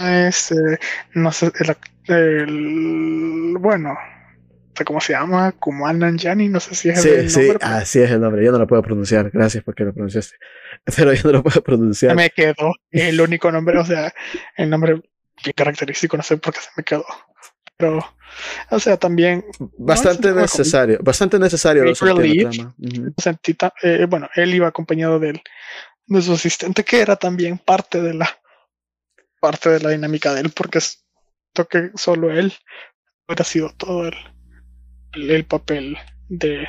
Este, 0.00 0.78
no 1.14 1.30
sé, 1.32 1.52
el, 1.60 1.76
el- 2.14 3.56
bueno, 3.60 3.96
cómo 4.84 5.00
se 5.00 5.12
llama, 5.12 5.52
Kumail 5.52 5.98
Nanjiani, 5.98 6.48
no 6.48 6.60
sé 6.60 6.74
si 6.74 6.88
es 6.90 7.00
Sí, 7.02 7.08
el 7.08 7.30
sí, 7.30 7.40
nombre, 7.40 7.58
pero 7.60 7.72
así 7.74 8.00
es 8.00 8.10
el 8.10 8.20
nombre. 8.20 8.44
Yo 8.44 8.52
no 8.52 8.58
lo 8.58 8.66
puedo 8.66 8.82
pronunciar. 8.82 9.30
Gracias 9.30 9.64
porque 9.64 9.84
lo 9.84 9.92
pronunciaste. 9.92 10.36
Pero 10.96 11.12
yo 11.12 11.22
no 11.24 11.32
lo 11.32 11.42
puedo 11.42 11.62
pronunciar. 11.62 12.14
me 12.16 12.30
quedó 12.30 12.72
el 12.90 13.20
único 13.20 13.50
nombre, 13.52 13.78
o 13.78 13.84
sea, 13.84 14.12
el 14.56 14.70
nombre 14.70 14.94
bien 14.94 15.54
característico, 15.56 16.16
no 16.16 16.22
sé 16.22 16.36
por 16.38 16.52
qué 16.54 16.60
se 16.60 16.68
me 16.76 16.82
quedó. 16.84 17.04
Pero, 17.76 17.98
o 18.70 18.80
sea, 18.80 18.96
también 18.96 19.44
Bastante 19.78 20.28
no, 20.32 20.40
es 20.40 20.58
necesario. 20.58 20.98
Bastante 21.02 21.38
necesario 21.38 21.84
lo 21.84 21.94
relief. 22.16 22.50
trama. 22.56 22.74
Ujú. 22.78 23.14
sentí 23.18 23.54
ta- 23.54 23.72
eh, 23.82 24.06
bueno, 24.08 24.28
él 24.34 24.52
iba 24.54 24.66
acompañado 24.66 25.18
del, 25.20 25.40
de 26.06 26.22
su 26.22 26.32
asistente, 26.32 26.84
que 26.84 27.00
era 27.00 27.14
también 27.16 27.58
parte 27.58 28.00
de 28.02 28.14
la 28.14 28.28
parte 29.40 29.70
de 29.70 29.80
la 29.80 29.90
dinámica 29.90 30.34
de 30.34 30.40
él, 30.40 30.50
porque 30.50 30.80
siento 30.80 31.68
que 31.70 31.90
solo 31.96 32.32
él 32.32 32.52
hubiera 33.28 33.44
sido 33.44 33.70
todo 33.76 34.08
el, 34.08 34.14
el, 34.14 34.37
el 35.12 35.44
papel 35.44 35.96
de, 36.28 36.66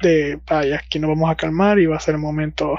de 0.00 0.40
vaya, 0.48 0.76
aquí 0.76 0.98
nos 0.98 1.10
vamos 1.10 1.30
a 1.30 1.36
calmar 1.36 1.78
y 1.78 1.86
va 1.86 1.96
a 1.96 2.00
ser 2.00 2.14
el 2.14 2.20
momento 2.20 2.76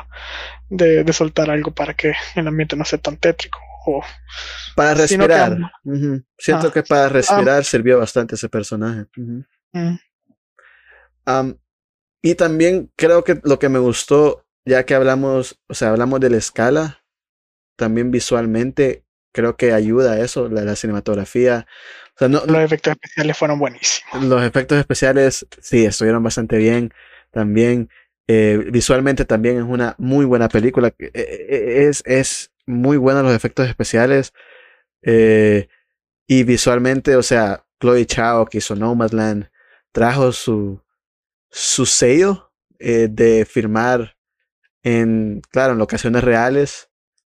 de, 0.69 1.03
de 1.03 1.13
soltar 1.13 1.49
algo 1.49 1.71
para 1.71 1.93
que 1.93 2.13
el 2.35 2.47
ambiente 2.47 2.75
no 2.75 2.85
sea 2.85 2.99
tan 2.99 3.17
tétrico 3.17 3.59
o 3.85 4.03
Para 4.75 4.93
que 4.93 5.01
respirar. 5.01 5.57
Siento 6.37 6.67
Ah, 6.67 6.71
que 6.71 6.83
para 6.83 7.09
respirar 7.09 7.63
sirvió 7.63 7.99
bastante 7.99 8.35
ese 8.35 8.49
personaje. 8.49 9.05
Mm, 9.73 9.91
y 12.21 12.35
también 12.35 12.91
creo 12.95 13.23
que 13.23 13.39
lo 13.43 13.59
que 13.59 13.69
me 13.69 13.79
gustó, 13.79 14.45
ya 14.65 14.85
que 14.85 14.95
hablamos, 14.95 15.59
o 15.67 15.73
sea, 15.73 15.89
hablamos 15.89 16.19
de 16.19 16.29
la 16.29 16.37
escala, 16.37 17.03
también 17.77 18.11
visualmente, 18.11 19.05
creo 19.37 19.55
que 19.57 19.73
ayuda 19.73 20.13
a 20.13 20.19
eso, 20.21 20.49
la, 20.49 20.63
la 20.63 20.75
cinematografía. 20.75 21.67
O 22.15 22.19
sea, 22.19 22.27
no, 22.29 22.43
los 22.47 22.61
efectos 22.63 22.93
especiales 22.93 23.37
fueron 23.37 23.59
buenísimos. 23.59 24.23
los 24.25 24.43
efectos 24.43 24.77
especiales, 24.79 25.47
sí, 25.61 25.85
estuvieron 25.85 26.23
bastante 26.23 26.57
bien. 26.57 26.93
También, 27.31 27.89
eh, 28.27 28.59
visualmente 28.71 29.25
también 29.25 29.57
es 29.57 29.63
una 29.63 29.95
muy 29.99 30.25
buena 30.25 30.49
película. 30.49 30.89
Eh, 30.99 31.11
eh, 31.13 31.87
Es, 31.89 32.03
es 32.05 32.51
muy 32.65 32.97
buena 32.97 33.23
los 33.23 33.33
efectos 33.35 33.67
especiales. 33.69 34.33
eh, 35.03 35.67
y 36.27 36.43
visualmente, 36.43 37.15
o 37.15 37.23
sea, 37.23 37.65
Chloe 37.81 38.05
Chao, 38.05 38.45
que 38.47 38.59
hizo 38.59 38.75
Nomadland, 38.75 39.49
trajo 39.93 40.31
su, 40.33 40.81
su 41.51 41.85
sello 41.85 42.51
eh, 42.79 43.07
de 43.11 43.45
filmar 43.45 44.17
en, 44.83 45.41
claro, 45.51 45.73
en 45.73 45.79
locaciones 45.79 46.23
reales. 46.23 46.86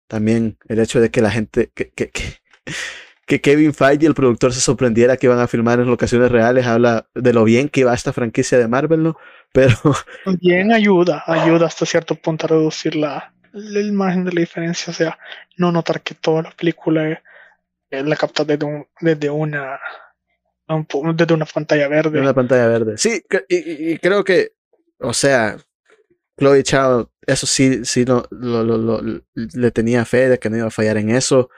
También 0.08 0.58
el 0.68 0.80
hecho 0.80 1.00
de 1.02 1.10
que 1.12 1.22
la 1.22 1.32
gente, 1.32 1.72
que, 1.74 1.92
que, 1.92 2.10
que, 2.12 2.24
que 3.26 3.42
Kevin 3.42 3.74
Feige, 3.74 4.06
el 4.06 4.14
productor, 4.14 4.54
se 4.54 4.62
sorprendiera 4.62 5.18
que 5.18 5.28
iban 5.28 5.40
a 5.40 5.48
filmar 5.48 5.80
en 5.80 5.88
locaciones 5.88 6.32
reales, 6.32 6.66
habla 6.68 7.08
de 7.16 7.34
lo 7.34 7.44
bien 7.44 7.70
que 7.70 7.84
va 7.86 7.94
esta 7.94 8.14
franquicia 8.14 8.58
de 8.58 8.68
Marvel, 8.68 9.04
¿no? 9.04 9.18
Pero 9.54 9.76
Bien 10.42 10.72
ayuda, 10.72 11.24
ayuda 11.28 11.68
hasta 11.68 11.86
cierto 11.86 12.16
punto 12.16 12.46
a 12.46 12.50
reducir 12.50 12.96
la, 12.96 13.34
el 13.54 13.92
margen 13.94 14.26
de 14.26 14.32
la 14.34 14.42
diferencia, 14.42 14.92
o 14.92 14.94
sea, 14.94 15.18
no 15.58 15.72
notar 15.72 16.02
que 16.02 16.16
toda 16.16 16.42
la 16.44 16.52
película 16.52 17.22
eh, 17.92 18.04
la 18.04 18.16
captas 18.16 18.48
desde, 18.48 18.66
un, 18.66 18.88
desde 19.02 19.30
una 19.30 19.80
desde 21.16 21.34
una 21.34 21.46
pantalla 21.46 21.88
verde. 21.88 22.20
una 22.20 22.34
pantalla 22.34 22.68
verde. 22.68 22.98
Sí, 22.98 23.22
cre- 23.30 23.46
y, 23.48 23.58
y- 23.58 23.92
y 23.94 23.98
creo 24.00 24.24
que, 24.24 24.54
o 25.00 25.14
sea, 25.14 25.58
Chloe 26.38 26.64
Chao, 26.64 27.12
eso 27.28 27.46
sí, 27.48 27.86
sí 27.86 28.06
lo, 28.06 28.26
lo- 28.32 28.64
lo- 28.64 29.02
le 29.34 29.72
tenía 29.72 30.06
fe 30.06 30.30
de 30.30 30.40
que 30.40 30.50
no 30.50 30.58
iba 30.58 30.68
a 30.68 30.72
fallar 30.72 30.98
en 30.98 31.10
eso. 31.12 31.50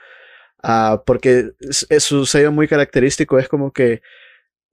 Ah, 0.62 1.02
porque 1.06 1.52
es 1.90 2.04
su 2.04 2.26
sello 2.26 2.52
muy 2.52 2.68
característico 2.68 3.38
es 3.38 3.48
como 3.48 3.72
que 3.72 4.02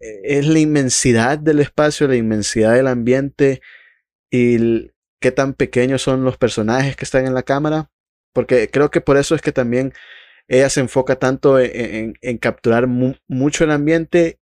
eh, 0.01 0.22
es 0.26 0.47
la 0.47 0.60
inmensidad 0.60 1.39
del 1.39 1.60
espacio, 1.62 2.08
la 2.08 2.16
inmensidad 2.18 2.74
del 2.76 2.88
ambiente 2.88 3.62
y 4.32 4.91
qué 5.22 5.32
tan 5.32 5.54
pequeños 5.54 6.01
son 6.01 6.24
los 6.26 6.38
personajes 6.38 6.95
que 6.95 7.06
están 7.06 7.26
en 7.28 7.34
la 7.36 7.43
cámara. 7.43 7.91
Porque 8.34 8.70
creo 8.70 8.91
que 8.91 9.01
por 9.01 9.18
eso 9.18 9.36
es 9.36 9.41
que 9.41 9.51
también 9.51 9.93
ella 10.47 10.70
se 10.70 10.82
enfoca 10.82 11.18
tanto 11.18 11.60
en, 11.60 11.72
en- 11.95 12.16
en 12.22 12.38
capturar 12.39 12.88
mu- 12.88 13.16
mucho 13.28 13.64
el 13.66 13.72
ambiente 13.72 14.39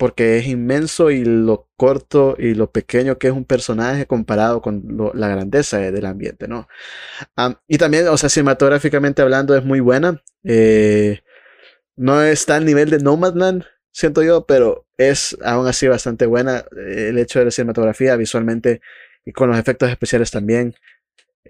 porque 0.00 0.38
es 0.38 0.46
inmenso 0.46 1.10
y 1.10 1.26
lo 1.26 1.68
corto 1.76 2.34
y 2.38 2.54
lo 2.54 2.70
pequeño 2.72 3.18
que 3.18 3.26
es 3.26 3.34
un 3.34 3.44
personaje 3.44 4.06
comparado 4.06 4.62
con 4.62 4.82
la 5.14 5.28
grandeza 5.28 5.76
de- 5.76 5.92
del 5.92 6.06
ambiente, 6.06 6.48
¿no? 6.48 6.68
Y 7.68 7.76
también, 7.76 8.08
o 8.08 8.16
sea, 8.16 8.30
cinematográficamente 8.30 9.20
hablando 9.20 9.54
es 9.54 9.62
muy 9.62 9.80
buena. 9.80 10.22
Eh, 10.42 11.20
no 11.96 12.22
está 12.22 12.56
al 12.56 12.64
nivel 12.64 12.88
de 12.88 13.00
Nomadland, 13.00 13.64
siento 13.92 14.22
yo, 14.22 14.46
pero 14.46 14.86
es 14.96 15.36
aún 15.44 15.66
así 15.66 15.86
bastante 15.86 16.24
buena. 16.24 16.64
Eh, 16.78 17.08
El 17.10 17.18
hecho 17.18 17.38
de 17.40 17.46
la 17.46 17.50
cinematografía 17.50 18.16
visualmente 18.16 18.80
y 19.26 19.32
con 19.32 19.50
los 19.50 19.58
efectos 19.58 19.90
especiales 19.90 20.30
también. 20.30 20.74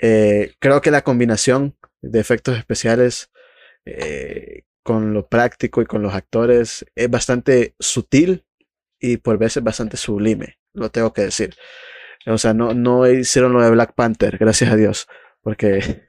Eh, 0.01 0.55
creo 0.59 0.81
que 0.81 0.91
la 0.91 1.03
combinación 1.03 1.77
de 2.03 2.19
efectos 2.21 2.59
especiales 2.59 3.31
con 4.83 5.13
lo 5.13 5.29
práctico 5.29 5.83
y 5.83 5.87
con 5.87 6.03
los 6.03 6.15
actores 6.15 6.87
es 6.95 7.11
bastante 7.11 7.75
sutil 7.79 8.45
y 8.99 9.19
por 9.19 9.39
veces 9.39 9.63
bastante 9.63 9.97
sublime, 9.97 10.59
lo 10.75 10.91
tengo 10.91 11.13
que 11.13 11.23
decir. 11.23 11.55
O 12.27 12.39
sea, 12.39 12.53
no, 12.53 12.75
no 12.75 13.09
hicieron 13.09 13.53
lo 13.53 13.63
de 13.63 13.71
Black 13.71 13.95
Panther, 13.95 14.37
gracias 14.39 14.71
a 14.71 14.77
Dios, 14.77 15.09
porque 15.43 16.07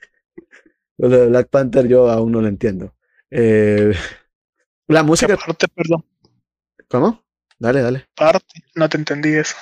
lo 0.97 1.09
de 1.09 1.27
Black 1.27 1.49
Panther 1.49 1.87
yo 1.87 2.09
aún 2.09 2.31
no 2.31 2.41
lo 2.41 2.47
entiendo. 2.47 2.95
Eh, 3.29 3.93
la 4.87 5.03
música, 5.03 5.37
perdón, 5.73 6.05
¿cómo? 6.89 7.23
Dale, 7.57 7.81
dale. 7.81 8.07
parte, 8.15 8.63
no 8.75 8.89
te 8.89 8.97
entendí 8.97 9.29
eso. 9.33 9.55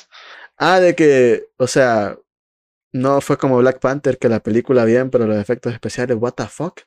Ah, 0.58 0.80
de 0.80 0.96
que, 0.96 1.46
o 1.58 1.68
sea, 1.68 2.18
no 2.92 3.22
fue 3.22 3.38
como 3.38 3.58
Black 3.58 3.80
Panther, 3.80 4.18
que 4.18 4.30
la 4.30 4.42
película 4.42 4.86
bien, 4.86 5.10
pero 5.10 5.28
los 5.28 5.38
efectos 5.38 5.74
especiales, 5.74 6.18
what 6.20 6.34
the 6.34 6.48
fuck? 6.48 6.82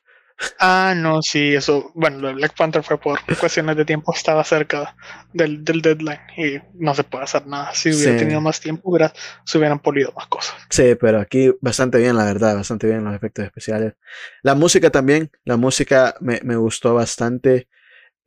Ah, 0.59 0.93
no, 0.95 1.21
sí, 1.21 1.53
eso, 1.55 1.91
bueno, 1.93 2.19
lo 2.19 2.27
de 2.29 2.33
Black 2.35 2.55
Panther 2.55 2.83
fue 2.83 2.97
por 2.99 3.19
cuestiones 3.39 3.75
de 3.77 3.85
tiempo, 3.85 4.13
estaba 4.13 4.43
cerca 4.43 4.95
del, 5.33 5.63
del 5.63 5.81
deadline 5.81 6.19
y 6.37 6.57
no 6.73 6.93
se 6.95 7.03
puede 7.03 7.23
hacer 7.25 7.45
nada. 7.47 7.73
Si 7.73 7.89
hubiera 7.93 8.13
Sí. 8.13 8.19
tenido 8.19 8.41
más 8.41 8.59
tiempo, 8.59 8.89
hubiera, 8.89 9.13
se 9.45 9.57
hubieran 9.57 9.79
polido 9.79 10.11
más 10.15 10.27
cosas. 10.27 10.55
Sí, 10.69 10.95
pero 10.99 11.19
aquí 11.19 11.53
bastante 11.61 11.97
bien, 11.99 12.15
la 12.15 12.25
verdad, 12.25 12.55
bastante 12.55 12.87
bien 12.87 13.03
los 13.03 13.15
efectos 13.15 13.45
especiales. 13.45 13.93
La 14.41 14.55
música 14.55 14.89
también, 14.89 15.31
la 15.45 15.57
música 15.57 16.15
me, 16.19 16.39
me 16.43 16.55
gustó 16.55 16.93
bastante. 16.93 17.67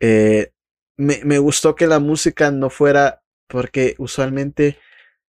Eh, 0.01 0.53
me, 0.97 1.21
me 1.25 1.39
gustó 1.39 1.75
que 1.77 1.87
la 1.87 2.01
música 2.01 2.51
no 2.51 2.71
fuera, 2.71 3.23
porque 3.49 3.95
usualmente 3.99 4.79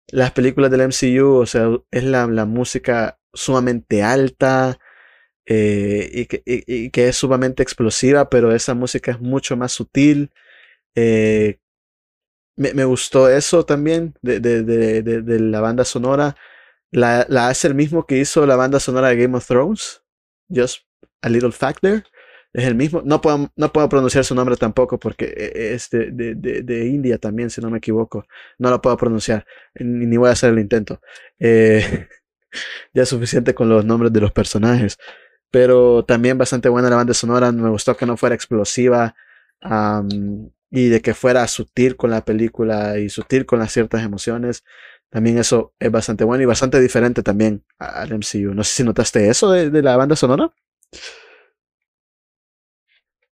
las 0.09 0.33
películas 0.33 0.71
del 0.71 0.83
MCU, 0.83 1.37
o 1.37 1.47
sea, 1.47 1.68
es 1.91 2.05
la, 2.05 2.27
la 2.27 2.45
música 2.47 3.18
sumamente 3.33 4.03
alta 4.03 4.79
eh, 5.47 6.11
y, 6.12 6.26
que, 6.26 6.43
y- 6.47 6.91
que 6.91 7.09
es 7.09 7.16
sumamente 7.16 7.62
explosiva, 7.62 8.28
pero 8.30 8.55
esa 8.55 8.74
música 8.74 9.12
es 9.12 9.20
mucho 9.20 9.57
más 9.57 9.72
sutil. 9.72 10.30
Eh, 10.95 11.59
me, 12.57 12.84
gustó 12.84 13.28
eso 13.28 13.64
también 13.64 14.14
de, 14.22 15.38
la 15.41 15.61
banda 15.61 15.84
sonora. 15.84 16.36
La, 16.91 17.20
hace 17.49 17.68
el 17.68 17.74
mismo 17.74 18.07
que 18.07 18.18
hizo 18.18 18.47
la 18.47 18.57
banda 18.57 18.80
sonora 18.80 19.09
de 19.09 19.16
Game 19.16 19.36
of 19.36 19.47
Thrones. 19.47 20.03
Just 20.55 20.82
a 21.22 21.28
little 21.28 21.53
fact 21.53 21.80
there. 21.80 22.05
Es 22.53 22.64
el 22.64 22.74
mismo. 22.74 23.03
No 23.05 23.20
puedo, 23.20 23.51
no 23.57 23.72
puedo 23.72 23.88
pronunciar 23.88 24.24
su 24.24 24.34
nombre 24.34 24.57
tampoco 24.57 24.99
porque 24.99 25.26
e- 25.26 25.74
es 25.74 25.88
de, 25.91 26.11
de, 26.11 26.62
de, 26.62 26.86
India 26.86 27.16
también, 27.18 27.49
si 27.49 27.61
no 27.61 27.70
me 27.70 27.78
equivoco. 27.78 28.26
No 28.59 28.70
lo 28.70 28.80
puedo 28.82 28.97
pronunciar. 28.97 29.47
Ni, 29.74 30.16
voy 30.16 30.28
a 30.28 30.32
hacer 30.32 30.51
el 30.51 30.59
intento. 30.59 31.01
Eh, 31.38 32.09
ya 32.95 33.03
es 33.05 33.09
suficiente 33.09 33.55
con 33.55 33.68
los 33.68 33.84
nombres 33.84 34.12
de 34.12 34.20
los 34.20 34.32
personajes. 34.32 34.99
Pero 35.51 36.05
también 36.05 36.39
bastante 36.39 36.69
buena 36.69 36.91
la 36.91 36.97
banda 36.97 37.15
sonora. 37.15 37.53
Me 37.53 37.71
gustó 37.71 37.97
que 37.97 38.07
no 38.07 38.17
fuera 38.17 38.35
explosiva. 38.35 39.15
am, 39.63 40.51
y 40.71 40.89
de 40.89 41.01
que 41.03 41.15
fuera 41.15 41.47
sutil 41.49 41.97
con 41.97 42.11
la 42.11 42.25
película 42.25 42.99
y 42.99 43.09
sutil 43.11 43.45
con 43.47 43.59
las 43.59 43.73
ciertas 43.73 44.03
emociones. 44.05 44.65
También 45.11 45.39
eso 45.39 45.75
es 45.81 45.91
bastante 45.91 46.25
bueno 46.25 46.43
y 46.43 46.47
bastante 46.47 46.81
diferente 46.81 47.23
también 47.25 47.65
a- 47.79 48.03
al 48.03 48.13
MCU. 48.13 48.55
No 48.55 48.63
sé 48.65 48.77
si 48.77 48.85
notaste 48.85 49.29
eso 49.29 49.51
de, 49.51 49.71
de 49.71 49.83
la 49.83 49.97
banda 49.97 50.17
sonora. 50.17 50.51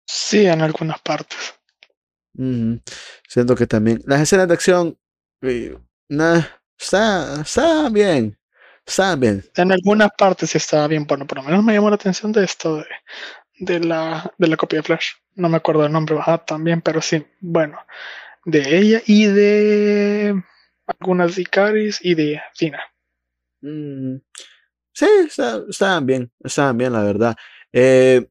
Sí, 0.07 0.47
en 0.47 0.62
algunas 0.62 0.99
partes. 1.03 1.39
Siento 3.29 3.55
que 3.55 3.67
también. 3.67 4.03
Las 4.07 4.21
escenas 4.23 4.49
de 4.49 4.55
acción. 4.55 4.99
eh, 5.43 5.77
nah, 6.09 6.43
está, 6.79 7.41
está 7.43 7.89
bien. 7.91 8.39
Está 8.87 9.16
bien. 9.16 9.45
En 9.57 9.72
algunas 9.72 10.11
partes 10.16 10.51
sí 10.51 10.59
estaba 10.59 10.87
bien, 10.89 11.07
bueno, 11.07 11.26
por 11.26 11.39
lo 11.39 11.45
menos 11.45 11.64
me 11.64 11.74
llamó 11.74 11.89
la 11.91 11.97
atención 11.97 12.32
de 12.32 12.45
esto 12.45 12.76
de, 12.78 12.87
de 13.61 13.80
la, 13.80 14.32
de 14.39 14.49
la 14.49 14.57
copia 14.57 14.78
de 14.80 14.85
Flash. 14.85 15.12
No 15.37 15.49
me 15.49 15.59
acuerdo 15.59 15.87
el 15.87 15.93
nombre 15.93 16.18
ajá, 16.18 16.39
también, 16.39 16.82
pero 16.82 17.03
sí, 17.03 17.26
bueno, 17.41 17.78
de 18.47 18.78
ella 18.78 19.03
y 19.07 19.26
de 19.26 20.43
algunas 20.87 21.39
Icaris 21.39 22.01
y 22.03 22.14
de 22.14 22.43
Fina. 22.55 22.80
Mm, 23.62 24.16
sí, 24.95 25.07
está- 25.26 25.62
estaban 25.68 26.07
bien. 26.07 26.32
Estaban 26.45 26.78
bien, 26.78 26.93
la 26.95 27.03
verdad. 27.05 27.37
Eh, 27.72 28.28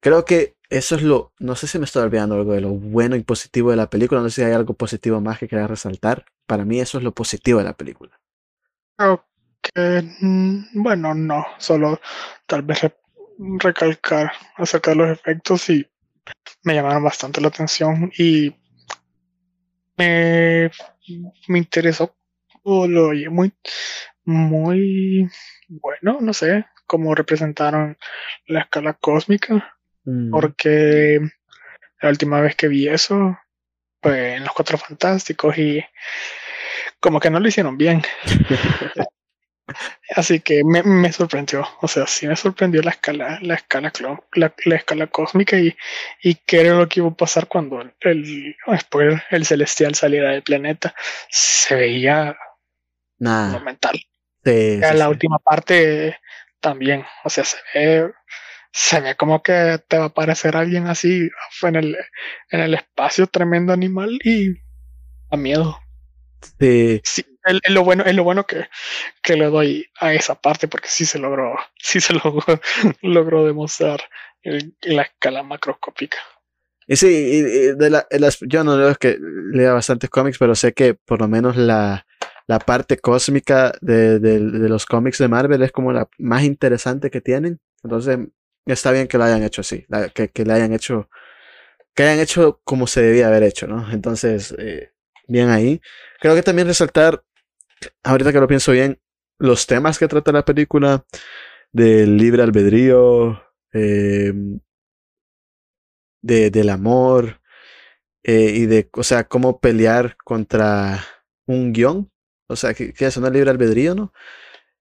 creo 0.00 0.24
que 0.24 0.56
eso 0.70 0.96
es 0.96 1.02
lo. 1.02 1.32
No 1.38 1.54
sé 1.56 1.66
si 1.66 1.78
me 1.78 1.84
estoy 1.84 2.02
olvidando 2.02 2.34
algo 2.36 2.52
de 2.52 2.60
lo 2.60 2.70
bueno 2.70 3.16
y 3.16 3.22
positivo 3.22 3.70
de 3.70 3.76
la 3.76 3.90
película. 3.90 4.20
No 4.20 4.28
sé 4.30 4.36
si 4.36 4.42
hay 4.42 4.52
algo 4.52 4.74
positivo 4.74 5.20
más 5.20 5.38
que 5.38 5.48
quieras 5.48 5.70
resaltar. 5.70 6.24
Para 6.46 6.64
mí, 6.64 6.80
eso 6.80 6.98
es 6.98 7.04
lo 7.04 7.12
positivo 7.14 7.58
de 7.58 7.64
la 7.66 7.74
película. 7.76 8.18
Que, 9.62 10.02
mm, 10.20 10.82
bueno, 10.82 11.14
no, 11.14 11.46
solo 11.58 12.00
tal 12.46 12.62
vez 12.62 12.82
re- 12.82 12.96
recalcar 13.58 14.32
acerca 14.56 14.90
de 14.90 14.96
los 14.96 15.10
efectos 15.10 15.70
y 15.70 15.86
me 16.64 16.74
llamaron 16.74 17.04
bastante 17.04 17.40
la 17.40 17.48
atención 17.48 18.10
y 18.18 18.54
me, 19.96 20.70
me 21.48 21.58
interesó 21.58 22.14
o 22.64 22.86
lo 22.86 23.08
oí 23.08 23.28
muy, 23.28 23.52
muy 24.24 25.28
bueno, 25.68 26.18
no 26.20 26.32
sé, 26.32 26.66
cómo 26.86 27.14
representaron 27.14 27.96
la 28.46 28.60
escala 28.60 28.94
cósmica, 28.94 29.76
Mm. 30.04 30.30
porque 30.32 31.20
la 32.00 32.08
última 32.08 32.40
vez 32.40 32.56
que 32.56 32.66
vi 32.66 32.88
eso 32.88 33.38
fue 34.02 34.34
en 34.34 34.42
Los 34.42 34.52
Cuatro 34.52 34.76
Fantásticos 34.76 35.56
y 35.58 35.80
como 37.02 37.20
que 37.20 37.30
no 37.30 37.40
lo 37.40 37.48
hicieron 37.48 37.76
bien. 37.76 38.02
Así 40.14 40.40
que 40.40 40.62
me, 40.64 40.82
me, 40.82 41.12
sorprendió, 41.12 41.66
o 41.80 41.88
sea, 41.88 42.06
sí 42.06 42.26
me 42.26 42.36
sorprendió 42.36 42.82
la 42.82 42.90
escala, 42.90 43.38
la 43.42 43.54
escala, 43.54 43.92
la, 44.34 44.54
la 44.64 44.76
escala 44.76 45.06
cósmica 45.06 45.58
y, 45.58 45.74
y 46.22 46.34
qué 46.34 46.60
era 46.60 46.74
lo 46.74 46.88
que 46.88 47.00
iba 47.00 47.08
a 47.08 47.14
pasar 47.14 47.48
cuando 47.48 47.80
el, 47.80 48.56
después 48.66 49.22
el 49.30 49.46
celestial 49.46 49.94
saliera 49.94 50.30
del 50.30 50.42
planeta. 50.42 50.94
Se 51.30 51.74
veía 51.74 52.36
Nada. 53.18 53.52
monumental. 53.52 54.00
Sí, 54.44 54.78
la 54.78 54.92
sí. 54.92 55.02
última 55.04 55.38
parte 55.38 56.18
también, 56.60 57.04
o 57.24 57.30
sea, 57.30 57.44
se 57.44 57.56
ve, 57.74 58.12
se 58.72 59.00
ve 59.00 59.16
como 59.16 59.42
que 59.42 59.80
te 59.88 59.96
va 59.96 60.04
a 60.04 60.08
aparecer 60.08 60.56
alguien 60.56 60.86
así 60.86 61.30
en 61.62 61.76
el, 61.76 61.96
en 62.50 62.60
el 62.60 62.74
espacio, 62.74 63.26
tremendo 63.26 63.72
animal 63.72 64.18
y 64.22 64.54
a 65.30 65.36
miedo. 65.36 65.78
Sí, 66.58 67.00
Sí, 67.04 67.24
es, 67.44 67.60
es 67.62 67.72
lo 67.72 67.84
bueno, 67.84 68.04
es 68.04 68.14
lo 68.14 68.24
bueno 68.24 68.44
que, 68.46 68.66
que 69.22 69.36
le 69.36 69.46
doy 69.46 69.86
a 70.00 70.14
esa 70.14 70.34
parte, 70.40 70.68
porque 70.68 70.88
sí 70.88 71.06
se 71.06 71.18
logró, 71.18 71.56
sí 71.78 72.00
se 72.00 72.14
logró, 72.14 72.42
logró 73.02 73.46
demostrar 73.46 74.00
el- 74.42 74.74
la 74.82 75.02
escala 75.02 75.42
macroscópica. 75.42 76.18
Y 76.86 76.96
sí, 76.96 77.06
y- 77.08 77.38
y 77.70 77.76
de 77.76 77.90
la- 77.90 78.06
las, 78.10 78.38
yo 78.40 78.64
no 78.64 78.76
leo 78.76 78.94
que 78.96 79.18
lea 79.52 79.72
bastantes 79.72 80.10
cómics, 80.10 80.38
pero 80.38 80.54
sé 80.54 80.72
que 80.72 80.94
por 80.94 81.20
lo 81.20 81.28
menos 81.28 81.56
la, 81.56 82.06
la 82.48 82.58
parte 82.58 82.98
cósmica 82.98 83.72
de, 83.80 84.18
de- 84.18 84.40
de 84.40 84.68
los 84.68 84.86
cómics 84.86 85.18
de 85.18 85.28
Marvel 85.28 85.62
es 85.62 85.72
como 85.72 85.92
la 85.92 86.08
más 86.18 86.42
interesante 86.44 87.10
que 87.10 87.20
tienen. 87.20 87.60
Entonces, 87.84 88.18
está 88.66 88.90
bien 88.92 89.06
que 89.08 89.18
lo 89.18 89.24
hayan 89.24 89.42
hecho 89.44 89.60
así, 89.62 89.84
la- 89.88 90.08
que, 90.10 90.28
que 90.30 90.44
le 90.44 90.52
hayan 90.54 90.72
hecho, 90.72 91.08
que 91.94 92.02
hayan 92.04 92.20
hecho 92.20 92.60
como 92.64 92.86
se 92.86 93.02
debía 93.02 93.28
haber 93.28 93.42
hecho, 93.42 93.66
¿no? 93.66 93.90
Entonces, 93.92 94.54
eh, 94.58 94.92
bien 95.28 95.50
ahí. 95.50 95.80
Creo 96.22 96.36
que 96.36 96.42
también 96.44 96.68
resaltar, 96.68 97.24
ahorita 98.04 98.32
que 98.32 98.38
lo 98.40 98.46
pienso 98.46 98.70
bien, 98.70 99.00
los 99.38 99.66
temas 99.66 99.98
que 99.98 100.06
trata 100.06 100.30
la 100.30 100.44
película 100.44 101.04
del 101.72 102.16
libre 102.16 102.44
albedrío, 102.44 103.42
eh, 103.72 104.32
de, 106.22 106.50
del 106.50 106.70
amor 106.70 107.40
eh, 108.22 108.52
y 108.54 108.66
de, 108.66 108.88
o 108.92 109.02
sea, 109.02 109.24
cómo 109.24 109.60
pelear 109.60 110.16
contra 110.24 111.04
un 111.46 111.72
guion. 111.72 112.10
O 112.48 112.56
sea, 112.56 112.74
que, 112.74 112.92
que 112.92 113.06
es 113.06 113.16
libre 113.16 113.50
albedrío, 113.50 113.94
¿no? 113.94 114.12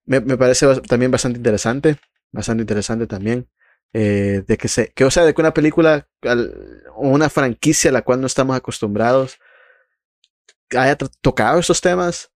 Me, 0.05 0.19
me 0.19 0.37
parece 0.37 0.67
también 0.87 1.11
bastante 1.11 1.37
interesante, 1.39 1.97
bastante 2.31 2.61
interesante 2.63 3.07
también. 3.07 3.47
eh, 3.93 4.43
de 4.47 4.57
que 4.57 4.67
se, 4.67 4.91
que 4.93 5.05
o 5.05 5.11
sea, 5.11 5.25
de 5.25 5.33
que 5.33 5.41
una 5.41 5.53
película 5.53 6.07
o 6.95 7.09
una 7.09 7.29
franquicia 7.29 7.89
a 7.89 7.93
la 7.93 8.03
cual 8.03 8.21
no 8.21 8.27
estamos 8.27 8.55
acostumbrados 8.55 9.39
haya 10.77 10.95
tocado 10.95 11.59
esos 11.59 11.81
temas, 11.81 12.31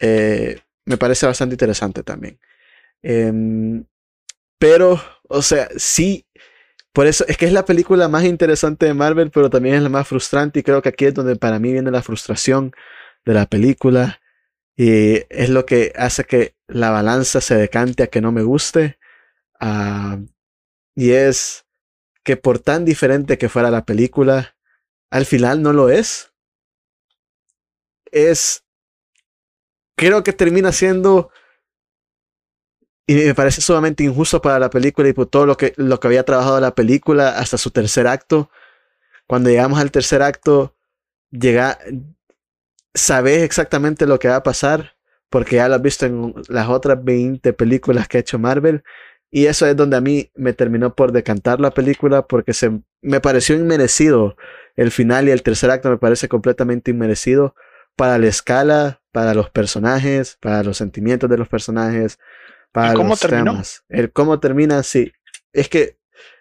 eh, 0.00 0.60
me 0.84 0.96
parece 0.96 1.26
bastante 1.26 1.54
interesante 1.54 2.02
también. 2.02 2.38
Em, 3.02 3.84
pero, 4.58 5.00
o 5.28 5.42
sea, 5.42 5.68
sí, 5.76 6.26
por 6.92 7.06
eso 7.06 7.24
es 7.28 7.36
que 7.36 7.46
es 7.46 7.52
la 7.52 7.64
película 7.64 8.08
más 8.08 8.24
interesante 8.24 8.86
de 8.86 8.94
Marvel, 8.94 9.30
pero 9.30 9.50
también 9.50 9.76
es 9.76 9.82
la 9.82 9.88
más 9.88 10.08
frustrante 10.08 10.60
y 10.60 10.62
creo 10.62 10.82
que 10.82 10.90
aquí 10.90 11.06
es 11.06 11.14
donde 11.14 11.36
para 11.36 11.58
mí 11.58 11.72
viene 11.72 11.90
la 11.90 12.02
frustración 12.02 12.72
de 13.24 13.34
la 13.34 13.46
película 13.46 14.20
y 14.76 15.22
es 15.28 15.50
lo 15.50 15.66
que 15.66 15.92
hace 15.96 16.24
que 16.24 16.54
la 16.68 16.90
balanza 16.90 17.40
se 17.40 17.56
decante 17.56 18.04
a 18.04 18.06
que 18.08 18.20
no 18.20 18.32
me 18.32 18.42
guste. 18.42 18.98
ah, 19.60 20.18
y 20.96 21.12
es 21.12 21.66
que 22.24 22.36
por 22.36 22.58
tan 22.58 22.84
diferente 22.84 23.38
que 23.38 23.48
fuera 23.48 23.70
la 23.70 23.84
película, 23.84 24.56
al 25.10 25.26
final 25.26 25.62
no 25.62 25.72
lo 25.72 25.90
es. 25.90 26.27
Es, 28.12 28.64
creo 29.96 30.22
que 30.22 30.32
termina 30.32 30.72
siendo 30.72 31.30
y 33.08 33.14
me 33.14 33.34
parece 33.34 33.62
sumamente 33.62 34.04
injusto 34.04 34.42
para 34.42 34.58
la 34.58 34.68
película 34.68 35.08
y 35.08 35.14
por 35.14 35.26
todo 35.26 35.46
lo 35.46 35.56
que, 35.56 35.72
lo 35.76 35.98
que 35.98 36.08
había 36.08 36.24
trabajado 36.24 36.60
la 36.60 36.74
película 36.74 37.30
hasta 37.30 37.56
su 37.56 37.70
tercer 37.70 38.06
acto. 38.06 38.50
Cuando 39.26 39.48
llegamos 39.48 39.80
al 39.80 39.90
tercer 39.90 40.20
acto, 40.20 40.76
llega, 41.30 41.78
sabes 42.92 43.42
exactamente 43.44 44.04
lo 44.04 44.18
que 44.18 44.28
va 44.28 44.36
a 44.36 44.42
pasar 44.42 44.98
porque 45.30 45.56
ya 45.56 45.70
lo 45.70 45.76
has 45.76 45.82
visto 45.82 46.04
en 46.04 46.34
las 46.48 46.68
otras 46.68 47.02
20 47.02 47.54
películas 47.54 48.08
que 48.08 48.18
ha 48.18 48.20
hecho 48.20 48.38
Marvel. 48.38 48.82
Y 49.30 49.46
eso 49.46 49.66
es 49.66 49.74
donde 49.74 49.96
a 49.96 50.02
mí 50.02 50.30
me 50.34 50.52
terminó 50.52 50.94
por 50.94 51.10
decantar 51.12 51.60
la 51.60 51.70
película 51.70 52.26
porque 52.26 52.52
se, 52.52 52.78
me 53.00 53.20
pareció 53.20 53.56
inmerecido 53.56 54.36
el 54.76 54.90
final 54.90 55.28
y 55.28 55.30
el 55.30 55.42
tercer 55.42 55.70
acto 55.70 55.88
me 55.88 55.96
parece 55.96 56.28
completamente 56.28 56.90
inmerecido 56.90 57.54
para 57.98 58.18
la 58.18 58.28
escala, 58.28 59.02
para 59.12 59.34
los 59.34 59.50
personajes, 59.50 60.38
para 60.40 60.64
los 60.64 60.78
sentimientos 60.78 61.30
de 61.30 61.38
los 61.38 61.48
personajes, 61.50 62.18
para 62.72 62.92
¿Y 62.92 62.92
cómo 62.92 63.14
los 63.14 63.18
terminó? 63.18 63.60
temas. 63.60 63.84
El 63.90 64.12
cómo 64.12 64.40
termina, 64.40 64.82
sí. 64.84 65.12
Es 65.52 65.68
que 65.70 65.98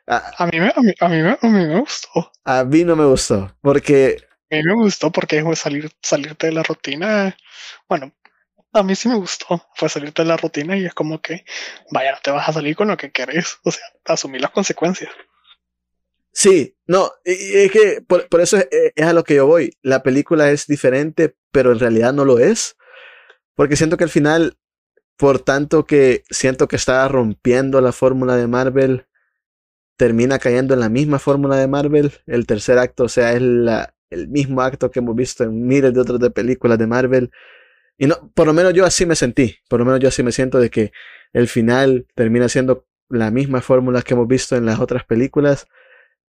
a, 0.08 0.38
A 0.38 0.46
mí 0.48 0.60
me, 0.62 0.70
a 0.76 0.82
mí, 0.82 0.94
a 1.02 1.10
mí 1.10 1.22
me, 1.22 1.32
a 1.32 1.48
mí 1.48 1.66
me 1.68 1.80
gustó. 1.80 2.32
a 2.46 2.64
mí 2.64 2.84
no 2.84 2.96
me 2.96 3.06
gustó 3.06 3.56
porque 3.62 4.28
A 4.52 4.56
mí 4.56 4.64
me 4.64 4.74
gustó 4.74 5.10
porque 5.12 5.42
fue 5.42 5.56
salir, 5.56 5.90
salirte 6.02 6.48
de 6.48 6.54
la 6.54 6.64
rutina. 6.64 7.36
Bueno, 7.90 8.14
a 8.74 8.84
mí 8.84 8.96
sí 8.96 9.10
me 9.10 9.16
gustó. 9.18 9.68
Fue 9.76 9.90
salirte 9.90 10.24
de 10.24 10.30
la 10.30 10.38
rutina 10.38 10.78
y 10.78 10.86
es 10.86 10.94
como 10.96 11.22
que, 11.22 11.46
vaya, 11.92 12.14
no 12.14 12.20
te 12.24 12.32
vas 12.32 12.50
a 12.50 12.54
salir 12.54 12.76
con 12.76 12.90
lo 12.90 12.98
que 12.98 13.12
querés. 13.12 13.60
O 13.66 13.72
sea, 13.72 13.86
asumir 14.06 14.42
las 14.42 14.52
consecuencias. 14.52 15.12
Sí, 16.32 16.78
no, 16.86 17.12
es 17.24 17.72
que 17.72 18.02
por, 18.08 18.30
por 18.30 18.42
eso 18.42 18.58
es, 18.58 18.68
es 18.96 19.06
a 19.06 19.14
lo 19.14 19.24
que 19.24 19.36
yo 19.36 19.48
voy. 19.48 19.72
La 19.82 20.04
película 20.04 20.52
es 20.52 20.68
diferente, 20.68 21.36
pero 21.52 21.72
en 21.72 21.80
realidad 21.80 22.14
no 22.14 22.26
lo 22.26 22.40
es. 22.40 22.76
Porque 23.56 23.76
siento 23.76 23.98
que 23.98 24.04
al 24.04 24.10
final, 24.10 24.58
por 25.18 25.40
tanto 25.40 25.86
que 25.86 26.24
siento 26.30 26.68
que 26.68 26.76
estaba 26.76 27.08
rompiendo 27.08 27.82
la 27.82 27.92
fórmula 27.92 28.36
de 28.36 28.48
Marvel, 28.48 29.08
termina 29.98 30.38
cayendo 30.40 30.74
en 30.74 30.80
la 30.80 30.90
misma 30.90 31.20
fórmula 31.20 31.56
de 31.58 31.68
Marvel. 31.68 32.12
El 32.28 32.46
tercer 32.46 32.78
acto, 32.78 33.06
o 33.06 33.10
sea, 33.10 33.34
es 33.34 33.42
la- 33.42 33.94
el 34.10 34.28
mismo 34.30 34.62
acto 34.62 34.92
que 34.92 35.00
hemos 35.00 35.16
visto 35.16 35.44
en 35.44 35.66
miles 35.66 35.94
de 35.94 36.00
otras 36.00 36.20
de 36.20 36.30
películas 36.30 36.78
de 36.78 36.88
Marvel. 36.88 37.32
Y 37.98 38.06
no, 38.08 38.32
por 38.36 38.46
lo 38.48 38.54
menos 38.54 38.74
yo 38.74 38.86
así 38.86 39.06
me 39.06 39.16
sentí. 39.16 39.58
Por 39.70 39.80
lo 39.80 39.86
menos 39.86 40.00
yo 40.00 40.08
así 40.10 40.22
me 40.24 40.32
siento 40.32 40.60
de 40.60 40.70
que 40.70 40.92
el 41.34 41.48
final 41.48 42.06
termina 42.16 42.48
siendo 42.48 42.86
la 43.10 43.32
misma 43.32 43.62
fórmula 43.62 44.02
que 44.04 44.14
hemos 44.14 44.28
visto 44.28 44.56
en 44.56 44.66
las 44.66 44.80
otras 44.80 45.04
películas. 45.04 45.68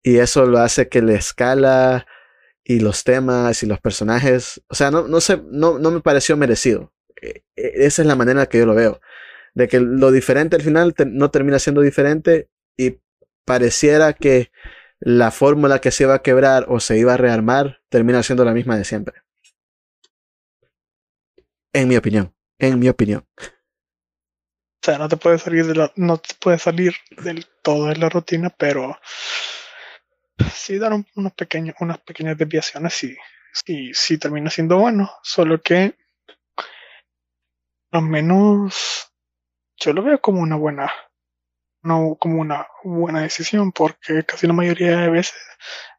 Y 0.03 0.17
eso 0.17 0.47
lo 0.47 0.59
hace 0.59 0.89
que 0.89 1.03
la 1.03 1.15
escala 1.15 2.07
y 2.69 2.81
los 2.81 3.05
temas 3.05 3.65
y 3.65 3.67
los 3.67 3.81
personajes, 3.81 4.63
o 4.69 4.77
sea, 4.77 4.93
no, 4.93 5.09
no 5.09 5.23
sé, 5.23 5.43
no, 5.51 5.81
no 5.81 5.93
me 5.93 6.03
pareció 6.03 6.37
merecido. 6.39 6.95
Eh, 7.23 7.45
eh, 7.57 7.73
Esa 7.77 8.03
es 8.03 8.09
la 8.09 8.17
manera 8.17 8.47
que 8.49 8.61
yo 8.61 8.67
lo 8.67 8.77
veo. 8.77 9.01
De 9.55 9.69
que 9.69 9.81
lo 9.81 10.13
diferente 10.13 10.57
al 10.57 10.63
final 10.63 10.95
te- 10.95 11.07
no 11.07 11.31
termina 11.31 11.61
siendo 11.61 11.83
diferente 11.83 12.51
y 12.79 13.01
pareciera 13.47 14.15
que 14.15 14.53
la 15.01 15.31
fórmula 15.33 15.81
que 15.81 15.93
se 15.93 16.05
iba 16.05 16.15
a 16.15 16.23
quebrar 16.23 16.67
o 16.69 16.81
se 16.81 16.99
iba 16.99 17.15
a 17.15 17.19
rearmar 17.19 17.81
termina 17.91 18.23
siendo 18.25 18.45
la 18.45 18.55
misma 18.55 18.77
de 18.79 18.85
siempre. 18.85 19.23
En 21.73 21.89
mi 21.89 21.97
opinión, 21.97 22.35
en 22.59 22.79
mi 22.79 22.89
opinión. 22.91 23.25
O 24.83 24.87
sea, 24.87 24.99
no 24.99 25.09
te 25.09 25.17
puedes 25.17 25.43
salir 25.43 25.67
de 25.67 25.75
la, 25.77 25.93
no 25.97 26.19
te 26.19 26.35
puedes 26.41 26.63
salir 26.63 26.95
del 27.23 27.47
todo 27.63 27.87
de 27.87 27.97
la 27.97 28.09
rutina, 28.09 28.51
pero 28.51 28.99
sí 30.55 30.79
dar 30.79 30.93
un- 30.93 31.07
unos 31.17 31.33
pequeños, 31.33 31.77
unas 31.81 31.99
pequeñas 31.99 32.37
desviaciones 32.39 32.95
sí, 32.95 33.17
sí, 33.53 33.91
sí 33.95 34.19
termina 34.19 34.51
siendo 34.51 34.79
bueno. 34.79 35.11
Solo 35.23 35.61
que 35.61 35.97
al 37.93 38.03
menos 38.03 39.13
yo 39.77 39.93
lo 39.93 40.03
veo 40.03 40.21
como 40.21 40.41
una 40.41 40.57
buena, 40.57 40.91
no 41.83 42.17
como 42.21 42.41
una 42.41 42.67
buena 42.85 43.23
decisión, 43.23 43.73
porque 43.73 44.25
casi 44.25 44.47
la 44.47 44.53
mayoría 44.53 44.99
de 44.99 45.11
veces 45.11 45.37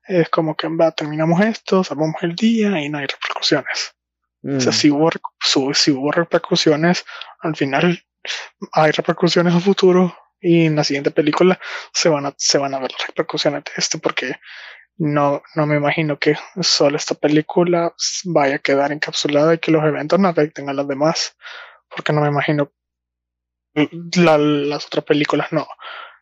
es 0.08 0.30
como 0.30 0.56
que 0.56 0.68
va, 0.68 0.92
terminamos 0.92 1.42
esto, 1.42 1.84
salvamos 1.84 2.16
el 2.22 2.36
día 2.36 2.80
y 2.82 2.90
no 2.90 2.98
hay 2.98 3.08
repercusiones. 3.08 3.96
O 4.44 4.60
sea, 4.60 4.72
Mm, 4.72 4.76
si 4.76 4.90
hubo, 4.90 5.10
si 5.74 5.92
hubo 5.92 6.12
repercusiones, 6.12 7.06
al 7.42 7.56
final 7.56 8.02
hay 8.72 8.92
repercusiones 8.92 9.54
a 9.54 9.60
futuro 9.60 10.16
y 10.42 10.66
en 10.68 10.76
la 10.76 10.84
siguiente 10.84 11.12
película 11.12 11.60
se 11.94 12.10
van 12.10 12.26
a, 12.28 12.34
se 12.38 12.58
van 12.58 12.74
a 12.74 12.80
ver 12.80 12.92
las 12.92 13.08
repercusiones 13.08 13.64
de 13.66 13.72
esto 13.78 14.00
porque 14.00 14.36
no, 14.98 15.44
no 15.56 15.66
me 15.68 15.78
imagino 15.78 16.20
que 16.20 16.36
solo 16.62 16.98
esta 16.98 17.16
película 17.16 17.94
vaya 18.26 18.56
a 18.58 18.60
quedar 18.60 18.92
encapsulada 18.94 19.56
y 19.56 19.60
que 19.60 19.72
los 19.72 19.84
eventos 19.86 20.20
no 20.20 20.30
afecten 20.30 20.70
a 20.70 20.74
las 20.74 20.88
demás 20.88 21.38
porque 21.90 22.14
no 22.14 22.22
me 22.22 22.30
imagino 22.30 22.72
la- 24.16 24.38
las 24.38 24.86
otras 24.86 25.06
películas 25.06 25.52
no, 25.52 25.68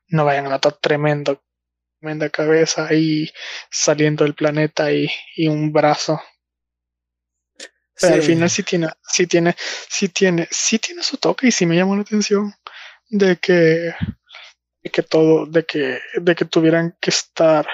no 0.10 0.26
vayan 0.26 0.48
a 0.48 0.52
notar 0.52 0.74
tremendo 0.74 1.42
tremenda 2.00 2.30
cabeza 2.30 2.88
ahí 2.88 3.30
saliendo 3.72 4.24
del 4.26 4.36
planeta 4.36 4.92
y, 4.94 5.10
y 5.38 5.48
un 5.50 5.74
brazo 5.74 6.22
pero 8.00 8.16
al 8.16 8.22
sí. 8.22 8.24
final 8.24 8.50
sí 8.50 8.64
tiene, 8.64 8.88
sí 9.04 9.28
tiene, 9.28 9.56
sí 9.90 10.10
tiene, 10.10 10.48
sí 10.52 10.80
tiene 10.80 11.02
su 11.04 11.18
toque 11.18 11.48
y 11.48 11.52
sí 11.52 11.66
me 11.66 11.76
llamó 11.76 11.96
la 11.96 12.02
atención 12.04 12.54
de 13.10 13.38
que, 13.38 13.94
de 14.84 14.92
que 14.92 15.04
todo, 15.04 15.46
de 15.46 15.66
que, 15.66 16.00
de 16.16 16.36
que 16.36 16.46
tuvieran 16.46 16.98
que 17.00 17.10
estar 17.10 17.68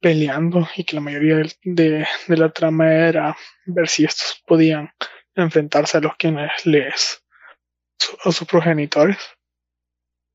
peleando 0.00 0.68
y 0.76 0.84
que 0.84 0.96
la 0.96 1.02
mayoría 1.02 1.36
de, 1.62 2.06
de 2.26 2.36
la 2.36 2.50
trama 2.50 2.92
era 2.92 3.36
ver 3.66 3.88
si 3.88 4.04
estos 4.04 4.42
podían 4.46 4.92
enfrentarse 5.34 5.98
a 5.98 6.00
los 6.00 6.16
quienes 6.16 6.50
les 6.66 7.22
a 8.24 8.32
sus 8.32 8.46
progenitores. 8.46 9.18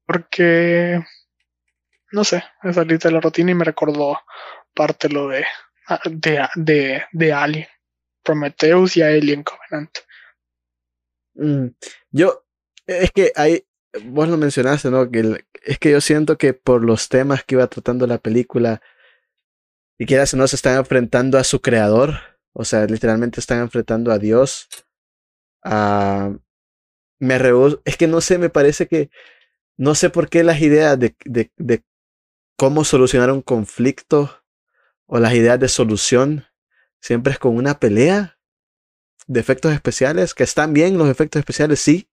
Porque, 0.05 1.01
no 2.13 2.24
sé, 2.24 2.43
me 2.63 2.74
salí 2.74 2.97
de 2.97 3.11
la 3.11 3.20
rutina 3.20 3.51
y 3.51 3.55
me 3.55 3.65
recordó 3.65 4.20
parte 4.74 5.09
lo 5.09 5.28
de, 5.28 5.45
de, 6.05 6.47
de, 6.55 7.03
de 7.11 7.34
Alien, 7.34 7.68
Prometheus 8.24 8.95
y 8.95 9.01
Alien 9.01 9.43
Covenant. 9.43 9.97
Mm, 11.36 11.68
yo, 12.11 12.45
es 12.86 13.11
que 13.11 13.34
hay, 13.36 13.66
vos 14.05 14.29
lo 14.29 14.37
mencionaste, 14.37 14.89
¿no? 14.89 15.09
Que 15.11 15.45
es 15.63 15.79
que 15.79 15.91
yo 15.91 16.01
siento 16.01 16.37
que 16.37 16.53
por 16.53 16.83
los 16.83 17.09
temas 17.09 17.43
que 17.43 17.55
iba 17.55 17.67
tratando 17.67 18.07
la 18.07 18.17
película, 18.17 18.81
y 19.97 20.05
que 20.05 20.23
no 20.33 20.47
se 20.47 20.55
están 20.55 20.77
enfrentando 20.77 21.37
a 21.37 21.43
su 21.43 21.61
creador, 21.61 22.19
o 22.53 22.63
sea, 22.63 22.85
literalmente 22.85 23.39
están 23.39 23.59
enfrentando 23.59 24.11
a 24.11 24.19
Dios. 24.19 24.67
A, 25.63 26.35
me 27.19 27.39
es 27.85 27.97
que 27.97 28.07
no 28.07 28.21
sé, 28.21 28.37
me 28.37 28.49
parece 28.49 28.87
que, 28.87 29.09
no 29.75 29.95
sé 29.95 30.09
por 30.09 30.29
qué 30.29 30.43
las 30.43 30.61
ideas 30.61 30.99
de, 30.99 31.15
de, 31.25 31.51
de 31.57 31.83
cómo 32.57 32.83
solucionar 32.83 33.31
un 33.31 33.41
conflicto 33.41 34.43
o 35.07 35.19
las 35.19 35.33
ideas 35.33 35.59
de 35.59 35.67
solución 35.67 36.45
siempre 37.01 37.33
es 37.33 37.39
con 37.39 37.55
una 37.55 37.79
pelea 37.79 38.39
de 39.27 39.39
efectos 39.39 39.73
especiales, 39.73 40.33
que 40.33 40.43
están 40.43 40.73
bien 40.73 40.97
los 40.97 41.09
efectos 41.09 41.39
especiales, 41.39 41.79
sí, 41.79 42.09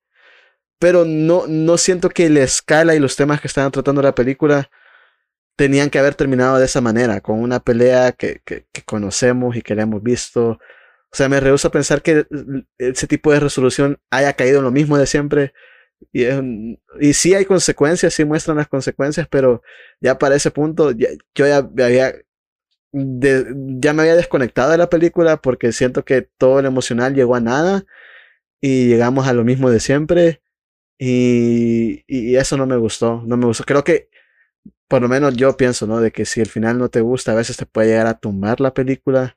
pero 0.84 1.06
no, 1.06 1.46
no 1.48 1.78
siento 1.78 2.10
que 2.10 2.28
la 2.28 2.42
escala 2.42 2.94
y 2.94 2.98
los 2.98 3.16
temas 3.16 3.40
que 3.40 3.46
estaban 3.46 3.72
tratando 3.72 4.02
la 4.02 4.14
película 4.14 4.70
tenían 5.56 5.88
que 5.88 5.98
haber 5.98 6.14
terminado 6.14 6.58
de 6.58 6.66
esa 6.66 6.82
manera, 6.82 7.22
con 7.22 7.40
una 7.40 7.58
pelea 7.58 8.12
que, 8.12 8.42
que, 8.44 8.66
conocemos 8.84 9.56
y 9.56 9.62
que 9.62 9.74
le 9.74 9.80
hemos 9.80 10.02
visto. 10.02 10.46
O 10.50 11.16
sea, 11.16 11.30
me 11.30 11.40
rehuso 11.40 11.68
a 11.68 11.70
pensar 11.70 12.02
que 12.02 12.26
ese 12.76 13.06
tipo 13.06 13.32
de 13.32 13.40
resolución 13.40 13.98
haya 14.10 14.34
caído 14.34 14.58
en 14.58 14.64
lo 14.64 14.72
mismo 14.72 14.98
de 14.98 15.06
siempre. 15.06 15.54
Y, 16.12 16.26
y 17.00 17.14
sí 17.14 17.34
hay 17.34 17.46
consecuencias, 17.46 18.12
sí 18.12 18.26
muestran 18.26 18.58
las 18.58 18.68
consecuencias, 18.68 19.26
pero 19.26 19.62
ya 20.02 20.18
para 20.18 20.36
ese 20.36 20.50
punto 20.50 20.90
yo 20.90 21.08
ya 21.34 21.66
ya 22.92 23.92
me 23.94 24.02
había 24.02 24.16
desconectado 24.16 24.72
de 24.72 24.76
la 24.76 24.90
película 24.90 25.38
porque 25.38 25.72
siento 25.72 26.04
que 26.04 26.28
todo 26.36 26.60
lo 26.60 26.68
emocional 26.68 27.14
llegó 27.14 27.36
a 27.36 27.40
nada 27.40 27.86
y 28.60 28.86
llegamos 28.86 29.26
a 29.26 29.32
lo 29.32 29.44
mismo 29.44 29.70
de 29.70 29.80
siempre 29.80 30.42
y, 30.98 32.04
y 32.06 32.36
eso 32.36 32.56
no 32.56 32.66
me 32.66 32.76
gustó, 32.76 33.22
no 33.26 33.36
me 33.36 33.46
gustó. 33.46 33.64
Creo 33.64 33.84
que 33.84 34.08
por 34.88 35.02
lo 35.02 35.08
menos 35.08 35.34
yo 35.36 35.56
pienso, 35.56 35.86
¿no? 35.86 36.00
De 36.00 36.12
que 36.12 36.24
si 36.24 36.40
el 36.40 36.48
final 36.48 36.78
no 36.78 36.88
te 36.88 37.00
gusta, 37.00 37.32
a 37.32 37.34
veces 37.34 37.56
te 37.56 37.66
puede 37.66 37.88
llegar 37.88 38.06
a 38.06 38.18
tumbar 38.18 38.60
la 38.60 38.74
película. 38.74 39.36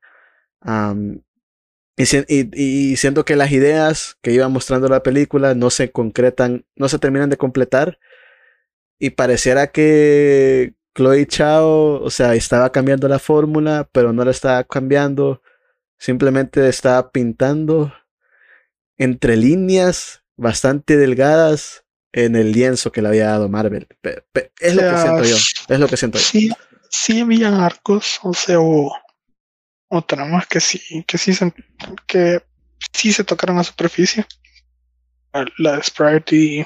y, 1.98 2.04
y, 2.28 2.92
y, 2.92 2.96
siento 2.98 3.26
que 3.26 3.36
las 3.36 3.52
ideas 3.52 4.18
que 4.22 4.32
iba 4.32 4.48
mostrando 4.50 4.88
la 4.88 5.04
película 5.04 5.56
no 5.56 5.70
se 5.70 5.92
concretan, 5.92 6.66
no 6.76 6.90
se 6.90 7.00
terminan 7.00 7.30
de 7.30 7.38
completar. 7.38 8.00
Y 9.00 9.12
pareciera 9.12 9.68
que 9.68 10.74
Chloe 10.96 11.28
Chao, 11.28 12.02
o 12.04 12.10
sea, 12.10 12.36
estaba 12.36 12.72
cambiando 12.72 13.08
la 13.08 13.20
fórmula, 13.20 13.90
pero 13.92 14.14
no 14.14 14.26
la 14.26 14.32
estaba 14.32 14.64
cambiando. 14.64 15.42
Simplemente 16.00 16.68
estaba 16.70 17.12
pintando 17.12 17.94
entre 18.98 19.38
líneas 19.38 20.24
bastante 20.38 20.98
delgadas 20.98 21.84
en 22.14 22.36
el 22.36 22.52
lienzo 22.52 22.92
que 22.92 23.02
le 23.02 23.10
había 23.10 23.28
dado 23.28 23.50
Marvel. 23.50 23.88
es 24.60 24.76
lo 24.76 24.82
que 24.82 24.98
siento 24.98 25.24
yo. 25.24 25.36
Es 25.68 25.80
lo 25.80 25.88
que 25.88 25.98
siento 25.98 26.18
sí, 26.20 26.52
Sí, 26.90 27.20
habían 27.20 27.56
arcos, 27.56 28.20
o 28.24 28.34
sea, 28.34 28.60
o, 28.60 28.92
o 29.90 30.02
tramas 30.04 30.48
que 30.48 30.60
sí, 30.60 31.04
que 31.06 31.18
sí 31.18 31.34
se, 31.34 31.54
que 32.06 32.42
sí 32.94 33.12
se 33.12 33.24
tocaron 33.24 33.60
a 33.60 33.64
superficie. 33.64 34.26
La 35.58 35.78
de 35.78 35.84
Sprite 35.84 36.36
y. 36.36 36.66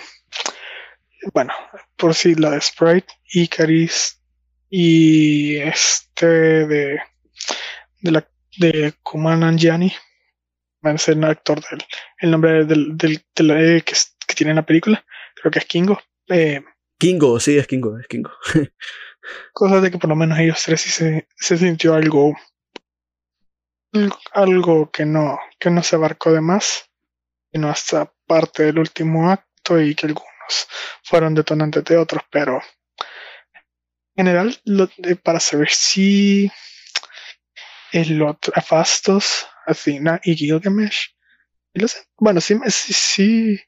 Bueno, 1.33 1.53
por 1.97 2.13
sí, 2.13 2.35
la 2.35 2.51
de 2.51 2.61
Sprite, 2.61 3.13
y 3.33 3.47
Caris 3.47 4.21
y 4.69 5.57
este 5.57 6.27
de. 6.27 6.99
de 8.01 8.11
la 8.11 8.27
de 8.57 8.93
Kuman 9.03 9.43
Angiani. 9.43 9.91
Va 10.85 10.91
a 10.91 10.97
ser 10.97 11.17
el 11.17 11.23
actor 11.23 11.61
del. 11.69 11.83
el 12.19 12.31
nombre 12.31 12.65
del, 12.65 12.97
del, 12.97 13.23
del 13.35 13.83
que, 13.83 13.93
que 14.27 14.35
tiene 14.35 14.51
en 14.51 14.57
la 14.57 14.65
película 14.65 15.05
creo 15.41 15.51
que 15.51 15.59
es 15.59 15.65
Kingo. 15.65 15.99
Eh, 16.27 16.63
Kingo, 16.97 17.39
sí, 17.39 17.57
es 17.57 17.67
Kingo, 17.67 17.97
es 17.97 18.07
Kingo. 18.07 18.31
cosas 19.53 19.81
de 19.81 19.91
que 19.91 19.97
por 19.97 20.09
lo 20.09 20.15
menos 20.15 20.37
ellos 20.39 20.61
tres 20.63 20.81
sí 20.81 20.89
se, 20.89 21.27
se 21.35 21.57
sintió 21.57 21.93
algo, 21.95 22.35
algo 24.33 24.91
que 24.91 25.05
no, 25.05 25.39
que 25.59 25.69
no 25.69 25.83
se 25.83 25.95
abarcó 25.95 26.31
de 26.31 26.41
más, 26.41 26.89
sino 27.51 27.69
hasta 27.69 28.11
parte 28.25 28.63
del 28.63 28.79
último 28.79 29.29
acto 29.29 29.81
y 29.81 29.95
que 29.95 30.07
algunos 30.07 30.67
fueron 31.03 31.33
detonantes 31.33 31.83
de 31.85 31.97
otros, 31.97 32.23
pero 32.31 32.61
en 34.15 34.25
general, 34.25 34.57
lo, 34.65 34.89
para 35.23 35.39
saber 35.39 35.69
si 35.69 36.51
el 37.91 38.21
otro, 38.21 38.53
Fastos, 38.61 39.47
Athena 39.65 40.19
y 40.23 40.35
Gilgamesh, 40.35 41.13
bueno, 42.17 42.41
sí, 42.41 42.57
sí, 42.67 42.93
sí, 42.93 43.59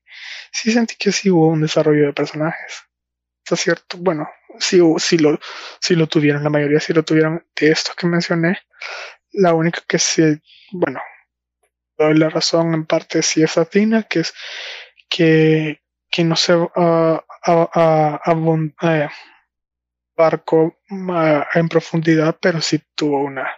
sí 0.51 0.71
sentí 0.71 0.95
que 0.95 1.11
sí 1.11 1.29
hubo 1.29 1.47
un 1.47 1.61
desarrollo 1.61 2.07
de 2.07 2.13
personajes. 2.13 2.83
Está 3.43 3.55
cierto, 3.55 3.97
bueno, 3.97 4.27
sí, 4.59 4.79
sí, 4.97 5.17
lo, 5.17 5.39
lo 5.89 6.07
tuvieron, 6.07 6.43
la 6.43 6.49
mayoría 6.49 6.79
sí 6.79 6.93
lo 6.93 7.03
tuvieron 7.03 7.45
de 7.55 7.71
estos 7.71 7.95
que 7.95 8.07
mencioné. 8.07 8.59
La 9.31 9.53
única 9.53 9.81
que 9.87 9.99
sí, 9.99 10.21
bueno, 10.71 11.01
doy 11.97 12.17
la 12.17 12.29
razón 12.29 12.73
en 12.73 12.85
parte 12.85 13.21
sí 13.21 13.43
es 13.43 13.57
Athena, 13.57 14.03
que 14.03 14.19
es 14.21 14.33
que, 15.09 15.81
que 16.09 16.23
no 16.23 16.35
se 16.35 16.55
uh, 16.55 16.69
uh, 16.75 17.19
barco 20.15 20.77
en 20.89 21.69
profundidad, 21.69 22.37
pero 22.39 22.61
sí 22.61 22.81
tuvo 22.95 23.19
una 23.19 23.49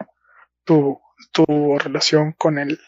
tuvo, 0.65 1.01
tuvo 1.31 1.79
relación 1.79 2.33
con 2.33 2.57
el 2.57 2.79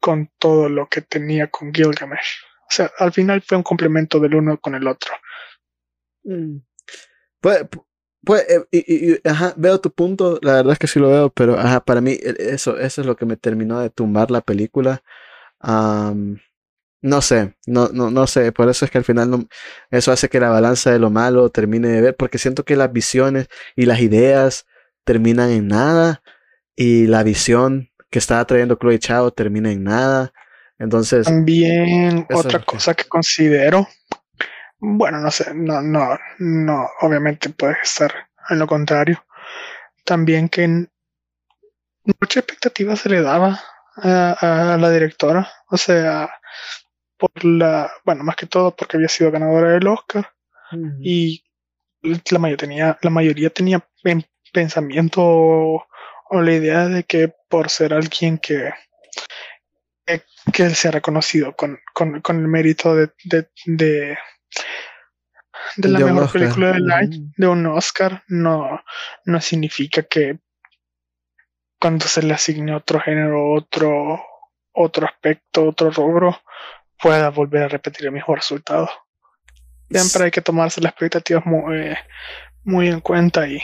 con 0.00 0.30
todo 0.38 0.68
lo 0.68 0.88
que 0.88 1.02
tenía 1.02 1.48
con 1.48 1.72
Gilgamesh. 1.72 2.42
O 2.62 2.70
sea, 2.70 2.90
al 2.98 3.12
final 3.12 3.42
fue 3.42 3.56
un 3.56 3.62
complemento 3.62 4.20
del 4.20 4.34
uno 4.34 4.58
con 4.58 4.74
el 4.74 4.86
otro. 4.86 5.12
Mm. 6.24 6.58
Pues, 7.40 7.66
pues 8.24 8.46
y, 8.70 9.16
ajá, 9.28 9.54
veo 9.56 9.80
tu 9.80 9.92
punto, 9.92 10.38
la 10.42 10.54
verdad 10.54 10.72
es 10.72 10.78
que 10.78 10.86
sí 10.86 10.98
lo 10.98 11.08
veo, 11.08 11.30
pero 11.30 11.58
ajá, 11.58 11.80
para 11.84 12.00
mí 12.00 12.12
e, 12.12 12.36
eso, 12.38 12.78
eso 12.78 13.00
es 13.00 13.06
lo 13.06 13.16
que 13.16 13.26
me 13.26 13.36
terminó 13.36 13.80
de 13.80 13.90
tumbar 13.90 14.30
la 14.30 14.40
película. 14.40 15.02
no 17.00 17.22
sé, 17.22 17.56
no, 17.66 17.88
no, 17.92 18.10
no 18.10 18.26
sé, 18.26 18.52
por 18.52 18.68
eso 18.68 18.84
es 18.84 18.90
que 18.90 18.98
al 18.98 19.04
final 19.04 19.48
eso 19.90 20.12
hace 20.12 20.28
que 20.28 20.40
la 20.40 20.50
balanza 20.50 20.90
de 20.90 20.98
lo 20.98 21.10
malo 21.10 21.50
termine 21.50 21.88
de 21.88 22.00
ver, 22.00 22.16
porque 22.16 22.38
siento 22.38 22.64
que 22.64 22.76
las 22.76 22.92
visiones 22.92 23.48
y 23.76 23.86
las 23.86 24.00
ideas 24.00 24.66
terminan 25.04 25.50
en 25.50 25.68
nada 25.68 26.22
y 26.80 27.08
la 27.08 27.24
visión 27.24 27.90
que 28.08 28.20
estaba 28.20 28.46
trayendo 28.46 28.76
Chloe 28.76 29.00
Chao 29.00 29.32
termina 29.32 29.72
en 29.72 29.82
nada. 29.82 30.32
Entonces. 30.78 31.26
También 31.26 32.24
otra 32.32 32.60
cosa 32.60 32.94
que 32.94 33.02
considero. 33.04 33.88
Bueno, 34.78 35.18
no 35.18 35.28
sé, 35.32 35.52
no, 35.54 35.82
no, 35.82 36.16
no, 36.38 36.88
obviamente 37.00 37.50
puede 37.50 37.78
estar 37.82 38.14
en 38.48 38.60
lo 38.60 38.68
contrario. 38.68 39.24
También 40.04 40.48
que 40.48 40.86
mucha 42.04 42.38
expectativa 42.38 42.94
se 42.94 43.08
le 43.08 43.22
daba 43.22 43.60
a, 43.96 44.76
la 44.80 44.90
directora. 44.90 45.50
O 45.70 45.76
sea, 45.76 46.30
por 47.16 47.44
la, 47.44 47.90
bueno, 48.04 48.22
más 48.22 48.36
que 48.36 48.46
todo 48.46 48.70
porque 48.76 48.98
había 48.98 49.08
sido 49.08 49.32
ganadora 49.32 49.72
del 49.72 49.88
Oscar. 49.88 50.32
Y 51.00 51.42
la 52.30 52.38
mayoría 52.38 52.56
tenía, 52.56 52.98
la 53.02 53.10
mayoría 53.10 53.50
tenía 53.50 53.84
pensamiento 54.52 55.87
o 56.30 56.42
la 56.42 56.52
idea 56.52 56.86
de 56.86 57.04
que 57.04 57.32
por 57.48 57.70
ser 57.70 57.94
alguien 57.94 58.38
que 58.38 58.70
que 60.52 60.70
sea 60.70 60.90
reconocido 60.90 61.54
con, 61.54 61.78
con, 61.92 62.20
con 62.20 62.38
el 62.38 62.48
mérito 62.48 62.94
de, 62.94 63.10
de, 63.24 63.48
de, 63.66 64.18
la 65.76 65.98
mejor 65.98 66.32
película 66.32 66.72
del 66.72 66.90
año, 66.90 67.18
de 67.36 67.46
un 67.46 67.66
Oscar, 67.66 68.24
no, 68.28 68.82
no 69.24 69.40
significa 69.40 70.02
que 70.02 70.38
cuando 71.80 72.06
se 72.06 72.22
le 72.22 72.34
asigne 72.34 72.74
otro 72.74 73.00
género, 73.00 73.52
otro, 73.52 74.20
otro 74.72 75.06
aspecto, 75.06 75.68
otro 75.68 75.90
rubro, 75.90 76.40
pueda 77.00 77.30
volver 77.30 77.64
a 77.64 77.68
repetir 77.68 78.06
el 78.06 78.12
mismo 78.12 78.34
resultado. 78.34 78.88
Siempre 79.90 80.24
hay 80.24 80.30
que 80.30 80.42
tomarse 80.42 80.80
las 80.80 80.92
expectativas 80.92 81.46
muy, 81.46 81.94
muy 82.64 82.88
en 82.88 83.00
cuenta 83.00 83.46
y 83.46 83.62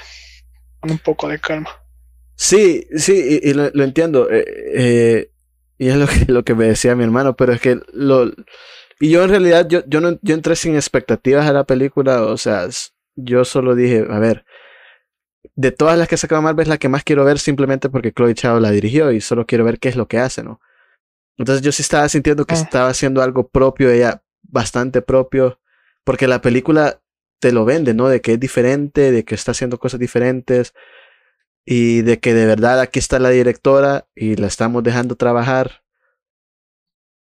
con 0.81 0.93
un 0.93 0.99
poco 0.99 1.29
de 1.29 1.41
calma. 1.41 1.71
Sí, 2.37 2.87
sí, 2.97 3.41
y, 3.43 3.53
lo, 3.55 3.69
entiendo. 3.83 4.31
Eh, 4.31 4.45
eh, 4.75 5.31
y 5.79 5.89
es 5.89 5.97
lo 5.97 6.07
que, 6.07 6.25
lo 6.33 6.45
que 6.45 6.55
me 6.55 6.67
decía 6.67 6.95
mi 6.95 7.05
hermano, 7.05 7.37
pero 7.37 7.53
es 7.53 7.61
que 7.61 7.81
lo... 7.93 8.31
Y 9.01 9.11
yo 9.11 9.25
en 9.25 9.31
realidad, 9.31 9.67
yo, 9.69 9.83
yo, 9.87 10.01
no, 10.01 10.19
yo 10.23 10.35
entré 10.35 10.57
sin 10.57 10.77
expectativas 10.77 11.47
a 11.47 11.53
la 11.53 11.65
película, 11.65 12.23
o 12.23 12.37
sea, 12.37 12.69
yo 13.17 13.45
solo 13.45 13.75
dije, 13.75 14.07
a 14.09 14.19
ver, 14.19 14.45
de 15.57 15.73
todas 15.73 15.99
las 15.99 16.09
que 16.09 16.17
sacaba 16.17 16.41
Marvel 16.41 16.63
es 16.63 16.69
la 16.69 16.79
que 16.79 16.89
más 16.89 17.05
quiero 17.05 17.25
ver 17.25 17.39
simplemente 17.39 17.89
porque 17.89 18.13
Chloe 18.13 18.35
Chao 18.35 18.61
la 18.61 18.71
dirigió 18.71 19.13
y 19.13 19.21
solo 19.21 19.47
quiero 19.47 19.65
ver 19.65 19.79
qué 19.79 19.89
es 19.89 19.97
lo 19.97 20.09
que 20.09 20.19
hace, 20.19 20.43
¿no? 20.43 20.61
Entonces 21.37 21.65
yo 21.65 21.73
sí 21.73 21.83
estaba 21.83 22.09
sintiendo 22.09 22.45
que 22.45 22.55
ah. 22.55 22.59
estaba 22.59 22.89
haciendo 22.89 23.21
algo 23.23 23.49
propio 23.49 23.91
ella 23.91 24.23
bastante 24.43 25.03
propio, 25.03 25.61
porque 26.05 26.29
la 26.29 26.41
película 26.41 27.01
te 27.41 27.53
lo 27.53 27.65
vende, 27.65 27.95
¿no? 27.95 28.09
De 28.09 28.21
que 28.21 28.35
es 28.35 28.41
diferente, 28.41 29.11
de 29.11 29.25
que 29.25 29.35
está 29.35 29.51
haciendo 29.51 29.79
cosas 29.79 30.01
diferentes 30.01 30.73
y 31.65 32.03
de 32.03 32.21
que 32.21 32.35
de 32.35 32.47
verdad 32.47 32.81
aquí 32.81 32.99
está 32.99 33.19
la 33.19 33.31
directora 33.31 34.07
y 34.15 34.37
la 34.37 34.47
estamos 34.47 34.83
dejando 34.83 35.17
trabajar. 35.17 35.83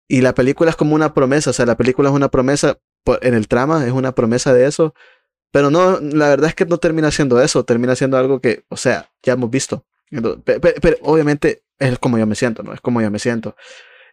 Y 0.08 0.20
la 0.20 0.34
película 0.34 0.70
es 0.70 0.76
como 0.76 0.94
una 0.94 1.14
promesa, 1.14 1.50
o 1.50 1.52
sea, 1.52 1.66
la 1.66 1.76
película 1.76 2.10
es 2.10 2.14
una 2.14 2.30
promesa 2.30 2.78
en 3.22 3.34
el 3.34 3.48
trama, 3.48 3.86
es 3.86 3.92
una 3.92 4.14
promesa 4.14 4.52
de 4.52 4.66
eso, 4.66 4.94
pero 5.50 5.70
no, 5.70 6.00
la 6.00 6.28
verdad 6.28 6.48
es 6.48 6.54
que 6.54 6.66
no 6.66 6.78
termina 6.78 7.10
siendo 7.10 7.40
eso, 7.40 7.64
termina 7.64 7.94
siendo 7.94 8.18
algo 8.18 8.40
que, 8.40 8.64
o 8.68 8.76
sea, 8.76 9.10
ya 9.22 9.34
hemos 9.34 9.50
visto. 9.50 9.86
Pero, 10.44 10.98
obviamente 11.02 11.62
es 11.78 11.98
como 11.98 12.18
yo 12.18 12.26
me 12.26 12.34
siento, 12.34 12.62
¿no? 12.62 12.72
Es 12.72 12.80
como 12.80 13.00
yo 13.00 13.10
me 13.10 13.18
siento. 13.18 13.56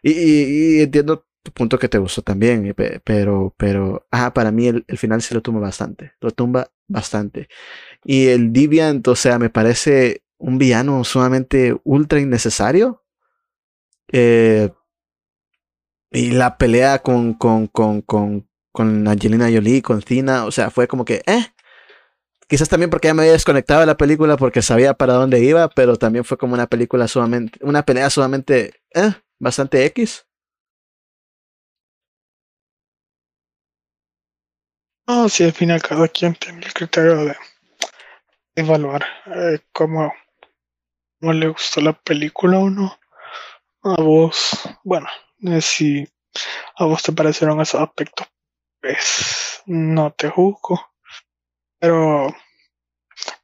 Y, 0.02 0.80
entiendo 0.80 1.26
tu 1.42 1.52
punto 1.52 1.78
que 1.78 1.88
te 1.88 1.98
gustó 1.98 2.22
también, 2.22 2.74
pero, 3.04 3.54
pero, 3.56 4.06
ah, 4.10 4.32
para 4.32 4.52
mí 4.52 4.68
el, 4.68 4.84
final 4.96 5.22
sí 5.22 5.34
lo 5.34 5.42
tumba 5.42 5.60
bastante, 5.60 6.12
lo 6.20 6.30
tumba 6.30 6.70
bastante. 6.86 7.48
Y 8.04 8.28
el 8.28 8.52
Deviant, 8.52 9.06
o 9.08 9.16
sea, 9.16 9.38
me 9.38 9.50
parece 9.50 10.21
un 10.42 10.58
villano 10.58 11.04
sumamente 11.04 11.80
ultra 11.84 12.20
innecesario. 12.20 13.04
Eh, 14.08 14.70
y 16.10 16.32
la 16.32 16.58
pelea 16.58 16.98
con, 16.98 17.34
con, 17.34 17.68
con, 17.68 18.02
con, 18.02 18.48
con 18.72 19.08
Angelina 19.08 19.48
Jolie, 19.50 19.82
con 19.82 20.02
Cina, 20.02 20.44
o 20.44 20.50
sea, 20.50 20.70
fue 20.70 20.88
como 20.88 21.04
que, 21.04 21.22
eh. 21.26 21.46
Quizás 22.48 22.68
también 22.68 22.90
porque 22.90 23.08
ya 23.08 23.14
me 23.14 23.22
había 23.22 23.32
desconectado 23.32 23.80
de 23.80 23.86
la 23.86 23.96
película 23.96 24.36
porque 24.36 24.60
sabía 24.60 24.94
para 24.94 25.14
dónde 25.14 25.40
iba, 25.42 25.68
pero 25.70 25.96
también 25.96 26.24
fue 26.24 26.36
como 26.36 26.54
una 26.54 26.66
película 26.66 27.08
sumamente, 27.08 27.58
una 27.62 27.84
pelea 27.84 28.10
sumamente, 28.10 28.74
eh, 28.94 29.12
bastante 29.38 29.86
X. 29.86 30.26
No, 35.06 35.28
sí, 35.28 35.44
al 35.44 35.52
final 35.52 35.80
cada 35.80 36.08
quien 36.08 36.34
tiene 36.34 36.66
el 36.66 36.72
criterio 36.74 37.24
de 37.24 37.36
evaluar 38.56 39.04
eh, 39.26 39.60
cómo, 39.72 40.12
cómo, 41.22 41.32
le 41.32 41.48
gustó 41.48 41.80
la 41.80 41.92
película 41.92 42.58
o 42.58 42.68
no. 42.68 42.98
A 43.84 44.00
vos, 44.00 44.58
bueno, 44.82 45.08
eh, 45.42 45.60
si 45.60 46.06
a 46.76 46.84
vos 46.84 47.02
te 47.02 47.12
parecieron 47.12 47.60
esos 47.60 47.80
aspectos, 47.80 48.26
pues 48.80 49.62
no 49.66 50.12
te 50.12 50.28
juzgo. 50.28 50.92
Pero 51.78 52.34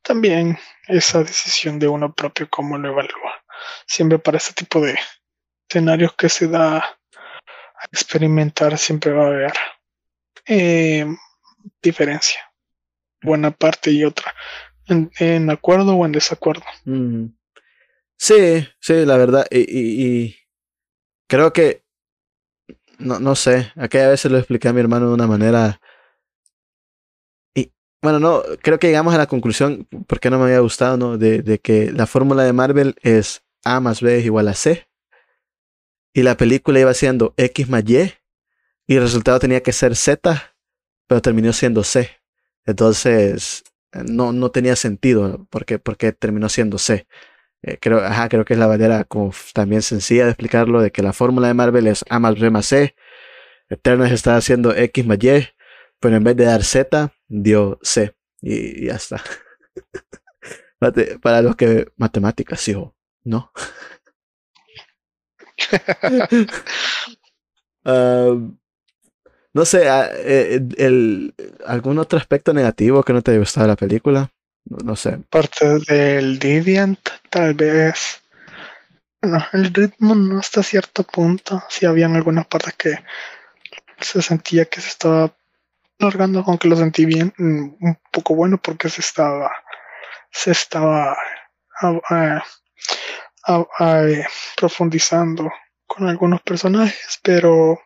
también 0.02 0.58
esa 0.88 1.22
decisión 1.22 1.78
de 1.78 1.88
uno 1.88 2.12
propio, 2.12 2.48
cómo 2.50 2.78
lo 2.78 2.88
evalúa. 2.88 3.44
Siempre 3.86 4.18
para 4.18 4.38
ese 4.38 4.52
tipo 4.54 4.80
de 4.80 4.98
escenarios 5.68 6.14
que 6.14 6.28
se 6.28 6.48
da 6.48 6.78
a 6.78 7.84
experimentar, 7.92 8.76
siempre 8.78 9.12
va 9.12 9.24
a 9.24 9.28
haber 9.28 9.52
eh, 10.46 11.06
diferencia. 11.82 12.40
Buena 13.22 13.50
parte 13.50 13.90
y 13.90 14.04
otra. 14.04 14.34
En, 14.86 15.50
acuerdo 15.50 15.94
o 15.96 16.06
en 16.06 16.12
desacuerdo. 16.12 16.64
Mm. 16.84 17.38
Sí, 18.18 18.66
sí, 18.80 19.04
la 19.06 19.16
verdad. 19.16 19.46
Y, 19.50 20.36
creo 21.28 21.52
que. 21.52 21.84
No, 22.98 23.20
no 23.20 23.34
sé. 23.36 23.72
Aquella 23.76 24.08
vez 24.08 24.20
se 24.20 24.28
lo 24.28 24.38
expliqué 24.38 24.68
a 24.68 24.72
mi 24.72 24.80
hermano 24.80 25.08
de 25.08 25.14
una 25.14 25.26
manera. 25.26 25.80
Y 27.54 27.72
bueno, 28.02 28.18
no, 28.18 28.42
creo 28.62 28.78
que 28.78 28.88
llegamos 28.88 29.14
a 29.14 29.18
la 29.18 29.26
conclusión, 29.26 29.86
porque 30.06 30.30
no 30.30 30.38
me 30.38 30.46
había 30.46 30.60
gustado, 30.60 30.96
¿no? 30.96 31.18
De, 31.18 31.60
que 31.62 31.92
la 31.92 32.06
fórmula 32.06 32.42
de 32.44 32.52
Marvel 32.52 32.96
es 33.02 33.44
A 33.64 33.80
más 33.80 34.02
B 34.02 34.18
es 34.18 34.24
igual 34.24 34.48
a 34.48 34.54
C. 34.54 34.88
Y 36.12 36.22
la 36.22 36.36
película 36.36 36.80
iba 36.80 36.92
siendo 36.94 37.34
X 37.36 37.68
más 37.68 37.84
Y. 37.86 38.14
Y 38.86 38.96
el 38.96 39.02
resultado 39.02 39.38
tenía 39.38 39.62
que 39.62 39.72
ser 39.72 39.94
Z 39.96 40.54
pero 41.08 41.22
terminó 41.22 41.52
siendo 41.52 41.82
C. 41.82 42.10
Entonces, 42.64 43.64
no, 43.92 44.32
no 44.32 44.50
tenía 44.50 44.76
sentido 44.76 45.46
porque, 45.50 45.80
porque 45.80 46.12
terminó 46.12 46.48
siendo 46.48 46.78
C. 46.78 47.08
Eh, 47.62 47.78
creo, 47.80 47.98
ajá, 47.98 48.28
creo 48.28 48.44
que 48.44 48.54
es 48.54 48.61
la 48.61 48.68
manera 48.68 49.04
como 49.04 49.32
también 49.52 49.82
sencilla 49.82 50.24
de 50.24 50.30
explicarlo, 50.30 50.80
de 50.80 50.92
que 50.92 51.02
la 51.02 51.12
fórmula 51.12 51.48
de 51.48 51.54
Marvel 51.54 51.86
es 51.86 52.04
A 52.09 52.18
más 52.18 52.38
B 52.38 52.50
más 52.50 52.66
C. 52.66 52.94
Eternals 53.68 54.12
está 54.12 54.36
haciendo 54.36 54.74
X 54.74 55.06
más 55.06 55.18
Y, 55.22 55.48
pero 56.00 56.16
en 56.16 56.24
vez 56.24 56.36
de 56.36 56.44
dar 56.44 56.64
Z, 56.64 57.12
dio 57.28 57.78
C. 57.82 58.14
Y, 58.40 58.86
ya 58.86 58.94
está. 58.94 59.22
Para 61.22 61.42
los 61.42 61.56
que 61.56 61.88
matemáticas, 61.96 62.66
hijo, 62.68 62.94
¿no? 63.24 63.50
no 69.52 69.64
sé, 69.64 69.88
ah, 69.88 70.09
eh, 70.12 70.61
el, 70.76 71.34
¿algún 71.66 71.98
otro 71.98 72.18
aspecto 72.18 72.52
negativo 72.54 73.02
que 73.02 73.12
no 73.12 73.22
te 73.22 73.32
haya 73.32 73.40
gustado 73.40 73.66
de 73.66 73.72
la 73.72 73.76
película? 73.76 74.30
No, 74.68 74.96
sé. 74.96 75.18
Parte 75.30 75.78
del 75.86 76.38
Deviant, 76.38 77.00
tal 77.30 77.54
vez. 77.54 78.22
Bueno, 79.20 79.44
el 79.52 79.72
ritmo 79.72 80.14
no 80.14 80.38
hasta 80.38 80.62
cierto 80.62 81.02
punto. 81.04 81.62
Sí 81.68 81.86
habían 81.86 82.14
algunas 82.16 82.46
partes 82.46 82.74
que 82.74 82.94
se 84.00 84.22
sentía 84.22 84.66
que 84.66 84.80
se 84.80 84.88
estaba 84.88 85.32
alargando, 85.98 86.44
aunque 86.46 86.68
lo 86.68 86.76
sentí 86.76 87.04
bien, 87.04 87.32
mm, 87.36 87.76
un 87.80 87.98
poco 88.12 88.34
bueno 88.34 88.58
porque 88.58 88.88
se 88.88 89.00
estaba, 89.00 89.50
se 90.30 90.52
estaba 90.52 91.16
ah, 91.80 92.44
ah, 93.46 94.02
eh, 94.04 94.26
profundizando 94.56 95.50
con 95.86 96.08
algunos 96.08 96.42
personajes, 96.42 97.18
pero 97.22 97.80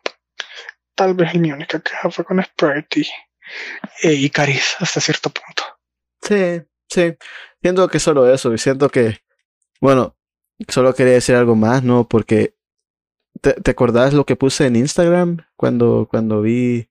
tal 0.95 1.13
vez 1.15 1.33
mi 1.35 1.51
única 1.51 1.79
queja 1.79 2.11
fue 2.11 2.25
con 2.25 2.43
Sprite 2.43 3.03
y, 4.03 4.29
Caris 4.29 4.75
hasta 4.79 5.01
cierto 5.01 5.29
punto. 5.29 5.63
Sí, 6.21 6.61
sí. 6.93 7.15
Siento 7.61 7.87
que 7.87 7.99
solo 7.99 8.31
eso, 8.31 8.53
y 8.53 8.57
siento 8.57 8.89
que, 8.89 9.19
bueno, 9.81 10.15
solo 10.67 10.93
quería 10.93 11.13
decir 11.13 11.35
algo 11.35 11.55
más, 11.55 11.83
¿no? 11.83 12.07
Porque, 12.07 12.55
¿te, 13.41 13.53
te 13.53 13.71
acordás 13.71 14.13
lo 14.13 14.25
que 14.25 14.35
puse 14.35 14.65
en 14.65 14.75
Instagram 14.75 15.45
cuando, 15.55 16.07
cuando 16.09 16.41
vi 16.41 16.89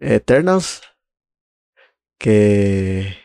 Eternals? 0.00 0.82
Que... 2.18 3.16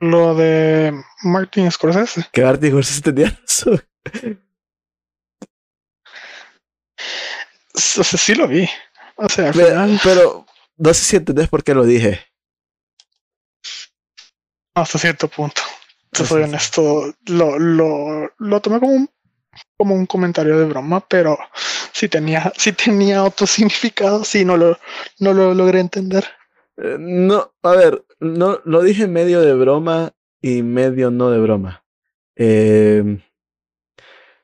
Lo 0.00 0.34
de 0.34 0.92
Martin 1.22 1.70
Scorsese. 1.70 2.26
Que 2.32 2.42
Martin 2.42 2.70
Scorsese 2.70 3.02
tenía 3.02 3.38
eso. 3.46 3.78
sí 7.74 8.34
lo 8.34 8.48
vi. 8.48 8.68
O 9.16 9.28
sea, 9.28 9.52
pero, 9.52 10.46
no 10.76 10.94
sé 10.94 11.04
si 11.04 11.16
entendés 11.16 11.48
por 11.48 11.62
qué 11.62 11.74
lo 11.74 11.84
dije. 11.84 12.20
Hasta 14.74 14.98
cierto 14.98 15.28
punto. 15.28 15.62
Te 16.10 16.24
soy 16.24 16.42
honesto. 16.42 17.14
Lo, 17.26 17.58
lo, 17.58 18.32
lo 18.38 18.60
tomé 18.60 18.80
como 18.80 18.92
un, 18.92 19.10
como 19.76 19.94
un 19.94 20.06
comentario 20.06 20.58
de 20.58 20.66
broma, 20.66 21.00
pero 21.00 21.38
si 21.92 22.08
tenía, 22.08 22.52
si 22.56 22.72
tenía 22.72 23.24
otro 23.24 23.46
significado, 23.48 24.24
sí, 24.24 24.44
no 24.44 24.56
lo, 24.56 24.78
no 25.18 25.32
lo 25.32 25.54
logré 25.54 25.80
entender. 25.80 26.24
Eh, 26.76 26.96
no, 26.98 27.52
a 27.62 27.70
ver, 27.72 28.04
no, 28.20 28.60
lo 28.64 28.82
dije 28.82 29.06
medio 29.06 29.40
de 29.40 29.54
broma 29.54 30.12
y 30.40 30.62
medio 30.62 31.10
no 31.10 31.30
de 31.30 31.38
broma. 31.38 31.84
Eh, 32.36 33.18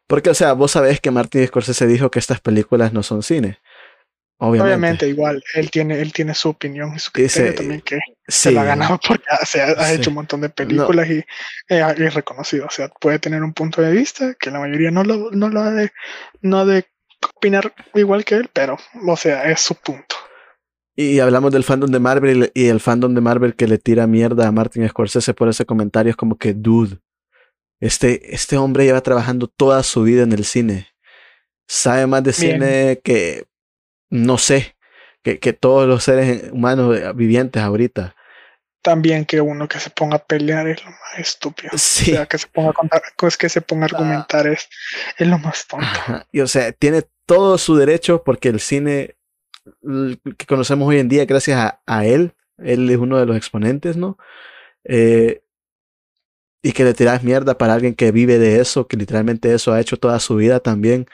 porque, 0.06 0.30
o 0.30 0.34
sea, 0.34 0.54
vos 0.54 0.70
sabés 0.70 1.00
que 1.00 1.10
Martin 1.10 1.46
Scorsese 1.46 1.86
dijo 1.86 2.10
que 2.10 2.18
estas 2.18 2.40
películas 2.40 2.92
no 2.92 3.02
son 3.02 3.22
cine. 3.22 3.58
Obviamente. 4.40 5.08
igual, 5.08 5.42
él 5.54 5.70
tiene, 5.70 6.00
él 6.00 6.12
tiene 6.12 6.32
su 6.32 6.50
opinión 6.50 6.94
y 6.94 6.98
su 7.00 7.10
criterio 7.10 7.54
también 7.56 7.80
que 7.80 7.98
se 8.26 8.52
la 8.52 8.62
ha 8.62 8.64
ganado 8.64 9.00
porque 9.06 9.24
se 9.44 9.60
ha, 9.60 9.92
hecho 9.92 10.10
un 10.10 10.14
montón 10.14 10.40
de 10.40 10.48
películas 10.48 11.08
y 11.10 11.24
es 11.68 12.14
reconocido. 12.14 12.66
O 12.66 12.70
sea, 12.70 12.88
puede 12.88 13.18
tener 13.18 13.42
un 13.42 13.52
punto 13.52 13.82
de 13.82 13.90
vista 13.92 14.34
que 14.34 14.50
la 14.50 14.60
mayoría 14.60 14.90
no 14.90 15.02
lo, 15.02 15.30
no 15.32 15.48
lo 15.48 15.60
ha 15.60 15.72
de, 15.72 15.90
no 16.40 16.64
de 16.66 16.86
opinar 17.36 17.74
igual 17.94 18.24
que 18.24 18.36
él, 18.36 18.50
pero, 18.52 18.78
o 19.06 19.16
sea, 19.16 19.50
es 19.50 19.60
su 19.60 19.74
punto. 19.74 20.14
Y 20.94 21.20
hablamos 21.20 21.52
del 21.52 21.64
fandom 21.64 21.90
de 21.90 22.00
Marvel 22.00 22.50
y 22.54 22.66
el 22.66 22.80
fandom 22.80 23.14
de 23.14 23.20
Marvel 23.20 23.54
que 23.54 23.68
le 23.68 23.78
tira 23.78 24.06
mierda 24.06 24.46
a 24.48 24.52
Martin 24.52 24.88
Scorsese 24.88 25.34
por 25.34 25.48
ese 25.48 25.64
comentario 25.64 26.10
es 26.10 26.16
como 26.16 26.36
que, 26.36 26.54
dude, 26.54 26.98
este, 27.80 28.34
este 28.34 28.56
hombre 28.56 28.84
lleva 28.84 29.00
trabajando 29.00 29.46
toda 29.46 29.82
su 29.82 30.02
vida 30.02 30.22
en 30.22 30.32
el 30.32 30.44
cine. 30.44 30.88
Sabe 31.68 32.06
más 32.06 32.24
de 32.24 32.32
cine 32.32 33.00
que 33.04 33.44
no 34.10 34.38
sé, 34.38 34.76
que, 35.22 35.38
que 35.38 35.52
todos 35.52 35.88
los 35.88 36.04
seres 36.04 36.50
humanos 36.52 36.96
eh, 36.98 37.12
vivientes 37.14 37.62
ahorita. 37.62 38.14
También 38.82 39.24
que 39.24 39.40
uno 39.40 39.68
que 39.68 39.80
se 39.80 39.90
ponga 39.90 40.16
a 40.16 40.24
pelear 40.24 40.68
es 40.68 40.84
lo 40.84 40.90
más 40.90 41.18
estúpido. 41.18 41.70
Sí. 41.76 42.12
O 42.12 42.14
sea, 42.16 42.26
que 42.26 42.38
se 42.38 42.46
ponga 42.46 42.70
a 42.70 42.72
contar, 42.72 43.02
pues 43.16 43.36
que 43.36 43.48
se 43.48 43.60
ponga 43.60 43.82
a 43.82 43.86
argumentar 43.86 44.46
es, 44.46 44.68
es 45.18 45.26
lo 45.26 45.38
más 45.38 45.66
tonto. 45.66 45.86
Y 46.32 46.40
o 46.40 46.46
sea, 46.46 46.72
tiene 46.72 47.02
todo 47.26 47.58
su 47.58 47.76
derecho 47.76 48.22
porque 48.22 48.48
el 48.48 48.60
cine 48.60 49.16
que 50.36 50.46
conocemos 50.46 50.88
hoy 50.88 50.98
en 50.98 51.08
día, 51.08 51.24
gracias 51.26 51.58
a, 51.58 51.80
a 51.86 52.06
él, 52.06 52.32
él 52.56 52.88
es 52.88 52.96
uno 52.96 53.18
de 53.18 53.26
los 53.26 53.36
exponentes, 53.36 53.96
¿no? 53.96 54.16
Eh, 54.84 55.42
y 56.62 56.72
que 56.72 56.84
le 56.84 56.94
tiras 56.94 57.22
mierda 57.22 57.58
para 57.58 57.74
alguien 57.74 57.94
que 57.94 58.10
vive 58.10 58.38
de 58.38 58.60
eso, 58.60 58.86
que 58.86 58.96
literalmente 58.96 59.52
eso 59.52 59.72
ha 59.72 59.80
hecho 59.80 59.96
toda 59.96 60.18
su 60.20 60.36
vida 60.36 60.60
también. 60.60 61.06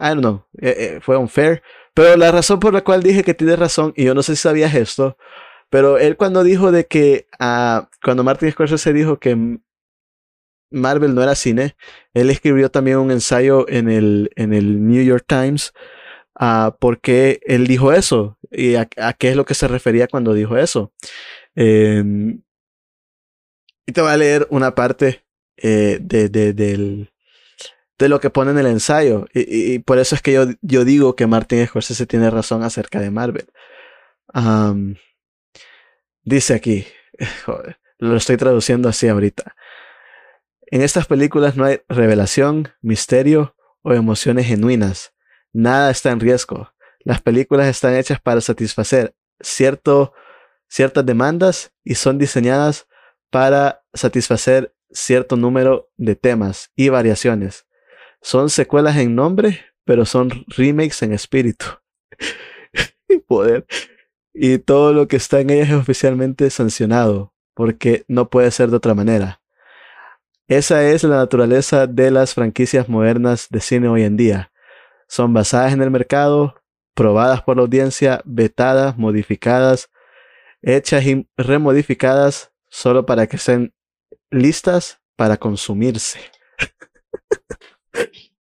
I 0.00 0.08
don't 0.08 0.20
know, 0.20 0.46
eh, 0.60 1.00
fue 1.02 1.16
unfair. 1.16 1.62
Pero 1.98 2.16
la 2.16 2.30
razón 2.30 2.60
por 2.60 2.72
la 2.72 2.84
cual 2.84 3.02
dije 3.02 3.24
que 3.24 3.34
tiene 3.34 3.56
razón, 3.56 3.92
y 3.96 4.04
yo 4.04 4.14
no 4.14 4.22
sé 4.22 4.36
si 4.36 4.42
sabías 4.42 4.72
esto, 4.72 5.16
pero 5.68 5.98
él 5.98 6.16
cuando 6.16 6.44
dijo 6.44 6.70
de 6.70 6.86
que, 6.86 7.26
uh, 7.40 7.88
cuando 8.04 8.22
Martin 8.22 8.52
Scorsese 8.52 8.92
dijo 8.92 9.18
que 9.18 9.58
Marvel 10.70 11.12
no 11.16 11.24
era 11.24 11.34
cine, 11.34 11.74
él 12.14 12.30
escribió 12.30 12.70
también 12.70 12.98
un 12.98 13.10
ensayo 13.10 13.68
en 13.68 13.90
el, 13.90 14.30
en 14.36 14.54
el 14.54 14.86
New 14.86 15.02
York 15.02 15.24
Times 15.26 15.72
uh, 16.38 16.70
porque 16.78 17.40
él 17.44 17.66
dijo 17.66 17.92
eso 17.92 18.38
y 18.48 18.76
a, 18.76 18.84
qué 18.86 19.30
es 19.30 19.34
lo 19.34 19.44
que 19.44 19.54
se 19.54 19.66
refería 19.66 20.06
cuando 20.06 20.34
dijo 20.34 20.56
eso. 20.56 20.92
Eh, 21.56 22.04
y 23.86 23.92
te 23.92 24.00
voy 24.00 24.12
a 24.12 24.16
leer 24.16 24.46
una 24.50 24.72
parte 24.76 25.24
eh, 25.56 25.98
de, 26.00 26.28
de, 26.28 26.52
del, 26.52 27.10
de 27.98 28.08
lo 28.08 28.20
que 28.20 28.30
pone 28.30 28.52
en 28.52 28.58
el 28.58 28.66
ensayo. 28.66 29.26
Y, 29.34 29.80
por 29.80 29.98
eso 29.98 30.14
es 30.14 30.22
que 30.22 30.32
yo, 30.32 30.46
yo 30.62 30.84
digo 30.84 31.16
que 31.16 31.26
Martin 31.26 31.66
Scorsese 31.66 32.06
tiene 32.06 32.30
razón 32.30 32.62
acerca 32.62 33.00
de 33.00 33.10
Marvel. 33.10 33.46
Dice 36.22 36.54
aquí, 36.54 36.86
lo 37.98 38.16
estoy 38.16 38.36
traduciendo 38.36 38.88
así 38.88 39.08
ahorita. 39.08 39.56
En 40.70 40.82
estas 40.82 41.06
películas 41.06 41.56
no 41.56 41.64
hay 41.64 41.80
revelación, 41.88 42.68
misterio 42.82 43.56
o 43.82 43.94
emociones 43.94 44.46
genuinas. 44.46 45.14
Nada 45.52 45.90
está 45.90 46.10
en 46.10 46.20
riesgo. 46.20 46.72
Las 47.00 47.22
películas 47.22 47.66
están 47.68 47.94
hechas 47.94 48.20
para 48.20 48.40
satisfacer 48.40 49.14
cierto, 49.40 50.12
ciertas 50.68 51.06
demandas 51.06 51.72
y 51.84 51.94
son 51.94 52.18
diseñadas 52.18 52.86
para 53.30 53.82
satisfacer 53.94 54.74
cierto 54.90 55.36
número 55.36 55.90
de 55.96 56.16
temas 56.16 56.70
y 56.76 56.90
variaciones. 56.90 57.67
Son 58.20 58.50
secuelas 58.50 58.96
en 58.96 59.14
nombre, 59.14 59.60
pero 59.84 60.04
son 60.04 60.44
remakes 60.48 61.02
en 61.02 61.12
espíritu. 61.12 61.66
Poder. 63.26 63.66
Y 64.34 64.58
todo 64.58 64.92
lo 64.92 65.08
que 65.08 65.16
está 65.16 65.40
en 65.40 65.50
ellas 65.50 65.70
es 65.70 65.74
oficialmente 65.74 66.48
sancionado, 66.50 67.32
porque 67.54 68.04
no 68.08 68.28
puede 68.30 68.50
ser 68.50 68.70
de 68.70 68.76
otra 68.76 68.94
manera. 68.94 69.40
Esa 70.46 70.84
es 70.88 71.04
la 71.04 71.16
naturaleza 71.16 71.86
de 71.86 72.10
las 72.10 72.34
franquicias 72.34 72.88
modernas 72.88 73.48
de 73.50 73.60
cine 73.60 73.88
hoy 73.88 74.02
en 74.02 74.16
día. 74.16 74.50
Son 75.06 75.32
basadas 75.32 75.72
en 75.72 75.82
el 75.82 75.90
mercado, 75.90 76.54
probadas 76.94 77.42
por 77.42 77.56
la 77.56 77.62
audiencia, 77.62 78.22
vetadas, 78.24 78.96
modificadas, 78.96 79.90
hechas 80.62 81.04
y 81.04 81.28
remodificadas 81.36 82.52
solo 82.68 83.06
para 83.06 83.26
que 83.26 83.38
sean 83.38 83.74
listas 84.30 85.00
para 85.16 85.36
consumirse. 85.36 86.20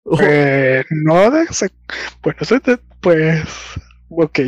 Pues 0.03 0.85
no, 0.89 1.29
de, 1.29 1.45
pues 2.21 2.35
no 2.39 2.45
sé, 2.45 2.61
pues, 3.01 3.43
ok. 4.09 4.39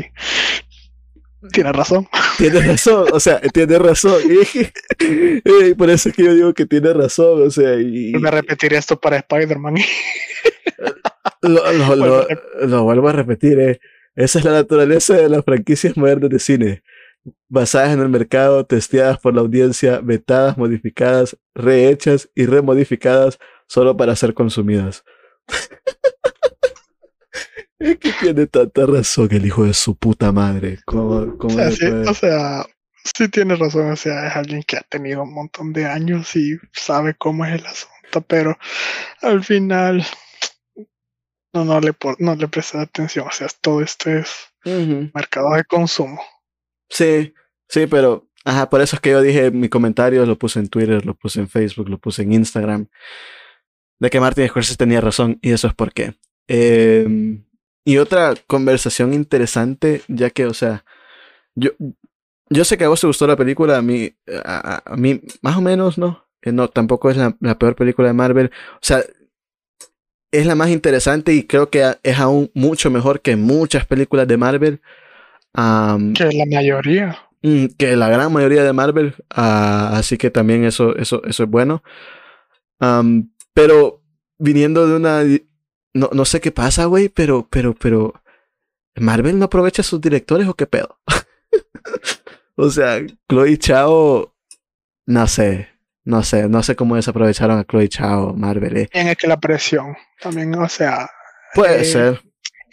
Tiene 1.52 1.74
razón. 1.74 2.08
Tiene 2.38 2.62
razón, 2.62 3.08
o 3.12 3.20
sea, 3.20 3.40
tiene 3.42 3.78
razón. 3.78 4.22
Y, 4.24 5.74
por 5.76 5.90
eso 5.90 6.10
es 6.10 6.16
que 6.16 6.24
yo 6.24 6.34
digo 6.34 6.54
que 6.54 6.66
tiene 6.66 6.94
razón, 6.94 7.48
o 7.48 7.52
sea. 7.52 7.76
Y, 7.76 8.14
Voy 8.14 8.26
a 8.26 8.32
repetir 8.32 8.74
esto 8.74 9.00
para 9.00 9.18
Spider-Man. 9.18 9.76
lo, 11.42 11.72
lo, 11.74 11.96
lo, 11.96 12.28
lo, 12.62 12.84
vuelvo 12.84 13.10
a 13.10 13.14
repetir, 13.14 13.60
eh. 13.60 13.80
Esa 14.16 14.40
es 14.40 14.46
la 14.46 14.52
naturaleza 14.52 15.16
de 15.16 15.28
las 15.28 15.44
franquicias 15.44 15.98
modernas 15.98 16.30
de 16.30 16.40
cine 16.40 16.84
basadas 17.48 17.94
en 17.94 18.02
el 18.02 18.10
mercado, 18.10 18.66
testeadas 18.66 19.20
por 19.20 19.34
la 19.34 19.42
audiencia, 19.42 20.00
vetadas, 20.02 20.58
modificadas, 20.58 21.38
rehechas 21.54 22.30
y 22.36 22.46
remodificadas 22.46 23.40
solo 23.68 23.96
para 23.96 24.16
ser 24.16 24.34
consumidas. 24.34 25.04
es 27.80 27.98
que 27.98 28.12
tiene 28.14 28.48
tanta 28.48 28.86
razón 28.86 29.28
el 29.32 29.46
hijo 29.46 29.66
de 29.66 29.74
su 29.74 29.96
puta 29.96 30.32
madre. 30.32 30.80
¿Cómo, 30.86 31.38
cómo 31.38 31.56
o, 31.56 31.58
sea, 31.58 31.72
sí, 31.72 31.86
o 31.86 32.14
sea, 32.14 32.66
sí 33.04 33.30
tiene 33.30 33.56
razón. 33.56 33.92
O 33.92 33.96
sea, 33.96 34.28
es 34.28 34.36
alguien 34.36 34.64
que 34.64 34.78
ha 34.78 34.82
tenido 34.82 35.24
un 35.24 35.34
montón 35.34 35.74
de 35.74 35.86
años 35.86 36.36
y 36.36 36.58
sabe 36.72 37.16
cómo 37.16 37.46
es 37.46 37.60
el 37.60 37.66
asunto, 37.66 38.22
pero 38.28 38.58
al 39.22 39.44
final 39.44 40.06
no, 41.54 41.66
no, 41.66 41.80
le, 41.80 41.94
no 42.20 42.36
le 42.36 42.48
presta 42.48 42.82
atención. 42.82 43.28
O 43.28 43.32
sea, 43.32 43.48
todo 43.62 43.82
esto 43.82 44.10
es 44.10 44.30
uh 44.66 44.70
-huh. 44.70 45.12
mercado 45.14 45.54
de 45.54 45.64
consumo. 45.66 46.22
Sí, 46.94 47.34
sí, 47.68 47.88
pero 47.88 48.30
ajá, 48.46 48.70
por 48.70 48.82
eso 48.82 48.96
es 48.96 49.02
que 49.02 49.10
yo 49.10 49.22
dije 49.22 49.50
mi 49.50 49.68
comentario, 49.68 50.26
lo 50.28 50.38
puse 50.38 50.60
en 50.60 50.70
Twitter, 50.70 51.06
lo 51.06 51.16
puse 51.16 51.40
en 51.40 51.50
Facebook, 51.50 51.90
lo 51.90 51.98
puse 51.98 52.22
en 52.22 52.34
Instagram, 52.34 52.88
de 54.00 54.10
que 54.12 54.20
Martin 54.20 54.48
Scorsese 54.48 54.78
tenía 54.78 55.02
razón 55.02 55.40
y 55.42 55.52
eso 55.52 55.68
es 55.68 55.74
por 55.74 55.92
qué. 55.92 56.14
Eh, 56.48 57.42
y 57.84 57.98
otra 57.98 58.36
conversación 58.46 59.14
interesante, 59.14 60.04
ya 60.08 60.30
que, 60.30 60.46
o 60.46 60.54
sea, 60.54 60.86
yo, 61.56 61.72
yo 62.50 62.64
sé 62.64 62.78
que 62.78 62.84
a 62.84 62.90
vos 62.90 63.02
te 63.02 63.08
gustó 63.08 63.26
la 63.26 63.36
película, 63.36 63.78
a 63.78 63.82
mí, 63.82 64.14
a, 64.46 64.84
a 64.86 64.96
mí 64.96 65.22
más 65.42 65.58
o 65.58 65.62
menos, 65.62 65.98
¿no? 65.98 66.28
Eh, 66.44 66.52
no, 66.52 66.70
tampoco 66.70 67.10
es 67.10 67.18
la, 67.18 67.36
la, 67.40 67.58
peor 67.58 67.76
película 67.76 68.08
de 68.08 68.14
Marvel. 68.14 68.52
O 68.76 68.80
sea, 68.82 69.04
es 70.32 70.46
la 70.46 70.56
más 70.56 70.70
interesante 70.70 71.34
y 71.34 71.44
creo 71.44 71.70
que 71.70 71.96
es 72.04 72.20
aún 72.20 72.52
mucho 72.54 72.92
mejor 72.92 73.22
que 73.22 73.36
muchas 73.36 73.86
películas 73.86 74.28
de 74.28 74.38
Marvel. 74.38 74.82
Um, 75.56 76.14
que 76.14 76.26
la 76.32 76.46
mayoría. 76.46 77.18
Que 77.78 77.96
la 77.96 78.10
gran 78.10 78.32
mayoría 78.32 78.64
de 78.64 78.74
Marvel. 78.74 79.16
Uh, 79.36 79.94
así 79.96 80.18
que 80.18 80.32
también 80.32 80.64
eso, 80.64 80.96
eso, 80.96 81.24
eso 81.26 81.44
es 81.44 81.50
bueno. 81.50 81.84
Um, 82.80 83.32
pero 83.54 84.02
viniendo 84.38 84.88
de 84.88 84.96
una. 84.96 85.24
No, 85.94 86.10
no 86.12 86.26
sé 86.26 86.42
qué 86.42 86.52
pasa, 86.52 86.86
güey, 86.86 87.10
pero, 87.10 87.48
pero, 87.50 87.76
pero. 87.76 88.14
¿Marvel 88.96 89.40
no 89.40 89.46
aprovecha 89.46 89.82
a 89.82 89.86
sus 89.86 90.00
directores 90.02 90.48
o 90.48 90.54
qué 90.54 90.68
pedo? 90.68 91.00
o 92.56 92.70
sea, 92.70 93.00
Chloe 93.28 93.58
Chao. 93.58 94.36
No 95.06 95.28
sé. 95.28 95.70
No 96.06 96.22
sé, 96.22 96.50
no 96.50 96.62
sé 96.64 96.76
cómo 96.76 96.98
desaprovecharon 96.98 97.60
a 97.60 97.64
Chloe 97.64 97.88
Chao, 97.88 98.34
Marvel. 98.34 98.78
Eh. 98.78 98.90
En 98.92 99.08
es 99.08 99.18
que 99.18 99.28
la 99.28 99.40
presión 99.40 99.96
también, 100.20 100.54
o 100.56 100.68
sea. 100.68 101.10
Puede 101.56 101.82
eh, 101.82 101.86
ser 101.86 102.22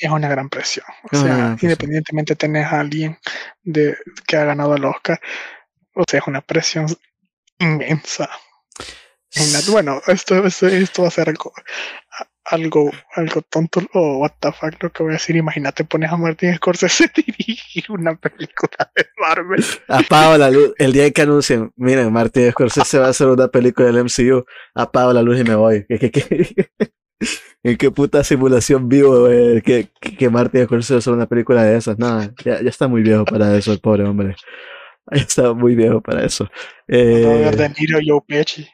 es 0.01 0.11
una 0.11 0.28
gran 0.28 0.48
presión. 0.48 0.86
O 1.12 1.16
sea, 1.16 1.57
independientemente 1.61 2.34
tenés 2.36 2.66
a 2.66 2.80
alguien 2.80 3.18
de, 3.62 3.96
que 4.26 4.36
ha 4.36 4.44
ganado 4.44 4.74
el 4.74 4.84
Oscar, 4.84 5.20
o 5.94 6.05
sea, 6.09 6.20
es 6.20 6.26
una 6.26 6.40
presión 6.40 6.86
inmensa. 7.59 8.30
Bueno, 9.70 10.01
esto, 10.07 10.44
esto, 10.44 10.66
esto 10.66 11.03
va 11.03 11.09
a 11.09 11.12
ser 11.12 11.28
algo, 11.28 11.53
algo, 12.46 12.90
algo 13.14 13.42
tonto 13.42 13.80
o 13.94 14.18
what 14.18 14.32
the 14.40 14.51
fuck 14.51 14.82
lo 14.82 14.90
que 14.90 15.03
voy 15.03 15.11
a 15.11 15.14
decir. 15.14 15.36
Imagínate, 15.36 15.84
pones 15.84 16.11
a 16.11 16.16
Martin 16.16 16.57
Scorsese 16.57 17.11
dirigir 17.14 17.84
una 17.90 18.16
película 18.16 18.90
de 18.94 19.07
Marvel. 19.18 19.64
Apago 19.88 20.36
la 20.36 20.51
luz. 20.51 20.74
El 20.78 20.92
día 20.92 21.11
que 21.11 21.22
anuncien, 21.22 21.72
miren, 21.76 22.12
Martin 22.12 22.51
Scorsese 22.51 22.98
va 22.98 23.07
a 23.07 23.11
hacer 23.11 23.28
una 23.28 23.48
película 23.48 23.86
del 23.86 24.05
MCU, 24.05 24.44
apago 24.74 25.12
la 25.12 25.22
luz 25.22 25.40
y 25.40 25.44
me 25.44 25.55
voy. 25.55 25.86
¿En 27.62 27.76
qué 27.76 27.90
puta 27.90 28.24
simulación 28.24 28.88
vivo 28.88 29.28
eh, 29.28 29.62
que, 29.62 29.88
que, 30.00 30.30
Martin 30.30 30.64
Scorsese 30.64 30.96
hace 30.96 31.10
una 31.10 31.26
película 31.26 31.62
de 31.62 31.76
esas? 31.76 31.98
No, 31.98 32.22
ya, 32.44 32.62
ya 32.62 32.68
está 32.68 32.88
muy 32.88 33.02
viejo 33.02 33.24
para 33.24 33.56
eso, 33.56 33.72
el 33.72 33.80
pobre 33.80 34.04
hombre. 34.04 34.36
Ya 35.12 35.22
está 35.22 35.54
muy 35.54 35.74
viejo 35.74 36.00
para 36.00 36.24
eso. 36.24 36.48
Eh, 36.86 37.22
Robert 37.24 37.58
De 37.58 37.68
Niro, 37.70 37.98
Joe 38.06 38.20
Pesci. 38.24 38.68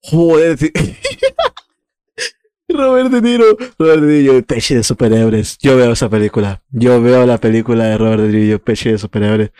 Joder, 0.00 0.56
Robert 2.68 3.10
De 3.10 3.20
Niro, 3.20 3.56
Robert 3.78 4.02
De 4.02 4.06
Niro 4.06 4.36
y 4.36 4.42
Pesci 4.42 4.76
de 4.76 4.84
superhéroes. 4.84 5.58
Yo 5.58 5.76
veo 5.76 5.92
esa 5.92 6.08
película. 6.08 6.62
Yo 6.70 7.02
veo 7.02 7.26
la 7.26 7.38
película 7.38 7.86
de 7.86 7.98
Robert 7.98 8.22
De 8.22 8.28
Niro 8.28 8.56
y 8.56 8.58
Pesci 8.58 8.92
de 8.92 8.98
superhéroes. 8.98 9.50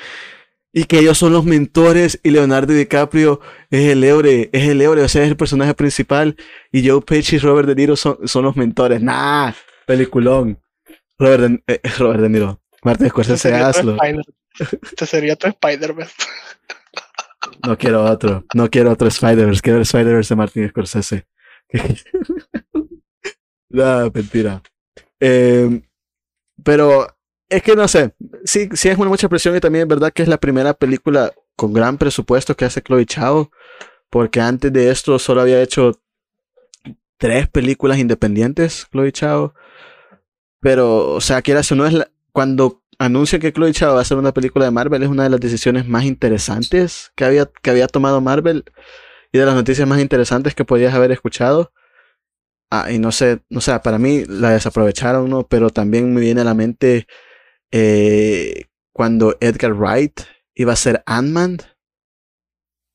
Y 0.72 0.84
que 0.84 1.00
ellos 1.00 1.18
son 1.18 1.32
los 1.32 1.44
mentores 1.44 2.18
y 2.22 2.30
Leonardo 2.30 2.72
DiCaprio 2.72 3.40
es 3.70 3.90
el 3.90 4.04
héroe, 4.04 4.48
es 4.52 4.68
el 4.68 4.80
héroe, 4.80 5.02
o 5.02 5.08
sea, 5.08 5.22
es 5.22 5.28
el 5.28 5.36
personaje 5.36 5.74
principal. 5.74 6.36
Y 6.70 6.88
Joe 6.88 7.02
Pesci 7.02 7.36
y 7.36 7.38
Robert 7.38 7.68
De 7.68 7.74
Niro 7.74 7.94
son, 7.94 8.26
son 8.26 8.44
los 8.44 8.56
mentores. 8.56 9.02
Nah, 9.02 9.52
peliculón. 9.86 10.58
Robert 11.18 11.42
De, 11.42 11.62
eh, 11.66 11.80
Robert 11.98 12.22
de 12.22 12.28
Niro. 12.30 12.60
Martin 12.82 13.10
Scorsese, 13.10 13.54
hazlo. 13.54 13.96
Este 14.58 15.06
sería 15.06 15.36
tu 15.36 15.46
Spider-Man. 15.46 16.08
No 17.66 17.78
quiero 17.78 18.04
otro, 18.04 18.44
no 18.54 18.70
quiero 18.70 18.90
otro 18.90 19.08
Spider-Verse, 19.08 19.62
quiero 19.62 19.78
el 19.78 19.82
Spider-Verse 19.82 20.34
de 20.34 20.36
Martin 20.36 20.68
Scorsese. 20.68 21.26
no, 23.70 24.10
mentira. 24.12 24.62
Eh, 25.20 25.82
pero 26.62 27.06
es 27.52 27.62
que 27.62 27.76
no 27.76 27.86
sé, 27.86 28.14
sí, 28.44 28.68
sí 28.72 28.88
es 28.88 28.98
una 28.98 29.10
mucha 29.10 29.28
presión 29.28 29.54
y 29.56 29.60
también 29.60 29.82
es 29.82 29.88
verdad 29.88 30.12
que 30.12 30.22
es 30.22 30.28
la 30.28 30.38
primera 30.38 30.74
película 30.74 31.32
con 31.56 31.72
gran 31.72 31.98
presupuesto 31.98 32.56
que 32.56 32.64
hace 32.64 32.82
Chloe 32.82 33.06
Chao, 33.06 33.50
porque 34.10 34.40
antes 34.40 34.72
de 34.72 34.90
esto 34.90 35.18
solo 35.18 35.42
había 35.42 35.62
hecho 35.62 36.00
tres 37.18 37.48
películas 37.48 37.98
independientes, 37.98 38.86
Chloe 38.90 39.12
Chao. 39.12 39.54
Pero, 40.60 41.10
o 41.10 41.20
sea, 41.20 41.38
o 41.38 41.74
no 41.74 41.86
es 41.86 41.92
la, 41.92 42.08
cuando 42.32 42.82
anuncia 42.98 43.38
que 43.38 43.52
Chloe 43.52 43.72
Chao 43.72 43.92
va 43.92 43.98
a 43.98 44.02
hacer 44.02 44.16
una 44.16 44.32
película 44.32 44.64
de 44.64 44.70
Marvel 44.70 45.02
es 45.02 45.08
una 45.08 45.24
de 45.24 45.30
las 45.30 45.40
decisiones 45.40 45.86
más 45.86 46.04
interesantes 46.04 47.12
que 47.16 47.24
había, 47.24 47.46
que 47.46 47.70
había 47.70 47.86
tomado 47.86 48.20
Marvel 48.20 48.64
y 49.32 49.38
de 49.38 49.46
las 49.46 49.54
noticias 49.54 49.86
más 49.86 50.00
interesantes 50.00 50.54
que 50.54 50.64
podías 50.64 50.94
haber 50.94 51.12
escuchado. 51.12 51.72
Ah, 52.70 52.90
y 52.90 52.98
no 52.98 53.12
sé, 53.12 53.40
no 53.50 53.60
sé, 53.60 53.78
para 53.80 53.98
mí 53.98 54.24
la 54.26 54.50
desaprovecharon, 54.50 55.28
¿no? 55.28 55.46
Pero 55.46 55.70
también 55.70 56.14
me 56.14 56.20
viene 56.20 56.40
a 56.40 56.44
la 56.44 56.54
mente 56.54 57.06
eh, 57.72 58.66
cuando 58.92 59.36
Edgar 59.40 59.72
Wright 59.72 60.20
iba 60.54 60.74
a 60.74 60.76
ser 60.76 61.02
Ant-Man. 61.06 61.58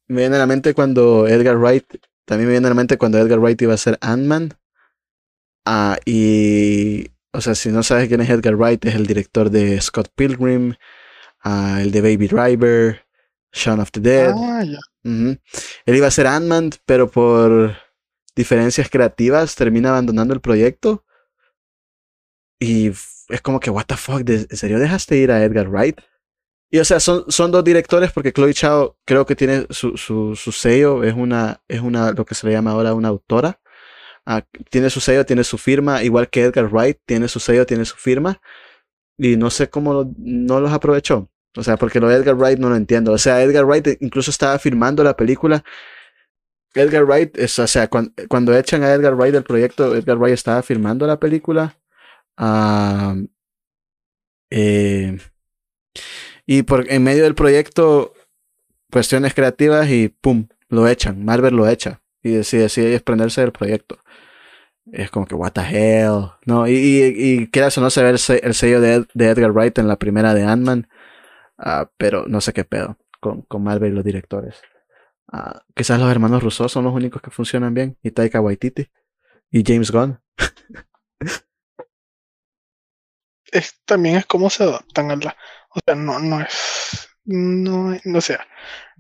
Me 0.08 0.22
viene 0.22 0.36
a 0.38 0.40
la 0.40 0.48
mente 0.48 0.74
cuando 0.74 1.28
Edgar 1.28 1.58
Wright, 1.58 1.86
también 2.26 2.48
me 2.48 2.54
viene 2.54 2.68
a 2.68 2.70
la 2.70 2.76
mente 2.76 2.98
cuando 2.98 3.18
Edgar 3.18 3.40
Wright 3.40 3.62
iba 3.62 3.74
a 3.74 3.78
ser 3.78 3.98
Ant-Man. 4.02 4.58
Ah, 5.66 5.98
y, 6.06 7.12
o 7.34 7.42
sea, 7.42 7.56
si 7.56 7.70
no 7.70 7.84
sabes 7.84 8.08
quién 8.08 8.22
es 8.22 8.30
Edgar 8.30 8.56
Wright, 8.56 8.86
es 8.86 8.96
el 8.96 9.06
director 9.06 9.50
de 9.50 9.82
Scott 9.82 10.10
Pilgrim, 10.16 10.76
ah, 11.44 11.80
el 11.82 11.92
de 11.92 12.02
Baby 12.02 12.28
Driver, 12.28 13.06
Shaun 13.52 13.82
of 13.82 13.92
the 13.92 14.00
Dead. 14.00 14.34
Ah. 14.34 14.64
Él 15.04 15.96
iba 15.96 16.08
a 16.08 16.12
ser 16.12 16.28
Ant-Man, 16.28 16.72
pero 16.86 17.10
por 17.10 17.76
diferencias 18.36 18.90
creativas 18.90 19.56
termina 19.56 19.90
abandonando 19.90 20.34
el 20.34 20.42
proyecto. 20.42 21.04
Y 22.60 22.92
es 23.30 23.42
como 23.42 23.60
que, 23.60 23.70
what 23.70 23.86
the 23.86 23.98
fuck, 23.98 24.22
¿de- 24.22 24.48
¿en 24.50 24.58
serio 24.58 24.80
dejaste 24.80 25.18
ir 25.18 25.32
a 25.32 25.44
Edgar 25.44 25.70
Wright? 25.70 26.00
Y 26.70 26.80
o 26.80 26.86
sea, 26.86 27.00
son, 27.00 27.24
son 27.30 27.52
dos 27.52 27.64
directores 27.64 28.12
porque 28.12 28.34
Chloe 28.34 28.54
Chao 28.54 28.98
creo 29.06 29.26
que 29.26 29.36
tiene 29.36 29.66
su, 29.70 29.96
su, 29.98 30.36
su 30.36 30.52
sello, 30.52 31.04
es 31.04 31.14
una, 31.14 31.62
es 31.68 31.80
una, 31.82 32.12
lo 32.12 32.26
que 32.26 32.36
se 32.36 32.46
le 32.48 32.54
llama 32.54 32.72
ahora 32.72 32.94
una 32.94 33.08
autora. 33.08 33.60
Ah, 34.26 34.44
tiene 34.70 34.90
su 34.90 35.00
sello, 35.00 35.26
tiene 35.26 35.46
su 35.46 35.58
firma, 35.58 36.04
igual 36.04 36.30
que 36.30 36.44
Edgar 36.44 36.66
Wright, 36.72 36.98
tiene 37.06 37.30
su 37.30 37.40
sello, 37.40 37.66
tiene 37.66 37.86
su 37.86 37.96
firma. 37.96 38.42
Y 39.18 39.38
no 39.38 39.50
sé 39.50 39.70
cómo 39.70 40.12
no 40.18 40.60
los 40.60 40.72
aprovechó. 40.74 41.30
O 41.56 41.64
sea, 41.64 41.78
porque 41.78 42.00
lo 42.02 42.10
de 42.10 42.18
Edgar 42.18 42.36
Wright 42.36 42.60
no 42.60 42.70
lo 42.70 42.76
entiendo. 42.76 43.14
O 43.14 43.18
sea, 43.18 43.42
Edgar 43.42 43.66
Wright 43.66 43.88
incluso 44.02 44.30
estaba 44.32 44.60
filmando 44.60 45.04
la 45.04 45.16
película. 45.16 45.64
Edgar 46.76 47.06
Wright, 47.06 47.38
es, 47.38 47.58
o 47.60 47.66
sea, 47.68 47.88
cuan- 47.90 48.14
cuando, 48.28 48.56
echan 48.56 48.84
a 48.84 48.94
Edgar 48.94 49.16
Wright 49.16 49.34
del 49.34 49.44
proyecto, 49.44 49.96
Edgar 49.96 50.18
Wright 50.18 50.34
estaba 50.34 50.62
filmando 50.62 51.08
la 51.08 51.20
película. 51.20 51.78
Ah, 52.38 53.16
eh, 54.50 55.18
y 56.46 56.64
por, 56.64 56.92
en 56.92 57.04
medio 57.04 57.24
del 57.24 57.36
proyecto, 57.36 58.14
cuestiones 58.92 59.34
creativas 59.34 59.90
y 59.90 60.10
pum, 60.10 60.48
lo 60.70 60.88
echan. 60.88 61.26
Marvel 61.26 61.56
lo 61.56 61.68
echa. 61.68 62.02
Y 62.24 62.32
decide, 62.32 62.64
decide 62.64 62.90
desprenderse 62.92 63.42
del 63.42 63.52
proyecto. 63.54 64.00
Es 64.92 65.12
como 65.12 65.26
que, 65.28 65.36
what 65.36 65.54
the 65.54 65.62
hell. 65.62 66.32
No, 66.46 66.68
y, 66.68 66.74
y, 66.74 67.50
y 67.54 67.60
o 67.78 67.82
no 67.82 67.90
se 67.90 68.04
ve 68.04 68.10
el, 68.12 68.20
se- 68.20 68.46
el 68.46 68.54
sello 68.54 68.82
de, 68.82 69.06
de 69.14 69.28
Edgar 69.30 69.52
Wright 69.52 69.78
en 69.80 69.88
la 69.88 69.98
primera 69.98 70.34
de 70.34 70.44
Ant-Man. 70.44 70.90
Ah, 71.58 71.90
pero 71.98 72.26
no 72.28 72.42
sé 72.42 72.54
qué 72.54 72.66
pedo 72.66 72.98
con, 73.22 73.44
con 73.44 73.64
Marvel 73.64 73.94
y 73.94 73.96
los 73.96 74.06
directores. 74.06 74.62
Ah, 75.32 75.64
quizás 75.76 76.00
los 76.00 76.12
hermanos 76.12 76.44
Russo 76.44 76.70
son 76.70 76.86
los 76.86 76.94
únicos 76.94 77.22
que 77.22 77.32
funcionan 77.32 77.74
bien. 77.74 77.98
Y 78.04 78.12
Taika 78.12 78.42
Waititi. 78.42 78.90
Y 79.52 79.64
James 79.66 79.92
Gunn. 79.92 80.20
Es, 83.52 83.82
también 83.86 84.18
es 84.18 84.26
cómo 84.26 84.50
se 84.50 84.64
adaptan 84.64 85.12
a 85.12 85.16
la. 85.16 85.38
O 85.70 85.80
sea, 85.86 85.96
no, 85.96 86.20
no 86.20 86.42
es. 86.42 87.10
No, 87.26 87.98
no 88.06 88.22
sea, 88.22 88.48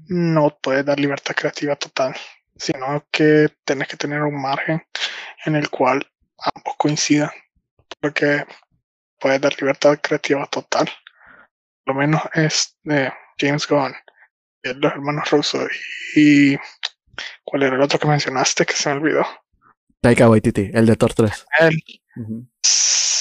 no 0.07 0.57
puedes 0.61 0.85
dar 0.85 0.99
libertad 0.99 1.33
creativa 1.33 1.77
total, 1.77 2.13
sino 2.57 3.05
que 3.09 3.47
tienes 3.63 3.87
que 3.87 3.95
tener 3.95 4.21
un 4.21 4.41
margen 4.41 4.83
en 5.45 5.55
el 5.55 5.69
cual 5.69 6.05
ambos 6.37 6.75
coincidan. 6.77 7.31
Porque 8.01 8.45
puedes 9.19 9.39
dar 9.39 9.53
libertad 9.59 9.97
creativa 10.01 10.45
total. 10.47 10.89
Lo 11.85 11.93
menos 11.93 12.21
es 12.33 12.77
de 12.83 13.11
James 13.39 13.65
Gunn, 13.65 13.95
y 14.63 14.73
los 14.73 14.91
hermanos 14.91 15.29
Russo 15.29 15.59
y. 16.15 16.57
¿Cuál 17.43 17.63
era 17.63 17.75
el 17.77 17.81
otro 17.81 17.97
que 17.97 18.07
mencionaste 18.07 18.65
que 18.65 18.73
se 18.73 18.89
me 18.89 18.97
olvidó? 18.97 19.25
Taika 20.01 20.29
Waititi, 20.29 20.69
el 20.73 20.85
de 20.85 20.95
Thor 20.97 21.13
3. 21.13 21.45
Él 21.59 21.81
Ujú. 22.17 22.47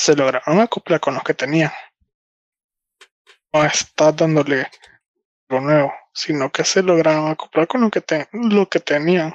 Se 0.06 0.14
lograron 0.14 0.60
acoplar 0.60 1.00
con 1.00 1.14
los 1.14 1.24
que 1.24 1.34
tenían. 1.34 1.72
No 3.52 3.64
estás 3.64 4.16
dándole 4.16 4.68
lo 5.48 5.60
nuevo, 5.60 5.92
sino 6.14 6.52
que 6.52 6.64
se 6.64 6.80
lograron 6.80 7.28
acoplar 7.28 7.66
con 7.66 7.80
lo 7.80 7.90
que, 7.90 8.04
lo 8.32 8.68
que 8.68 8.78
tenían. 8.78 9.34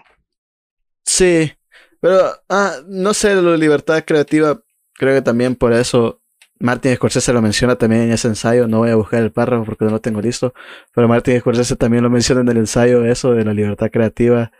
Sí, 1.03 1.51
pero 1.99 2.31
ah, 2.47 2.77
no 2.87 3.13
sé, 3.13 3.35
de 3.35 3.57
libertad 3.57 4.01
creativa, 4.05 4.61
creo 4.93 5.13
que 5.13 5.21
también 5.21 5.55
por 5.55 5.73
eso 5.73 6.21
Martin 6.57 6.95
Scorsese 6.95 7.33
lo 7.33 7.41
menciona 7.41 7.75
también 7.75 8.03
en 8.03 8.13
ese 8.13 8.29
ensayo. 8.29 8.65
No 8.69 8.77
voy 8.77 8.91
a 8.91 8.95
buscar 8.95 9.21
el 9.21 9.33
párrafo 9.33 9.65
porque 9.65 9.83
no 9.83 9.91
lo 9.91 9.99
tengo 9.99 10.21
listo, 10.21 10.53
pero 10.95 11.09
Martin 11.09 11.37
Scorsese 11.41 11.75
también 11.75 12.03
lo 12.03 12.09
menciona 12.09 12.41
en 12.41 12.47
el 12.47 12.57
ensayo, 12.57 13.03
eso 13.03 13.33
de 13.33 13.43
la 13.43 13.53
libertad 13.53 13.91
creativa 13.91 14.53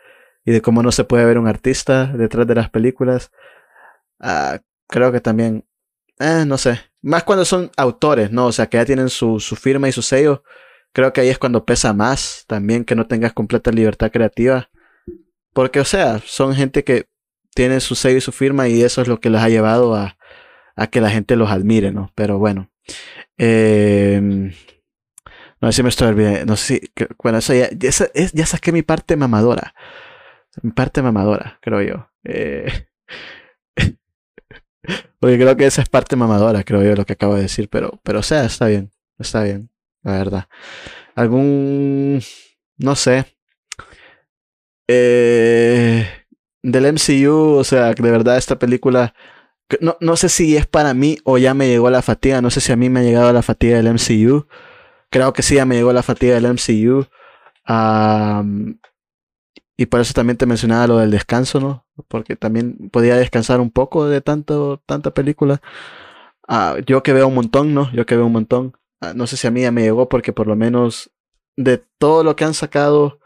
y 0.44 0.52
de 0.52 0.62
cómo 0.62 0.84
no 0.84 0.92
se 0.92 1.06
puede 1.06 1.24
ver 1.24 1.38
un 1.38 1.48
artista 1.48 2.08
detrás 2.08 2.46
de 2.48 2.56
las 2.56 2.70
películas. 2.70 3.32
Ah, 4.20 4.60
creo 4.88 5.14
que 5.14 5.22
también, 5.22 5.66
eh, 6.22 6.46
no 6.46 6.58
sé, 6.58 6.80
más 7.02 7.24
cuando 7.24 7.46
son 7.46 7.72
autores, 7.78 8.32
¿no? 8.32 8.48
O 8.48 8.52
sea, 8.52 8.68
que 8.68 8.78
ya 8.78 8.86
tienen 8.86 9.10
su, 9.10 9.40
su 9.40 9.56
firma 9.56 9.90
y 9.90 9.92
su 9.92 10.02
sello. 10.02 10.44
Creo 10.94 11.14
que 11.14 11.22
ahí 11.22 11.30
es 11.30 11.40
cuando 11.40 11.66
pesa 11.66 11.94
más 11.94 12.46
también 12.48 12.86
que 12.86 12.96
no 12.96 13.08
tengas 13.08 13.34
completa 13.34 13.72
libertad 13.72 14.12
creativa. 14.12 14.70
Porque, 15.54 15.80
o 15.80 15.86
sea, 15.86 16.20
son 16.26 16.56
gente 16.56 16.84
que 16.84 17.08
tiene 17.54 17.80
su 17.80 17.96
sello 17.96 18.18
y 18.18 18.22
su 18.22 18.32
firma 18.32 18.68
y 18.68 18.84
eso 18.84 19.02
es 19.02 19.08
lo 19.08 19.20
que 19.20 19.30
les 19.30 19.42
ha 19.42 19.50
llevado 19.50 19.96
a, 19.96 20.18
a 20.76 20.88
que 20.88 21.02
la 21.02 21.10
gente 21.10 21.36
los 21.36 21.52
admire, 21.52 21.92
¿no? 21.92 22.12
Pero 22.16 22.40
bueno. 22.40 22.72
Eh, 23.38 24.52
no 25.62 25.72
sé 25.72 25.76
si 25.78 25.84
me 25.84 25.90
estoy 25.90 26.10
olvidando. 26.10 26.46
No 26.46 26.56
sé 26.56 26.82
bueno, 27.24 27.38
eso 27.38 27.54
ya, 27.54 27.70
ya, 27.72 27.90
ya 28.14 28.46
saqué 28.46 28.72
mi 28.72 28.82
parte 28.82 29.16
mamadora. 29.16 29.74
Mi 30.62 30.72
parte 30.72 31.02
mamadora, 31.02 31.60
creo 31.62 31.82
yo. 31.82 32.10
Eh, 32.24 32.88
porque 35.20 35.38
creo 35.38 35.56
que 35.58 35.66
esa 35.66 35.82
es 35.82 35.90
parte 35.90 36.16
mamadora, 36.16 36.64
creo 36.64 36.84
yo, 36.84 36.96
lo 36.96 37.06
que 37.06 37.14
acabo 37.14 37.36
de 37.36 37.44
decir. 37.44 37.70
Pero, 37.70 38.00
pero 38.04 38.20
o 38.20 38.24
sea, 38.24 38.46
está 38.46 38.68
bien. 38.68 38.92
Está 39.20 39.44
bien, 39.44 39.70
la 40.04 40.18
verdad. 40.18 40.48
Algún. 41.16 42.22
No 42.78 42.96
sé. 42.96 43.26
Eh, 44.88 46.08
del 46.64 46.94
MCU, 46.94 47.58
o 47.58 47.64
sea, 47.64 47.94
de 47.94 48.12
verdad 48.12 48.38
esta 48.38 48.60
película, 48.60 49.14
no, 49.80 49.98
no 50.02 50.16
sé 50.18 50.30
si 50.30 50.58
es 50.58 50.68
para 50.68 50.94
mí 50.94 51.18
o 51.24 51.38
ya 51.38 51.54
me 51.54 51.68
llegó 51.68 51.90
la 51.90 52.02
fatiga, 52.02 52.42
no 52.42 52.50
sé 52.50 52.62
si 52.62 52.72
a 52.72 52.76
mí 52.76 52.90
me 52.90 53.00
ha 53.00 53.04
llegado 53.04 53.32
la 53.32 53.42
fatiga 53.42 53.78
del 53.78 53.94
MCU, 53.94 54.48
creo 55.10 55.34
que 55.34 55.44
sí, 55.44 55.56
ya 55.56 55.66
me 55.66 55.76
llegó 55.76 55.94
la 55.94 56.04
fatiga 56.04 56.36
del 56.36 56.48
MCU, 56.54 57.08
am, 57.66 58.80
y 59.82 59.88
por 59.88 60.00
eso 60.00 60.14
también 60.14 60.38
te 60.38 60.46
mencionaba 60.46 60.86
lo 60.86 60.98
del 61.00 61.10
descanso, 61.10 61.60
¿no? 61.60 61.88
Porque 62.08 62.36
también 62.36 62.92
podía 62.92 63.16
descansar 63.16 63.60
un 63.60 63.72
poco 63.72 64.06
de 64.06 64.22
tanto, 64.22 64.80
tanta 64.86 65.12
película. 65.12 65.60
Ah, 66.48 66.76
yo 66.86 67.02
que 67.02 67.14
veo 67.14 67.28
un 67.28 67.34
montón, 67.34 67.74
¿no? 67.74 67.92
Yo 67.92 68.06
que 68.06 68.16
veo 68.16 68.28
un 68.28 68.32
montón. 68.32 68.78
Ah, 69.00 69.14
no 69.16 69.26
sé 69.26 69.38
si 69.38 69.48
a 69.48 69.52
mí 69.52 69.62
ya 69.62 69.72
me 69.72 69.82
llegó 69.82 70.08
porque 70.08 70.34
por 70.34 70.46
lo 70.46 70.56
menos 70.56 71.10
de 71.58 71.84
todo 71.98 72.24
lo 72.24 72.36
que 72.36 72.44
han 72.44 72.54
sacado 72.54 73.22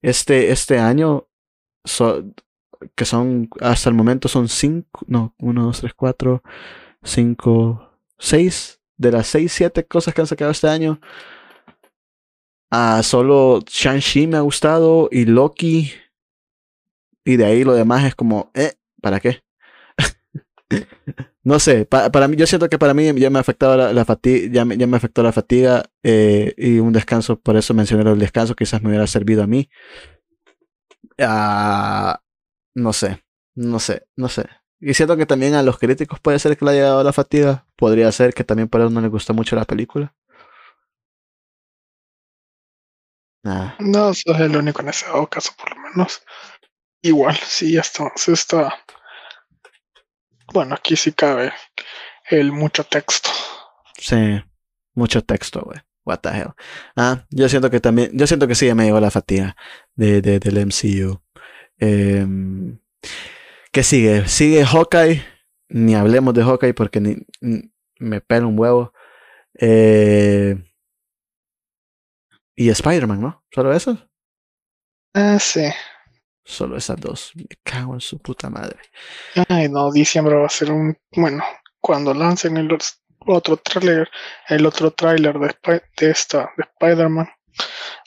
este, 0.00 0.50
este 0.50 0.78
año, 0.78 1.28
que 2.94 3.04
son, 3.04 3.50
hasta 3.60 3.90
el 3.90 3.94
momento 3.94 4.28
son 4.28 4.48
cinco, 4.48 5.04
no, 5.08 5.34
uno, 5.38 5.66
dos, 5.66 5.80
tres, 5.80 5.92
cuatro, 5.92 6.42
cinco, 7.02 7.98
seis, 8.18 8.80
de 8.96 9.12
las 9.12 9.26
seis, 9.26 9.52
siete 9.52 9.86
cosas 9.86 10.14
que 10.14 10.22
han 10.22 10.26
sacado 10.26 10.52
este 10.52 10.68
año. 10.68 11.02
Ah, 12.70 13.02
solo 13.02 13.60
Shang-Chi 13.66 14.26
me 14.26 14.36
ha 14.36 14.40
gustado 14.40 15.08
y 15.12 15.24
Loki. 15.26 15.92
Y 17.24 17.36
de 17.36 17.44
ahí 17.44 17.62
lo 17.62 17.74
demás 17.74 18.04
es 18.04 18.14
como, 18.16 18.50
eh, 18.54 18.74
¿para 19.00 19.20
qué? 19.20 19.42
no 21.44 21.58
sé, 21.58 21.86
pa- 21.86 22.10
para 22.10 22.28
mí, 22.28 22.36
yo 22.36 22.46
siento 22.46 22.68
que 22.68 22.78
para 22.78 22.94
mí 22.94 23.12
ya 23.18 23.30
me 23.30 23.38
ha 23.38 23.40
afectado 23.40 23.76
la, 23.76 23.92
la 23.92 24.04
fatiga, 24.04 24.48
ya 24.52 24.64
me, 24.64 24.76
ya 24.76 24.86
me 24.86 24.96
afectó 24.96 25.22
la 25.22 25.32
fatiga 25.32 25.84
eh, 26.02 26.54
y 26.56 26.78
un 26.78 26.92
descanso, 26.92 27.38
por 27.40 27.56
eso 27.56 27.74
mencioné 27.74 28.08
el 28.10 28.18
descanso, 28.18 28.54
quizás 28.54 28.82
me 28.82 28.88
hubiera 28.90 29.06
servido 29.06 29.42
a 29.42 29.46
mí. 29.46 29.68
Ah, 31.18 32.20
no 32.74 32.92
sé, 32.92 33.22
no 33.56 33.80
sé, 33.80 34.04
no 34.16 34.28
sé. 34.28 34.46
Y 34.80 34.94
siento 34.94 35.16
que 35.16 35.26
también 35.26 35.54
a 35.54 35.62
los 35.62 35.78
críticos 35.78 36.20
puede 36.20 36.38
ser 36.38 36.56
que 36.56 36.64
le 36.64 36.72
haya 36.72 36.84
dado 36.84 37.04
la 37.04 37.12
fatiga, 37.12 37.66
podría 37.76 38.12
ser 38.12 38.34
que 38.34 38.44
también 38.44 38.68
por 38.68 38.80
eso 38.82 38.90
no 38.90 39.00
les 39.00 39.10
gustó 39.10 39.34
mucho 39.34 39.56
la 39.56 39.64
película. 39.64 40.14
No 43.78 44.14
sos 44.14 44.38
el 44.40 44.56
único 44.56 44.82
en 44.82 44.88
ese 44.90 45.06
dado 45.06 45.28
caso, 45.28 45.52
por 45.58 45.74
lo 45.76 45.82
menos. 45.90 46.22
Igual, 47.02 47.36
sí, 47.36 47.72
ya 47.72 47.80
está, 47.82 48.12
sí 48.16 48.32
está. 48.32 48.74
Bueno, 50.52 50.74
aquí 50.74 50.96
sí 50.96 51.12
cabe 51.12 51.52
el 52.30 52.52
mucho 52.52 52.84
texto. 52.84 53.30
sí, 53.98 54.40
mucho 54.94 55.22
texto, 55.22 55.60
güey. 55.62 55.78
What 56.04 56.20
the 56.20 56.30
hell. 56.30 56.52
Ah, 56.96 57.26
yo 57.30 57.48
siento 57.50 57.70
que 57.70 57.80
también, 57.80 58.10
yo 58.14 58.26
siento 58.26 58.48
que 58.48 58.54
sí 58.54 58.66
ya 58.66 58.74
me 58.74 58.84
llegó 58.84 58.98
la 59.00 59.10
fatiga 59.10 59.56
de, 59.94 60.22
de- 60.22 60.38
del 60.40 60.56
MCU. 60.58 61.20
Em, 61.78 62.78
¿Qué 63.72 63.82
sigue? 63.82 64.26
Sigue 64.28 64.64
Hawkeye. 64.64 65.22
Ni 65.70 65.94
hablemos 65.94 66.32
de 66.34 66.42
Hawkeye 66.44 66.74
porque 66.74 67.00
ni, 67.00 67.16
ni- 67.40 67.70
me 67.98 68.20
pela 68.22 68.46
un 68.46 68.58
huevo. 68.58 68.94
Eh, 69.60 70.56
y 72.58 72.70
Spider-Man, 72.70 73.20
¿no? 73.20 73.44
¿Solo 73.52 73.72
eso? 73.72 73.96
Ah, 75.14 75.38
sí. 75.38 75.64
Solo 76.44 76.76
esas 76.76 76.98
dos. 76.98 77.30
Me 77.36 77.46
cago 77.62 77.94
en 77.94 78.00
su 78.00 78.18
puta 78.18 78.50
madre. 78.50 78.80
Ay, 79.48 79.68
no, 79.68 79.92
diciembre 79.92 80.34
va 80.34 80.46
a 80.46 80.50
ser 80.50 80.72
un. 80.72 80.98
Bueno, 81.14 81.44
cuando 81.80 82.12
lancen 82.12 82.56
el 82.56 82.76
otro 83.26 83.58
trailer, 83.58 84.10
el 84.48 84.66
otro 84.66 84.90
trailer 84.90 85.38
de, 85.38 85.54
de 85.98 86.10
esta, 86.10 86.50
de 86.56 86.64
Spider-Man, 86.64 87.28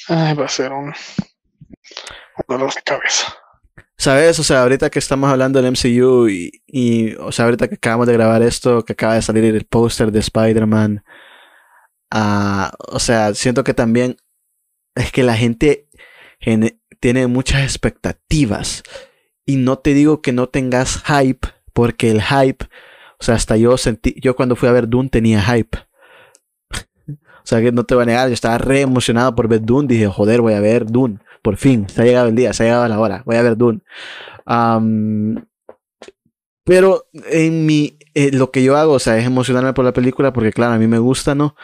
va 0.10 0.46
a 0.46 0.50
ser 0.50 0.74
un, 0.74 0.88
un 0.88 2.46
dolor 2.46 2.74
de 2.74 2.82
cabeza. 2.82 3.34
¿Sabes? 3.98 4.38
O 4.40 4.44
sea, 4.44 4.64
ahorita 4.64 4.90
que 4.90 5.00
estamos 5.00 5.32
hablando 5.32 5.62
del 5.62 5.72
MCU 5.72 6.28
y, 6.28 6.62
y, 6.68 7.14
o 7.16 7.32
sea, 7.32 7.46
ahorita 7.46 7.70
que 7.70 7.76
acabamos 7.76 8.08
de 8.08 8.14
grabar 8.14 8.42
esto, 8.42 8.84
que 8.84 8.94
acaba 8.94 9.14
de 9.14 9.22
salir 9.22 9.46
el 9.46 9.66
póster 9.66 10.12
de 10.12 10.20
Spider-Man, 10.20 11.06
uh, 12.14 12.70
o 12.90 13.00
sea, 13.00 13.34
siento 13.34 13.64
que 13.64 13.74
también 13.74 14.18
es 14.96 15.12
que 15.12 15.24
la 15.24 15.36
gente 15.36 15.88
tiene 17.00 17.28
muchas 17.28 17.64
expectativas. 17.64 18.84
Y 19.46 19.56
no 19.56 19.80
te 19.80 19.94
digo 19.94 20.22
que 20.22 20.32
no 20.32 20.48
tengas 20.48 21.02
hype, 21.04 21.48
porque 21.74 22.12
el 22.12 22.22
hype, 22.22 22.66
o 23.20 23.24
sea, 23.24 23.36
hasta 23.36 23.58
yo 23.58 23.78
sentí, 23.78 24.16
yo 24.22 24.36
cuando 24.36 24.56
fui 24.56 24.70
a 24.70 24.72
ver 24.72 24.88
Dune 24.88 25.10
tenía 25.10 25.42
hype. 25.42 25.78
o 27.10 27.46
sea, 27.46 27.62
que 27.62 27.72
no 27.72 27.84
te 27.84 27.96
voy 27.96 28.04
a 28.04 28.06
negar, 28.06 28.28
yo 28.28 28.34
estaba 28.34 28.58
re 28.58 28.82
emocionado 28.82 29.36
por 29.36 29.48
ver 29.48 29.62
Dune, 29.62 29.88
dije, 29.88 30.08
joder, 30.08 30.42
voy 30.42 30.54
a 30.54 30.60
ver 30.60 30.86
Dune 30.86 31.20
por 31.42 31.58
fin, 31.58 31.90
se 31.90 32.02
ha 32.02 32.06
llegado 32.06 32.28
el 32.28 32.36
día, 32.36 32.54
se 32.54 32.64
ha 32.64 32.66
llegado 32.68 32.88
la 32.88 33.00
hora, 33.00 33.24
voy 33.26 33.36
a 33.36 33.42
ver 33.42 33.58
Dune. 33.58 33.82
pero 36.64 37.08
en 37.14 37.66
mi, 37.66 37.98
eh, 38.14 38.32
lo 38.32 38.52
que 38.52 38.64
yo 38.64 38.78
hago, 38.78 38.94
o 38.94 39.00
sea, 39.00 39.18
es 39.18 39.26
emocionarme 39.26 39.74
por 39.74 39.86
la 39.86 39.94
película 39.94 40.34
porque, 40.34 40.54
claro, 40.54 40.74
a 40.74 40.78
mí 40.78 40.88
me 40.88 41.00
gusta, 41.00 41.36
¿no? 41.36 41.56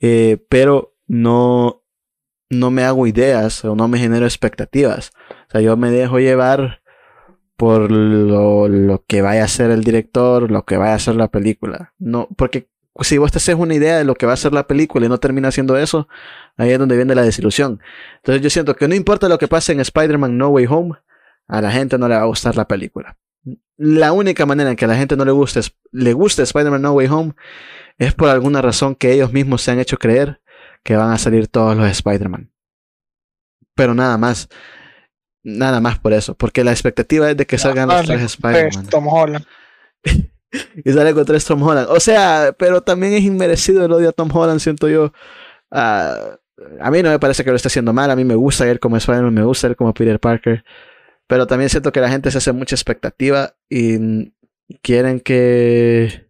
Eh, 0.00 0.38
pero 0.48 0.96
no, 1.06 1.79
no 2.50 2.70
me 2.70 2.82
hago 2.84 3.06
ideas 3.06 3.64
o 3.64 3.74
no 3.74 3.88
me 3.88 3.98
genero 3.98 4.26
expectativas. 4.26 5.12
O 5.48 5.50
sea, 5.52 5.60
yo 5.60 5.76
me 5.76 5.90
dejo 5.90 6.18
llevar 6.18 6.82
por 7.56 7.90
lo, 7.90 8.68
lo 8.68 9.04
que 9.06 9.22
vaya 9.22 9.44
a 9.44 9.48
ser 9.48 9.70
el 9.70 9.84
director, 9.84 10.50
lo 10.50 10.64
que 10.64 10.76
vaya 10.76 10.94
a 10.94 10.98
ser 10.98 11.14
la 11.14 11.28
película. 11.28 11.94
No, 11.98 12.28
porque 12.36 12.68
si 13.00 13.18
vos 13.18 13.30
te 13.30 13.38
haces 13.38 13.54
una 13.54 13.74
idea 13.74 13.98
de 13.98 14.04
lo 14.04 14.14
que 14.14 14.26
va 14.26 14.32
a 14.32 14.36
ser 14.36 14.52
la 14.52 14.66
película 14.66 15.06
y 15.06 15.08
no 15.08 15.18
termina 15.18 15.50
siendo 15.50 15.76
eso, 15.76 16.08
ahí 16.56 16.70
es 16.70 16.78
donde 16.78 16.96
viene 16.96 17.14
la 17.14 17.22
desilusión. 17.22 17.80
Entonces 18.16 18.42
yo 18.42 18.50
siento 18.50 18.74
que 18.74 18.88
no 18.88 18.94
importa 18.94 19.28
lo 19.28 19.38
que 19.38 19.48
pase 19.48 19.72
en 19.72 19.80
Spider-Man 19.80 20.36
No 20.36 20.48
Way 20.48 20.66
Home, 20.66 20.94
a 21.46 21.60
la 21.60 21.70
gente 21.70 21.98
no 21.98 22.08
le 22.08 22.16
va 22.16 22.22
a 22.22 22.26
gustar 22.26 22.56
la 22.56 22.66
película. 22.66 23.16
La 23.76 24.12
única 24.12 24.44
manera 24.44 24.70
en 24.70 24.76
que 24.76 24.84
a 24.84 24.88
la 24.88 24.96
gente 24.96 25.16
no 25.16 25.24
le 25.24 25.32
guste, 25.32 25.60
le 25.92 26.12
guste 26.12 26.42
Spider-Man 26.42 26.82
No 26.82 26.92
Way 26.92 27.06
Home 27.08 27.32
es 27.98 28.14
por 28.14 28.28
alguna 28.28 28.60
razón 28.60 28.94
que 28.94 29.12
ellos 29.12 29.32
mismos 29.32 29.62
se 29.62 29.70
han 29.70 29.80
hecho 29.80 29.98
creer 29.98 30.40
que 30.84 30.96
van 30.96 31.12
a 31.12 31.18
salir 31.18 31.48
todos 31.48 31.76
los 31.76 31.88
Spider-Man. 31.88 32.52
Pero 33.74 33.94
nada 33.94 34.18
más. 34.18 34.48
Nada 35.42 35.80
más 35.80 35.98
por 35.98 36.12
eso. 36.12 36.34
Porque 36.34 36.64
la 36.64 36.72
expectativa 36.72 37.30
es 37.30 37.36
de 37.36 37.46
que 37.46 37.58
salgan 37.58 37.88
los 37.88 38.06
tres 38.06 38.22
Spider-Man. 38.22 38.86
Tom 38.88 39.08
Holland. 39.08 39.44
y 40.84 40.92
sale 40.92 41.14
con 41.14 41.24
tres 41.24 41.44
Tom 41.44 41.62
Holland. 41.62 41.88
O 41.90 42.00
sea, 42.00 42.54
pero 42.58 42.82
también 42.82 43.14
es 43.14 43.22
inmerecido 43.22 43.84
el 43.84 43.92
odio 43.92 44.10
a 44.10 44.12
Tom 44.12 44.30
Holland, 44.32 44.60
siento 44.60 44.88
yo. 44.88 45.12
Uh, 45.70 46.36
a 46.80 46.90
mí 46.90 47.02
no 47.02 47.10
me 47.10 47.18
parece 47.18 47.44
que 47.44 47.50
lo 47.50 47.56
esté 47.56 47.68
haciendo 47.68 47.92
mal. 47.92 48.10
A 48.10 48.16
mí 48.16 48.24
me 48.24 48.34
gusta 48.34 48.68
él 48.68 48.80
como 48.80 48.96
Spider-Man, 48.96 49.34
me 49.34 49.44
gusta 49.44 49.66
él 49.66 49.76
como 49.76 49.94
Peter 49.94 50.20
Parker. 50.20 50.64
Pero 51.26 51.46
también 51.46 51.70
siento 51.70 51.92
que 51.92 52.00
la 52.00 52.10
gente 52.10 52.30
se 52.30 52.38
hace 52.38 52.52
mucha 52.52 52.74
expectativa 52.74 53.54
y 53.68 54.32
quieren 54.82 55.20
que. 55.20 56.26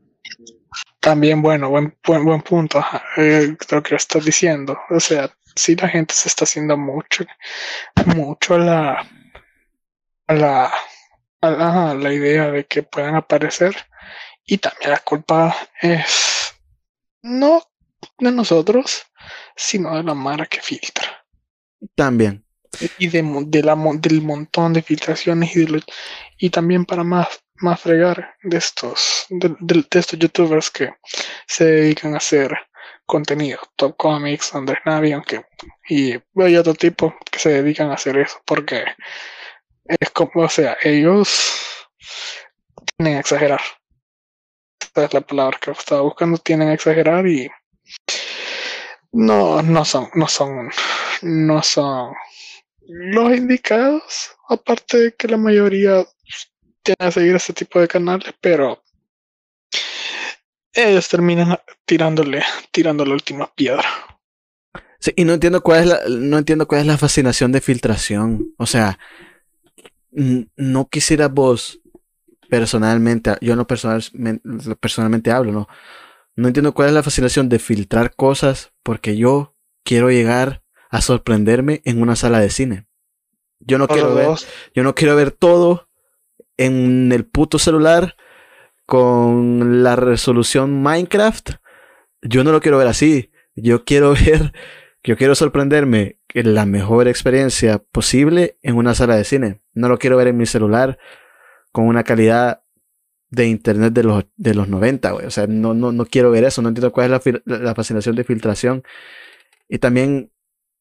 También, 1.00 1.42
bueno, 1.42 1.70
buen, 1.70 1.96
buen, 2.04 2.24
buen 2.24 2.42
punto. 2.42 2.84
Eh, 3.16 3.56
lo 3.70 3.82
que 3.82 3.94
estás 3.94 4.24
diciendo. 4.24 4.78
O 4.90 5.00
sea, 5.00 5.30
sí, 5.56 5.74
la 5.76 5.88
gente 5.88 6.14
se 6.14 6.28
está 6.28 6.44
haciendo 6.44 6.76
mucho, 6.76 7.24
mucho 8.06 8.58
la. 8.58 9.06
la 10.28 10.72
a 11.42 11.94
la 11.94 12.12
idea 12.12 12.50
de 12.50 12.66
que 12.66 12.82
puedan 12.82 13.16
aparecer 13.16 13.74
y 14.44 14.58
también 14.58 14.90
la 14.90 14.98
culpa 14.98 15.56
es 15.80 16.54
no 17.22 17.62
de 18.18 18.32
nosotros, 18.32 19.06
sino 19.56 19.96
de 19.96 20.02
la 20.02 20.14
mara 20.14 20.46
que 20.46 20.60
filtra. 20.60 21.24
También. 21.94 22.44
Y 22.98 23.08
de, 23.08 23.22
de 23.46 23.62
la, 23.62 23.76
del 23.76 24.22
montón 24.22 24.72
de 24.72 24.82
filtraciones 24.82 25.54
y, 25.56 25.64
de 25.64 25.82
y 26.38 26.50
también 26.50 26.84
para 26.84 27.04
más, 27.04 27.28
más 27.60 27.80
fregar 27.80 28.34
de 28.42 28.58
estos, 28.58 29.26
de, 29.28 29.54
de, 29.60 29.86
estos 29.90 30.18
youtubers 30.18 30.70
que 30.70 30.94
se 31.46 31.64
dedican 31.64 32.14
a 32.14 32.18
hacer 32.18 32.56
contenido, 33.06 33.58
Top 33.76 33.96
Comics, 33.96 34.54
Andrés 34.54 34.78
Navi, 34.84 35.12
aunque, 35.12 35.44
y 35.88 36.14
hay 36.36 36.56
otro 36.56 36.74
tipo 36.74 37.14
que 37.30 37.38
se 37.38 37.50
dedican 37.50 37.90
a 37.90 37.94
hacer 37.94 38.16
eso, 38.18 38.40
porque 38.44 38.84
es 39.84 40.10
como, 40.10 40.44
o 40.44 40.48
sea, 40.48 40.76
ellos 40.82 41.86
tienen 42.96 43.16
a 43.16 43.20
exagerar. 43.20 43.60
Esa 44.80 45.04
es 45.04 45.14
la 45.14 45.20
palabra 45.20 45.58
que 45.60 45.70
estaba 45.70 46.02
buscando, 46.02 46.38
tienen 46.38 46.68
a 46.68 46.74
exagerar 46.74 47.26
y 47.26 47.50
no, 49.12 49.62
no 49.62 49.84
son, 49.84 50.08
no 50.14 50.28
son, 50.28 50.70
no 51.22 51.62
son 51.62 52.14
los 52.86 53.36
indicados, 53.36 54.32
aparte 54.48 54.98
de 54.98 55.14
que 55.14 55.28
la 55.28 55.36
mayoría 55.36 56.04
a 56.98 57.10
seguir 57.10 57.36
ese 57.36 57.52
tipo 57.52 57.80
de 57.80 57.88
canales, 57.88 58.34
pero 58.40 58.82
ellos 60.72 61.08
terminan 61.08 61.58
tirándole, 61.84 62.42
tirando 62.70 63.04
la 63.04 63.14
última 63.14 63.52
piedra. 63.54 63.88
Sí, 64.98 65.12
y 65.16 65.24
no 65.24 65.32
entiendo 65.32 65.62
cuál 65.62 65.80
es 65.80 65.86
la, 65.86 66.00
no 66.08 66.38
entiendo 66.38 66.68
cuál 66.68 66.82
es 66.82 66.86
la 66.86 66.98
fascinación 66.98 67.52
de 67.52 67.60
filtración. 67.60 68.54
O 68.58 68.66
sea, 68.66 68.98
no 70.12 70.88
quisiera 70.88 71.28
vos 71.28 71.80
personalmente, 72.48 73.36
yo 73.40 73.56
no 73.56 73.66
personalmente, 73.66 74.42
personalmente 74.76 75.30
hablo, 75.30 75.52
no. 75.52 75.68
No 76.36 76.48
entiendo 76.48 76.74
cuál 76.74 76.88
es 76.88 76.94
la 76.94 77.02
fascinación 77.02 77.48
de 77.48 77.58
filtrar 77.58 78.14
cosas 78.14 78.72
porque 78.82 79.16
yo 79.16 79.56
quiero 79.84 80.10
llegar 80.10 80.62
a 80.90 81.00
sorprenderme 81.00 81.82
en 81.84 82.02
una 82.02 82.16
sala 82.16 82.40
de 82.40 82.50
cine. 82.50 82.86
Yo 83.60 83.78
no 83.78 83.88
quiero 83.88 84.14
ver, 84.14 84.28
yo 84.74 84.82
no 84.82 84.94
quiero 84.94 85.16
ver 85.16 85.32
todo 85.32 85.89
en 86.60 87.10
el 87.12 87.24
puto 87.24 87.58
celular 87.58 88.16
con 88.84 89.82
la 89.82 89.96
resolución 89.96 90.82
Minecraft. 90.82 91.52
Yo 92.22 92.44
no 92.44 92.52
lo 92.52 92.60
quiero 92.60 92.76
ver 92.76 92.86
así. 92.86 93.30
Yo 93.54 93.84
quiero 93.84 94.12
ver, 94.26 94.52
yo 95.02 95.16
quiero 95.16 95.34
sorprenderme 95.34 96.18
la 96.34 96.66
mejor 96.66 97.08
experiencia 97.08 97.78
posible 97.78 98.58
en 98.62 98.76
una 98.76 98.94
sala 98.94 99.16
de 99.16 99.24
cine. 99.24 99.62
No 99.72 99.88
lo 99.88 99.98
quiero 99.98 100.18
ver 100.18 100.28
en 100.28 100.36
mi 100.36 100.44
celular 100.44 100.98
con 101.72 101.86
una 101.86 102.04
calidad 102.04 102.62
de 103.30 103.46
internet 103.46 103.94
de 103.94 104.02
los, 104.02 104.26
de 104.36 104.54
los 104.54 104.68
90, 104.68 105.12
güey. 105.12 105.26
O 105.26 105.30
sea, 105.30 105.46
no, 105.46 105.72
no, 105.72 105.92
no 105.92 106.04
quiero 106.04 106.30
ver 106.30 106.44
eso. 106.44 106.60
No 106.60 106.68
entiendo 106.68 106.92
cuál 106.92 107.12
es 107.14 107.22
la, 107.46 107.58
la 107.58 107.74
fascinación 107.74 108.16
de 108.16 108.24
filtración. 108.24 108.82
Y 109.66 109.78
también, 109.78 110.30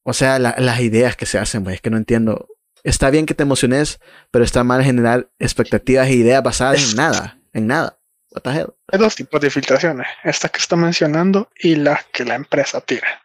o 0.02 0.12
sea, 0.12 0.38
las 0.38 0.80
ideas 0.80 1.16
que 1.16 1.26
se 1.26 1.38
hacen, 1.38 1.62
güey. 1.62 1.76
Es 1.76 1.80
que 1.80 1.90
no 1.90 1.96
entiendo. 1.96 2.48
Está 2.82 3.10
bien 3.10 3.26
que 3.26 3.34
te 3.34 3.42
emociones, 3.42 4.00
pero 4.30 4.44
está 4.44 4.64
mal 4.64 4.82
generar 4.82 5.30
expectativas 5.38 6.08
e 6.08 6.14
ideas 6.14 6.42
basadas 6.42 6.90
en 6.90 6.96
nada. 6.96 7.38
En 7.52 7.66
nada. 7.66 7.98
What 8.30 8.42
the 8.42 8.50
hell? 8.50 8.74
Hay 8.92 8.98
dos 8.98 9.16
tipos 9.16 9.40
de 9.40 9.50
filtraciones. 9.50 10.06
Estas 10.22 10.50
que 10.50 10.58
está 10.58 10.76
mencionando 10.76 11.50
y 11.56 11.76
las 11.76 12.04
que 12.06 12.24
la 12.24 12.36
empresa 12.36 12.80
tira. 12.80 13.22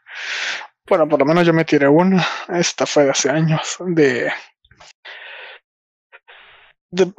Bueno, 0.88 1.07
por 1.07 1.19
lo 1.19 1.26
menos 1.26 1.45
yo 1.45 1.53
me 1.53 1.65
tiré 1.65 1.88
una. 1.88 2.26
Esta 2.49 2.86
fue 2.86 3.06
de 3.06 3.11
hace 3.11 3.30
años. 3.30 3.77
De. 3.80 4.32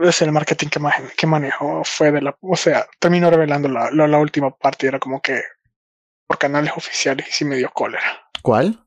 es 0.00 0.22
el 0.22 0.32
marketing 0.32 0.68
que, 0.68 0.80
que 1.16 1.26
manejó. 1.26 1.84
Fue 1.84 2.10
de 2.10 2.22
la. 2.22 2.36
O 2.40 2.56
sea, 2.56 2.86
terminó 2.98 3.30
revelando 3.30 3.68
la, 3.68 3.90
la, 3.90 4.18
última 4.18 4.50
parte. 4.50 4.86
Era 4.88 4.98
como 4.98 5.20
que. 5.20 5.42
Por 6.26 6.38
canales 6.38 6.72
oficiales 6.76 7.28
y 7.28 7.32
sí 7.32 7.44
me 7.44 7.56
dio 7.56 7.70
cólera. 7.70 8.28
¿Cuál? 8.42 8.84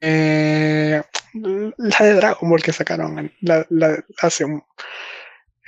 Eh, 0.00 1.00
la 1.34 2.06
de 2.06 2.14
Dragon 2.14 2.48
Ball 2.48 2.62
que 2.62 2.72
sacaron 2.72 3.32
la, 3.40 3.66
la, 3.70 4.04
hace 4.20 4.44
un, 4.44 4.62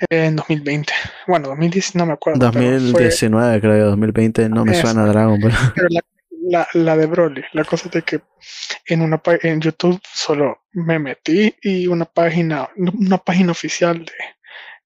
en 0.09 0.35
2020. 0.35 0.93
Bueno, 1.27 1.49
2010 1.49 1.95
no 1.95 2.05
me 2.05 2.13
acuerdo. 2.13 2.39
2019 2.51 3.61
creo, 3.61 3.85
2020 3.87 4.49
no 4.49 4.65
me 4.65 4.75
suena 4.75 5.05
Dragon 5.05 5.39
Ball. 5.39 5.53
Pero 5.75 5.87
la, 5.89 6.01
la, 6.41 6.67
la 6.73 6.97
de 6.97 7.05
Broly. 7.05 7.43
La 7.53 7.63
cosa 7.63 7.89
de 7.89 8.01
que 8.01 8.21
en 8.85 9.01
una 9.01 9.21
en 9.41 9.61
YouTube 9.61 9.99
solo 10.13 10.63
me 10.73 10.99
metí 10.99 11.55
y 11.61 11.87
una 11.87 12.05
página, 12.05 12.69
una 12.75 13.17
página 13.17 13.51
oficial 13.51 14.03
de, 14.05 14.13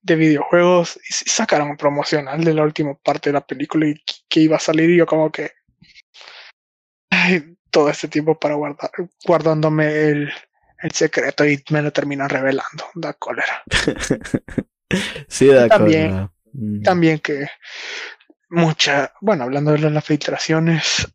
de 0.01 0.15
videojuegos 0.15 0.97
y 0.97 1.13
sacaron 1.29 1.69
un 1.69 1.77
promocional 1.77 2.43
de 2.43 2.53
la 2.53 2.63
última 2.63 2.93
parte 2.95 3.29
de 3.29 3.33
la 3.33 3.45
película 3.45 3.87
y 3.87 4.01
que 4.29 4.39
iba 4.39 4.57
a 4.57 4.59
salir 4.59 4.89
y 4.89 4.97
yo 4.97 5.05
como 5.05 5.31
que 5.31 5.51
todo 7.71 7.89
este 7.89 8.07
tiempo 8.07 8.39
para 8.39 8.55
guardar 8.55 8.89
guardándome 9.25 10.09
el, 10.09 10.31
el 10.81 10.91
secreto 10.91 11.45
y 11.45 11.63
me 11.69 11.81
lo 11.81 11.91
terminan 11.91 12.29
revelando 12.29 12.85
da 12.95 13.13
cólera 13.13 13.63
sí 15.27 15.47
da 15.47 15.67
también, 15.67 16.09
cólera 16.09 16.31
también 16.83 17.19
que 17.19 17.47
mucha 18.49 19.13
bueno 19.21 19.43
hablando 19.43 19.71
de 19.71 19.89
las 19.89 20.05
filtraciones 20.05 21.07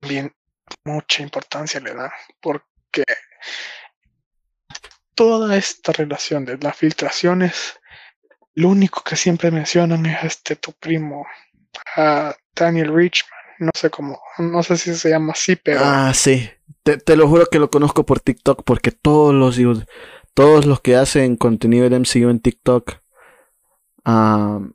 bien 0.00 0.34
mucha 0.84 1.22
importancia 1.22 1.80
le 1.80 1.94
dan 1.94 2.10
porque 2.40 3.04
toda 5.16 5.56
esta 5.56 5.92
relación 5.92 6.44
de 6.44 6.58
las 6.58 6.76
filtraciones, 6.76 7.80
lo 8.54 8.68
único 8.68 9.02
que 9.02 9.16
siempre 9.16 9.50
mencionan 9.50 10.06
es 10.06 10.22
este 10.22 10.54
tu 10.54 10.72
primo, 10.72 11.26
uh, 11.96 12.30
Daniel 12.54 12.94
Richman. 12.94 13.32
No 13.58 13.70
sé 13.74 13.88
cómo, 13.88 14.20
no 14.38 14.62
sé 14.62 14.76
si 14.76 14.94
se 14.94 15.08
llama 15.08 15.32
así, 15.32 15.56
pero. 15.56 15.80
Ah, 15.82 16.12
sí. 16.14 16.48
Te, 16.86 16.98
te 16.98 17.16
lo 17.16 17.26
juro 17.26 17.46
que 17.46 17.58
lo 17.58 17.68
conozco 17.68 18.06
por 18.06 18.20
TikTok 18.20 18.62
porque 18.62 18.92
todos 18.92 19.34
los 19.34 19.58
todos 20.34 20.66
los 20.66 20.80
que 20.80 20.94
hacen 20.94 21.34
contenido 21.34 21.90
de 21.90 21.98
MCU 21.98 22.28
en 22.30 22.38
TikTok 22.38 23.00
um, 24.04 24.72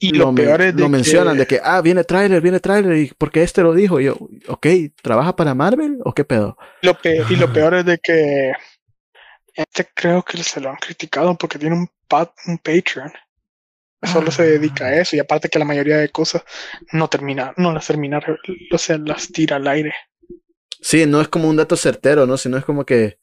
y 0.00 0.10
lo, 0.14 0.34
peor 0.34 0.62
es 0.62 0.74
de 0.74 0.82
lo 0.82 0.88
mencionan 0.88 1.38
de 1.38 1.46
que, 1.46 1.60
ah, 1.62 1.80
viene 1.80 2.02
tráiler, 2.02 2.42
viene 2.42 2.58
tráiler, 2.58 2.96
y 2.96 3.12
porque 3.16 3.44
este 3.44 3.62
lo 3.62 3.72
dijo. 3.72 4.00
Y 4.00 4.06
yo, 4.06 4.16
ok, 4.48 4.66
¿trabaja 5.00 5.36
para 5.36 5.54
Marvel 5.54 5.98
o 6.04 6.12
qué 6.12 6.24
pedo? 6.24 6.58
Lo 6.82 6.98
y 7.04 7.36
lo 7.36 7.52
peor 7.52 7.74
es 7.74 7.84
de 7.84 7.98
que 7.98 8.52
este 9.54 9.88
creo 9.94 10.24
que 10.24 10.42
se 10.42 10.60
lo 10.60 10.70
han 10.70 10.76
criticado 10.76 11.38
porque 11.38 11.58
tiene 11.58 11.76
un, 11.76 11.88
pat, 12.08 12.32
un 12.48 12.58
Patreon. 12.58 13.12
Solo 14.02 14.32
se 14.32 14.42
dedica 14.42 14.86
a 14.86 14.88
Ah. 14.88 14.94
eso. 14.96 15.14
Y 15.14 15.20
aparte 15.20 15.48
que 15.48 15.58
la 15.60 15.64
mayoría 15.64 15.98
de 15.98 16.08
cosas 16.08 16.42
no 16.90 17.08
termina, 17.08 17.54
no 17.56 17.72
las 17.72 17.86
termina, 17.86 18.20
o 18.72 18.78
sea, 18.78 18.98
las 18.98 19.28
tira 19.28 19.56
al 19.56 19.68
aire. 19.68 19.94
Sí, 20.80 21.06
no 21.06 21.20
es 21.20 21.28
como 21.28 21.48
un 21.48 21.56
dato 21.56 21.76
certero, 21.76 22.26
¿no? 22.26 22.36
Sino 22.36 22.56
es 22.56 22.64
como 22.64 22.84
que, 22.84 23.18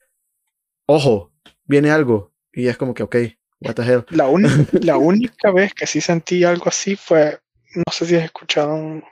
ojo, 0.88 1.34
viene 1.66 1.92
algo. 1.92 2.34
Y 2.54 2.68
es 2.68 2.78
como 2.78 2.94
que, 2.94 3.04
ok, 3.04 3.16
what 3.62 3.76
the 3.76 3.84
hell. 3.84 4.06
La, 4.10 4.28
uni- 4.28 4.48
la 4.84 4.98
única 4.98 5.52
vez 5.52 5.74
que 5.74 5.88
sí 5.88 6.02
sentí 6.02 6.44
algo 6.44 6.68
así 6.70 6.96
fue, 6.96 7.40
no 7.76 7.92
sé 7.92 8.06
si 8.06 8.16
has 8.16 8.24
escuchado 8.26 8.74
un, 8.74 9.04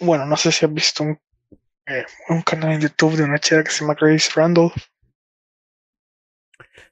bueno, 0.00 0.26
no 0.26 0.36
sé 0.36 0.52
si 0.52 0.64
has 0.66 0.72
visto 0.74 1.04
un, 1.04 1.18
eh, 1.86 2.04
un 2.30 2.42
canal 2.42 2.72
en 2.72 2.80
YouTube 2.82 3.16
de 3.16 3.24
una 3.24 3.38
chica 3.38 3.64
que 3.64 3.70
se 3.70 3.80
llama 3.80 3.96
Grace 4.00 4.30
Randall. 4.34 4.72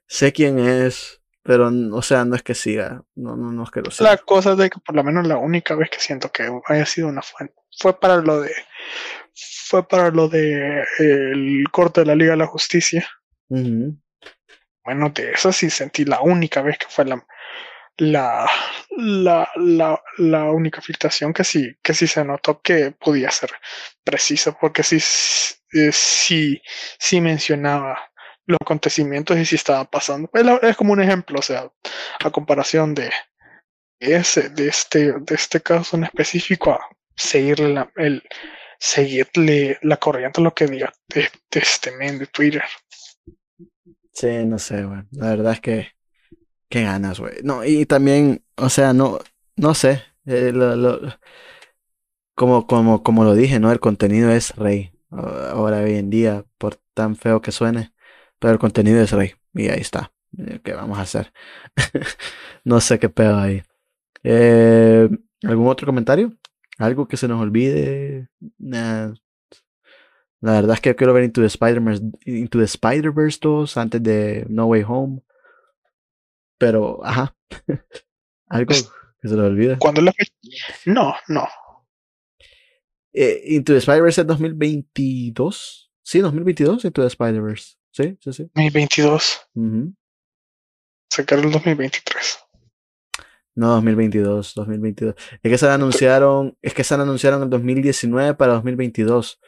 Sé 0.07 0.31
quién 0.31 0.59
es, 0.59 1.21
pero, 1.41 1.69
o 1.93 2.01
sea, 2.01 2.25
no 2.25 2.35
es 2.35 2.43
que 2.43 2.55
siga. 2.55 3.03
No, 3.15 3.35
no, 3.35 3.51
no 3.51 3.63
es 3.63 3.71
que 3.71 3.81
lo 3.81 3.91
siga. 3.91 4.11
La 4.11 4.17
cosa 4.17 4.51
es 4.51 4.57
de 4.57 4.69
que 4.69 4.79
por 4.79 4.95
lo 4.95 5.03
menos 5.03 5.27
la 5.27 5.37
única 5.37 5.75
vez 5.75 5.89
que 5.89 5.99
siento 5.99 6.31
que 6.31 6.49
haya 6.67 6.85
sido 6.85 7.07
una 7.07 7.21
fuente 7.21 7.55
fue 7.79 7.99
para 7.99 8.17
lo 8.17 8.41
de 8.41 8.51
fue 9.73 9.87
para 9.87 10.11
lo 10.11 10.29
de 10.29 10.81
eh, 10.81 10.83
el 10.99 11.63
corte 11.71 12.01
de 12.01 12.05
la 12.05 12.13
Liga 12.13 12.31
de 12.33 12.37
la 12.37 12.45
Justicia. 12.45 13.09
Ujú. 13.49 13.97
Bueno, 14.85 15.09
de 15.09 15.31
eso 15.31 15.51
sí 15.51 15.71
sentí 15.71 16.05
la 16.05 16.21
única 16.21 16.61
vez 16.61 16.77
que 16.77 16.85
fue 16.87 17.05
la 17.05 17.25
la 17.97 18.47
la, 18.97 19.49
la, 19.55 19.99
la 20.19 20.51
única 20.51 20.79
filtración 20.79 21.33
que 21.33 21.43
sí 21.43 21.75
que 21.81 21.95
sí 21.95 22.05
se 22.05 22.23
notó 22.23 22.61
que 22.61 22.91
podía 22.91 23.31
ser 23.31 23.49
precisa 24.03 24.51
porque 24.51 24.83
sí 24.83 24.97
eh, 25.73 25.91
sí 25.91 26.61
sí 26.99 27.19
mencionaba 27.19 27.97
los 28.45 28.59
acontecimientos 28.61 29.35
y 29.37 29.45
sí 29.45 29.55
estaba 29.55 29.85
pasando. 29.85 30.29
Es 30.61 30.77
como 30.77 30.93
un 30.93 31.01
ejemplo, 31.01 31.39
o 31.39 31.41
sea, 31.41 31.71
a 32.23 32.29
comparación 32.29 32.93
de 32.93 33.09
ese, 33.99 34.49
de 34.49 34.67
este, 34.67 35.13
de 35.13 35.33
este 35.33 35.61
caso 35.61 35.97
en 35.97 36.03
específico, 36.03 36.73
a 36.73 36.79
seguirle 37.15 37.73
la, 37.73 37.91
el, 37.95 38.21
seguirle 38.91 39.79
la 39.83 39.97
corriente 39.97 40.41
lo 40.41 40.53
que 40.53 40.67
diga 40.67 40.93
de, 41.09 41.21
de 41.51 41.59
este 41.59 41.91
men 41.91 42.19
de 42.19 42.27
Twitter. 42.27 42.63
Sí, 44.13 44.27
no 44.45 44.59
sé, 44.59 44.83
güey. 44.85 45.01
La 45.11 45.29
verdad 45.29 45.53
es 45.53 45.61
que, 45.61 45.87
qué 46.69 46.83
ganas, 46.83 47.19
güey. 47.21 47.35
No, 47.43 47.65
y 47.65 47.85
también, 47.85 48.45
o 48.57 48.69
sea, 48.69 48.93
no, 48.93 49.19
no 49.57 49.73
sé. 49.75 50.03
eh, 50.27 50.51
lo- 50.53 50.77
como, 52.35 52.67
como, 52.67 53.03
como 53.03 53.23
lo 53.23 53.33
dije, 53.35 53.59
¿no? 53.59 53.71
El 53.71 53.79
contenido 53.79 54.31
es 54.31 54.55
rey. 54.55 54.91
Ahora, 55.09 55.79
hoy 55.81 55.95
en 55.95 56.09
día, 56.09 56.45
por 56.57 56.77
tan 56.93 57.15
feo 57.15 57.41
que 57.41 57.51
suene, 57.51 57.93
pero 58.39 58.53
el 58.53 58.59
contenido 58.59 59.01
es 59.01 59.11
rey. 59.11 59.33
Y 59.53 59.69
ahí 59.69 59.79
está. 59.81 60.11
Eh, 60.37 60.59
¿Qué 60.63 60.73
vamos 60.73 60.97
a 60.99 61.01
hacer? 61.03 61.31
No 62.65 62.79
sé 62.81 62.99
qué 62.99 63.09
pedo 63.09 63.37
ahí. 63.39 63.61
Eh, 64.23 65.09
¿algún 65.43 65.67
otro 65.69 65.85
comentario? 65.87 66.33
¿Algo 66.83 67.07
que 67.07 67.17
se 67.17 67.27
nos 67.27 67.41
olvide? 67.41 68.27
Nah. 68.57 69.13
La 70.41 70.51
verdad 70.53 70.73
es 70.75 70.81
que 70.81 70.93
quiero 70.95 71.13
ver 71.13 71.23
Into 71.23 71.39
the 71.39 71.47
Spider-Verse 71.47 72.03
Into 72.25 72.59
the 72.59 72.65
Spider-Verse 72.65 73.39
2 73.41 73.77
antes 73.77 74.03
de 74.03 74.45
No 74.49 74.65
Way 74.65 74.83
Home. 74.85 75.21
Pero, 76.57 76.99
ajá. 77.05 77.35
Algo 78.49 78.67
Pues, 78.67 78.89
que 79.21 79.27
se 79.29 79.35
nos 79.35 79.45
olvida. 79.45 79.77
Cuando 79.79 80.01
la 80.01 80.11
fecha? 80.11 80.33
No, 80.85 81.15
no. 81.29 81.47
Eh, 83.13 83.41
Into 83.45 83.71
the 83.71 83.79
Spider-Verse 83.79 84.21
es 84.21 84.27
2022. 84.27 85.91
Sí, 86.03 86.19
2022 86.19 86.83
Into 86.83 87.01
the 87.01 87.07
Spider-Verse. 87.07 87.75
Sí, 87.91 88.17
sí, 88.19 88.33
sí. 88.33 88.43
2022. 88.55 89.47
Ujú. 89.55 89.93
Sacar 91.09 91.39
el 91.39 91.51
2023. 91.51 92.42
No, 93.55 93.69
2022, 93.69 94.53
2022. 94.55 95.15
Es 95.43 95.51
que 95.51 95.57
se 95.57 95.65
la 95.67 95.75
anunciaron, 95.75 96.57
es 96.61 96.73
que 96.73 96.83
se 96.83 96.97
la 96.97 97.03
anunciaron 97.03 97.43
en 97.43 97.49
2019 97.49 98.33
para 98.33 98.53
2022. 98.53 99.39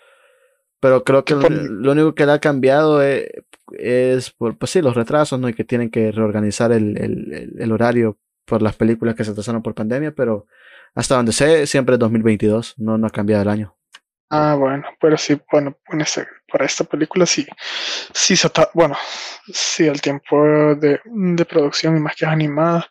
Pero 0.79 1.03
creo 1.03 1.25
que 1.25 1.33
lo, 1.33 1.91
único 1.91 2.13
que 2.13 2.25
le 2.25 2.33
ha 2.33 2.39
cambiado 2.39 3.01
es, 3.01 3.27
es 3.71 4.29
por, 4.31 4.57
pues 4.57 4.71
sí, 4.71 4.81
los 4.81 4.93
retrasos, 4.95 5.39
¿no? 5.39 5.49
Y 5.49 5.53
que 5.53 5.63
tienen 5.63 5.89
que 5.89 6.11
reorganizar 6.11 6.71
el, 6.71 6.97
el, 6.97 7.55
el- 7.57 7.71
horario 7.71 8.19
por 8.45 8.61
las 8.61 8.75
películas 8.75 9.15
que 9.15 9.23
se 9.23 9.31
atrasaron 9.31 9.63
por 9.63 9.73
pandemia, 9.73 10.13
pero 10.13 10.45
hasta 10.93 11.15
donde 11.15 11.31
sé, 11.31 11.65
siempre 11.65 11.95
es 11.95 11.99
2022, 11.99 12.75
no, 12.77 12.97
no 12.97 13.07
ha 13.07 13.09
cambiado 13.09 13.41
el 13.41 13.49
año. 13.49 13.75
Ah, 14.29 14.55
bueno, 14.59 14.83
pero 14.99 15.17
sí, 15.17 15.39
bueno, 15.51 15.77
en 15.87 16.01
ese- 16.01 16.27
para 16.51 16.65
esta 16.65 16.83
película 16.83 17.25
sí, 17.25 17.47
sí 18.13 18.35
se 18.35 18.49
bueno, 18.73 18.95
sí, 19.51 19.87
el 19.87 20.01
tiempo 20.01 20.43
de, 20.75 20.99
de 21.03 21.45
producción 21.45 21.97
y 21.97 21.99
más 21.99 22.15
que 22.15 22.25
es 22.25 22.31
animada 22.31 22.87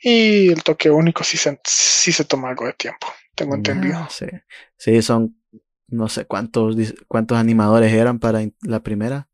y 0.00 0.50
el 0.50 0.62
toque 0.62 0.90
único 0.90 1.24
sí 1.24 1.36
se, 1.36 1.60
sí 1.64 2.12
se 2.12 2.24
toma 2.24 2.50
algo 2.50 2.66
de 2.66 2.72
tiempo, 2.74 3.06
tengo 3.34 3.54
entendido. 3.54 3.96
Ah, 3.96 4.08
sí. 4.10 4.26
Sí, 4.76 5.02
son 5.02 5.36
no 5.88 6.08
sé 6.08 6.26
cuántos, 6.26 6.76
cuántos 7.08 7.38
animadores 7.38 7.92
eran 7.92 8.18
para 8.18 8.40
la 8.62 8.82
primera. 8.82 9.28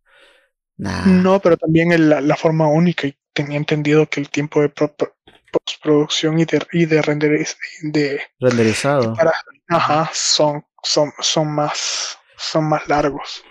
Nah. 0.77 1.25
No, 1.25 1.41
pero 1.41 1.57
también 1.57 1.93
el- 1.93 2.09
la, 2.09 2.21
la 2.21 2.37
forma 2.37 2.67
única 2.67 3.07
y 3.07 3.17
tenía 3.33 3.57
entendido 3.59 4.09
que 4.09 4.21
el 4.21 4.29
tiempo 4.31 4.61
de 4.61 4.69
pro- 4.71 4.93
pro- 4.95 5.15
postproducción 5.53 6.39
y 6.41 6.45
de, 6.47 6.61
y 6.73 6.87
de 6.87 7.01
renderiz- 7.03 7.57
de, 7.83 8.21
renderizado. 8.41 9.11
para, 9.17 9.33
ajá, 9.69 10.11
son, 10.15 10.65
son, 10.83 11.13
son 11.21 11.49
más, 11.55 12.19
son 12.37 12.69
más 12.69 12.89
largos. 12.89 13.45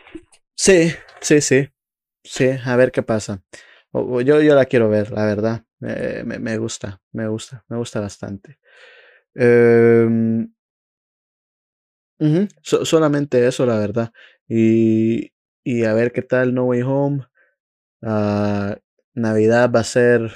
Sí, 0.55 0.93
sí, 1.21 1.41
sí. 1.41 1.69
Sí, 2.23 2.49
a 2.65 2.75
ver 2.77 2.91
qué 2.91 3.03
pasa. 3.03 3.43
Yo, 3.93 4.41
yo 4.41 4.55
la 4.55 4.65
quiero 4.65 4.89
ver, 4.89 5.11
la 5.11 5.25
verdad. 5.25 5.63
Eh, 5.81 6.23
me, 6.25 6.39
me 6.39 6.57
gusta, 6.57 7.01
me 7.11 7.27
gusta, 7.27 7.63
me 7.69 7.77
gusta 7.77 7.99
bastante. 7.99 8.59
So- 12.61 12.85
solamente 12.85 13.45
eso, 13.47 13.65
la 13.65 13.77
verdad. 13.79 14.11
Y, 14.47 15.31
y 15.63 15.83
a 15.85 15.93
ver 15.93 16.11
qué 16.11 16.21
tal 16.21 16.53
No 16.53 16.65
Way 16.65 16.81
Home. 16.83 17.27
Ah, 18.03 18.77
Navidad 19.15 19.71
va 19.73 19.81
a 19.81 19.83
ser. 19.83 20.31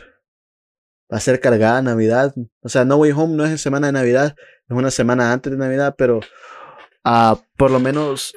Va 1.12 1.18
a 1.18 1.22
ser 1.22 1.40
cargada 1.40 1.82
Navidad. 1.82 2.34
O 2.62 2.70
sea, 2.70 2.84
No 2.86 2.98
Way 2.98 3.12
Home 3.14 3.36
no 3.36 3.46
es 3.46 3.52
en 3.52 3.58
semana 3.58 3.88
de 3.88 3.94
Navidad, 3.94 4.36
es 4.70 4.76
una 4.76 4.92
semana 4.92 5.32
antes 5.32 5.52
de 5.52 5.58
Navidad, 5.58 5.96
pero 5.98 6.20
ah, 7.06 7.40
por 7.58 7.72
lo 7.72 7.80
menos 7.80 8.36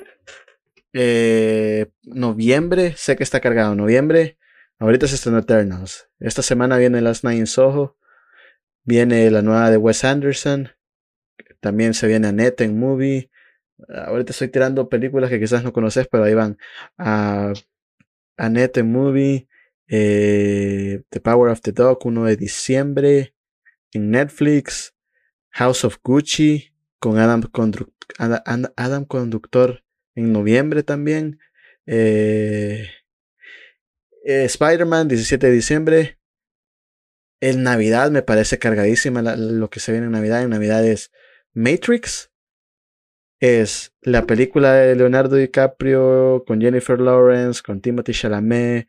eh, 0.94 1.88
noviembre, 2.04 2.94
sé 2.96 3.16
que 3.16 3.24
está 3.24 3.40
cargado. 3.40 3.74
Noviembre, 3.76 4.38
ahorita 4.80 5.06
se 5.06 5.14
estrenó 5.14 5.38
Eternals. 5.38 6.08
Esta 6.18 6.42
semana 6.42 6.76
viene 6.76 7.00
Last 7.00 7.22
Night 7.22 7.38
in 7.38 7.46
Soho. 7.46 7.96
Viene 8.84 9.30
la 9.30 9.42
nueva 9.42 9.70
de 9.70 9.76
Wes 9.76 10.04
Anderson. 10.04 10.70
También 11.60 11.94
se 11.94 12.08
viene 12.08 12.26
Annette 12.28 12.62
en 12.62 12.78
Movie. 12.78 13.30
Ahorita 13.88 14.32
estoy 14.32 14.48
tirando 14.48 14.88
películas 14.88 15.30
que 15.30 15.38
quizás 15.38 15.62
no 15.62 15.72
conoces, 15.72 16.08
pero 16.08 16.24
ahí 16.24 16.34
van. 16.34 16.58
a 16.98 17.52
Annette 18.36 18.78
en 18.78 18.90
Movie. 18.90 19.46
eh, 19.86 21.02
the 21.10 21.20
Power 21.20 21.50
of 21.50 21.60
the 21.60 21.72
Dog, 21.72 22.04
1 22.04 22.24
de 22.24 22.36
diciembre. 22.36 23.34
En 23.92 24.10
Netflix. 24.10 24.94
House 25.50 25.84
of 25.84 25.98
Gucci. 26.02 26.72
Con 26.98 27.18
Adam, 27.18 27.42
Adam 28.76 29.04
Conductor 29.04 29.82
en 30.14 30.32
noviembre 30.32 30.82
también. 30.82 31.38
Eh, 31.86 32.88
eh, 34.24 34.44
Spider-Man, 34.44 35.08
17 35.08 35.46
de 35.46 35.52
diciembre. 35.52 36.18
En 37.40 37.62
Navidad 37.62 38.10
me 38.10 38.22
parece 38.22 38.58
cargadísima 38.58 39.22
lo 39.22 39.70
que 39.70 39.80
se 39.80 39.92
viene 39.92 40.06
en 40.06 40.12
Navidad. 40.12 40.42
En 40.42 40.50
Navidad 40.50 40.84
es 40.86 41.10
Matrix. 41.54 42.30
Es 43.40 43.94
la 44.02 44.26
película 44.26 44.74
de 44.74 44.94
Leonardo 44.94 45.36
DiCaprio 45.36 46.44
con 46.46 46.60
Jennifer 46.60 47.00
Lawrence, 47.00 47.62
con 47.62 47.80
Timothy 47.80 48.12
Chalamet, 48.12 48.86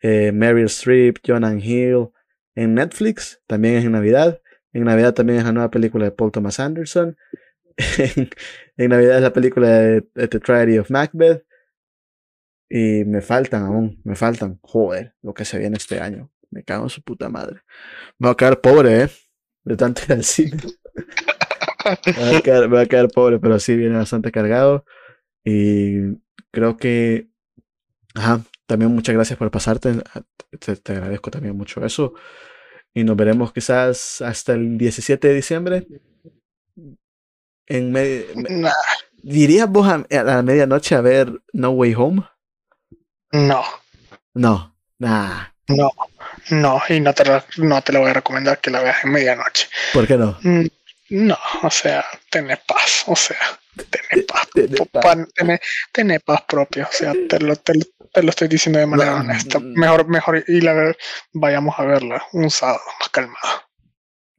eh, 0.00 0.32
Meryl 0.32 0.66
Streep, 0.66 1.16
Jonah 1.26 1.54
Hill. 1.54 2.10
En 2.54 2.74
Netflix 2.74 3.40
también 3.46 3.76
es 3.76 3.84
en 3.86 3.92
Navidad. 3.92 4.42
En 4.74 4.84
Navidad 4.84 5.14
también 5.14 5.38
es 5.38 5.44
la 5.46 5.52
nueva 5.52 5.70
película 5.70 6.04
de 6.04 6.10
Paul 6.10 6.30
Thomas 6.30 6.60
Anderson. 6.60 7.16
en, 8.16 8.28
en 8.76 8.90
Navidad 8.90 9.16
es 9.16 9.22
la 9.22 9.32
película 9.32 9.68
de, 9.70 10.04
de 10.14 10.28
The 10.28 10.40
Tragedy 10.40 10.78
of 10.78 10.90
Macbeth. 10.90 11.44
Y 12.68 13.04
me 13.04 13.20
faltan 13.20 13.64
aún, 13.64 14.00
me 14.04 14.16
faltan. 14.16 14.58
Joder, 14.62 15.14
lo 15.22 15.34
que 15.34 15.44
se 15.44 15.58
viene 15.58 15.76
este 15.76 16.00
año. 16.00 16.30
Me 16.50 16.64
cago 16.64 16.84
en 16.84 16.90
su 16.90 17.02
puta 17.02 17.28
madre. 17.28 17.62
Me 18.18 18.28
voy 18.28 18.32
a 18.32 18.36
quedar 18.36 18.60
pobre, 18.60 19.02
¿eh? 19.02 19.08
De 19.64 19.76
tanto 19.76 20.02
ir 20.06 20.12
al 20.12 20.24
cine. 20.24 20.62
me, 22.06 22.26
voy 22.26 22.36
a 22.36 22.40
quedar, 22.40 22.62
me 22.62 22.68
voy 22.68 22.80
a 22.80 22.86
quedar 22.86 23.08
pobre, 23.08 23.38
pero 23.38 23.58
sí 23.58 23.76
viene 23.76 23.96
bastante 23.96 24.30
cargado. 24.30 24.84
Y 25.44 26.16
creo 26.50 26.76
que. 26.76 27.28
Ajá, 28.14 28.42
también 28.66 28.92
muchas 28.92 29.14
gracias 29.14 29.38
por 29.38 29.50
pasarte. 29.50 29.94
Te, 30.58 30.76
te 30.76 30.92
agradezco 30.92 31.30
también 31.30 31.56
mucho 31.56 31.84
eso. 31.84 32.14
Y 32.94 33.02
nos 33.02 33.16
veremos 33.16 33.52
quizás 33.52 34.22
hasta 34.22 34.52
el 34.54 34.78
17 34.78 35.28
de 35.28 35.34
diciembre. 35.34 35.86
En 37.66 37.92
medio. 37.92 38.26
Nah, 38.34 38.70
¿Dirías 39.22 39.68
vos 39.68 39.88
a, 39.88 40.06
a 40.08 40.22
la 40.22 40.42
medianoche 40.42 40.94
a 40.94 41.00
ver 41.00 41.42
No 41.52 41.70
Way 41.70 41.94
Home? 41.94 42.22
No, 43.34 43.62
No, 44.34 44.76
nah. 44.98 45.48
no, 45.68 45.90
no, 46.50 46.82
y 46.88 47.00
no 47.00 47.12
te, 47.14 47.24
no 47.58 47.82
te 47.82 47.92
la 47.92 47.98
voy 48.00 48.10
a 48.10 48.14
recomendar 48.14 48.60
que 48.60 48.70
la 48.70 48.80
veas 48.80 49.04
en 49.04 49.12
medianoche. 49.12 49.68
¿Por 49.92 50.06
qué 50.06 50.16
no? 50.16 50.38
Mm, 50.42 50.66
No, 51.10 51.38
o 51.62 51.70
sea, 51.70 52.04
tener 52.30 52.60
paz, 52.66 53.04
o 53.06 53.16
sea, 53.16 53.36
tener 53.76 54.26
paz, 54.26 54.46
po- 54.76 54.86
paz. 54.86 55.16
paz 56.24 56.42
propia, 56.48 56.84
o 56.84 56.92
sea, 56.92 57.12
te 57.28 57.38
lo, 57.40 57.56
te, 57.56 57.74
lo- 57.74 57.84
te 58.12 58.22
lo 58.22 58.30
estoy 58.30 58.48
diciendo 58.48 58.78
de 58.78 58.86
manera 58.86 59.12
No, 59.12 59.20
honesta. 59.20 59.58
Mejor, 59.60 60.08
mejor 60.08 60.44
y 60.46 60.60
la 60.60 60.72
ver, 60.72 60.96
vayamos 61.32 61.74
a 61.78 61.84
verla 61.84 62.24
un 62.32 62.50
sábado 62.50 62.80
más 63.00 63.08
calmado. 63.10 63.62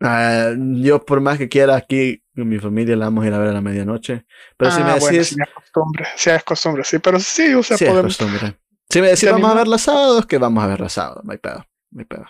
Ah, 0.01 0.51
yo 0.57 1.03
por 1.05 1.21
más 1.21 1.37
que 1.37 1.47
quiera 1.49 1.75
aquí 1.75 2.21
con 2.35 2.47
mi 2.49 2.59
familia 2.59 2.95
la 2.95 3.05
vamos 3.05 3.23
a 3.23 3.27
ir 3.27 3.33
a 3.33 3.39
ver 3.39 3.49
a 3.49 3.53
la 3.53 3.61
medianoche. 3.61 4.25
Pero 4.57 4.69
si 4.71 4.81
Ah, 4.81 4.83
me 4.85 4.99
bueno, 4.99 5.17
decís, 5.17 5.27
si 5.29 5.41
es 5.41 5.49
costumbre, 5.53 6.07
si 6.15 6.29
es 6.29 6.43
costumbre, 6.43 6.83
sí, 6.83 6.99
pero 6.99 7.19
sí, 7.19 7.53
o 7.53 7.63
sea, 7.63 7.75
es 7.75 7.83
podemos, 7.83 8.17
costumbre. 8.17 8.57
Si 8.89 9.01
me 9.01 9.07
decís 9.07 9.21
¿Te 9.21 9.31
vamos 9.31 9.45
a 9.49 9.51
animas? 9.51 9.63
verla 9.65 9.77
sábados, 9.77 10.25
que 10.25 10.37
vamos 10.37 10.63
a 10.63 10.67
verla 10.67 10.89
sábado, 10.89 11.21
no 11.23 11.31
hay 11.31 11.37
pedo, 11.37 11.65
no 11.91 11.99
hay 11.99 12.05
pedo. 12.05 12.25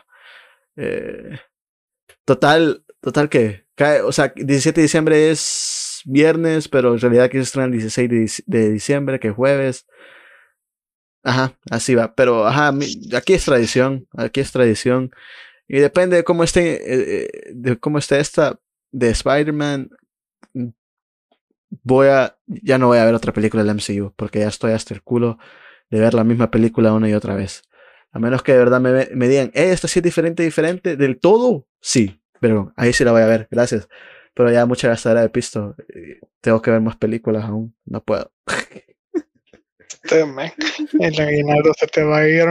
Eh, 0.77 1.39
total, 2.25 2.85
total 3.01 3.29
que 3.29 3.65
cae, 3.75 4.01
o 4.01 4.11
sea, 4.11 4.33
17 4.35 4.81
de 4.81 4.85
diciembre 4.85 5.31
es 5.31 6.01
viernes, 6.05 6.67
pero 6.69 6.93
en 6.93 6.99
realidad 6.99 7.25
aquí 7.25 7.37
se 7.37 7.43
estrena 7.43 7.67
el 7.67 7.71
16 7.73 8.09
de, 8.09 8.15
dic- 8.17 8.43
de 8.47 8.71
diciembre, 8.71 9.19
que 9.19 9.29
es 9.29 9.35
jueves. 9.35 9.85
Ajá, 11.23 11.57
así 11.71 11.95
va. 11.95 12.13
Pero 12.15 12.45
ajá, 12.45 12.71
aquí 13.15 13.33
es 13.33 13.45
tradición, 13.45 14.07
aquí 14.15 14.41
es 14.41 14.51
tradición. 14.51 15.11
Y 15.67 15.79
depende 15.79 16.17
de 16.17 16.23
cómo 16.23 16.43
esté, 16.43 16.75
eh, 16.75 17.29
eh, 17.47 17.51
de 17.53 17.77
cómo 17.79 17.97
esté 17.99 18.19
esta 18.19 18.59
de 18.91 19.09
Spider-Man. 19.11 19.89
mm, 20.53 20.69
Voy 21.83 22.07
a, 22.07 22.37
ya 22.47 22.77
no 22.77 22.87
voy 22.87 22.99
a 22.99 23.05
ver 23.05 23.13
otra 23.15 23.33
película 23.33 23.63
del 23.63 23.71
MCU, 23.71 24.13
porque 24.15 24.39
ya 24.39 24.47
estoy 24.47 24.71
hasta 24.71 24.93
el 24.93 25.01
culo 25.03 25.37
de 25.89 25.99
ver 25.99 26.13
la 26.13 26.23
misma 26.23 26.51
película 26.51 26.93
una 26.93 27.09
y 27.09 27.13
otra 27.13 27.35
vez. 27.35 27.63
A 28.11 28.19
menos 28.19 28.43
que 28.43 28.53
de 28.53 28.59
verdad 28.59 28.79
me, 28.81 29.07
me 29.13 29.27
digan, 29.27 29.51
eh, 29.53 29.71
esta 29.71 29.87
sí 29.87 29.99
es 29.99 30.03
diferente, 30.03 30.43
diferente 30.43 30.95
del 30.95 31.19
todo. 31.19 31.67
Sí, 31.81 32.21
pero 32.39 32.73
ahí 32.77 32.93
sí 32.93 33.03
la 33.03 33.11
voy 33.11 33.21
a 33.21 33.27
ver, 33.27 33.47
gracias. 33.51 33.87
Pero 34.33 34.51
ya 34.51 34.65
mucha 34.65 34.87
gastadera 34.87 35.21
de 35.21 35.29
pisto. 35.29 35.75
eh, 35.93 36.19
Tengo 36.41 36.61
que 36.61 36.71
ver 36.71 36.81
más 36.81 36.97
películas 36.97 37.45
aún, 37.45 37.75
no 37.85 38.03
puedo. 38.03 38.31
este, 40.03 40.21
el 40.99 41.19
aguinaldo 41.19 41.73
se 41.77 41.87
te 41.87 42.03
va 42.03 42.19
a 42.19 42.27
ir. 42.27 42.45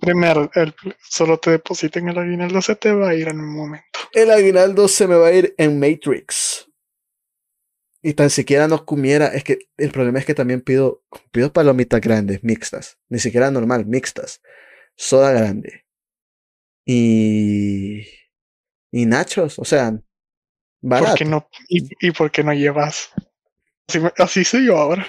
Primero, 0.00 0.50
el, 0.54 0.74
solo 1.08 1.38
te 1.38 1.50
depositen 1.52 2.08
el 2.08 2.18
aguinaldo, 2.18 2.60
se 2.62 2.76
te 2.76 2.92
va 2.92 3.10
a 3.10 3.14
ir 3.14 3.28
en 3.28 3.40
un 3.40 3.54
momento. 3.54 3.86
El 4.12 4.30
aguinaldo 4.30 4.88
se 4.88 5.06
me 5.06 5.16
va 5.16 5.28
a 5.28 5.32
ir 5.32 5.54
en 5.58 5.78
Matrix. 5.78 6.53
Y 8.06 8.12
tan 8.12 8.28
siquiera 8.28 8.68
no 8.68 8.84
comiera. 8.84 9.28
Es 9.28 9.44
que 9.44 9.60
el 9.78 9.90
problema 9.90 10.18
es 10.18 10.26
que 10.26 10.34
también 10.34 10.60
pido, 10.60 11.02
pido 11.32 11.52
palomitas 11.54 12.02
grandes, 12.02 12.44
mixtas. 12.44 12.98
Ni 13.08 13.18
siquiera 13.18 13.50
normal, 13.50 13.86
mixtas. 13.86 14.42
Soda 14.94 15.32
grande. 15.32 15.86
Y. 16.86 18.06
Y 18.92 19.06
nachos, 19.06 19.58
o 19.58 19.64
sea. 19.64 19.90
¿Por 19.90 20.02
Barato. 20.82 21.14
qué 21.16 21.24
no, 21.24 21.48
y, 21.68 21.88
y 22.06 22.10
por 22.10 22.30
qué 22.30 22.44
no 22.44 22.52
llevas? 22.52 23.08
Así, 23.88 24.00
así 24.18 24.44
soy 24.44 24.66
yo 24.66 24.76
ahora. 24.76 25.06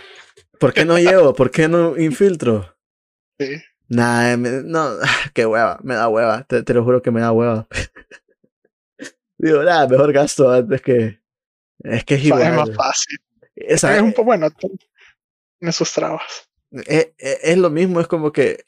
¿Por 0.57 0.73
qué 0.73 0.85
no 0.85 0.97
llevo? 0.97 1.33
¿Por 1.33 1.51
qué 1.51 1.67
no 1.67 1.97
infiltro? 1.97 2.77
Sí. 3.37 3.57
Nah, 3.89 4.37
me- 4.37 4.63
no, 4.63 4.89
qué 5.33 5.45
hueva, 5.45 5.79
me 5.83 5.95
da 5.95 6.07
hueva, 6.07 6.43
te, 6.45 6.63
te 6.63 6.73
lo 6.73 6.83
juro 6.85 7.01
que 7.01 7.11
me 7.11 7.19
da 7.19 7.33
hueva. 7.33 7.67
Digo, 9.37 9.63
nada, 9.63 9.85
mejor 9.87 10.13
gasto 10.13 10.49
antes 10.49 10.81
que. 10.81 11.19
Es 11.85 12.03
que 12.03 12.15
es 12.15 12.21
sea, 12.23 12.35
es 12.37 12.41
igual. 12.47 12.55
más 12.55 12.75
fácil. 12.75 13.17
Esa- 13.55 13.95
Es 13.95 14.01
un 14.01 14.11
poco 14.11 14.25
bueno, 14.25 14.49
tiene 14.51 15.71
sus 15.71 15.91
trabas. 15.93 16.49
es, 16.71 17.09
es- 17.17 17.39
es 17.43 17.57
lo 17.57 17.69
mismo, 17.69 17.99
es 18.01 18.07
como 18.07 18.31
que, 18.31 18.63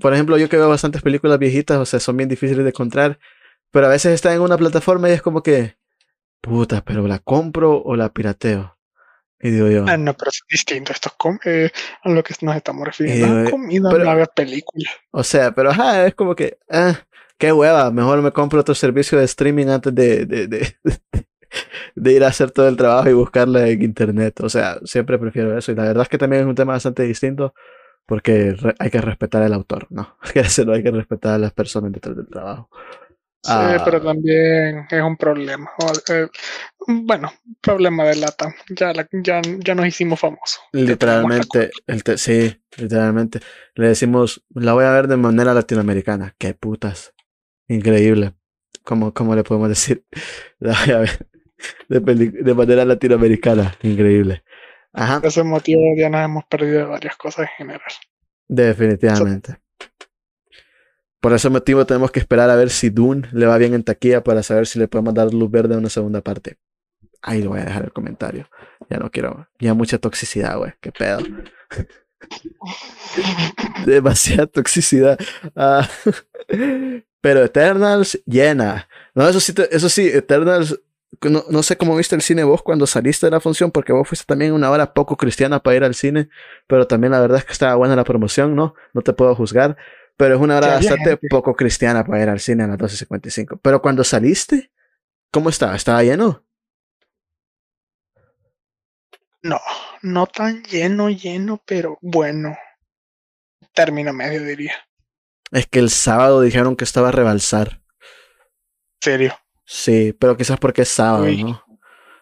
por 0.00 0.14
ejemplo, 0.14 0.38
yo 0.38 0.48
que 0.48 0.56
veo 0.56 0.68
bastantes 0.68 1.02
películas 1.02 1.38
viejitas, 1.38 1.76
o 1.78 1.84
sea, 1.86 1.98
son 2.00 2.16
bien 2.16 2.28
difíciles 2.28 2.62
de 2.64 2.70
encontrar, 2.70 3.18
pero 3.70 3.86
a 3.86 3.90
veces 3.90 4.12
están 4.14 4.34
en 4.34 4.40
una 4.40 4.56
plataforma 4.56 5.08
y 5.08 5.12
es 5.12 5.22
como 5.22 5.42
que, 5.42 5.76
puta, 6.40 6.84
pero 6.84 7.06
la 7.08 7.18
compro 7.18 7.82
o 7.82 7.96
la 7.96 8.12
pirateo. 8.12 8.76
Y 9.40 9.50
digo 9.50 9.68
yo, 9.68 9.84
Ah, 9.86 9.96
no, 9.96 10.14
pero 10.14 10.30
es 10.30 10.42
distinto. 10.50 10.92
Esto 10.92 11.10
es 11.16 11.46
eh, 11.46 11.70
a 12.02 12.08
lo 12.08 12.22
que 12.24 12.34
nos 12.40 12.56
estamos 12.56 12.84
refiriendo. 12.86 13.40
Eh, 13.42 13.46
a 13.46 13.50
comida, 13.50 13.88
pero- 13.90 14.04
no 14.04 14.10
a 14.10 14.14
ver 14.14 14.28
películas. 14.34 14.92
o 15.12 15.22
sea, 15.22 15.52
pero 15.52 15.70
ajá, 15.70 16.06
es 16.06 16.14
como 16.14 16.34
que, 16.34 16.58
ah, 16.70 16.94
qué 17.38 17.52
hueva, 17.52 17.90
mejor 17.92 18.20
me 18.22 18.32
compro 18.32 18.60
otro 18.60 18.74
servicio 18.74 19.16
de 19.18 19.24
streaming 19.26 19.66
antes 19.68 19.94
de, 19.94 20.26
de, 20.26 20.46
de, 20.48 20.58
de 20.84 21.27
ir 21.96 22.24
a 22.24 22.28
hacer 22.28 22.50
todo 22.50 22.68
el 22.68 22.76
trabajo 22.76 23.08
y 23.10 23.12
buscarla 23.14 23.68
en 23.68 23.82
internet. 23.82 24.40
O 24.40 24.48
sea, 24.48 24.78
siempre 24.84 25.18
prefiero 25.18 25.56
eso. 25.56 25.72
Y 25.72 25.74
la 25.74 25.84
verdad 25.84 26.02
es 26.02 26.08
que 26.08 26.18
también 26.18 26.42
es 26.42 26.48
un 26.48 26.54
tema 26.54 26.72
bastante 26.72 27.02
distinto 27.04 27.54
porque 28.06 28.56
hay 28.78 28.90
que 28.90 29.00
respetar 29.00 29.42
al 29.42 29.52
autor, 29.52 29.86
¿no? 29.90 30.16
No 30.66 30.72
hay 30.72 30.82
que 30.82 30.90
respetar 30.90 31.34
a 31.34 31.38
las 31.38 31.52
personas 31.52 31.92
detrás 31.92 32.16
del 32.16 32.28
trabajo. 32.28 32.70
Sí, 33.40 33.52
Ah. 33.54 33.80
pero 33.84 34.02
también 34.02 34.86
es 34.90 35.00
un 35.02 35.16
problema. 35.16 35.70
Eh, 36.10 36.26
bueno, 36.88 37.32
problema 37.60 38.04
de 38.04 38.16
lata. 38.16 38.52
Ya, 38.68 38.92
la- 38.92 39.08
ya, 39.12 39.40
ya 39.60 39.74
nos 39.76 39.86
hicimos 39.86 40.18
famosos. 40.18 40.58
Literalmente, 40.72 41.70
el 41.86 42.02
te- 42.02 42.18
sí, 42.18 42.60
literalmente. 42.76 43.38
Le 43.74 43.88
decimos, 43.88 44.44
la 44.54 44.72
voy 44.72 44.84
a 44.86 44.90
ver 44.90 45.06
de 45.06 45.16
manera 45.16 45.54
latinoamericana. 45.54 46.34
Qué 46.36 46.54
putas. 46.54 47.14
Increíble. 47.68 48.34
¿Cómo, 48.84 49.14
cómo 49.14 49.36
le 49.36 49.44
podemos 49.44 49.68
decir? 49.68 50.04
La 50.58 50.74
voy 50.84 50.94
a 50.94 50.98
ver 50.98 51.28
de, 51.88 52.00
de 52.00 52.54
manera 52.54 52.84
latinoamericana. 52.84 53.74
Increíble. 53.82 54.42
Ajá, 54.92 55.20
Por 55.20 55.28
ese 55.28 55.42
motivo 55.42 55.80
ya 55.96 56.08
nos 56.08 56.24
hemos 56.24 56.44
perdido 56.46 56.88
varias 56.88 57.16
cosas 57.16 57.48
en 57.50 57.56
general. 57.66 57.92
definitivamente. 58.48 59.56
Por 61.20 61.32
ese 61.32 61.50
motivo 61.50 61.84
tenemos 61.84 62.12
que 62.12 62.20
esperar 62.20 62.48
a 62.48 62.56
ver 62.56 62.70
si 62.70 62.90
Dune 62.90 63.28
le 63.32 63.46
va 63.46 63.58
bien 63.58 63.74
en 63.74 63.82
taquilla 63.82 64.22
para 64.22 64.42
saber 64.42 64.66
si 64.66 64.78
le 64.78 64.88
podemos 64.88 65.14
dar 65.14 65.32
luz 65.34 65.50
verde 65.50 65.74
a 65.74 65.78
una 65.78 65.90
segunda 65.90 66.20
parte. 66.20 66.56
Ahí 67.22 67.42
lo 67.42 67.50
voy 67.50 67.60
a 67.60 67.64
dejar 67.64 67.84
el 67.84 67.92
comentario. 67.92 68.48
Ya 68.88 68.98
no 68.98 69.10
quiero. 69.10 69.48
Ya 69.58 69.74
mucha 69.74 69.98
toxicidad, 69.98 70.56
güey. 70.56 70.72
Qué 70.80 70.92
pedo. 70.92 71.18
Demasiada 73.86 74.46
toxicidad. 74.46 75.18
Ah, 75.56 75.88
pero 77.20 77.44
Eternals 77.44 78.20
llena. 78.24 78.88
No, 79.14 79.28
eso 79.28 79.40
sí, 79.40 79.52
eso 79.70 79.88
sí, 79.88 80.08
Eternals. 80.08 80.80
No, 81.22 81.44
no 81.48 81.62
sé 81.62 81.76
cómo 81.76 81.96
viste 81.96 82.14
el 82.14 82.22
cine 82.22 82.44
vos 82.44 82.62
cuando 82.62 82.86
saliste 82.86 83.26
de 83.26 83.30
la 83.30 83.40
función, 83.40 83.70
porque 83.70 83.92
vos 83.92 84.06
fuiste 84.06 84.26
también 84.26 84.52
una 84.52 84.70
hora 84.70 84.92
poco 84.92 85.16
cristiana 85.16 85.62
para 85.62 85.76
ir 85.76 85.84
al 85.84 85.94
cine, 85.94 86.28
pero 86.66 86.86
también 86.86 87.12
la 87.12 87.20
verdad 87.20 87.38
es 87.38 87.44
que 87.44 87.52
estaba 87.52 87.74
buena 87.76 87.96
la 87.96 88.04
promoción, 88.04 88.54
¿no? 88.54 88.74
No 88.92 89.02
te 89.02 89.14
puedo 89.14 89.34
juzgar, 89.34 89.76
pero 90.16 90.34
es 90.34 90.40
una 90.40 90.58
hora 90.58 90.74
bastante 90.74 91.10
gente. 91.10 91.28
poco 91.28 91.54
cristiana 91.54 92.04
para 92.04 92.22
ir 92.22 92.28
al 92.28 92.40
cine 92.40 92.64
a 92.64 92.66
las 92.66 92.78
12.55. 92.78 93.58
Pero 93.62 93.80
cuando 93.80 94.04
saliste, 94.04 94.70
¿cómo 95.32 95.48
estaba? 95.48 95.74
¿Estaba 95.76 96.02
lleno? 96.02 96.44
No, 99.42 99.60
no 100.02 100.26
tan 100.26 100.62
lleno, 100.64 101.08
lleno, 101.08 101.62
pero 101.64 101.98
bueno. 102.02 102.56
Término 103.72 104.12
medio, 104.12 104.44
diría. 104.44 104.74
Es 105.52 105.66
que 105.66 105.78
el 105.78 105.90
sábado 105.90 106.42
dijeron 106.42 106.76
que 106.76 106.84
estaba 106.84 107.08
a 107.08 107.12
rebalsar. 107.12 107.80
Serio. 109.00 109.34
Sí, 109.70 110.14
pero 110.18 110.34
quizás 110.34 110.58
porque 110.58 110.82
es 110.82 110.88
sábado, 110.88 111.24
Uy, 111.24 111.44
¿no? 111.44 111.62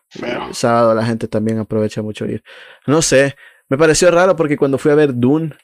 feo. 0.08 0.48
El 0.48 0.54
sábado 0.54 0.94
la 0.94 1.06
gente 1.06 1.28
también 1.28 1.58
aprovecha 1.60 2.02
mucho 2.02 2.26
ir. 2.26 2.42
No 2.88 3.02
sé, 3.02 3.36
me 3.68 3.78
pareció 3.78 4.10
raro 4.10 4.34
porque 4.34 4.56
cuando 4.56 4.78
fui 4.78 4.90
a 4.90 4.96
ver 4.96 5.14
Dune, 5.14 5.56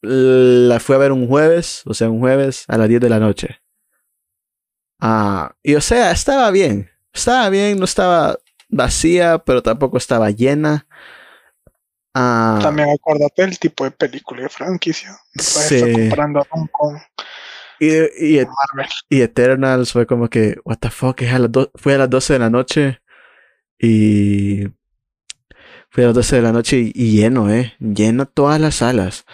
la 0.00 0.80
fui 0.80 0.94
a 0.94 0.98
ver 0.98 1.12
un 1.12 1.28
jueves, 1.28 1.82
o 1.84 1.92
sea, 1.92 2.08
un 2.08 2.20
jueves 2.20 2.64
a 2.68 2.78
las 2.78 2.88
10 2.88 3.02
de 3.02 3.10
la 3.10 3.20
noche. 3.20 3.60
Ah, 4.98 5.54
y 5.62 5.74
o 5.74 5.80
sea, 5.82 6.10
estaba 6.10 6.50
bien. 6.50 6.90
Estaba 7.12 7.50
bien, 7.50 7.78
no 7.78 7.84
estaba 7.84 8.38
vacía, 8.70 9.38
pero 9.38 9.62
tampoco 9.62 9.98
estaba 9.98 10.30
llena. 10.30 10.86
Ah, 12.14 12.58
También 12.62 12.88
acuérdate 12.88 13.42
del 13.42 13.58
tipo 13.58 13.84
de 13.84 13.90
película 13.90 14.42
de 14.42 14.48
franquicia. 14.48 15.14
Puedes 15.34 15.70
estar 15.70 15.88
sí. 15.88 15.92
comparando 15.92 16.46
con 16.48 16.98
Y, 17.78 17.88
y, 17.88 18.44
Marvel. 18.44 18.90
y 19.08 19.20
Eternals 19.20 19.92
fue 19.92 20.06
como 20.06 20.28
que, 20.28 20.58
what 20.64 20.78
the 20.78 20.90
fuck, 20.90 21.20
es 21.22 21.32
a 21.32 21.38
las 21.38 21.50
fue 21.74 21.94
a 21.94 21.98
las 21.98 22.10
12 22.10 22.32
de 22.32 22.38
la 22.38 22.50
noche 22.50 23.00
y 23.78 24.66
Fui 25.96 26.04
a 26.04 26.08
las 26.08 26.14
12 26.14 26.36
de 26.36 26.42
la 26.42 26.52
noche 26.52 26.78
y, 26.78 26.92
y 26.94 27.12
lleno, 27.12 27.50
¿eh? 27.50 27.72
Lleno 27.78 28.26
todas 28.26 28.60
las 28.60 28.74
salas. 28.76 29.24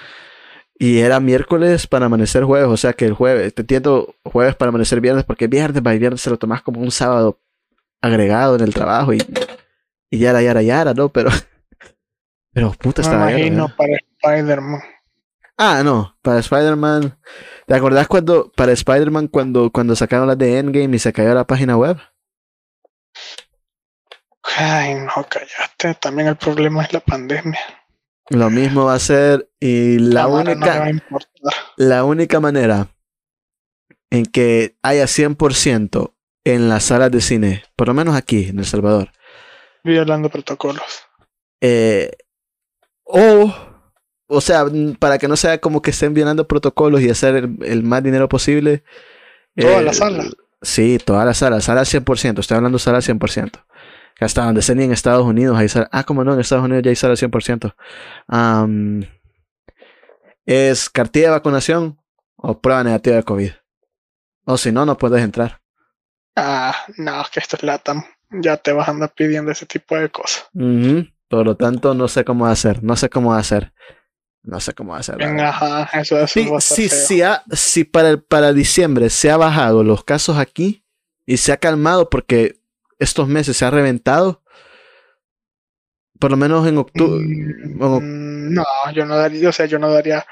Y 0.78 1.00
era 1.00 1.18
miércoles 1.18 1.88
para 1.88 2.06
amanecer 2.06 2.44
jueves, 2.44 2.68
o 2.68 2.76
sea 2.76 2.92
que 2.92 3.04
el 3.04 3.14
jueves, 3.14 3.52
te 3.52 3.62
entiendo, 3.62 4.14
jueves 4.22 4.54
para 4.54 4.68
amanecer 4.68 5.00
viernes, 5.00 5.24
porque 5.24 5.48
viernes, 5.48 5.82
va 5.84 5.92
y 5.92 5.98
viernes 5.98 6.20
se 6.20 6.30
lo 6.30 6.38
tomás 6.38 6.62
como 6.62 6.80
un 6.80 6.92
sábado 6.92 7.40
agregado 8.00 8.54
en 8.54 8.62
el 8.62 8.74
trabajo 8.74 9.12
y, 9.12 9.18
y 10.08 10.18
yara, 10.18 10.40
yara, 10.42 10.62
yara, 10.62 10.94
¿no? 10.94 11.08
Pero, 11.08 11.30
pero 12.52 12.72
puta, 12.72 13.02
Me 13.02 13.08
estaba 13.08 13.32
lleno, 13.32 13.66
¿eh? 13.66 13.74
para 13.76 13.96
Spider-Man. 14.20 14.80
Ah, 15.58 15.82
no, 15.84 16.16
para 16.22 16.40
Spider-Man. 16.40 17.18
¿Te 17.66 17.74
acordás 17.74 18.08
cuando, 18.08 18.50
para 18.52 18.72
Spider-Man, 18.72 19.28
cuando, 19.28 19.70
cuando 19.70 19.94
sacaron 19.94 20.26
las 20.26 20.38
de 20.38 20.58
Endgame 20.58 20.96
y 20.96 20.98
se 20.98 21.12
cayó 21.12 21.34
la 21.34 21.46
página 21.46 21.76
web? 21.76 21.98
Ay, 24.56 24.94
no, 24.94 25.26
cállate. 25.28 25.94
También 26.00 26.28
el 26.28 26.36
problema 26.36 26.82
es 26.82 26.92
la 26.92 27.00
pandemia. 27.00 27.60
Lo 28.30 28.50
mismo 28.50 28.86
va 28.86 28.94
a 28.94 28.98
ser 28.98 29.50
y 29.60 29.98
la 29.98 30.22
no 30.22 30.28
única, 30.28 30.88
importar. 30.88 31.52
la 31.76 32.04
única 32.04 32.40
manera 32.40 32.88
en 34.10 34.24
que 34.26 34.76
haya 34.82 35.06
100% 35.06 36.14
en 36.44 36.68
las 36.68 36.84
salas 36.84 37.10
de 37.10 37.20
cine, 37.20 37.64
por 37.76 37.88
lo 37.88 37.94
menos 37.94 38.14
aquí 38.16 38.48
en 38.48 38.58
El 38.58 38.66
Salvador, 38.66 39.10
Violando 39.84 40.28
protocolos. 40.30 41.04
eh, 41.60 42.10
o, 43.04 43.52
o 44.32 44.40
sea, 44.40 44.64
para 44.98 45.18
que 45.18 45.28
no 45.28 45.36
sea 45.36 45.58
como 45.58 45.82
que 45.82 45.90
estén 45.90 46.14
violando 46.14 46.48
protocolos 46.48 47.02
y 47.02 47.10
hacer 47.10 47.36
el, 47.36 47.58
el 47.62 47.82
más 47.82 48.02
dinero 48.02 48.28
posible. 48.28 48.82
Toda 49.54 49.80
eh, 49.80 49.84
la 49.84 49.92
sala. 49.92 50.24
Sí, 50.62 50.98
toda 51.04 51.24
la 51.24 51.34
sala, 51.34 51.60
sala 51.60 51.82
100%, 51.82 52.38
estoy 52.38 52.56
hablando 52.56 52.78
sala 52.78 52.98
100%. 52.98 53.50
Que 54.16 54.24
Hasta 54.24 54.44
donde 54.44 54.60
estén 54.60 54.80
en 54.80 54.92
Estados 54.92 55.26
Unidos 55.26 55.58
hay 55.58 55.68
sala. 55.68 55.88
Ah, 55.92 56.04
como 56.04 56.24
no, 56.24 56.34
en 56.34 56.40
Estados 56.40 56.64
Unidos 56.64 56.82
ya 56.84 56.90
hay 56.90 56.96
sala 56.96 57.14
100%. 57.14 57.74
Am, 58.28 59.04
es 60.46 60.88
cartilla 60.88 61.26
de 61.26 61.32
vacunación 61.32 61.98
o 62.36 62.60
prueba 62.60 62.84
negativa 62.84 63.16
de 63.16 63.22
COVID. 63.22 63.50
O 64.44 64.56
si 64.56 64.72
no, 64.72 64.86
no 64.86 64.96
puedes 64.96 65.22
entrar. 65.22 65.60
Ah, 66.36 66.74
no, 66.96 67.22
que 67.32 67.40
esto 67.40 67.56
es 67.56 67.62
LATAM. 67.62 68.04
Ya 68.30 68.56
te 68.56 68.72
vas 68.72 68.88
a 68.88 68.92
andar 68.92 69.12
pidiendo 69.14 69.52
ese 69.52 69.66
tipo 69.66 69.96
de 69.96 70.08
cosas. 70.08 70.48
Ujú, 70.54 71.06
Por 71.28 71.44
lo 71.44 71.56
tanto, 71.56 71.94
no 71.94 72.08
sé 72.08 72.24
cómo 72.24 72.46
hacer. 72.46 72.82
No 72.82 72.96
sé 72.96 73.10
cómo 73.10 73.34
hacer. 73.34 73.72
No 74.44 74.58
sé 74.60 74.72
cómo 74.74 74.94
hacer. 74.96 75.18
la 75.18 75.26
Venga, 75.26 75.44
verdad. 75.44 75.80
ajá, 75.82 76.00
eso, 76.00 76.26
Sí, 76.26 76.48
sí, 76.60 76.88
sí, 76.88 77.22
ha- 77.22 77.44
si 77.52 77.84
para, 77.84 78.10
el- 78.10 78.22
para 78.22 78.52
diciembre 78.52 79.08
se 79.10 79.30
ha 79.30 79.36
bajado 79.36 79.84
los 79.84 80.02
casos 80.04 80.36
aquí 80.38 80.84
y 81.26 81.36
se 81.36 81.52
ha 81.52 81.56
calmado 81.58 82.10
porque 82.10 82.60
estos 82.98 83.28
meses 83.28 83.56
se 83.56 83.64
ha 83.64 83.70
reventado, 83.70 84.42
por 86.18 86.30
lo 86.30 86.36
menos 86.36 86.66
en 86.66 86.78
octubre. 86.78 87.24
Mm, 87.24 87.82
mm, 87.84 88.54
no, 88.54 88.64
yo 88.94 89.06
no 89.06 89.16
daría, 89.16 89.48
o 89.48 89.52
sea, 89.52 89.66
yo 89.66 89.78
no 89.78 89.90
daría, 89.92 90.26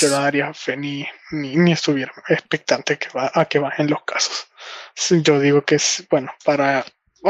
yo 0.00 0.08
no 0.08 0.14
daría 0.20 0.52
fe 0.54 0.76
ni, 0.76 1.06
ni, 1.32 1.56
ni 1.56 1.72
estuviera 1.72 2.12
expectante 2.28 2.98
que 2.98 3.08
va, 3.16 3.30
a 3.34 3.44
que 3.44 3.58
bajen 3.58 3.88
los 3.90 4.02
casos. 4.04 4.46
Yo 5.22 5.38
digo 5.38 5.62
que 5.62 5.76
es, 5.76 6.06
bueno, 6.10 6.32
para, 6.44 6.80
a 6.80 6.84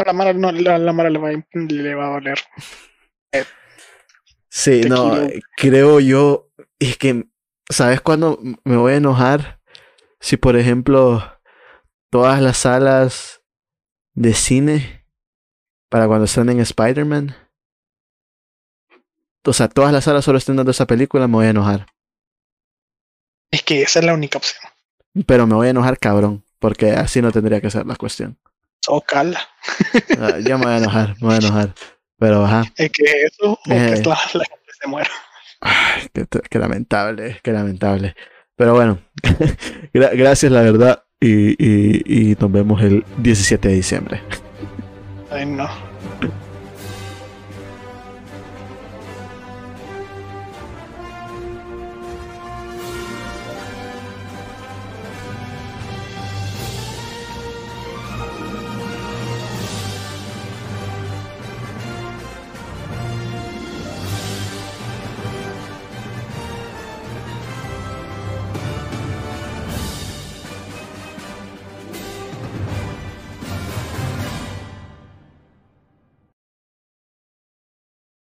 la 0.06 0.12
Mara, 0.12 0.32
no, 0.32 0.50
la, 0.52 0.78
la 0.78 0.92
Mara 0.92 1.10
le 1.10 1.18
va, 1.18 1.30
le 1.52 1.94
va 1.94 2.06
a 2.06 2.10
valer. 2.10 2.38
Sí, 4.50 4.82
no, 4.82 5.16
eh, 5.16 5.40
creo 5.56 6.00
yo, 6.00 6.50
es 6.80 6.98
que, 6.98 7.26
¿sabes 7.68 8.00
cuándo 8.00 8.40
me 8.64 8.76
voy 8.76 8.94
a 8.94 8.96
enojar? 8.96 9.60
Si, 10.18 10.36
por 10.36 10.56
ejemplo, 10.56 11.22
todas 12.10 12.42
las 12.42 12.58
salas 12.58 13.42
de 14.14 14.34
cine 14.34 15.06
para 15.88 16.08
cuando 16.08 16.24
estén 16.24 16.50
en 16.50 16.60
Spider-Man, 16.60 17.36
o 19.44 19.52
sea, 19.52 19.68
todas 19.68 19.92
las 19.92 20.04
salas 20.04 20.24
solo 20.24 20.38
estén 20.38 20.56
dando 20.56 20.72
esa 20.72 20.86
película, 20.86 21.28
me 21.28 21.34
voy 21.34 21.46
a 21.46 21.50
enojar. 21.50 21.86
Es 23.52 23.62
que 23.62 23.82
esa 23.82 24.00
es 24.00 24.04
la 24.04 24.14
única 24.14 24.38
opción. 24.38 24.60
Pero 25.26 25.46
me 25.46 25.54
voy 25.54 25.68
a 25.68 25.70
enojar 25.70 25.98
cabrón, 25.98 26.44
porque 26.58 26.90
así 26.90 27.22
no 27.22 27.32
tendría 27.32 27.60
que 27.60 27.70
ser 27.70 27.86
la 27.86 27.96
cuestión. 27.96 28.38
Zócala. 28.84 29.48
Ah, 30.18 30.38
Yo 30.38 30.58
me 30.58 30.66
voy 30.66 30.74
a 30.74 30.78
enojar, 30.78 31.16
me 31.20 31.26
voy 31.26 31.34
a 31.34 31.38
enojar. 31.38 31.74
Pero 32.20 32.44
ajá, 32.44 32.62
Es 32.76 32.90
que 32.92 33.02
eso, 33.24 33.52
o 33.54 33.58
Eh. 33.68 33.94
que 33.96 34.08
la, 34.08 34.14
la 34.34 34.44
gente 34.44 34.72
se 34.80 34.86
muera. 34.88 35.10
Ay, 35.60 36.02
qué, 36.12 36.26
qué 36.48 36.58
lamentable, 36.60 37.40
qué 37.42 37.50
lamentable. 37.52 38.14
Pero 38.56 38.74
bueno, 38.74 38.98
gra- 39.92 40.16
gracias 40.16 40.52
la 40.52 40.60
verdad 40.62 41.02
y, 41.18 41.50
y, 41.58 42.02
y 42.32 42.36
nos 42.38 42.52
vemos 42.52 42.80
el 42.82 43.04
17 43.18 43.68
de 43.68 43.74
diciembre. 43.74 44.20
Ay, 45.30 45.46
no. 45.46 45.68